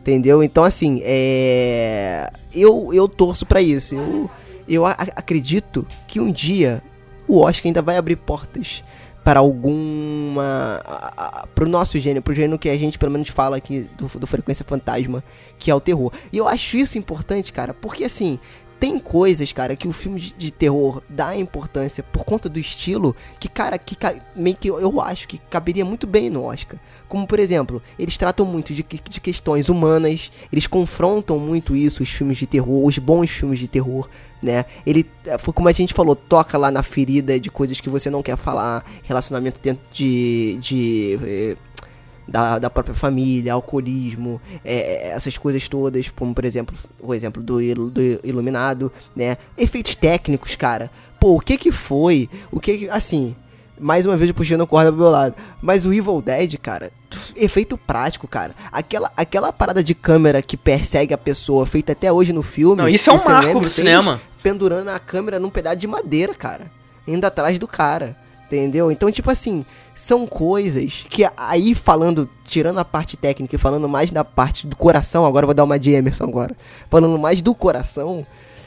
Entendeu? 0.00 0.42
Então, 0.42 0.64
assim, 0.64 1.00
é. 1.04 2.28
Eu, 2.52 2.92
eu 2.92 3.06
torço 3.06 3.46
pra 3.46 3.62
isso. 3.62 3.94
Eu, 3.94 4.28
eu 4.68 4.84
acredito 4.84 5.86
que 6.08 6.18
um 6.18 6.32
dia 6.32 6.82
o 7.28 7.38
Oscar 7.38 7.68
ainda 7.68 7.80
vai 7.80 7.96
abrir 7.96 8.16
portas 8.16 8.82
para 9.24 9.40
alguma. 9.40 10.80
a- 10.84 11.42
a- 11.42 11.46
pro 11.54 11.68
nosso 11.68 11.98
gênero, 11.98 12.22
pro 12.22 12.34
gênero 12.34 12.58
que 12.58 12.68
a 12.68 12.76
gente 12.76 12.98
pelo 12.98 13.12
menos 13.12 13.28
fala 13.28 13.56
aqui 13.56 13.88
do, 13.96 14.06
do 14.18 14.26
Frequência 14.26 14.64
Fantasma, 14.64 15.22
que 15.58 15.70
é 15.70 15.74
o 15.74 15.80
terror. 15.80 16.10
E 16.32 16.38
eu 16.38 16.48
acho 16.48 16.76
isso 16.76 16.98
importante, 16.98 17.52
cara, 17.52 17.72
porque 17.74 18.04
assim. 18.04 18.38
Tem 18.82 18.98
coisas, 18.98 19.52
cara, 19.52 19.76
que 19.76 19.86
o 19.86 19.92
filme 19.92 20.18
de, 20.18 20.34
de 20.34 20.50
terror 20.50 21.00
dá 21.08 21.36
importância 21.36 22.02
por 22.02 22.24
conta 22.24 22.48
do 22.48 22.58
estilo, 22.58 23.14
que, 23.38 23.48
cara, 23.48 23.78
que 23.78 23.96
meio 24.34 24.56
que 24.56 24.66
eu, 24.66 25.00
acho 25.00 25.28
que 25.28 25.38
caberia 25.38 25.84
muito 25.84 26.04
bem 26.04 26.28
no 26.28 26.42
Oscar. 26.42 26.80
Como, 27.08 27.24
por 27.24 27.38
exemplo, 27.38 27.80
eles 27.96 28.18
tratam 28.18 28.44
muito 28.44 28.74
de, 28.74 28.82
de 28.82 29.20
questões 29.20 29.68
humanas, 29.68 30.32
eles 30.52 30.66
confrontam 30.66 31.38
muito 31.38 31.76
isso, 31.76 32.02
os 32.02 32.08
filmes 32.08 32.38
de 32.38 32.46
terror, 32.48 32.84
os 32.84 32.98
bons 32.98 33.30
filmes 33.30 33.60
de 33.60 33.68
terror, 33.68 34.08
né? 34.42 34.64
Ele, 34.84 35.08
foi 35.38 35.54
como 35.54 35.68
a 35.68 35.72
gente 35.72 35.94
falou, 35.94 36.16
toca 36.16 36.58
lá 36.58 36.68
na 36.68 36.82
ferida 36.82 37.38
de 37.38 37.52
coisas 37.52 37.80
que 37.80 37.88
você 37.88 38.10
não 38.10 38.20
quer 38.20 38.36
falar, 38.36 38.84
relacionamento 39.04 39.60
dentro 39.62 39.84
de. 39.92 40.58
de 40.60 41.20
eh, 41.22 41.56
da, 42.26 42.58
da 42.58 42.70
própria 42.70 42.94
família, 42.94 43.52
alcoolismo, 43.52 44.40
é, 44.64 45.08
essas 45.10 45.36
coisas 45.38 45.66
todas, 45.68 46.08
como 46.08 46.34
por 46.34 46.44
exemplo, 46.44 46.74
o 47.00 47.12
exemplo 47.14 47.42
do, 47.42 47.60
Il- 47.60 47.90
do 47.90 48.00
Iluminado, 48.24 48.92
né? 49.14 49.36
Efeitos 49.58 49.94
técnicos, 49.94 50.54
cara. 50.56 50.90
Pô, 51.20 51.36
o 51.36 51.40
que 51.40 51.56
que 51.56 51.70
foi? 51.72 52.28
O 52.50 52.58
que 52.60 52.78
que, 52.78 52.88
assim, 52.90 53.34
mais 53.78 54.06
uma 54.06 54.16
vez 54.16 54.30
puxando 54.32 54.62
a 54.62 54.66
corda 54.66 54.90
pro 54.92 55.00
meu 55.02 55.10
lado. 55.10 55.34
Mas 55.60 55.84
o 55.84 55.92
Evil 55.92 56.20
Dead, 56.22 56.56
cara, 56.58 56.90
efeito 57.36 57.76
prático, 57.76 58.26
cara. 58.28 58.54
Aquela, 58.70 59.10
aquela 59.16 59.52
parada 59.52 59.82
de 59.82 59.94
câmera 59.94 60.40
que 60.42 60.56
persegue 60.56 61.12
a 61.12 61.18
pessoa, 61.18 61.66
feita 61.66 61.92
até 61.92 62.12
hoje 62.12 62.32
no 62.32 62.42
filme. 62.42 62.76
Não, 62.82 62.88
isso 62.88 63.10
é 63.10 63.12
um 63.12 63.16
marco 63.16 63.50
pro 63.60 63.70
fez 63.70 63.74
cinema. 63.74 64.20
Pendurando 64.42 64.88
a 64.88 64.98
câmera 64.98 65.38
num 65.38 65.50
pedaço 65.50 65.76
de 65.76 65.86
madeira, 65.86 66.34
cara. 66.34 66.70
Indo 67.06 67.24
atrás 67.26 67.58
do 67.58 67.66
cara. 67.68 68.16
Entendeu? 68.52 68.92
Então, 68.92 69.10
tipo 69.10 69.30
assim, 69.30 69.64
são 69.94 70.26
coisas 70.26 71.06
que 71.08 71.24
aí 71.36 71.74
falando, 71.74 72.28
tirando 72.44 72.78
a 72.78 72.84
parte 72.84 73.16
técnica 73.16 73.56
e 73.56 73.58
falando 73.58 73.88
mais 73.88 74.10
da 74.10 74.22
parte 74.22 74.66
do 74.66 74.76
coração, 74.76 75.24
agora 75.24 75.46
vou 75.46 75.54
dar 75.54 75.64
uma 75.64 75.78
de 75.78 75.90
Emerson 75.90 76.24
agora. 76.24 76.54
Falando 76.90 77.18
mais 77.18 77.40
do 77.40 77.54
coração, 77.54 78.26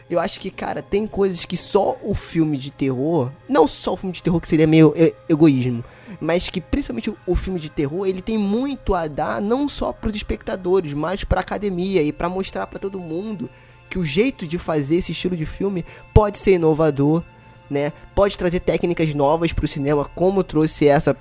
eu 0.10 0.20
acho 0.20 0.40
que, 0.40 0.50
cara, 0.50 0.82
tem 0.82 1.06
coisas 1.06 1.46
que 1.46 1.56
só 1.56 1.98
o 2.04 2.16
filme 2.16 2.58
de 2.58 2.72
terror, 2.72 3.32
não 3.48 3.68
só 3.68 3.94
o 3.94 3.98
filme 3.98 4.14
de 4.14 4.24
terror 4.24 4.42
que 4.42 4.48
seria 4.48 4.66
meio 4.66 4.94
egoísmo, 5.30 5.84
mas 6.20 6.50
que 6.50 6.60
principalmente 6.60 7.14
o, 7.26 7.36
filme 7.36 7.60
de 7.60 7.70
terror, 7.70 8.08
ele 8.08 8.22
tem 8.22 8.38
muito 8.38 8.94
a 8.94 9.08
dar 9.08 9.42
não 9.42 9.70
só 9.70 9.92
pros 9.92 10.16
espectadores, 10.16 10.94
mas 10.94 11.24
pra 11.24 11.42
academia 11.42 12.02
e 12.02 12.12
pra 12.12 12.28
mostrar 12.30 12.66
pra 12.68 12.80
todo 12.80 13.00
mundo 13.00 13.50
que 13.90 14.00
o 14.00 14.06
jeito 14.06 14.48
de 14.48 14.58
fazer 14.58 14.98
esse 14.98 15.12
estilo 15.12 15.38
de 15.38 15.46
filme 15.46 15.86
pode 16.14 16.38
ser 16.38 16.54
inovador, 16.54 17.24
né? 17.70 17.92
Pode 18.14 18.38
trazer 18.38 18.60
técnicas 18.60 19.14
novas 19.14 19.54
pro 19.54 19.68
cinema, 19.68 20.06
como 20.16 20.44
trouxe 20.44 20.88
essa 20.88 21.16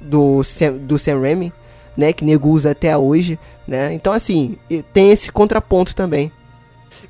do 0.00 0.42
Sam, 0.42 0.74
do 0.74 0.98
Sam 0.98 1.20
Raimi, 1.20 1.52
né? 1.96 2.12
Que 2.12 2.24
nego 2.24 2.50
usa 2.50 2.70
até 2.70 2.96
hoje, 2.96 3.38
né? 3.66 3.92
Então, 3.92 4.12
assim, 4.12 4.56
tem 4.92 5.10
esse 5.10 5.30
contraponto 5.30 5.94
também. 5.94 6.30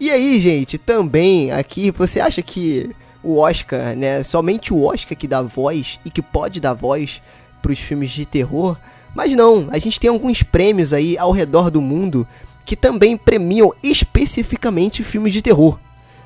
E 0.00 0.10
aí, 0.10 0.38
gente, 0.40 0.78
também 0.78 1.52
aqui, 1.52 1.90
você 1.90 2.20
acha 2.20 2.42
que 2.42 2.90
o 3.22 3.38
Oscar, 3.38 3.96
né? 3.96 4.22
Somente 4.22 4.72
o 4.72 4.84
Oscar 4.84 5.16
que 5.16 5.26
dá 5.26 5.42
voz 5.42 5.98
e 6.04 6.10
que 6.10 6.22
pode 6.22 6.60
dar 6.60 6.74
voz 6.74 7.22
pros 7.62 7.78
filmes 7.78 8.10
de 8.10 8.26
terror? 8.26 8.76
Mas 9.14 9.32
não, 9.32 9.68
a 9.70 9.78
gente 9.78 10.00
tem 10.00 10.10
alguns 10.10 10.42
prêmios 10.42 10.92
aí 10.92 11.16
ao 11.16 11.30
redor 11.30 11.70
do 11.70 11.80
mundo 11.80 12.26
que 12.64 12.74
também 12.74 13.16
premiam 13.16 13.72
especificamente 13.82 15.04
filmes 15.04 15.32
de 15.32 15.42
terror, 15.42 15.78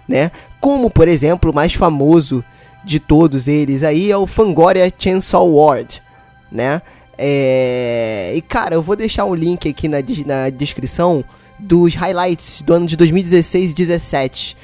né? 0.08 0.30
Como, 0.58 0.88
por 0.90 1.06
exemplo, 1.06 1.50
o 1.50 1.54
mais 1.54 1.74
famoso 1.74 2.42
de 2.82 2.98
todos 2.98 3.46
eles 3.46 3.84
aí 3.84 4.10
é 4.10 4.16
o 4.16 4.26
Fangoria 4.26 4.90
Chainsaw 4.96 5.42
Award, 5.42 6.02
né? 6.50 6.80
É... 7.18 8.32
E 8.34 8.40
cara, 8.40 8.76
eu 8.76 8.82
vou 8.82 8.96
deixar 8.96 9.24
um 9.24 9.34
link 9.34 9.68
aqui 9.68 9.88
na, 9.88 9.98
na 10.26 10.48
descrição 10.50 11.24
dos 11.58 11.94
highlights 11.94 12.62
do 12.62 12.72
ano 12.72 12.86
de 12.86 12.96
2016 12.96 13.72
e 13.72 13.74
17. 13.74 14.56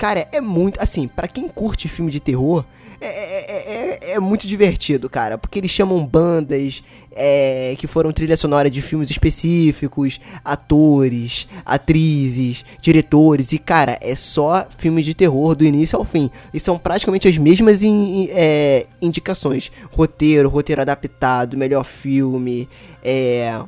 Cara, 0.00 0.26
é 0.32 0.40
muito. 0.40 0.80
Assim, 0.82 1.06
pra 1.06 1.28
quem 1.28 1.46
curte 1.46 1.86
filme 1.86 2.10
de 2.10 2.20
terror, 2.20 2.64
é, 3.02 3.06
é, 3.06 4.08
é- 4.08 4.12
é 4.12 4.18
muito 4.18 4.46
divertido, 4.46 5.10
cara. 5.10 5.36
Porque 5.36 5.58
eles 5.58 5.70
chamam 5.70 6.02
bandas 6.06 6.82
é, 7.14 7.74
que 7.76 7.86
foram 7.86 8.10
trilha 8.10 8.34
sonora 8.34 8.70
de 8.70 8.80
filmes 8.80 9.10
específicos, 9.10 10.18
atores, 10.42 11.46
atrizes, 11.66 12.64
diretores. 12.80 13.52
E, 13.52 13.58
cara, 13.58 13.98
é 14.00 14.14
só 14.16 14.66
filme 14.78 15.02
de 15.02 15.12
terror 15.12 15.54
do 15.54 15.66
início 15.66 15.98
ao 15.98 16.04
fim. 16.06 16.30
E 16.54 16.58
são 16.58 16.78
praticamente 16.78 17.28
as 17.28 17.36
mesmas 17.36 17.82
in- 17.82 18.22
in- 18.22 18.28
é, 18.32 18.86
indicações: 19.02 19.70
roteiro, 19.92 20.48
roteiro 20.48 20.80
adaptado, 20.80 21.58
melhor 21.58 21.84
filme, 21.84 22.66
é. 23.04 23.60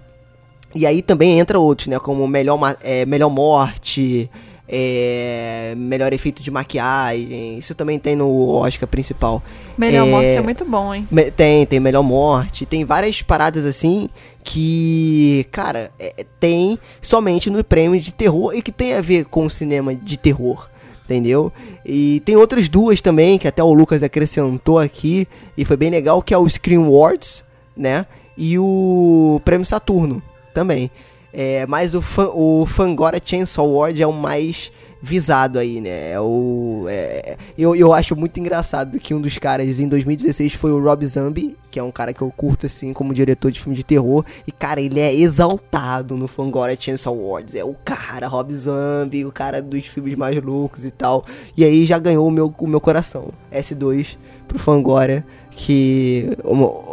E 0.75 0.87
aí 0.87 1.03
também 1.03 1.39
entra 1.39 1.59
outros, 1.59 1.89
né? 1.89 1.99
Como 1.99 2.27
melhor, 2.27 2.59
é, 2.83 3.05
melhor 3.05 3.29
morte, 3.29 4.31
é, 4.75 5.75
melhor 5.77 6.15
efeito 6.15 6.43
de 6.43 6.51
maquiagem. 6.51 7.59
Isso 7.59 7.75
também 7.75 7.99
tem 7.99 8.17
no 8.17 8.49
Oscar 8.49 8.89
principal. 8.89 9.43
Melhor 9.77 10.07
É, 10.09 10.11
Morte 10.11 10.27
é 10.29 10.41
muito 10.41 10.65
bom, 10.65 10.95
hein? 10.95 11.07
Tem, 11.37 11.67
tem 11.67 11.79
melhor 11.79 12.03
morte, 12.03 12.65
tem 12.65 12.83
várias 12.83 13.21
paradas 13.21 13.67
assim 13.67 14.09
que, 14.43 15.47
cara, 15.53 15.91
é- 15.99 16.25
tem 16.41 16.79
somente 17.03 17.51
no 17.51 17.63
prêmio 17.63 18.01
de 18.01 18.13
terror 18.15 18.55
e 18.55 18.63
que 18.63 18.73
tem 18.73 18.95
a 18.95 19.03
ver 19.03 19.27
com 19.27 19.45
o 19.45 19.51
cinema 19.51 19.95
de 19.95 20.17
terror. 20.17 20.69
Entendeu? 21.05 21.53
E 21.85 22.23
tem 22.25 22.37
outras 22.37 22.69
duas 22.69 23.01
também, 23.01 23.37
que 23.39 23.47
até 23.47 23.63
o 23.63 23.75
Lucas 23.75 24.03
acrescentou 24.03 24.79
aqui, 24.79 25.29
e 25.59 25.65
foi 25.65 25.77
bem 25.77 25.91
legal, 25.91 26.23
que 26.23 26.33
é 26.33 26.39
o 26.39 26.49
Screen 26.49 26.79
Awards, 26.85 27.45
né? 27.77 28.07
E 28.39 28.59
o 28.59 29.39
Prêmio 29.45 29.67
Saturno 29.67 30.23
também. 30.55 30.91
É, 31.33 31.67
mas 31.67 31.95
o, 31.95 32.03
fan, 32.03 32.29
o 32.35 32.67
Fangora 32.67 33.19
Chainsaw 33.23 33.65
Award 33.65 34.03
é 34.03 34.07
o 34.07 34.13
mais 34.13 34.71
visado 35.03 35.59
aí, 35.59 35.81
né? 35.81 36.13
É 36.13 36.21
o, 36.21 36.85
é, 36.89 37.37
eu, 37.59 37.75
eu 37.75 37.93
acho 37.93 38.15
muito 38.15 38.39
engraçado 38.39 39.01
que 39.01 39.13
um 39.13 39.21
dos 39.21 39.37
caras 39.37 39.81
em 39.81 39.89
2016 39.89 40.53
foi 40.55 40.71
o 40.71 40.81
Rob 40.81 41.05
Zombie, 41.05 41.57
que 41.71 41.79
é 41.79 41.83
um 41.83 41.91
cara 41.91 42.13
que 42.13 42.23
eu 42.23 42.31
curto 42.31 42.67
assim 42.67 42.93
como 42.93 43.13
diretor 43.13 43.51
de 43.51 43.61
filme 43.61 43.75
de 43.75 43.83
terror. 43.83 44.25
E 44.47 44.53
cara, 44.53 44.81
ele 44.81 45.01
é 45.01 45.13
exaltado 45.13 46.17
no 46.17 46.29
Fangora 46.29 46.77
Chainsaw 46.79 47.13
Awards. 47.13 47.55
É 47.57 47.65
o 47.65 47.75
cara, 47.85 48.29
Rob 48.29 48.55
Zombie, 48.55 49.25
o 49.25 49.33
cara 49.33 49.61
dos 49.61 49.87
filmes 49.87 50.15
mais 50.15 50.41
loucos 50.41 50.85
e 50.85 50.91
tal. 50.91 51.25
E 51.57 51.65
aí 51.65 51.85
já 51.85 51.99
ganhou 51.99 52.29
o 52.29 52.31
meu, 52.31 52.55
o 52.57 52.67
meu 52.67 52.81
coração. 52.81 53.31
S2 53.51 54.17
pro 54.47 54.59
Fangora, 54.59 55.25
que 55.51 56.29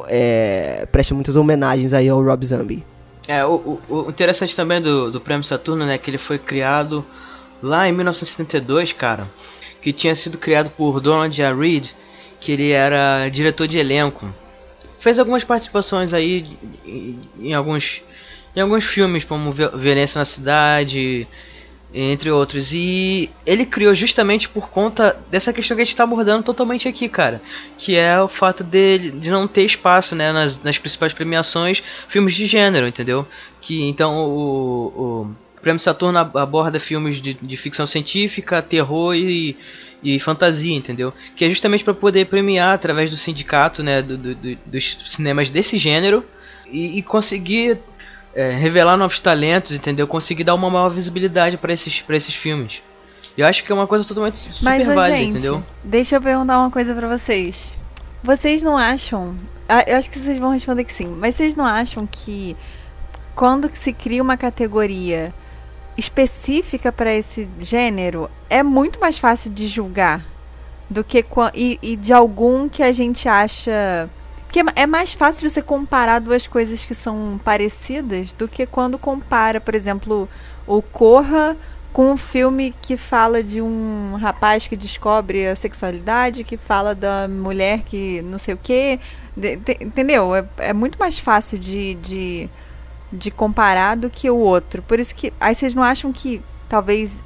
é, 0.07 0.87
presta 0.91 1.13
muitas 1.13 1.35
homenagens 1.35 1.93
aí 1.93 2.09
ao 2.09 2.23
Rob 2.23 2.43
Zombie. 2.45 2.83
É, 3.29 3.45
o, 3.45 3.79
o, 3.87 4.07
o 4.07 4.09
interessante 4.09 4.55
também 4.55 4.81
do, 4.81 5.11
do 5.11 5.21
Prêmio 5.21 5.43
Saturno, 5.43 5.85
né, 5.85 5.99
que 5.99 6.09
ele 6.09 6.17
foi 6.17 6.39
criado 6.39 7.05
lá 7.61 7.87
em 7.87 7.91
1972, 7.91 8.91
cara, 8.91 9.29
que 9.83 9.93
tinha 9.93 10.15
sido 10.15 10.35
criado 10.39 10.71
por 10.71 10.99
Donald 10.99 11.39
A. 11.43 11.53
Reed, 11.53 11.91
que 12.41 12.51
ele 12.51 12.71
era 12.71 13.29
diretor 13.29 13.67
de 13.67 13.77
elenco. 13.77 14.27
Fez 14.99 15.19
algumas 15.19 15.43
participações 15.43 16.11
aí 16.11 16.57
em, 16.83 17.19
em 17.39 17.53
alguns 17.53 18.01
em 18.55 18.61
alguns 18.61 18.83
filmes, 18.83 19.23
como 19.23 19.51
Vi- 19.51 19.69
Violência 19.77 20.17
na 20.17 20.25
Cidade, 20.25 21.27
entre 21.93 22.29
outros. 22.29 22.71
E 22.73 23.29
ele 23.45 23.65
criou 23.65 23.93
justamente 23.93 24.47
por 24.47 24.69
conta 24.69 25.17
dessa 25.31 25.51
questão 25.51 25.75
que 25.75 25.81
a 25.81 25.85
gente 25.85 25.93
está 25.93 26.03
abordando 26.03 26.43
totalmente 26.43 26.87
aqui, 26.87 27.09
cara. 27.09 27.41
Que 27.77 27.95
é 27.95 28.21
o 28.21 28.27
fato 28.27 28.63
dele 28.63 29.11
de 29.11 29.29
não 29.31 29.47
ter 29.47 29.63
espaço 29.63 30.15
né, 30.15 30.31
nas, 30.31 30.61
nas 30.63 30.77
principais 30.77 31.13
premiações 31.13 31.81
filmes 32.07 32.35
de 32.35 32.45
gênero, 32.45 32.87
entendeu? 32.87 33.27
Que 33.61 33.83
então 33.83 34.15
o, 34.27 34.87
o 35.25 35.35
Prêmio 35.61 35.79
Saturno 35.79 36.19
ab- 36.19 36.37
aborda 36.37 36.79
filmes 36.79 37.21
de, 37.21 37.33
de 37.33 37.57
ficção 37.57 37.85
científica, 37.87 38.61
terror 38.61 39.15
e, 39.15 39.57
e 40.03 40.19
fantasia, 40.19 40.75
entendeu? 40.75 41.11
Que 41.35 41.45
é 41.45 41.49
justamente 41.49 41.83
para 41.83 41.93
poder 41.93 42.27
premiar 42.27 42.73
através 42.75 43.09
do 43.09 43.17
sindicato 43.17 43.81
né, 43.83 44.01
do- 44.01 44.17
do- 44.17 44.35
dos 44.65 44.97
cinemas 45.05 45.49
desse 45.49 45.77
gênero 45.77 46.23
e, 46.71 46.99
e 46.99 47.01
conseguir 47.01 47.79
é, 48.35 48.51
revelar 48.51 48.97
novos 48.97 49.19
talentos, 49.19 49.71
entendeu? 49.71 50.07
Conseguir 50.07 50.43
dar 50.43 50.55
uma 50.55 50.69
maior 50.69 50.89
visibilidade 50.89 51.57
pra 51.57 51.73
esses, 51.73 52.01
pra 52.01 52.15
esses 52.15 52.33
filmes. 52.35 52.81
Eu 53.37 53.47
acho 53.47 53.63
que 53.63 53.71
é 53.71 53.75
uma 53.75 53.87
coisa 53.87 54.03
totalmente 54.05 54.37
super 54.37 54.63
Mas, 54.63 54.85
válida, 54.87 55.17
gente, 55.17 55.29
entendeu? 55.31 55.63
deixa 55.83 56.15
eu 56.15 56.21
perguntar 56.21 56.59
uma 56.59 56.69
coisa 56.69 56.93
pra 56.93 57.07
vocês. 57.07 57.77
Vocês 58.23 58.61
não 58.61 58.77
acham. 58.77 59.35
ah, 59.67 59.83
Eu 59.87 59.97
acho 59.97 60.09
que 60.09 60.19
vocês 60.19 60.37
vão 60.37 60.51
responder 60.51 60.83
que 60.83 60.91
sim. 60.91 61.07
Mas 61.07 61.35
vocês 61.35 61.55
não 61.55 61.65
acham 61.65 62.05
que 62.05 62.55
quando 63.33 63.71
se 63.73 63.93
cria 63.93 64.21
uma 64.21 64.35
categoria 64.35 65.33
específica 65.97 66.91
pra 66.91 67.13
esse 67.13 67.47
gênero, 67.61 68.29
é 68.49 68.61
muito 68.63 68.99
mais 68.99 69.17
fácil 69.17 69.51
de 69.51 69.67
julgar 69.67 70.25
do 70.89 71.03
que 71.03 71.23
e, 71.53 71.79
e 71.81 71.95
de 71.95 72.11
algum 72.11 72.67
que 72.67 72.83
a 72.83 72.91
gente 72.91 73.27
acha. 73.29 74.09
Porque 74.49 74.61
é 74.61 74.63
é 74.75 74.87
mais 74.87 75.13
fácil 75.13 75.47
você 75.47 75.61
comparar 75.61 76.17
duas 76.17 76.47
coisas 76.47 76.83
que 76.83 76.95
são 76.95 77.39
parecidas 77.45 78.33
do 78.33 78.47
que 78.47 78.65
quando 78.65 78.97
compara, 78.97 79.61
por 79.61 79.75
exemplo, 79.75 80.27
o 80.65 80.81
Corra 80.81 81.55
com 81.93 82.11
um 82.13 82.17
filme 82.17 82.73
que 82.81 82.97
fala 82.97 83.43
de 83.43 83.61
um 83.61 84.15
rapaz 84.19 84.67
que 84.67 84.75
descobre 84.75 85.47
a 85.47 85.55
sexualidade, 85.55 86.43
que 86.43 86.57
fala 86.57 86.95
da 86.95 87.27
mulher 87.27 87.81
que 87.85 88.23
não 88.23 88.39
sei 88.39 88.55
o 88.55 88.59
quê. 88.61 88.99
De- 89.37 89.57
te- 89.57 89.77
entendeu? 89.81 90.35
É, 90.35 90.43
é 90.57 90.73
muito 90.73 90.97
mais 90.97 91.19
fácil 91.19 91.59
de, 91.59 91.93
de, 91.95 92.49
de 93.13 93.29
comparar 93.29 93.95
do 93.97 94.09
que 94.09 94.31
o 94.31 94.37
outro. 94.37 94.81
Por 94.81 94.99
isso 94.99 95.13
que. 95.13 95.31
Aí 95.39 95.53
vocês 95.53 95.75
não 95.75 95.83
acham 95.83 96.11
que 96.11 96.41
talvez 96.67 97.21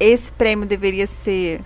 esse 0.00 0.32
prêmio 0.32 0.66
deveria 0.66 1.06
ser 1.06 1.60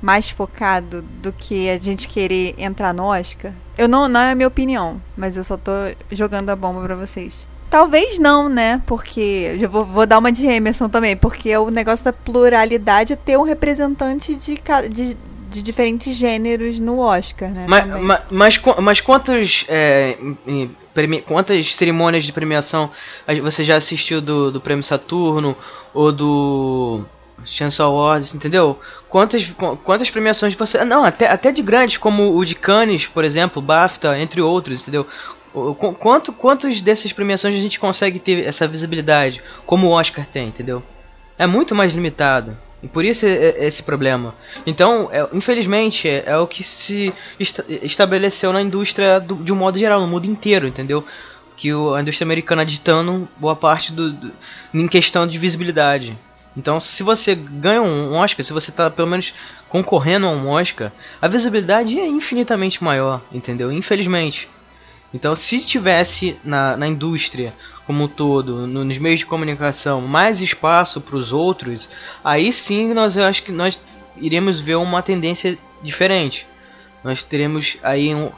mais 0.00 0.30
focado 0.30 1.02
do 1.22 1.32
que 1.32 1.68
a 1.68 1.78
gente 1.78 2.08
querer 2.08 2.54
entrar 2.58 2.92
no 2.94 3.04
Oscar? 3.04 3.52
Eu 3.76 3.88
não, 3.88 4.08
não 4.08 4.20
é 4.20 4.32
a 4.32 4.34
minha 4.34 4.48
opinião, 4.48 5.00
mas 5.16 5.36
eu 5.36 5.44
só 5.44 5.56
tô 5.56 5.72
jogando 6.10 6.50
a 6.50 6.56
bomba 6.56 6.80
pra 6.82 6.94
vocês. 6.94 7.46
Talvez 7.70 8.18
não, 8.18 8.48
né? 8.48 8.82
Porque. 8.86 9.56
Já 9.58 9.68
vou, 9.68 9.84
vou 9.84 10.06
dar 10.06 10.18
uma 10.18 10.32
de 10.32 10.46
Emerson 10.46 10.88
também, 10.88 11.14
porque 11.16 11.54
o 11.56 11.68
negócio 11.70 12.04
da 12.04 12.12
pluralidade 12.12 13.12
é 13.12 13.16
ter 13.16 13.36
um 13.36 13.42
representante 13.42 14.34
de, 14.34 14.58
de, 14.90 15.16
de 15.50 15.62
diferentes 15.62 16.16
gêneros 16.16 16.80
no 16.80 16.98
Oscar, 16.98 17.50
né? 17.50 17.66
Mas, 17.68 18.22
mas, 18.30 18.56
qu- 18.56 18.80
mas 18.80 19.00
quantos, 19.02 19.66
é, 19.68 20.16
quantas 21.26 21.74
cerimônias 21.74 22.24
de 22.24 22.32
premiação 22.32 22.90
você 23.42 23.62
já 23.62 23.76
assistiu 23.76 24.20
do, 24.22 24.50
do 24.50 24.60
Prêmio 24.62 24.82
Saturno 24.82 25.54
ou 25.92 26.10
do 26.10 27.04
Chance 27.44 27.80
Awards, 27.80 28.34
entendeu? 28.34 28.78
Quantas, 29.08 29.46
qu- 29.50 29.76
quantas 29.84 30.10
premiações 30.10 30.54
você... 30.54 30.84
Não, 30.84 31.04
até, 31.04 31.28
até 31.28 31.50
de 31.52 31.62
grandes, 31.62 31.96
como 31.96 32.36
o 32.36 32.44
de 32.44 32.54
Cannes, 32.54 33.06
por 33.06 33.24
exemplo, 33.24 33.62
BAFTA, 33.62 34.18
entre 34.18 34.40
outros, 34.42 34.82
entendeu? 34.82 35.06
Quanto, 35.98 36.32
quantos 36.32 36.80
dessas 36.82 37.12
premiações 37.12 37.54
a 37.54 37.58
gente 37.58 37.80
consegue 37.80 38.18
ter 38.18 38.44
essa 38.46 38.66
visibilidade, 38.68 39.42
como 39.66 39.86
o 39.86 39.90
Oscar 39.90 40.26
tem, 40.26 40.48
entendeu? 40.48 40.82
É 41.38 41.46
muito 41.46 41.74
mais 41.74 41.92
limitado. 41.94 42.56
E 42.82 42.86
por 42.86 43.04
isso 43.04 43.26
é, 43.26 43.30
é 43.32 43.66
esse 43.66 43.82
problema. 43.82 44.34
Então, 44.66 45.08
é- 45.10 45.26
infelizmente, 45.32 46.06
é, 46.08 46.22
é 46.26 46.36
o 46.36 46.46
que 46.46 46.62
se 46.62 47.12
esta- 47.40 47.64
estabeleceu 47.68 48.52
na 48.52 48.60
indústria 48.62 49.18
do- 49.18 49.36
de 49.36 49.52
um 49.52 49.56
modo 49.56 49.78
geral, 49.78 50.00
no 50.00 50.06
mundo 50.06 50.26
inteiro, 50.26 50.68
entendeu? 50.68 51.04
Que 51.56 51.72
o- 51.72 51.94
a 51.94 52.00
indústria 52.02 52.24
americana 52.24 52.64
ditando 52.64 53.26
boa 53.36 53.56
parte 53.56 53.92
do, 53.92 54.12
do- 54.12 54.30
em 54.72 54.86
questão 54.86 55.26
de 55.26 55.38
visibilidade. 55.38 56.16
Então, 56.58 56.80
se 56.80 57.04
você 57.04 57.36
ganha 57.36 57.80
um 57.80 58.14
Oscar, 58.16 58.44
se 58.44 58.52
você 58.52 58.70
está 58.70 58.90
pelo 58.90 59.06
menos 59.08 59.32
concorrendo 59.68 60.26
a 60.26 60.30
um 60.30 60.48
Oscar, 60.48 60.90
a 61.22 61.28
visibilidade 61.28 62.00
é 62.00 62.06
infinitamente 62.06 62.82
maior, 62.82 63.22
entendeu? 63.30 63.70
Infelizmente. 63.70 64.48
Então, 65.14 65.36
se 65.36 65.64
tivesse 65.64 66.36
na, 66.44 66.76
na 66.76 66.88
indústria 66.88 67.54
como 67.86 68.02
um 68.04 68.08
todo, 68.08 68.66
no- 68.66 68.84
nos 68.84 68.98
meios 68.98 69.20
de 69.20 69.26
comunicação, 69.26 70.00
mais 70.00 70.40
espaço 70.40 71.00
para 71.00 71.16
os 71.16 71.32
outros, 71.32 71.88
aí 72.24 72.52
sim 72.52 72.92
nós 72.92 73.16
eu 73.16 73.24
acho 73.24 73.44
que 73.44 73.52
nós 73.52 73.78
iremos 74.16 74.58
ver 74.58 74.74
uma 74.74 75.00
tendência 75.00 75.56
diferente. 75.80 76.44
Nós 77.04 77.22
teremos 77.22 77.78
aí 77.84 78.12
um- 78.12 78.32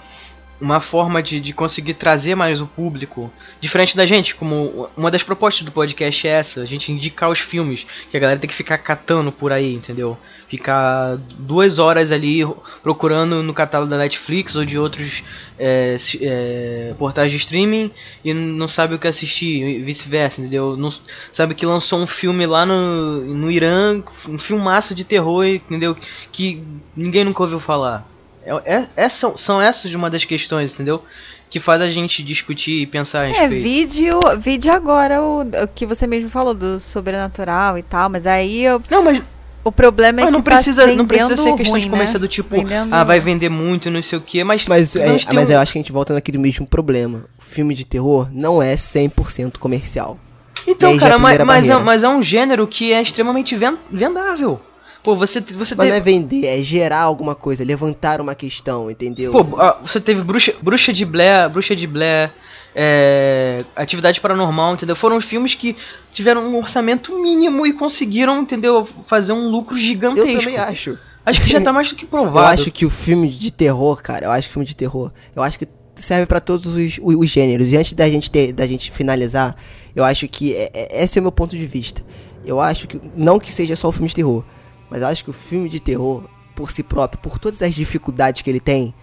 uma 0.60 0.80
forma 0.80 1.22
de, 1.22 1.40
de 1.40 1.54
conseguir 1.54 1.94
trazer 1.94 2.34
mais 2.34 2.60
o 2.60 2.66
público, 2.66 3.32
diferente 3.60 3.96
da 3.96 4.04
gente, 4.04 4.34
como 4.34 4.88
uma 4.96 5.10
das 5.10 5.22
propostas 5.22 5.64
do 5.64 5.72
podcast 5.72 6.28
é 6.28 6.30
essa, 6.30 6.60
a 6.60 6.66
gente 6.66 6.92
indicar 6.92 7.30
os 7.30 7.40
filmes, 7.40 7.86
que 8.10 8.16
a 8.16 8.20
galera 8.20 8.38
tem 8.38 8.48
que 8.48 8.54
ficar 8.54 8.78
catando 8.78 9.32
por 9.32 9.52
aí, 9.52 9.74
entendeu? 9.74 10.18
Ficar 10.48 11.16
duas 11.16 11.78
horas 11.78 12.12
ali 12.12 12.40
procurando 12.82 13.42
no 13.42 13.54
catálogo 13.54 13.90
da 13.90 13.96
Netflix 13.96 14.54
ou 14.54 14.64
de 14.64 14.78
outros 14.78 15.22
é, 15.58 15.96
é, 16.20 16.94
portais 16.98 17.30
de 17.30 17.38
streaming 17.38 17.90
e 18.24 18.34
não 18.34 18.68
sabe 18.68 18.94
o 18.94 18.98
que 18.98 19.08
assistir, 19.08 19.82
vice-versa, 19.82 20.40
entendeu? 20.40 20.76
Não 20.76 20.90
sabe 21.32 21.54
que 21.54 21.64
lançou 21.64 22.00
um 22.00 22.06
filme 22.06 22.46
lá 22.46 22.66
no, 22.66 23.22
no 23.22 23.50
Irã, 23.50 24.02
um 24.28 24.38
filmaço 24.38 24.94
de 24.94 25.04
terror, 25.04 25.46
entendeu? 25.46 25.96
Que 26.30 26.62
ninguém 26.94 27.24
nunca 27.24 27.42
ouviu 27.42 27.60
falar. 27.60 28.06
É, 28.44 28.74
é- 28.76 28.86
é- 28.96 29.08
são, 29.08 29.36
são 29.36 29.60
essas 29.60 29.94
uma 29.94 30.08
das 30.10 30.24
questões, 30.24 30.72
entendeu? 30.72 31.02
Que 31.50 31.58
faz 31.60 31.82
a 31.82 31.88
gente 31.88 32.22
discutir 32.22 32.82
e 32.82 32.86
pensar 32.86 33.22
a 33.22 33.24
É, 33.24 33.28
respeito. 33.32 33.62
vídeo, 33.62 34.20
vídeo 34.38 34.72
agora, 34.72 35.20
o, 35.20 35.40
o 35.42 35.68
que 35.74 35.84
você 35.84 36.06
mesmo 36.06 36.28
falou 36.28 36.54
do 36.54 36.78
sobrenatural 36.78 37.76
e 37.76 37.82
tal, 37.82 38.08
mas 38.08 38.24
aí 38.26 38.62
eu- 38.64 38.80
Não, 38.88 39.02
mas, 39.02 39.20
o 39.64 39.70
problema 39.72 40.20
é 40.20 40.24
mas 40.24 40.26
que 40.26 40.30
não 40.38 40.42
tá 40.42 40.52
precisa, 40.54 40.86
não 40.94 41.06
precisa 41.06 41.36
ser 41.36 41.52
questão 41.54 41.72
ruim, 41.72 41.80
de 41.82 41.88
né? 41.88 41.92
comercial 41.92 42.20
do 42.20 42.28
tipo, 42.28 42.50
Vendendo- 42.56 42.94
ah, 42.94 43.02
vai 43.04 43.18
vender 43.20 43.48
muito, 43.48 43.90
não 43.90 44.00
sei 44.00 44.18
o 44.18 44.22
que, 44.22 44.42
mas. 44.44 44.66
Mas, 44.68 44.94
é, 44.96 45.06
mas 45.06 45.24
temos- 45.24 45.50
eu 45.50 45.58
acho 45.58 45.72
que 45.72 45.78
a 45.78 45.82
gente 45.82 45.92
volta 45.92 46.14
naquele 46.14 46.38
mesmo 46.38 46.66
problema. 46.66 47.24
O 47.38 47.42
filme 47.42 47.74
de 47.74 47.84
terror 47.84 48.28
não 48.32 48.62
é 48.62 48.76
100% 48.76 49.58
comercial. 49.58 50.18
E 50.66 50.70
Então, 50.70 50.96
cara, 50.98 51.18
mas, 51.18 51.38
mas, 51.44 51.68
é, 51.68 51.76
mas 51.78 52.02
é 52.04 52.08
um 52.08 52.22
gênero 52.22 52.66
que 52.66 52.92
é 52.92 53.02
extremamente 53.02 53.56
ven- 53.56 53.78
vendável. 53.90 54.60
Pô, 55.02 55.14
você, 55.14 55.40
você 55.40 55.74
Mas 55.74 55.88
não 55.88 55.94
é 55.94 56.00
teve. 56.00 56.10
vender, 56.12 56.46
é 56.46 56.62
gerar 56.62 57.00
alguma 57.00 57.34
coisa, 57.34 57.64
levantar 57.64 58.20
uma 58.20 58.34
questão, 58.34 58.90
entendeu? 58.90 59.32
Pô, 59.32 59.42
você 59.86 59.98
teve 60.00 60.22
Bruxa, 60.22 60.54
Bruxa 60.60 60.92
de 60.92 61.04
Blair, 61.06 61.48
Bruxa 61.48 61.74
de 61.74 61.86
Blair, 61.86 62.30
é, 62.74 63.64
Atividade 63.74 64.20
Paranormal, 64.20 64.74
entendeu? 64.74 64.94
Foram 64.94 65.20
filmes 65.20 65.54
que 65.54 65.76
tiveram 66.12 66.42
um 66.46 66.56
orçamento 66.58 67.18
mínimo 67.20 67.66
e 67.66 67.72
conseguiram, 67.72 68.40
entendeu, 68.42 68.86
fazer 69.06 69.32
um 69.32 69.48
lucro 69.48 69.76
gigantesco. 69.78 70.28
eu 70.30 70.38
também 70.40 70.56
acho. 70.58 70.98
Acho 71.24 71.42
que 71.42 71.50
já 71.50 71.60
tá 71.60 71.72
mais 71.72 71.88
do 71.90 71.94
que 71.96 72.04
Eu 72.06 72.08
provado. 72.08 72.48
acho 72.60 72.70
que 72.70 72.84
o 72.86 72.90
filme 72.90 73.28
de 73.28 73.50
terror, 73.50 74.00
cara, 74.02 74.26
eu 74.26 74.30
acho 74.30 74.48
que 74.48 74.52
o 74.52 74.54
filme 74.54 74.66
de 74.66 74.74
terror, 74.76 75.10
eu 75.34 75.42
acho 75.42 75.58
que 75.58 75.66
serve 75.94 76.26
pra 76.26 76.40
todos 76.40 76.66
os, 76.66 76.98
os, 77.02 77.14
os 77.14 77.28
gêneros. 77.28 77.70
E 77.72 77.76
antes 77.76 77.92
da 77.92 78.08
gente 78.08 78.30
ter, 78.30 78.52
da 78.52 78.66
gente 78.66 78.90
finalizar, 78.90 79.54
eu 79.94 80.02
acho 80.04 80.26
que 80.28 80.54
é- 80.54 80.70
é- 80.72 81.04
esse 81.04 81.18
é 81.18 81.20
o 81.20 81.22
meu 81.22 81.32
ponto 81.32 81.56
de 81.56 81.66
vista. 81.66 82.02
Eu 82.44 82.58
acho 82.58 82.88
que 82.88 82.98
não 83.14 83.38
que 83.38 83.52
seja 83.52 83.76
só 83.76 83.88
o 83.88 83.92
filme 83.92 84.08
de 84.08 84.14
terror, 84.14 84.42
mas 84.90 85.02
eu 85.02 85.08
acho 85.08 85.24
que 85.24 85.30
o 85.30 85.34
filme 85.34 85.68
de 85.68 85.80
terror 85.80 86.28
por 86.54 86.70
si 86.70 86.82
próprio, 86.82 87.20
por 87.22 87.38
todas 87.38 87.62
as 87.62 87.74
dificuldades 87.74 88.42
que 88.42 88.50
ele 88.50 88.60
tem 88.60 88.94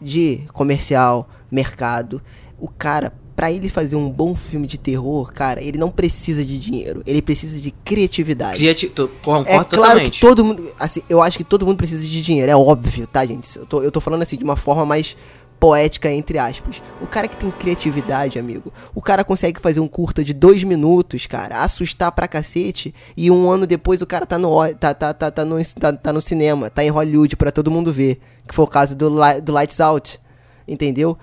de 0.00 0.44
comercial, 0.52 1.28
mercado, 1.50 2.20
o 2.58 2.68
cara 2.68 3.12
Pra 3.38 3.52
ele 3.52 3.68
fazer 3.68 3.94
um 3.94 4.10
bom 4.10 4.34
filme 4.34 4.66
de 4.66 4.76
terror, 4.76 5.32
cara, 5.32 5.62
ele 5.62 5.78
não 5.78 5.92
precisa 5.92 6.44
de 6.44 6.58
dinheiro, 6.58 7.04
ele 7.06 7.22
precisa 7.22 7.56
de 7.60 7.70
criatividade. 7.70 8.58
Criati... 8.58 8.88
Concordo 8.88 9.48
É 9.48 9.52
claro 9.52 9.68
totalmente. 9.68 10.10
que 10.10 10.20
todo 10.20 10.44
mundo. 10.44 10.72
Assim, 10.76 11.02
eu 11.08 11.22
acho 11.22 11.38
que 11.38 11.44
todo 11.44 11.64
mundo 11.64 11.76
precisa 11.76 12.04
de 12.04 12.20
dinheiro, 12.20 12.50
é 12.50 12.56
óbvio, 12.56 13.06
tá, 13.06 13.24
gente? 13.24 13.56
Eu 13.56 13.64
tô, 13.64 13.80
eu 13.80 13.92
tô 13.92 14.00
falando 14.00 14.22
assim 14.22 14.36
de 14.36 14.42
uma 14.42 14.56
forma 14.56 14.84
mais 14.84 15.16
poética, 15.58 16.10
entre 16.10 16.38
aspas. 16.38 16.82
O 17.00 17.06
cara 17.06 17.28
que 17.28 17.36
tem 17.36 17.50
criatividade, 17.50 18.38
amigo, 18.38 18.72
o 18.94 19.02
cara 19.02 19.24
consegue 19.24 19.60
fazer 19.60 19.80
um 19.80 19.88
curta 19.88 20.22
de 20.24 20.32
dois 20.32 20.62
minutos, 20.64 21.26
cara, 21.26 21.62
assustar 21.62 22.12
pra 22.12 22.28
cacete, 22.28 22.94
e 23.16 23.30
um 23.30 23.50
ano 23.50 23.66
depois 23.66 24.00
o 24.00 24.06
cara 24.06 24.24
tá 24.24 24.38
no, 24.38 24.74
tá, 24.74 24.94
tá, 24.94 25.12
tá, 25.12 25.30
tá, 25.30 25.44
no, 25.44 25.56
tá, 25.64 25.92
tá 25.92 26.12
no 26.12 26.20
cinema, 26.20 26.70
tá 26.70 26.84
em 26.84 26.90
Hollywood 26.90 27.36
pra 27.36 27.50
todo 27.50 27.70
mundo 27.70 27.92
ver. 27.92 28.20
Que 28.46 28.54
foi 28.54 28.64
o 28.64 28.68
caso 28.68 28.96
do, 28.96 29.10
do 29.42 29.52
Lights 29.52 29.80
Out. 29.80 30.20
Entendeu? 30.66 31.18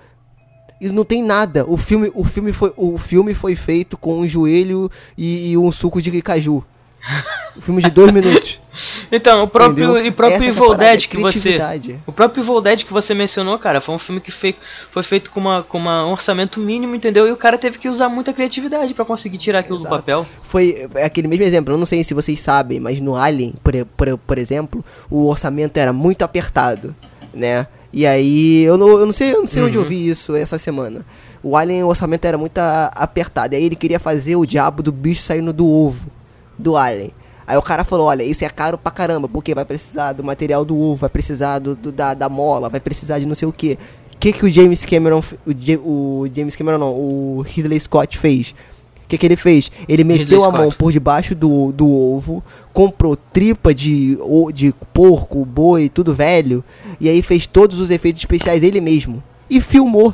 E 0.80 0.88
não 0.88 1.04
tem 1.04 1.22
nada. 1.22 1.64
O 1.68 1.76
filme, 1.76 2.10
o 2.14 2.24
filme, 2.24 2.52
foi, 2.52 2.72
o 2.76 2.98
filme 2.98 3.34
foi 3.34 3.56
feito 3.56 3.96
com 3.96 4.20
um 4.20 4.28
joelho 4.28 4.90
e, 5.16 5.50
e 5.50 5.58
um 5.58 5.72
suco 5.72 6.00
de 6.00 6.22
caju. 6.22 6.64
Um 7.56 7.60
filme 7.60 7.82
de 7.82 7.90
dois 7.90 8.10
minutos. 8.10 8.60
Então, 9.10 9.44
o 9.44 9.48
próprio, 9.48 9.84
Entendeu? 9.92 10.04
e 10.06 10.10
próprio 10.10 10.36
Essa 10.36 10.44
é 10.44 10.48
Evil 10.48 10.74
Dead 10.74 11.06
que 11.06 11.16
você. 11.16 11.56
O 12.06 12.12
próprio 12.12 12.42
Evil 12.42 12.60
Dead 12.60 12.84
que 12.84 12.92
você 12.92 13.14
mencionou, 13.14 13.58
cara, 13.58 13.80
foi 13.80 13.94
um 13.94 13.98
filme 13.98 14.20
que 14.20 14.30
fei- 14.30 14.54
foi 14.92 15.02
feito 15.02 15.30
com, 15.30 15.40
uma, 15.40 15.62
com 15.62 15.78
uma- 15.78 16.06
um 16.06 16.10
orçamento 16.10 16.60
mínimo, 16.60 16.94
entendeu? 16.94 17.26
E 17.26 17.32
o 17.32 17.38
cara 17.38 17.56
teve 17.56 17.78
que 17.78 17.88
usar 17.88 18.10
muita 18.10 18.34
criatividade 18.34 18.92
pra 18.92 19.02
conseguir 19.06 19.38
tirar 19.38 19.60
aquilo 19.60 19.78
Exato. 19.78 19.94
do 19.94 19.98
papel. 19.98 20.26
Foi 20.42 20.88
é 20.94 21.06
aquele 21.06 21.26
mesmo 21.26 21.44
exemplo, 21.44 21.72
eu 21.72 21.78
não 21.78 21.86
sei 21.86 22.04
se 22.04 22.12
vocês 22.12 22.38
sabem, 22.38 22.78
mas 22.78 23.00
no 23.00 23.16
Alien, 23.16 23.54
por, 23.64 23.72
por, 23.96 24.18
por 24.18 24.36
exemplo, 24.38 24.84
o 25.08 25.26
orçamento 25.26 25.78
era 25.78 25.92
muito 25.92 26.20
apertado, 26.22 26.94
né? 27.32 27.66
E 27.94 28.06
aí, 28.06 28.62
eu 28.64 28.76
não, 28.76 28.88
eu 28.90 29.06
não 29.06 29.12
sei, 29.12 29.32
eu 29.32 29.38
não 29.40 29.46
sei 29.46 29.62
onde 29.62 29.76
eu 29.76 29.82
Uhum. 29.82 29.88
vi 29.88 30.06
isso 30.06 30.36
essa 30.36 30.58
semana. 30.58 31.02
O 31.42 31.56
Alien, 31.56 31.82
o 31.84 31.86
orçamento 31.88 32.26
era 32.26 32.36
muito 32.36 32.58
apertado. 32.58 33.54
E 33.54 33.56
aí 33.56 33.64
ele 33.64 33.76
queria 33.76 33.98
fazer 33.98 34.36
o 34.36 34.44
diabo 34.44 34.82
do 34.82 34.92
bicho 34.92 35.22
saindo 35.22 35.50
do 35.50 35.66
ovo 35.66 36.10
do 36.58 36.76
Alien. 36.76 37.10
Aí 37.46 37.56
o 37.56 37.62
cara 37.62 37.84
falou, 37.84 38.06
olha, 38.06 38.24
isso 38.24 38.44
é 38.44 38.48
caro 38.48 38.76
pra 38.76 38.90
caramba, 38.90 39.28
porque 39.28 39.54
vai 39.54 39.64
precisar 39.64 40.12
do 40.12 40.24
material 40.24 40.64
do 40.64 40.76
ovo, 40.76 40.96
vai 40.96 41.10
precisar 41.10 41.58
do, 41.60 41.76
do- 41.76 41.92
da, 41.92 42.12
da 42.12 42.28
mola, 42.28 42.68
vai 42.68 42.80
precisar 42.80 43.18
de 43.20 43.26
não 43.26 43.34
sei 43.36 43.46
o 43.46 43.52
que. 43.52 43.78
O 44.14 44.18
que 44.18 44.32
que 44.32 44.44
o 44.46 44.50
James 44.50 44.84
Cameron, 44.84 45.22
o, 45.46 46.22
o 46.22 46.28
James 46.34 46.56
Cameron 46.56 46.78
não, 46.78 46.92
o 46.94 47.42
Ridley 47.46 47.78
Scott 47.78 48.18
fez? 48.18 48.52
O 49.04 49.08
que, 49.08 49.16
que 49.16 49.24
ele 49.24 49.36
fez? 49.36 49.70
Ele 49.88 50.02
meteu 50.02 50.42
a 50.42 50.50
mão 50.50 50.72
por 50.76 50.90
debaixo 50.90 51.32
do, 51.36 51.70
do 51.70 51.88
ovo, 51.88 52.42
comprou 52.72 53.14
tripa 53.14 53.72
de, 53.72 54.18
de 54.52 54.74
porco, 54.92 55.44
boi, 55.44 55.88
tudo 55.88 56.12
velho, 56.12 56.64
e 56.98 57.08
aí 57.08 57.22
fez 57.22 57.46
todos 57.46 57.78
os 57.78 57.90
efeitos 57.92 58.20
especiais 58.22 58.64
ele 58.64 58.80
mesmo. 58.80 59.22
E 59.48 59.60
filmou. 59.60 60.12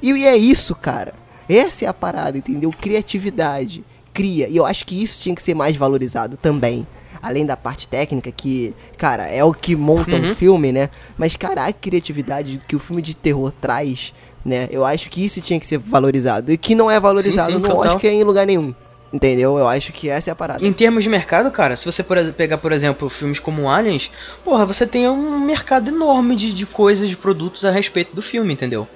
E, 0.00 0.10
e 0.12 0.24
é 0.24 0.34
isso, 0.34 0.74
cara. 0.74 1.12
Essa 1.46 1.84
é 1.84 1.88
a 1.88 1.92
parada, 1.92 2.38
entendeu? 2.38 2.72
Criatividade. 2.80 3.84
Cria. 4.12 4.48
E 4.48 4.56
eu 4.56 4.66
acho 4.66 4.84
que 4.86 5.00
isso 5.02 5.20
tinha 5.22 5.34
que 5.34 5.42
ser 5.42 5.54
mais 5.54 5.76
valorizado 5.76 6.36
também. 6.36 6.86
Além 7.22 7.46
da 7.46 7.56
parte 7.56 7.86
técnica, 7.86 8.32
que, 8.32 8.74
cara, 8.98 9.26
é 9.28 9.44
o 9.44 9.52
que 9.54 9.76
monta 9.76 10.16
um 10.16 10.22
Uhum. 10.28 10.34
filme, 10.34 10.72
né? 10.72 10.88
Mas, 11.16 11.36
cara, 11.36 11.66
a 11.66 11.72
criatividade 11.72 12.60
que 12.66 12.74
o 12.74 12.78
filme 12.80 13.00
de 13.00 13.14
terror 13.14 13.52
traz, 13.52 14.12
né? 14.44 14.68
Eu 14.72 14.84
acho 14.84 15.08
que 15.08 15.24
isso 15.24 15.40
tinha 15.40 15.60
que 15.60 15.66
ser 15.66 15.78
valorizado. 15.78 16.50
E 16.50 16.56
que 16.58 16.74
não 16.74 16.90
é 16.90 16.98
valorizado 16.98 17.52
Sim, 17.52 17.56
sim, 17.58 17.62
no 17.62 17.68
total. 17.68 17.94
Oscar 17.96 18.10
em 18.10 18.24
lugar 18.24 18.44
nenhum. 18.46 18.74
Entendeu? 19.12 19.58
Eu 19.58 19.68
acho 19.68 19.92
que 19.92 20.08
essa 20.08 20.30
é 20.30 20.32
a 20.32 20.34
parada. 20.34 20.64
Em 20.64 20.72
termos 20.72 21.04
de 21.04 21.10
mercado, 21.10 21.50
cara, 21.50 21.76
se 21.76 21.84
você 21.84 22.02
pegar, 22.02 22.56
por 22.58 22.72
exemplo, 22.72 23.10
filmes 23.10 23.38
como 23.38 23.68
Aliens, 23.68 24.10
porra, 24.42 24.64
você 24.64 24.86
tem 24.86 25.06
um 25.06 25.38
mercado 25.38 25.88
enorme 25.90 26.34
de, 26.34 26.52
de 26.54 26.64
coisas, 26.64 27.08
de 27.10 27.16
produtos 27.16 27.62
a 27.64 27.70
respeito 27.70 28.16
do 28.16 28.22
filme, 28.22 28.54
entendeu? 28.54 28.88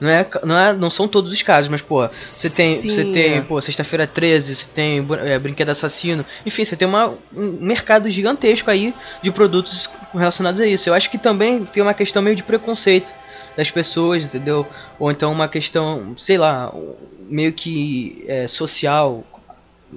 Não 0.00 0.08
é, 0.08 0.26
não 0.44 0.58
é, 0.58 0.72
não 0.72 0.88
são 0.88 1.06
todos 1.06 1.30
os 1.30 1.42
casos, 1.42 1.68
mas 1.68 1.82
porra, 1.82 2.08
você 2.08 2.48
tem, 2.48 2.76
Sim, 2.76 2.90
você 2.90 3.04
tem, 3.04 3.38
é. 3.38 3.40
pô, 3.42 3.60
sexta-feira 3.60 4.06
13, 4.06 4.56
você 4.56 4.66
tem 4.74 5.06
é, 5.24 5.38
brinquedo 5.38 5.68
assassino, 5.68 6.24
enfim, 6.46 6.64
você 6.64 6.74
tem 6.74 6.88
uma, 6.88 7.14
um 7.36 7.58
mercado 7.60 8.08
gigantesco 8.08 8.70
aí 8.70 8.94
de 9.22 9.30
produtos 9.30 9.90
relacionados 10.14 10.60
a 10.60 10.66
isso. 10.66 10.88
Eu 10.88 10.94
acho 10.94 11.10
que 11.10 11.18
também 11.18 11.66
tem 11.66 11.82
uma 11.82 11.92
questão 11.92 12.22
meio 12.22 12.34
de 12.34 12.42
preconceito 12.42 13.12
das 13.56 13.70
pessoas, 13.70 14.24
entendeu? 14.24 14.66
Ou 14.98 15.10
então 15.10 15.30
uma 15.30 15.48
questão, 15.48 16.14
sei 16.16 16.38
lá, 16.38 16.72
meio 17.28 17.52
que 17.52 18.24
é, 18.26 18.48
social 18.48 19.22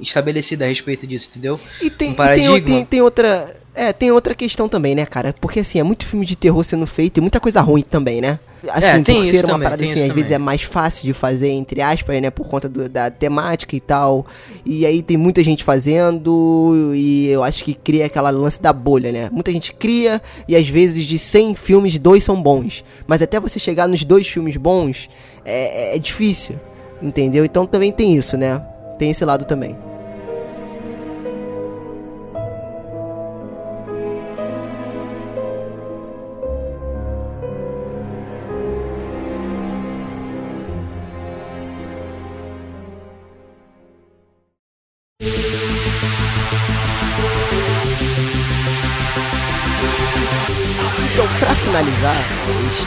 estabelecida 0.01 0.65
a 0.65 0.67
respeito 0.67 1.05
disso, 1.07 1.27
entendeu? 1.31 1.59
E 1.81 1.89
tem, 1.89 2.09
um 2.09 2.11
e 2.11 2.15
tem, 2.15 2.15
paradigma. 2.15 2.61
tem, 2.61 2.85
tem 2.85 3.01
outra. 3.01 3.55
É, 3.75 3.91
tem 3.91 4.11
outra 4.11 4.35
questão 4.35 4.69
também, 4.69 4.93
né, 4.93 5.03
cara? 5.03 5.33
Porque 5.41 5.59
assim, 5.61 5.79
é 5.79 5.83
muito 5.83 6.05
filme 6.05 6.27
de 6.27 6.35
terror 6.35 6.63
sendo 6.63 6.85
feito 6.85 7.17
e 7.17 7.21
muita 7.21 7.39
coisa 7.39 7.59
ruim 7.59 7.81
também, 7.81 8.21
né? 8.21 8.37
Assim, 8.69 8.85
É, 8.87 9.01
por 9.01 9.25
ser 9.25 9.43
uma 9.45 9.53
também, 9.53 9.63
parada 9.63 9.83
assim, 9.83 9.91
às 9.93 10.07
vezes 10.13 10.13
também. 10.25 10.35
é 10.35 10.37
mais 10.37 10.61
fácil 10.61 11.03
de 11.03 11.11
fazer, 11.11 11.49
entre 11.49 11.81
aspas, 11.81 12.21
né? 12.21 12.29
Por 12.29 12.47
conta 12.47 12.69
do- 12.69 12.87
da 12.87 13.09
temática 13.09 13.75
e 13.75 13.79
tal. 13.79 14.27
E 14.63 14.85
aí 14.85 15.01
tem 15.01 15.17
muita 15.17 15.43
gente 15.43 15.63
fazendo 15.63 16.91
e 16.95 17.27
eu 17.29 17.43
acho 17.43 17.63
que 17.63 17.73
cria 17.73 18.05
aquela 18.05 18.29
lance 18.29 18.61
da 18.61 18.71
bolha, 18.71 19.11
né? 19.11 19.29
Muita 19.31 19.51
gente 19.51 19.73
cria 19.73 20.21
e 20.47 20.55
às 20.55 20.67
vezes 20.69 21.03
de 21.05 21.17
100 21.17 21.55
filmes, 21.55 21.97
dois 21.97 22.23
são 22.23 22.39
bons. 22.39 22.85
Mas 23.07 23.23
até 23.23 23.39
você 23.39 23.57
chegar 23.57 23.87
nos 23.87 24.03
dois 24.03 24.27
filmes 24.27 24.55
bons 24.55 25.09
é, 25.43 25.95
é 25.95 25.99
difícil, 25.99 26.59
entendeu? 27.01 27.43
Então 27.43 27.65
também 27.65 27.91
tem 27.91 28.15
isso, 28.15 28.37
né? 28.37 28.61
Tem 28.97 29.11
esse 29.11 29.25
lado 29.25 29.45
também. 29.45 29.92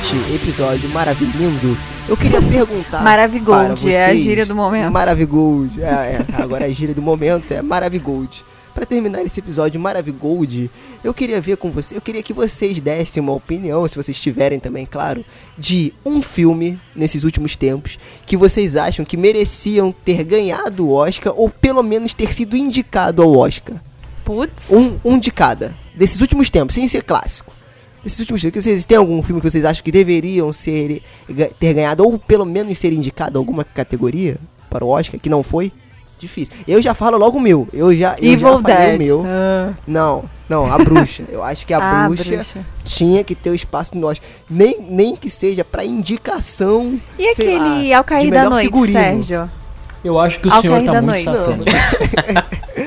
Este 0.06 0.34
episódio 0.36 0.88
maravilhoso, 0.90 1.76
eu 2.08 2.16
queria 2.16 2.40
perguntar. 2.40 3.02
Maravigold, 3.02 3.82
para 3.82 3.92
é 3.92 4.06
a 4.06 4.14
gíria 4.14 4.46
do 4.46 4.54
momento. 4.54 4.92
Maravigold, 4.92 5.82
é, 5.82 5.84
é, 5.84 6.26
agora 6.40 6.64
a 6.66 6.70
gíria 6.70 6.94
do 6.94 7.02
momento 7.02 7.50
é 7.50 7.60
Maravigold. 7.60 8.44
Pra 8.72 8.86
terminar 8.86 9.22
esse 9.22 9.40
episódio 9.40 9.80
Maravigold, 9.80 10.70
eu 11.02 11.12
queria 11.12 11.40
ver 11.40 11.56
com 11.56 11.72
você, 11.72 11.96
eu 11.96 12.00
queria 12.00 12.22
que 12.22 12.32
vocês 12.32 12.78
dessem 12.78 13.20
uma 13.20 13.32
opinião, 13.32 13.88
se 13.88 13.96
vocês 13.96 14.20
tiverem 14.20 14.60
também, 14.60 14.86
claro, 14.86 15.24
de 15.58 15.92
um 16.04 16.22
filme 16.22 16.78
nesses 16.94 17.24
últimos 17.24 17.56
tempos 17.56 17.98
que 18.24 18.36
vocês 18.36 18.76
acham 18.76 19.04
que 19.04 19.16
mereciam 19.16 19.90
ter 19.90 20.22
ganhado 20.22 20.86
o 20.86 20.92
Oscar 20.92 21.32
ou 21.36 21.50
pelo 21.50 21.82
menos 21.82 22.14
ter 22.14 22.32
sido 22.32 22.56
indicado 22.56 23.22
ao 23.22 23.36
Oscar. 23.36 23.82
Putz. 24.24 24.70
Um, 24.70 24.98
um 25.04 25.18
de 25.18 25.32
cada. 25.32 25.74
Desses 25.96 26.20
últimos 26.20 26.48
tempos, 26.48 26.76
sem 26.76 26.86
ser 26.86 27.02
clássico. 27.02 27.55
Desses 28.06 28.20
últimos 28.20 28.40
tempos, 28.40 28.62
vocês 28.62 28.84
têm 28.84 28.96
algum 28.96 29.20
filme 29.20 29.40
que 29.40 29.50
vocês 29.50 29.64
acham 29.64 29.82
que 29.82 29.90
deveriam 29.90 30.52
ser 30.52 31.02
ter 31.58 31.74
ganhado, 31.74 32.04
ou 32.04 32.16
pelo 32.16 32.44
menos 32.46 32.78
ser 32.78 32.92
indicado 32.92 33.36
alguma 33.36 33.64
categoria 33.64 34.36
para 34.70 34.84
o 34.84 34.90
Oscar, 34.90 35.18
que 35.18 35.28
não 35.28 35.42
foi? 35.42 35.72
Difícil. 36.16 36.54
Eu 36.68 36.80
já 36.80 36.94
falo 36.94 37.18
logo 37.18 37.38
o 37.38 37.40
meu. 37.40 37.66
Eu 37.72 37.92
já, 37.96 38.14
eu 38.22 38.32
Evil 38.32 38.52
já 38.52 38.58
falei 38.60 38.76
Dead. 38.76 38.94
o 38.94 38.98
meu. 38.98 39.24
Ah. 39.26 39.72
Não, 39.84 40.24
não, 40.48 40.72
a 40.72 40.78
bruxa. 40.78 41.24
Eu 41.28 41.42
acho 41.42 41.66
que 41.66 41.74
a 41.74 41.78
Ah, 41.82 42.06
bruxa, 42.06 42.30
bruxa. 42.30 42.60
tinha 42.84 43.24
que 43.24 43.34
ter 43.34 43.50
o 43.50 43.54
espaço 43.56 43.96
no 43.98 44.06
Oscar. 44.06 44.28
Nem, 44.48 44.80
nem 44.88 45.16
que 45.16 45.28
seja 45.28 45.64
pra 45.64 45.84
indicação. 45.84 47.00
E 47.18 47.34
sei 47.34 47.56
aquele 47.56 47.90
lá, 47.90 47.98
Ao 47.98 48.04
Cair 48.04 48.30
da 48.30 48.48
Noite, 48.48 48.66
figurino. 48.66 49.00
Sérgio? 49.00 49.50
Eu 50.04 50.20
acho 50.20 50.38
que 50.38 50.46
o 50.46 50.52
Ao 50.52 50.60
senhor 50.60 50.84
tá 50.84 50.92
da 50.92 51.02
muito 51.02 51.24
noite. 51.24 51.66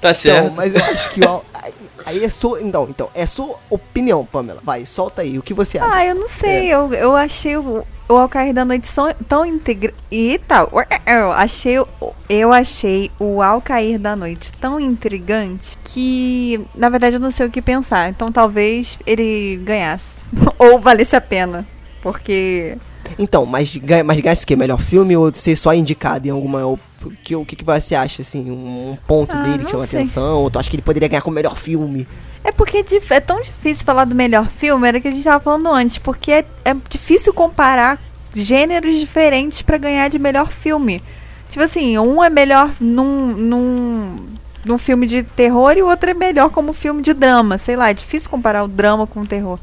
Tá 0.00 0.14
certo. 0.14 0.44
Então, 0.44 0.56
mas 0.56 0.74
eu 0.74 0.82
acho 0.82 1.10
que 1.10 1.20
o, 1.20 1.42
aí- 1.62 1.74
aí 2.06 2.24
é 2.24 2.28
sua, 2.30 2.60
então, 2.62 2.86
então, 2.88 3.08
é 3.14 3.26
sua 3.26 3.56
opinião, 3.68 4.24
Pamela. 4.24 4.60
Vai, 4.62 4.84
solta 4.86 5.22
aí, 5.22 5.38
o 5.38 5.42
que 5.42 5.54
você 5.54 5.78
acha? 5.78 5.94
Ah, 5.94 6.04
eu 6.04 6.14
não 6.14 6.28
sei. 6.28 6.68
Eu, 6.68 6.92
eu 6.94 7.14
achei 7.16 7.56
o, 7.56 7.84
o 8.08 8.14
Ao 8.16 8.28
Cair 8.28 8.52
da 8.52 8.64
Noite 8.64 8.88
tão 9.28 9.44
integra... 9.46 9.92
Eita, 10.10 10.66
eu 11.06 11.32
achei, 11.32 11.78
o- 11.78 11.88
eu 12.28 12.52
achei 12.52 13.10
o 13.18 13.42
Ao 13.42 13.60
Cair 13.60 13.98
da 13.98 14.14
Noite 14.16 14.52
tão 14.54 14.78
intrigante 14.80 15.76
que, 15.84 16.60
na 16.74 16.88
verdade, 16.88 17.16
eu 17.16 17.20
não 17.20 17.30
sei 17.30 17.46
o 17.46 17.50
que 17.50 17.62
pensar. 17.62 18.08
Então 18.08 18.30
talvez 18.32 18.98
ele 19.06 19.56
ganhasse. 19.64 20.20
Ou 20.58 20.78
valesse 20.78 21.14
a 21.16 21.20
pena. 21.20 21.66
Porque. 22.02 22.76
Então, 23.18 23.44
mas 23.44 23.76
mas 24.04 24.20
ganha 24.20 24.34
o 24.34 24.46
quê? 24.46 24.56
Melhor 24.56 24.80
filme 24.80 25.16
ou 25.16 25.34
ser 25.34 25.56
só 25.56 25.74
indicado 25.74 26.26
em 26.28 26.30
alguma. 26.30 26.78
O 27.02 27.10
que, 27.10 27.34
o 27.34 27.44
que, 27.46 27.56
que 27.56 27.64
você 27.64 27.94
acha, 27.94 28.22
assim? 28.22 28.50
Um 28.50 28.96
ponto 29.06 29.34
Ah, 29.34 29.42
dele 29.42 29.64
que 29.64 29.70
chama 29.70 29.86
sei. 29.86 30.00
atenção? 30.00 30.42
Ou 30.42 30.50
tu 30.50 30.58
acha 30.58 30.68
que 30.68 30.76
ele 30.76 30.82
poderia 30.82 31.08
ganhar 31.08 31.22
como 31.22 31.34
melhor 31.34 31.56
filme? 31.56 32.06
É 32.44 32.52
porque 32.52 32.78
é, 32.78 33.14
é 33.14 33.20
tão 33.20 33.40
difícil 33.40 33.84
falar 33.84 34.04
do 34.04 34.14
melhor 34.14 34.48
filme, 34.48 34.86
era 34.88 34.98
o 34.98 35.00
que 35.00 35.08
a 35.08 35.10
gente 35.10 35.24
tava 35.24 35.40
falando 35.42 35.68
antes, 35.68 35.98
porque 35.98 36.32
é, 36.32 36.44
é 36.64 36.74
difícil 36.88 37.32
comparar 37.34 37.98
gêneros 38.34 38.94
diferentes 38.98 39.62
pra 39.62 39.76
ganhar 39.76 40.08
de 40.08 40.18
melhor 40.18 40.50
filme. 40.50 41.02
Tipo 41.48 41.64
assim, 41.64 41.98
um 41.98 42.22
é 42.22 42.30
melhor 42.30 42.70
num, 42.80 43.26
num, 43.34 44.26
num 44.64 44.78
filme 44.78 45.06
de 45.06 45.22
terror 45.22 45.72
e 45.76 45.82
o 45.82 45.88
outro 45.88 46.10
é 46.10 46.14
melhor 46.14 46.50
como 46.50 46.72
filme 46.72 47.02
de 47.02 47.12
drama. 47.12 47.58
Sei 47.58 47.76
lá, 47.76 47.90
é 47.90 47.94
difícil 47.94 48.30
comparar 48.30 48.62
o 48.62 48.68
drama 48.68 49.06
com 49.06 49.20
o 49.22 49.26
terror. 49.26 49.58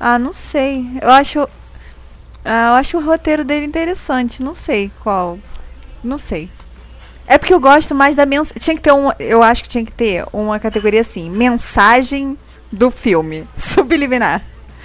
Ah, 0.00 0.18
não 0.18 0.32
sei. 0.32 0.86
Eu 1.00 1.10
acho. 1.10 1.48
Ah, 2.44 2.70
eu 2.70 2.74
acho 2.74 2.96
o 2.96 3.04
roteiro 3.04 3.44
dele 3.44 3.66
interessante. 3.66 4.42
Não 4.42 4.54
sei 4.54 4.90
qual. 5.02 5.38
Não 6.02 6.18
sei. 6.18 6.50
É 7.26 7.38
porque 7.38 7.54
eu 7.54 7.60
gosto 7.60 7.94
mais 7.94 8.16
da 8.16 8.26
mensagem. 8.26 8.58
Tinha 8.58 8.76
que 8.76 8.82
ter 8.82 8.92
um. 8.92 9.10
Eu 9.18 9.42
acho 9.42 9.62
que 9.62 9.68
tinha 9.68 9.84
que 9.84 9.92
ter 9.92 10.24
uma 10.32 10.58
categoria 10.58 11.00
assim: 11.00 11.30
mensagem 11.30 12.36
do 12.70 12.90
filme. 12.90 13.46
Subliminar. 13.56 14.42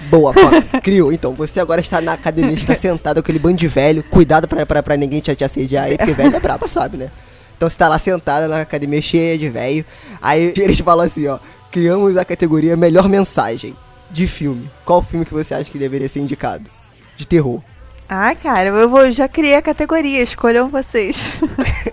Boa. 0.08 0.32
Criou. 0.82 1.12
Então, 1.12 1.34
você 1.34 1.60
agora 1.60 1.80
está 1.80 2.00
na 2.00 2.12
academia, 2.12 2.52
está 2.52 2.74
sentado 2.74 3.16
com 3.16 3.20
aquele 3.20 3.38
bando 3.38 3.56
de 3.56 3.66
velho. 3.66 4.02
Cuidado 4.04 4.46
pra, 4.46 4.64
pra, 4.64 4.82
pra 4.82 4.96
ninguém 4.96 5.20
te, 5.20 5.34
te 5.34 5.44
assediar 5.44 5.86
aí, 5.86 5.96
porque 5.96 6.12
velho 6.12 6.36
é 6.36 6.40
brabo, 6.40 6.68
sabe, 6.68 6.96
né? 6.96 7.10
Então 7.56 7.68
você 7.68 7.76
tá 7.76 7.88
lá 7.88 7.98
sentada 7.98 8.46
na 8.46 8.60
academia 8.60 9.02
cheia 9.02 9.36
de 9.36 9.48
velho. 9.48 9.84
Aí 10.22 10.52
eles 10.56 10.78
falam 10.78 11.04
assim, 11.04 11.26
ó. 11.26 11.38
Criamos 11.70 12.16
a 12.16 12.24
categoria 12.24 12.76
melhor 12.76 13.08
mensagem 13.08 13.76
de 14.10 14.26
filme. 14.26 14.70
Qual 14.84 15.02
filme 15.02 15.26
que 15.26 15.34
você 15.34 15.54
acha 15.54 15.70
que 15.70 15.78
deveria 15.78 16.08
ser 16.08 16.20
indicado? 16.20 16.70
De 17.16 17.26
terror. 17.26 17.60
Ah, 18.08 18.34
cara, 18.34 18.68
eu 18.70 18.88
vou, 18.88 19.10
já 19.10 19.28
criei 19.28 19.54
a 19.56 19.62
categoria. 19.62 20.22
Escolham 20.22 20.68
vocês. 20.68 21.38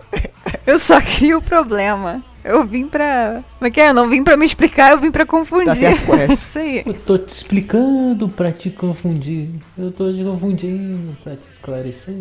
eu 0.66 0.80
só 0.80 1.02
crio 1.02 1.40
o 1.40 1.42
problema. 1.42 2.24
Eu 2.44 2.64
vim 2.64 2.88
pra. 2.88 3.42
Como 3.58 3.68
é 3.68 3.72
que 3.72 3.82
é? 3.82 3.90
Eu 3.90 3.94
não 3.94 4.08
vim 4.08 4.24
pra 4.24 4.38
me 4.38 4.46
explicar, 4.46 4.92
eu 4.92 5.00
vim 5.00 5.12
pra 5.12 5.26
confundir. 5.26 5.66
Tá 5.66 5.76
certo. 5.76 6.06
Isso 6.32 6.60
aí. 6.60 6.84
Eu 6.86 6.94
tô 6.94 7.18
te 7.18 7.30
explicando 7.30 8.30
pra 8.30 8.52
te 8.52 8.70
confundir. 8.70 9.50
Eu 9.78 9.92
tô 9.92 10.14
te 10.14 10.24
confundindo 10.24 11.18
pra 11.24 11.34
te 11.34 11.42
esclarecer. 11.52 12.16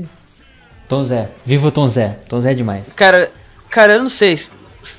Tom 0.88 1.04
Zé. 1.04 1.30
Viva 1.44 1.68
o 1.68 1.70
Tom 1.70 1.86
Zé. 1.86 2.18
Tom 2.28 2.40
Zé 2.40 2.52
é 2.52 2.54
demais. 2.54 2.92
Cara, 2.94 3.30
cara, 3.70 3.94
eu 3.94 4.02
não 4.02 4.10
sei. 4.10 4.38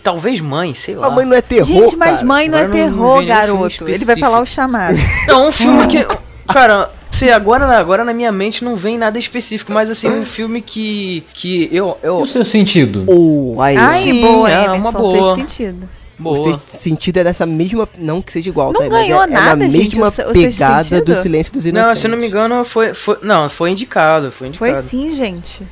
Talvez 0.04 0.40
mãe, 0.40 0.74
sei 0.74 0.96
lá. 0.96 1.08
A 1.08 1.10
mãe 1.12 1.26
não 1.26 1.36
é 1.36 1.42
terror, 1.42 1.66
Gente, 1.66 1.96
mas 1.96 2.16
cara. 2.16 2.26
mãe 2.26 2.48
não 2.50 2.58
é 2.58 2.62
Agora 2.64 2.78
não- 2.78 2.90
não 2.90 2.92
terror, 2.96 3.14
filme 3.18 3.28
garoto. 3.28 3.90
Ele 3.90 4.06
vai 4.06 4.18
falar 4.18 4.40
o 4.42 4.46
chamado. 4.46 4.98
Não, 5.28 5.48
um 5.48 5.52
filme 5.52 5.88
que. 5.88 6.06
Cara, 6.48 6.92
sei, 7.12 7.32
agora, 7.32 7.66
agora 7.78 8.04
na 8.04 8.14
minha 8.14 8.32
mente 8.32 8.64
não 8.64 8.76
vem 8.76 8.98
nada 8.98 9.18
específico, 9.18 9.74
mas 9.74 9.90
assim, 9.90 10.08
um 10.08 10.26
filme 10.26 10.62
que. 10.62 11.24
que 11.34 11.70
eu. 11.72 11.98
E 12.02 12.06
eu 12.06 12.18
o 12.18 12.28
seu 12.28 12.46
sentido? 12.46 13.04
Ou 13.08 13.62
aí, 13.62 13.78
Ai, 13.78 14.04
Sim, 14.04 14.22
boa, 14.22 14.50
é 14.50 14.66
Emerson. 14.66 14.76
uma 14.76 14.92
boa. 14.92 15.36
sentido. 15.36 15.90
o 16.20 16.24
boa. 16.24 16.38
sexto 16.38 16.60
sentido 16.60 17.18
é 17.18 17.24
dessa 17.24 17.46
mesma. 17.46 17.88
Não 17.98 18.22
que 18.22 18.32
seja 18.32 18.50
igual, 18.50 18.72
Não 18.72 18.82
tá? 18.82 18.88
Ganhou 18.88 19.22
é, 19.22 19.24
é 19.26 19.28
na 19.28 19.42
nada, 19.42 19.70
gente, 19.70 19.98
mesma 19.98 20.14
o 20.28 20.30
o 20.30 20.34
pegada 20.34 21.02
do 21.02 21.16
silêncio 21.16 21.54
dos 21.54 21.66
inocentes. 21.66 21.96
Não, 21.96 22.02
se 22.02 22.08
eu 22.08 22.12
não 22.12 22.18
me 22.18 22.28
engano, 22.28 22.66
foi. 22.66 22.94
foi 22.94 23.18
não, 23.22 23.50
foi 23.50 23.72
indicado. 23.72 24.32
Foi 24.32 24.48
indicado. 24.48 24.74
Foi 24.74 24.82
sim, 24.82 25.14
gente. 25.14 25.64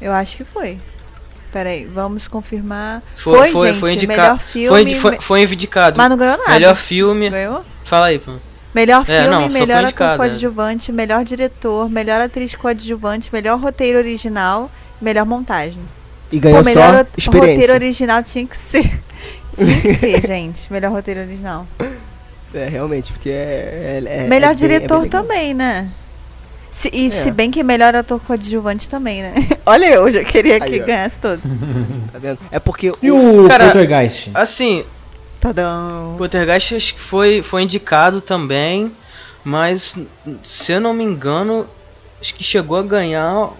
Eu 0.00 0.12
acho 0.12 0.36
que 0.36 0.44
foi. 0.44 0.78
Peraí, 1.52 1.84
vamos 1.84 2.26
confirmar. 2.26 3.00
Foi, 3.16 3.32
Foi, 3.32 3.52
foi, 3.52 3.68
gente, 3.68 3.80
foi 3.80 3.92
indicado. 3.92 4.20
melhor 4.20 4.40
filme. 4.40 4.68
Foi, 4.68 5.00
foi, 5.00 5.20
foi 5.20 5.42
indicado. 5.42 5.96
Mas 5.96 6.10
não 6.10 6.16
ganhou 6.16 6.36
nada. 6.36 6.50
Melhor 6.50 6.76
filme. 6.76 7.30
Ganhou? 7.30 7.64
Fala 7.86 8.06
aí, 8.06 8.18
pô. 8.18 8.32
Melhor 8.74 9.02
É, 9.02 9.04
filme, 9.04 9.24
não, 9.30 9.36
só 9.36 9.40
foi 9.42 9.48
melhor 9.52 9.76
ator 9.78 9.84
indicado, 9.88 10.14
é. 10.14 10.16
coadjuvante, 10.28 10.92
melhor 10.92 11.24
diretor, 11.24 11.88
melhor 11.90 12.20
atriz 12.20 12.54
coadjuvante, 12.54 13.30
melhor 13.32 13.58
roteiro 13.60 13.98
original, 13.98 14.70
melhor 15.00 15.24
montagem. 15.24 15.80
E 16.32 16.38
ganhou 16.40 16.58
Pô, 16.58 16.64
melhor 16.64 16.92
só 16.92 17.06
experiência. 17.16 17.50
roteiro 17.52 17.72
original 17.74 18.22
tinha 18.22 18.46
que 18.46 18.56
ser. 18.56 18.90
tinha 19.56 19.80
que 19.80 19.94
ser, 19.94 20.26
gente. 20.26 20.72
Melhor 20.72 20.90
roteiro 20.90 21.20
original. 21.20 21.66
É, 22.52 22.68
realmente, 22.68 23.12
porque 23.12 23.30
é. 23.30 24.02
é- 24.04 24.24
é- 24.24 24.26
melhor 24.26 24.26
é 24.26 24.28
bem- 24.28 24.36
é 24.36 24.48
bem 24.48 24.54
diretor 24.54 25.02
legal. 25.02 25.22
também, 25.22 25.54
né? 25.54 25.88
Se- 26.72 26.90
e 26.92 27.06
É. 27.06 27.10
se 27.10 27.30
bem 27.30 27.52
que 27.52 27.62
melhor 27.62 27.94
ator 27.94 28.20
coadjuvante 28.20 28.88
também, 28.88 29.22
né? 29.22 29.34
Olha 29.64 29.86
eu, 29.86 30.10
já 30.10 30.24
queria 30.24 30.58
que 30.58 30.74
Aí, 30.74 30.82
ó. 30.82 30.86
ganhasse 30.86 31.18
todos. 31.20 31.44
Tá 32.12 32.18
vendo? 32.18 32.38
É 32.50 32.58
porque. 32.58 32.90
E 33.00 33.10
o- 33.12 33.44
o 33.44 33.48
Cara- 33.48 33.66
Poltergeist? 33.66 34.30
Assim, 34.34 34.84
Tadão. 35.44 36.14
Poltergeist 36.16 36.74
acho 36.74 36.94
que 36.94 37.00
foi, 37.02 37.42
foi 37.42 37.62
indicado 37.62 38.22
também, 38.22 38.90
mas 39.44 39.94
se 40.42 40.72
eu 40.72 40.80
não 40.80 40.94
me 40.94 41.04
engano, 41.04 41.66
acho 42.18 42.34
que 42.34 42.42
chegou 42.42 42.78
a 42.78 42.82
ganhar 42.82 43.50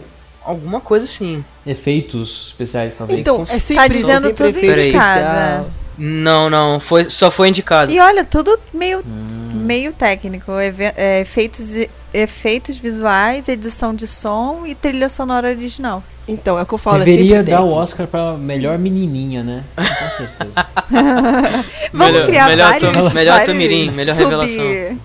alguma 0.42 0.80
coisa 0.80 1.04
assim. 1.04 1.44
Efeitos 1.66 2.46
especiais, 2.46 2.94
talvez. 2.94 3.18
Então, 3.20 3.46
é 3.50 3.58
sempre 3.58 3.82
Tá 3.82 3.88
dizendo 3.88 4.26
sempre 4.28 4.32
tudo 4.32 4.48
efeito 4.58 4.80
indicado, 4.80 5.20
especial. 5.20 5.70
Não, 5.98 6.48
não, 6.48 6.80
foi, 6.80 7.10
só 7.10 7.30
foi 7.30 7.48
indicado. 7.50 7.92
E 7.92 8.00
olha, 8.00 8.24
tudo 8.24 8.58
meio, 8.72 9.00
Hum. 9.06 9.50
meio 9.52 9.92
técnico. 9.92 10.52
é, 10.96 11.20
efeitos, 11.20 11.76
efeitos 12.14 12.78
visuais, 12.78 13.48
edição 13.48 13.92
de 13.94 14.06
som 14.06 14.62
e 14.64 14.74
trilha 14.74 15.08
sonora 15.08 15.48
original. 15.48 16.02
Então, 16.26 16.58
é 16.58 16.62
o 16.62 16.66
que 16.66 16.72
eu 16.72 16.78
falo. 16.78 17.02
é 17.02 17.04
Deveria 17.04 17.42
dar 17.42 17.60
o. 17.62 17.70
Oscar 17.72 18.06
pra 18.06 18.32
melhor 18.34 18.78
menininha, 18.78 19.42
né? 19.42 19.64
Com 19.76 20.16
certeza. 20.16 20.66
Vamos 21.92 22.12
Melhor- 22.12 22.26
criar 22.26 22.48
melhor 22.48 22.70
vários, 22.70 22.96
ator- 22.96 23.14
melhor 23.14 23.44
Tomirim, 23.44 23.90
melhor 23.90 24.14
sub- 24.14 24.24
revelação. 24.30 24.98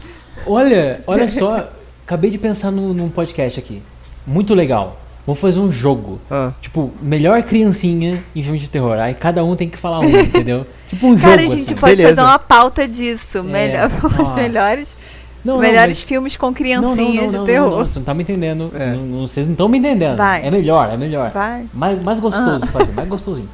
Olha, 0.46 1.04
olha 1.08 1.28
só, 1.30 1.70
acabei 2.06 2.30
de 2.30 2.38
pensar 2.38 2.72
num, 2.72 2.94
num 2.94 3.10
podcast 3.10 3.60
aqui. 3.60 3.82
Muito 4.26 4.54
legal. 4.54 5.00
Vamos 5.26 5.42
fazer 5.42 5.60
um 5.60 5.70
jogo. 5.70 6.20
Ah. 6.32 6.52
Tipo, 6.62 6.92
melhor 7.02 7.44
criancinha 7.44 8.24
em 8.36 8.42
filme 8.42 8.58
de 8.58 8.70
terror. 8.70 8.98
Aí 8.98 9.14
cada 9.14 9.44
um 9.44 9.56
tem 9.56 9.70
que 9.70 9.78
falar 9.78 10.00
um, 10.00 10.10
entendeu? 10.10 10.66
Tipo 10.90 11.08
um 11.08 11.18
Cara, 11.18 11.42
a 11.42 11.44
jogo. 11.44 11.50
gente 11.56 11.64
assim. 11.66 11.76
pode 11.76 11.96
Beleza. 11.98 12.16
fazer 12.16 12.28
uma 12.28 12.40
pauta 12.40 12.88
disso. 12.88 13.44
Melhor, 13.44 13.92
os 14.04 14.18
Nossa. 14.18 14.34
melhores, 14.34 14.98
Não, 15.44 15.54
não, 15.56 15.62
melhores 15.62 16.00
mas- 16.00 16.08
filmes 16.08 16.36
com 16.38 16.48
não, 16.48 16.52
não, 16.52 16.56
criancinha 16.56 17.22
não, 17.24 17.30
de 17.30 17.38
não, 17.38 17.46
terror. 17.46 17.70
Não, 17.72 17.78
não, 17.80 17.90
você 17.90 18.00
não 18.00 18.06
tá 18.06 18.14
me 18.14 18.24
entendendo. 18.24 18.72
É. 18.76 18.86
Não- 18.94 19.04
não- 19.06 19.28
vocês 19.28 19.46
não 19.48 19.54
estão 19.54 19.68
me 19.70 19.78
entendendo. 19.78 20.18
Vai. 20.18 20.46
É 20.46 20.52
melhor, 20.52 20.90
é 20.92 20.98
melhor. 20.98 21.32
Vai. 21.32 21.66
Mais, 21.74 22.02
mais 22.04 22.20
gostoso 22.20 22.60
de 22.60 22.68
fazer, 22.68 22.92
mais 22.92 23.08
gostosinho. 23.08 23.50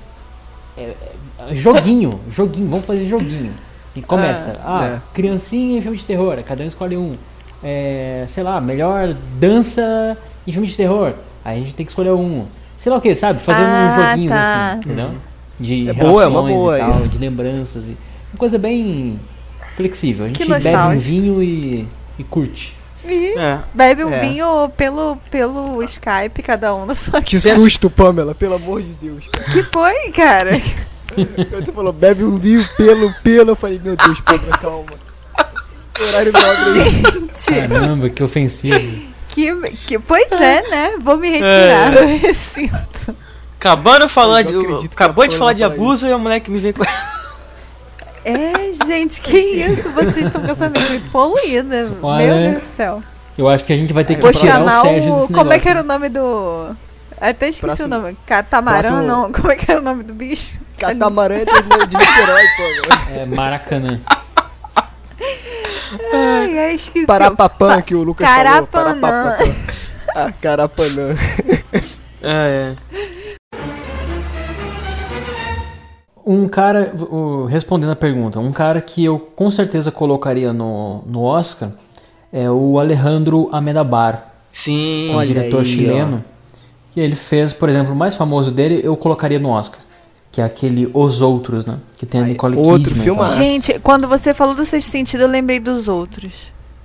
É, 0.77 0.93
é, 1.49 1.53
joguinho, 1.55 2.19
joguinho, 2.29 2.69
vamos 2.69 2.85
fazer 2.85 3.05
joguinho. 3.05 3.51
E 3.95 4.01
começa. 4.01 4.59
Ah, 4.65 4.95
É. 4.95 5.01
criancinha 5.13 5.77
em 5.77 5.81
filme 5.81 5.97
de 5.97 6.05
terror, 6.05 6.37
cada 6.45 6.63
um 6.63 6.67
escolhe 6.67 6.97
um. 6.97 7.15
É, 7.63 8.25
sei 8.27 8.43
lá, 8.43 8.59
melhor 8.59 9.15
dança 9.39 10.17
em 10.45 10.51
filme 10.51 10.67
de 10.67 10.75
terror. 10.75 11.13
Aí 11.43 11.57
a 11.57 11.61
gente 11.61 11.75
tem 11.75 11.85
que 11.85 11.91
escolher 11.91 12.11
um. 12.11 12.45
Sei 12.77 12.91
lá 12.91 12.97
o 12.97 13.01
que, 13.01 13.15
sabe? 13.15 13.39
Fazendo 13.39 13.65
Ah, 13.67 13.87
uns 13.87 13.95
joguinhos 14.09 14.31
tá. 14.33 14.69
assim, 14.71 14.79
entendeu? 14.79 15.11
De 15.59 15.89
É 15.89 15.93
boa, 15.93 16.23
é 16.23 16.27
uma 16.27 16.41
boa 16.43 16.77
e 16.77 16.81
tal, 16.81 16.91
isso. 16.99 17.07
de 17.07 17.17
lembranças. 17.17 17.83
E, 17.87 17.91
uma 18.33 18.37
coisa 18.39 18.57
bem 18.57 19.17
flexível. 19.75 20.25
A 20.25 20.27
gente 20.29 20.37
Que 20.39 20.45
bebe 20.47 20.69
um 20.77 20.97
vinho 20.97 21.43
e, 21.43 21.87
e 22.17 22.23
curte. 22.23 22.75
E 23.07 23.37
É. 23.37 23.59
bebe 23.73 24.03
um 24.03 24.11
É. 24.13 24.19
vinho 24.19 24.69
pelo, 24.75 25.17
pelo 25.29 25.83
Skype, 25.83 26.41
cada 26.43 26.73
um 26.73 26.85
na 26.85 26.95
sua 26.95 27.21
Que 27.21 27.39
susto, 27.39 27.89
Pamela, 27.89 28.33
pelo 28.33 28.55
amor 28.55 28.81
de 28.81 28.93
Deus. 28.93 29.27
cara. 29.31 29.45
Que 29.51 29.63
foi, 29.63 30.11
cara? 30.11 30.61
Quando 31.15 31.65
você 31.65 31.71
falou, 31.71 31.93
bebe 31.93 32.23
um 32.23 32.37
vinho 32.37 32.67
pelo, 32.77 33.13
pelo, 33.23 33.51
eu 33.51 33.55
falei, 33.55 33.79
meu 33.83 33.95
Deus, 33.95 34.19
Pamela, 34.21 34.57
calma. 34.57 34.93
Horário 35.99 36.31
nobre. 36.33 36.81
Gente, 36.91 37.67
Caramba, 37.69 38.09
que 38.09 38.23
ofensivo. 38.23 39.01
que, 39.29 39.53
que, 39.87 39.99
pois 39.99 40.29
é, 40.31 40.67
né? 40.69 40.97
Vou 41.01 41.15
me 41.17 41.29
retirar 41.29 41.93
É. 41.93 42.01
do 42.01 42.17
recinto. 42.17 43.15
Acabando 43.59 44.07
de 44.07 44.13
falar 44.13 44.41
Eu 44.41 44.79
de, 44.81 44.85
acabou 44.87 45.25
de 45.27 45.37
falar 45.37 45.53
de 45.53 45.63
abuso 45.63 46.05
e 46.07 46.11
a 46.11 46.17
moleque 46.17 46.51
me 46.51 46.59
vem 46.59 46.73
com 46.73 46.83
É, 48.25 48.85
gente, 48.85 49.21
que 49.21 49.37
isso? 49.37 49.89
Vocês 49.91 50.17
estão 50.27 50.41
com 50.41 50.51
essa 50.51 50.67
mente 50.67 50.89
muito 50.89 51.11
poluída. 51.11 51.91
Olha, 52.01 52.25
Meu 52.25 52.51
Deus 52.51 52.63
do 52.63 52.67
céu. 52.67 53.03
Eu 53.37 53.47
acho 53.47 53.63
que 53.65 53.71
a 53.73 53.77
gente 53.77 53.93
vai 53.93 54.03
ter 54.03 54.15
que 54.15 54.21
Vou 54.21 54.31
o 54.31 54.81
Sérgio 54.81 55.13
o. 55.13 55.19
desse 55.21 55.33
Como 55.33 55.53
é 55.53 55.59
que 55.59 55.69
era 55.69 55.81
o 55.81 55.83
nome 55.83 56.09
do. 56.09 56.75
Até 57.21 57.45
esqueci 57.49 57.61
Próximo- 57.61 57.87
o 57.87 57.89
nome. 58.01 58.17
Catamarã, 58.25 58.79
próximo- 58.89 59.01
não. 59.03 59.31
Como 59.31 59.51
é 59.51 59.55
que 59.55 59.69
era 59.71 59.79
o 59.79 59.83
nome 59.83 60.03
do 60.03 60.13
bicho? 60.13 60.59
Catamarã 60.77 61.35
é 61.35 61.45
de 61.45 61.51
Niterói, 61.51 62.43
Pamela. 62.57 63.21
É 63.21 63.25
Maracanã. 63.25 64.01
Ai, 66.13 66.57
é 66.57 66.73
esqueci. 66.73 67.05
Parapapã, 67.05 67.81
que 67.81 67.95
o 67.95 68.03
Lucas 68.03 68.27
falou. 68.27 68.43
Carapanã. 68.43 69.35
Ah, 70.15 70.31
Carapanã. 70.41 71.15
É, 72.21 72.73
é. 72.91 72.94
Um 76.25 76.47
cara, 76.47 76.91
respondendo 77.47 77.91
a 77.91 77.95
pergunta, 77.95 78.39
um 78.39 78.51
cara 78.51 78.81
que 78.81 79.05
eu 79.05 79.19
com 79.19 79.51
certeza 79.51 79.91
colocaria 79.91 80.51
no, 80.51 81.03
no 81.05 81.21
Oscar 81.23 81.69
é 82.33 82.49
o 82.49 82.79
Alejandro 82.79 83.47
Amenabar, 83.51 84.33
Sim. 84.51 85.09
um 85.11 85.15
Olha 85.17 85.27
diretor 85.27 85.59
aí, 85.59 85.65
chileno. 85.65 86.23
Que 86.91 86.99
ele 86.99 87.15
fez, 87.15 87.53
por 87.53 87.69
exemplo, 87.69 87.93
o 87.93 87.95
mais 87.95 88.15
famoso 88.15 88.51
dele, 88.51 88.79
eu 88.83 88.95
colocaria 88.97 89.37
no 89.39 89.49
Oscar. 89.49 89.79
Que 90.31 90.41
é 90.41 90.43
aquele 90.43 90.89
Os 90.93 91.21
Outros, 91.21 91.65
né? 91.65 91.77
Que 91.97 92.05
tem 92.05 92.21
a 92.21 92.23
Aí, 92.23 92.31
Nicole 92.31 92.57
outro 92.57 92.89
Kidman. 92.93 92.99
e 92.99 93.03
filmaço. 93.03 93.35
tal. 93.35 93.45
Gente, 93.45 93.79
quando 93.79 94.07
você 94.07 94.33
falou 94.33 94.53
do 94.55 94.65
sexto 94.65 94.89
sentido, 94.89 95.21
eu 95.21 95.27
lembrei 95.29 95.59
dos 95.59 95.87
outros. 95.87 96.33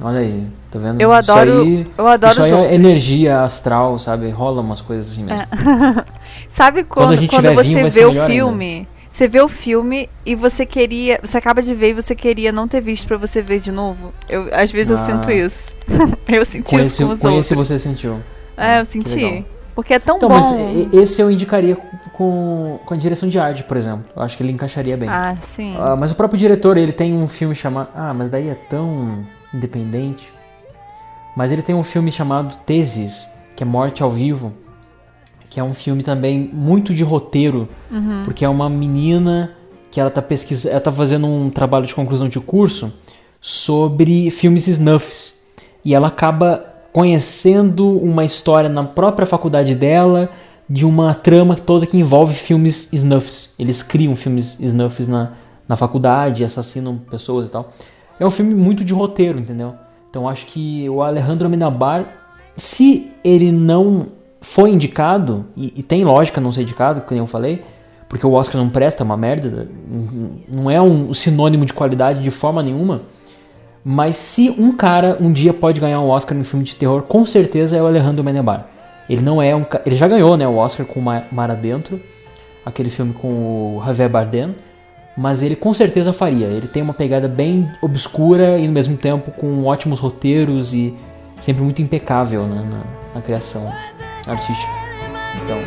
Olha 0.02 0.20
aí, 0.20 0.46
tá 0.70 0.78
vendo? 0.78 1.00
Eu 1.00 1.10
Isso 1.18 1.30
adoro- 1.32 1.62
aí- 1.62 1.86
eu 1.98 2.06
adoro 2.06 2.32
Isso 2.32 2.40
os 2.42 2.46
aí 2.46 2.52
é 2.52 2.56
outros. 2.56 2.74
energia 2.74 3.40
astral, 3.42 3.98
sabe? 3.98 4.30
Rola 4.30 4.60
umas 4.62 4.80
coisas 4.80 5.10
assim 5.12 5.24
mesmo. 5.24 5.42
Sabe 6.48 6.84
Quando 6.84 7.16
quando, 7.16 7.28
quando, 7.28 7.54
você 7.54 7.62
vinho, 7.74 7.90
vê 7.90 8.04
o 8.06 8.26
filme? 8.26 8.88
Você 9.10 9.26
vê 9.26 9.40
o 9.40 9.48
filme 9.48 10.08
e 10.24 10.34
você 10.36 10.64
queria. 10.64 11.18
Você 11.22 11.36
acaba 11.36 11.60
de 11.60 11.74
ver 11.74 11.90
e 11.90 11.94
você 11.94 12.14
queria 12.14 12.52
não 12.52 12.68
ter 12.68 12.80
visto 12.80 13.08
pra 13.08 13.16
você 13.16 13.42
ver 13.42 13.58
de 13.60 13.72
novo? 13.72 14.14
Eu, 14.28 14.48
às 14.54 14.70
vezes 14.70 14.90
eu 14.90 14.96
Ah. 14.96 14.98
sinto 14.98 15.30
isso. 15.30 15.74
eu 16.28 16.44
senti 16.44 16.70
Com 16.70 16.78
isso 16.80 17.04
com 17.06 17.12
os 17.12 17.20
com 17.20 17.26
outros. 17.28 17.46
esse 17.46 17.54
você 17.56 17.78
sentiu. 17.78 18.20
É, 18.56 18.66
eu 18.66 18.68
legal. 18.70 18.86
senti. 18.86 19.44
Porque 19.74 19.94
é 19.94 19.98
tão 19.98 20.16
Então, 20.18 20.28
bom. 20.28 20.34
mas 20.36 20.94
esse 20.94 21.20
eu 21.20 21.30
indicaria 21.30 21.76
com, 22.12 22.78
com 22.84 22.94
a 22.94 22.96
direção 22.96 23.28
de 23.28 23.38
arte, 23.38 23.64
por 23.64 23.76
exemplo. 23.76 24.04
Eu 24.14 24.22
acho 24.22 24.36
que 24.36 24.42
ele 24.42 24.52
encaixaria 24.52 24.96
bem. 24.96 25.08
Ah, 25.08 25.34
sim. 25.42 25.74
Ah, 25.78 25.96
mas 25.96 26.12
o 26.12 26.14
próprio 26.14 26.38
diretor, 26.38 26.76
ele 26.76 26.92
tem 26.92 27.12
um 27.14 27.26
filme 27.26 27.54
chamado. 27.54 27.88
Ah, 27.94 28.12
mas 28.14 28.30
daí 28.30 28.48
é 28.48 28.54
tão 28.54 29.24
independente. 29.52 30.32
Mas 31.36 31.50
ele 31.50 31.62
tem 31.62 31.74
um 31.74 31.82
filme 31.82 32.12
chamado 32.12 32.56
Teses, 32.66 33.28
que 33.56 33.62
é 33.62 33.66
Morte 33.66 34.02
ao 34.02 34.10
Vivo, 34.10 34.52
que 35.50 35.58
é 35.58 35.64
um 35.64 35.74
filme 35.74 36.04
também 36.04 36.48
muito 36.52 36.94
de 36.94 37.02
roteiro, 37.02 37.68
porque 38.24 38.44
é 38.44 38.48
uma 38.48 38.70
menina 38.70 39.50
que 39.90 40.00
ela 40.00 40.08
tá 40.08 40.22
pesquisando, 40.22 40.72
ela 40.72 40.80
tá 40.80 40.92
fazendo 40.92 41.26
um 41.26 41.50
trabalho 41.50 41.84
de 41.84 41.94
conclusão 41.94 42.28
de 42.28 42.38
curso 42.38 42.92
sobre 43.40 44.30
filmes 44.30 44.68
snuffs. 44.68 45.40
E 45.84 45.92
ela 45.92 46.06
acaba 46.06 46.64
conhecendo 46.92 47.98
uma 47.98 48.24
história 48.24 48.68
na 48.68 48.84
própria 48.84 49.26
faculdade 49.26 49.74
dela 49.74 50.30
de 50.68 50.86
uma 50.86 51.14
trama 51.14 51.56
toda 51.56 51.84
que 51.84 51.96
envolve 51.96 52.34
filmes 52.34 52.92
snuffs. 52.92 53.56
Eles 53.58 53.82
criam 53.82 54.14
filmes 54.14 54.60
snuffs 54.60 55.08
na, 55.08 55.32
na 55.66 55.74
faculdade, 55.74 56.44
assassinam 56.44 56.96
pessoas 56.96 57.48
e 57.48 57.50
tal. 57.50 57.72
É 58.20 58.26
um 58.26 58.30
filme 58.30 58.54
muito 58.54 58.84
de 58.84 58.94
roteiro, 58.94 59.40
entendeu? 59.40 59.74
Então 60.08 60.28
acho 60.28 60.46
que 60.46 60.88
o 60.88 61.02
Alejandro 61.02 61.46
Amenabar, 61.46 62.04
se 62.56 63.10
ele 63.24 63.50
não 63.50 64.19
foi 64.40 64.70
indicado, 64.70 65.46
e, 65.56 65.72
e 65.76 65.82
tem 65.82 66.04
lógica 66.04 66.40
não 66.40 66.50
ser 66.52 66.62
indicado, 66.62 67.02
como 67.02 67.20
eu 67.20 67.26
falei, 67.26 67.62
porque 68.08 68.26
o 68.26 68.32
Oscar 68.32 68.60
não 68.60 68.68
presta, 68.68 69.02
é 69.02 69.04
uma 69.04 69.16
merda, 69.16 69.68
não 70.48 70.70
é 70.70 70.80
um 70.82 71.14
sinônimo 71.14 71.64
de 71.64 71.72
qualidade 71.72 72.22
de 72.22 72.30
forma 72.30 72.62
nenhuma. 72.62 73.02
Mas 73.84 74.16
se 74.16 74.50
um 74.58 74.72
cara 74.72 75.16
um 75.20 75.32
dia 75.32 75.52
pode 75.54 75.80
ganhar 75.80 76.00
um 76.00 76.08
Oscar 76.08 76.36
em 76.36 76.44
filme 76.44 76.64
de 76.64 76.74
terror, 76.74 77.02
com 77.02 77.24
certeza 77.24 77.76
é 77.76 77.82
o 77.82 77.86
Alejandro 77.86 78.20
Amenabar. 78.20 78.66
Ele 79.08 79.22
não 79.22 79.40
é 79.40 79.54
um, 79.54 79.64
ele 79.86 79.94
já 79.94 80.06
ganhou, 80.08 80.36
né, 80.36 80.46
o 80.46 80.56
Oscar 80.56 80.84
com 80.86 81.00
Ma- 81.00 81.22
Mar 81.32 81.50
Adentro, 81.50 82.00
aquele 82.64 82.90
filme 82.90 83.12
com 83.12 83.78
o 83.78 83.82
Javier 83.86 84.08
Bardem, 84.10 84.54
mas 85.16 85.42
ele 85.42 85.56
com 85.56 85.72
certeza 85.72 86.12
faria. 86.12 86.46
Ele 86.46 86.68
tem 86.68 86.82
uma 86.82 86.94
pegada 86.94 87.26
bem 87.28 87.70
obscura 87.80 88.58
e 88.58 88.66
no 88.66 88.72
mesmo 88.72 88.96
tempo 88.96 89.30
com 89.30 89.64
ótimos 89.64 89.98
roteiros 89.98 90.72
e 90.72 90.94
sempre 91.40 91.62
muito 91.62 91.80
impecável 91.80 92.42
né, 92.42 92.64
na, 92.70 93.14
na 93.14 93.22
criação 93.22 93.66
artística. 94.32 94.72
Então, 95.42 95.58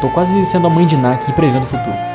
tô 0.00 0.08
quase 0.10 0.44
sendo 0.44 0.66
a 0.66 0.70
mãe 0.70 0.86
de 0.86 0.96
Ná 0.96 1.14
aqui 1.14 1.32
prevendo 1.32 1.64
o 1.64 1.66
futuro. 1.66 2.08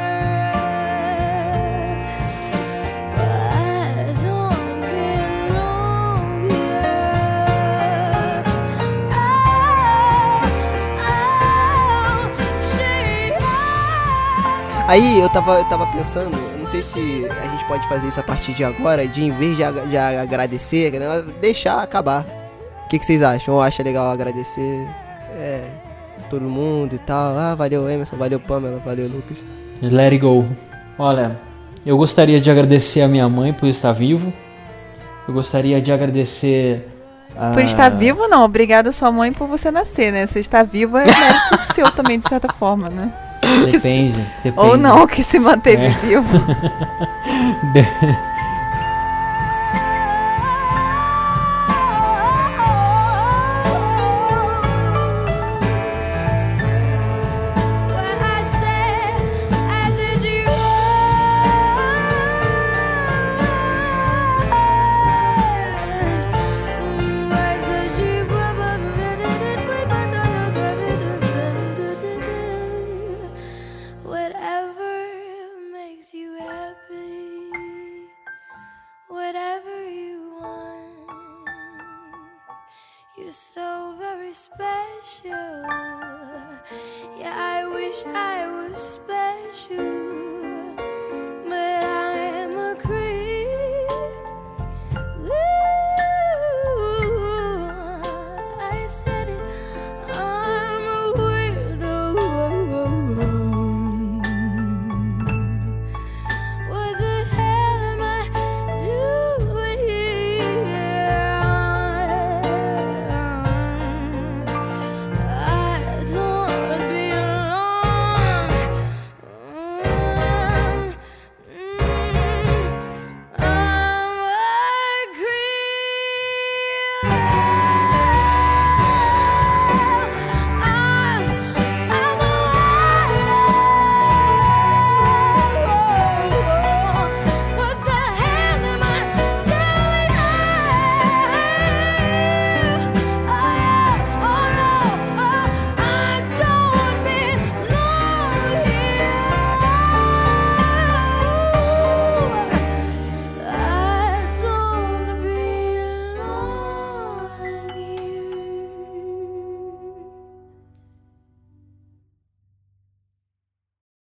Aí 14.94 15.20
eu 15.20 15.28
tava, 15.28 15.58
eu 15.58 15.66
tava 15.66 15.88
pensando, 15.88 16.30
não 16.60 16.68
sei 16.68 16.84
se 16.84 17.26
a 17.26 17.48
gente 17.48 17.66
pode 17.66 17.88
fazer 17.88 18.08
isso 18.08 18.20
a 18.20 18.24
partir 18.24 18.54
de 18.54 18.64
agora, 18.64 19.08
de 19.08 19.24
em 19.24 19.32
vez 19.32 19.58
de, 19.58 19.64
de 19.90 19.98
agradecer, 19.98 20.92
né, 20.92 21.24
deixar 21.42 21.82
acabar. 21.82 22.24
O 22.86 22.90
que, 22.90 23.00
que 23.00 23.06
vocês 23.06 23.24
acham? 23.24 23.56
Ou 23.56 23.62
acha 23.62 23.82
legal 23.82 24.12
agradecer 24.12 24.88
é, 25.38 25.64
todo 26.30 26.42
mundo 26.44 26.94
e 26.96 27.00
tal? 27.00 27.38
Ah, 27.38 27.56
valeu 27.56 27.90
Emerson, 27.90 28.16
valeu 28.18 28.40
Pamela, 28.40 28.82
valeu 28.86 29.08
Lucas. 29.08 29.38
Let 29.82 30.14
it 30.14 30.18
go. 30.20 30.46
Olha, 30.98 31.38
eu 31.86 31.98
gostaria 31.98 32.40
de 32.40 32.50
agradecer 32.50 33.02
a 33.02 33.08
minha 33.08 33.28
mãe 33.28 33.52
por 33.54 33.68
estar 33.68 33.92
vivo. 33.92 34.32
Eu 35.28 35.34
gostaria 35.34 35.82
de 35.82 35.92
agradecer. 35.92 36.88
a- 37.38 37.52
Por 37.52 37.64
estar 37.64 37.90
vivo, 37.90 38.28
não. 38.28 38.44
Obrigada 38.46 38.92
sua 38.92 39.12
mãe 39.12 39.34
por 39.34 39.48
você 39.48 39.72
nascer, 39.72 40.12
né? 40.12 40.28
Você 40.28 40.40
estar 40.40 40.64
vivo 40.64 40.98
é 40.98 41.06
mérito 41.06 41.58
seu 41.74 41.90
também, 41.92 42.20
de 42.20 42.28
certa 42.28 42.52
forma, 42.54 42.90
né? 42.90 43.12
Depende, 43.72 44.16
depende. 44.44 44.56
Ou 44.58 44.78
não, 44.78 45.06
que 45.06 45.22
se 45.22 45.38
manteve 45.40 45.84
É. 45.86 45.90
vivo. 45.90 46.40
De- 47.74 47.84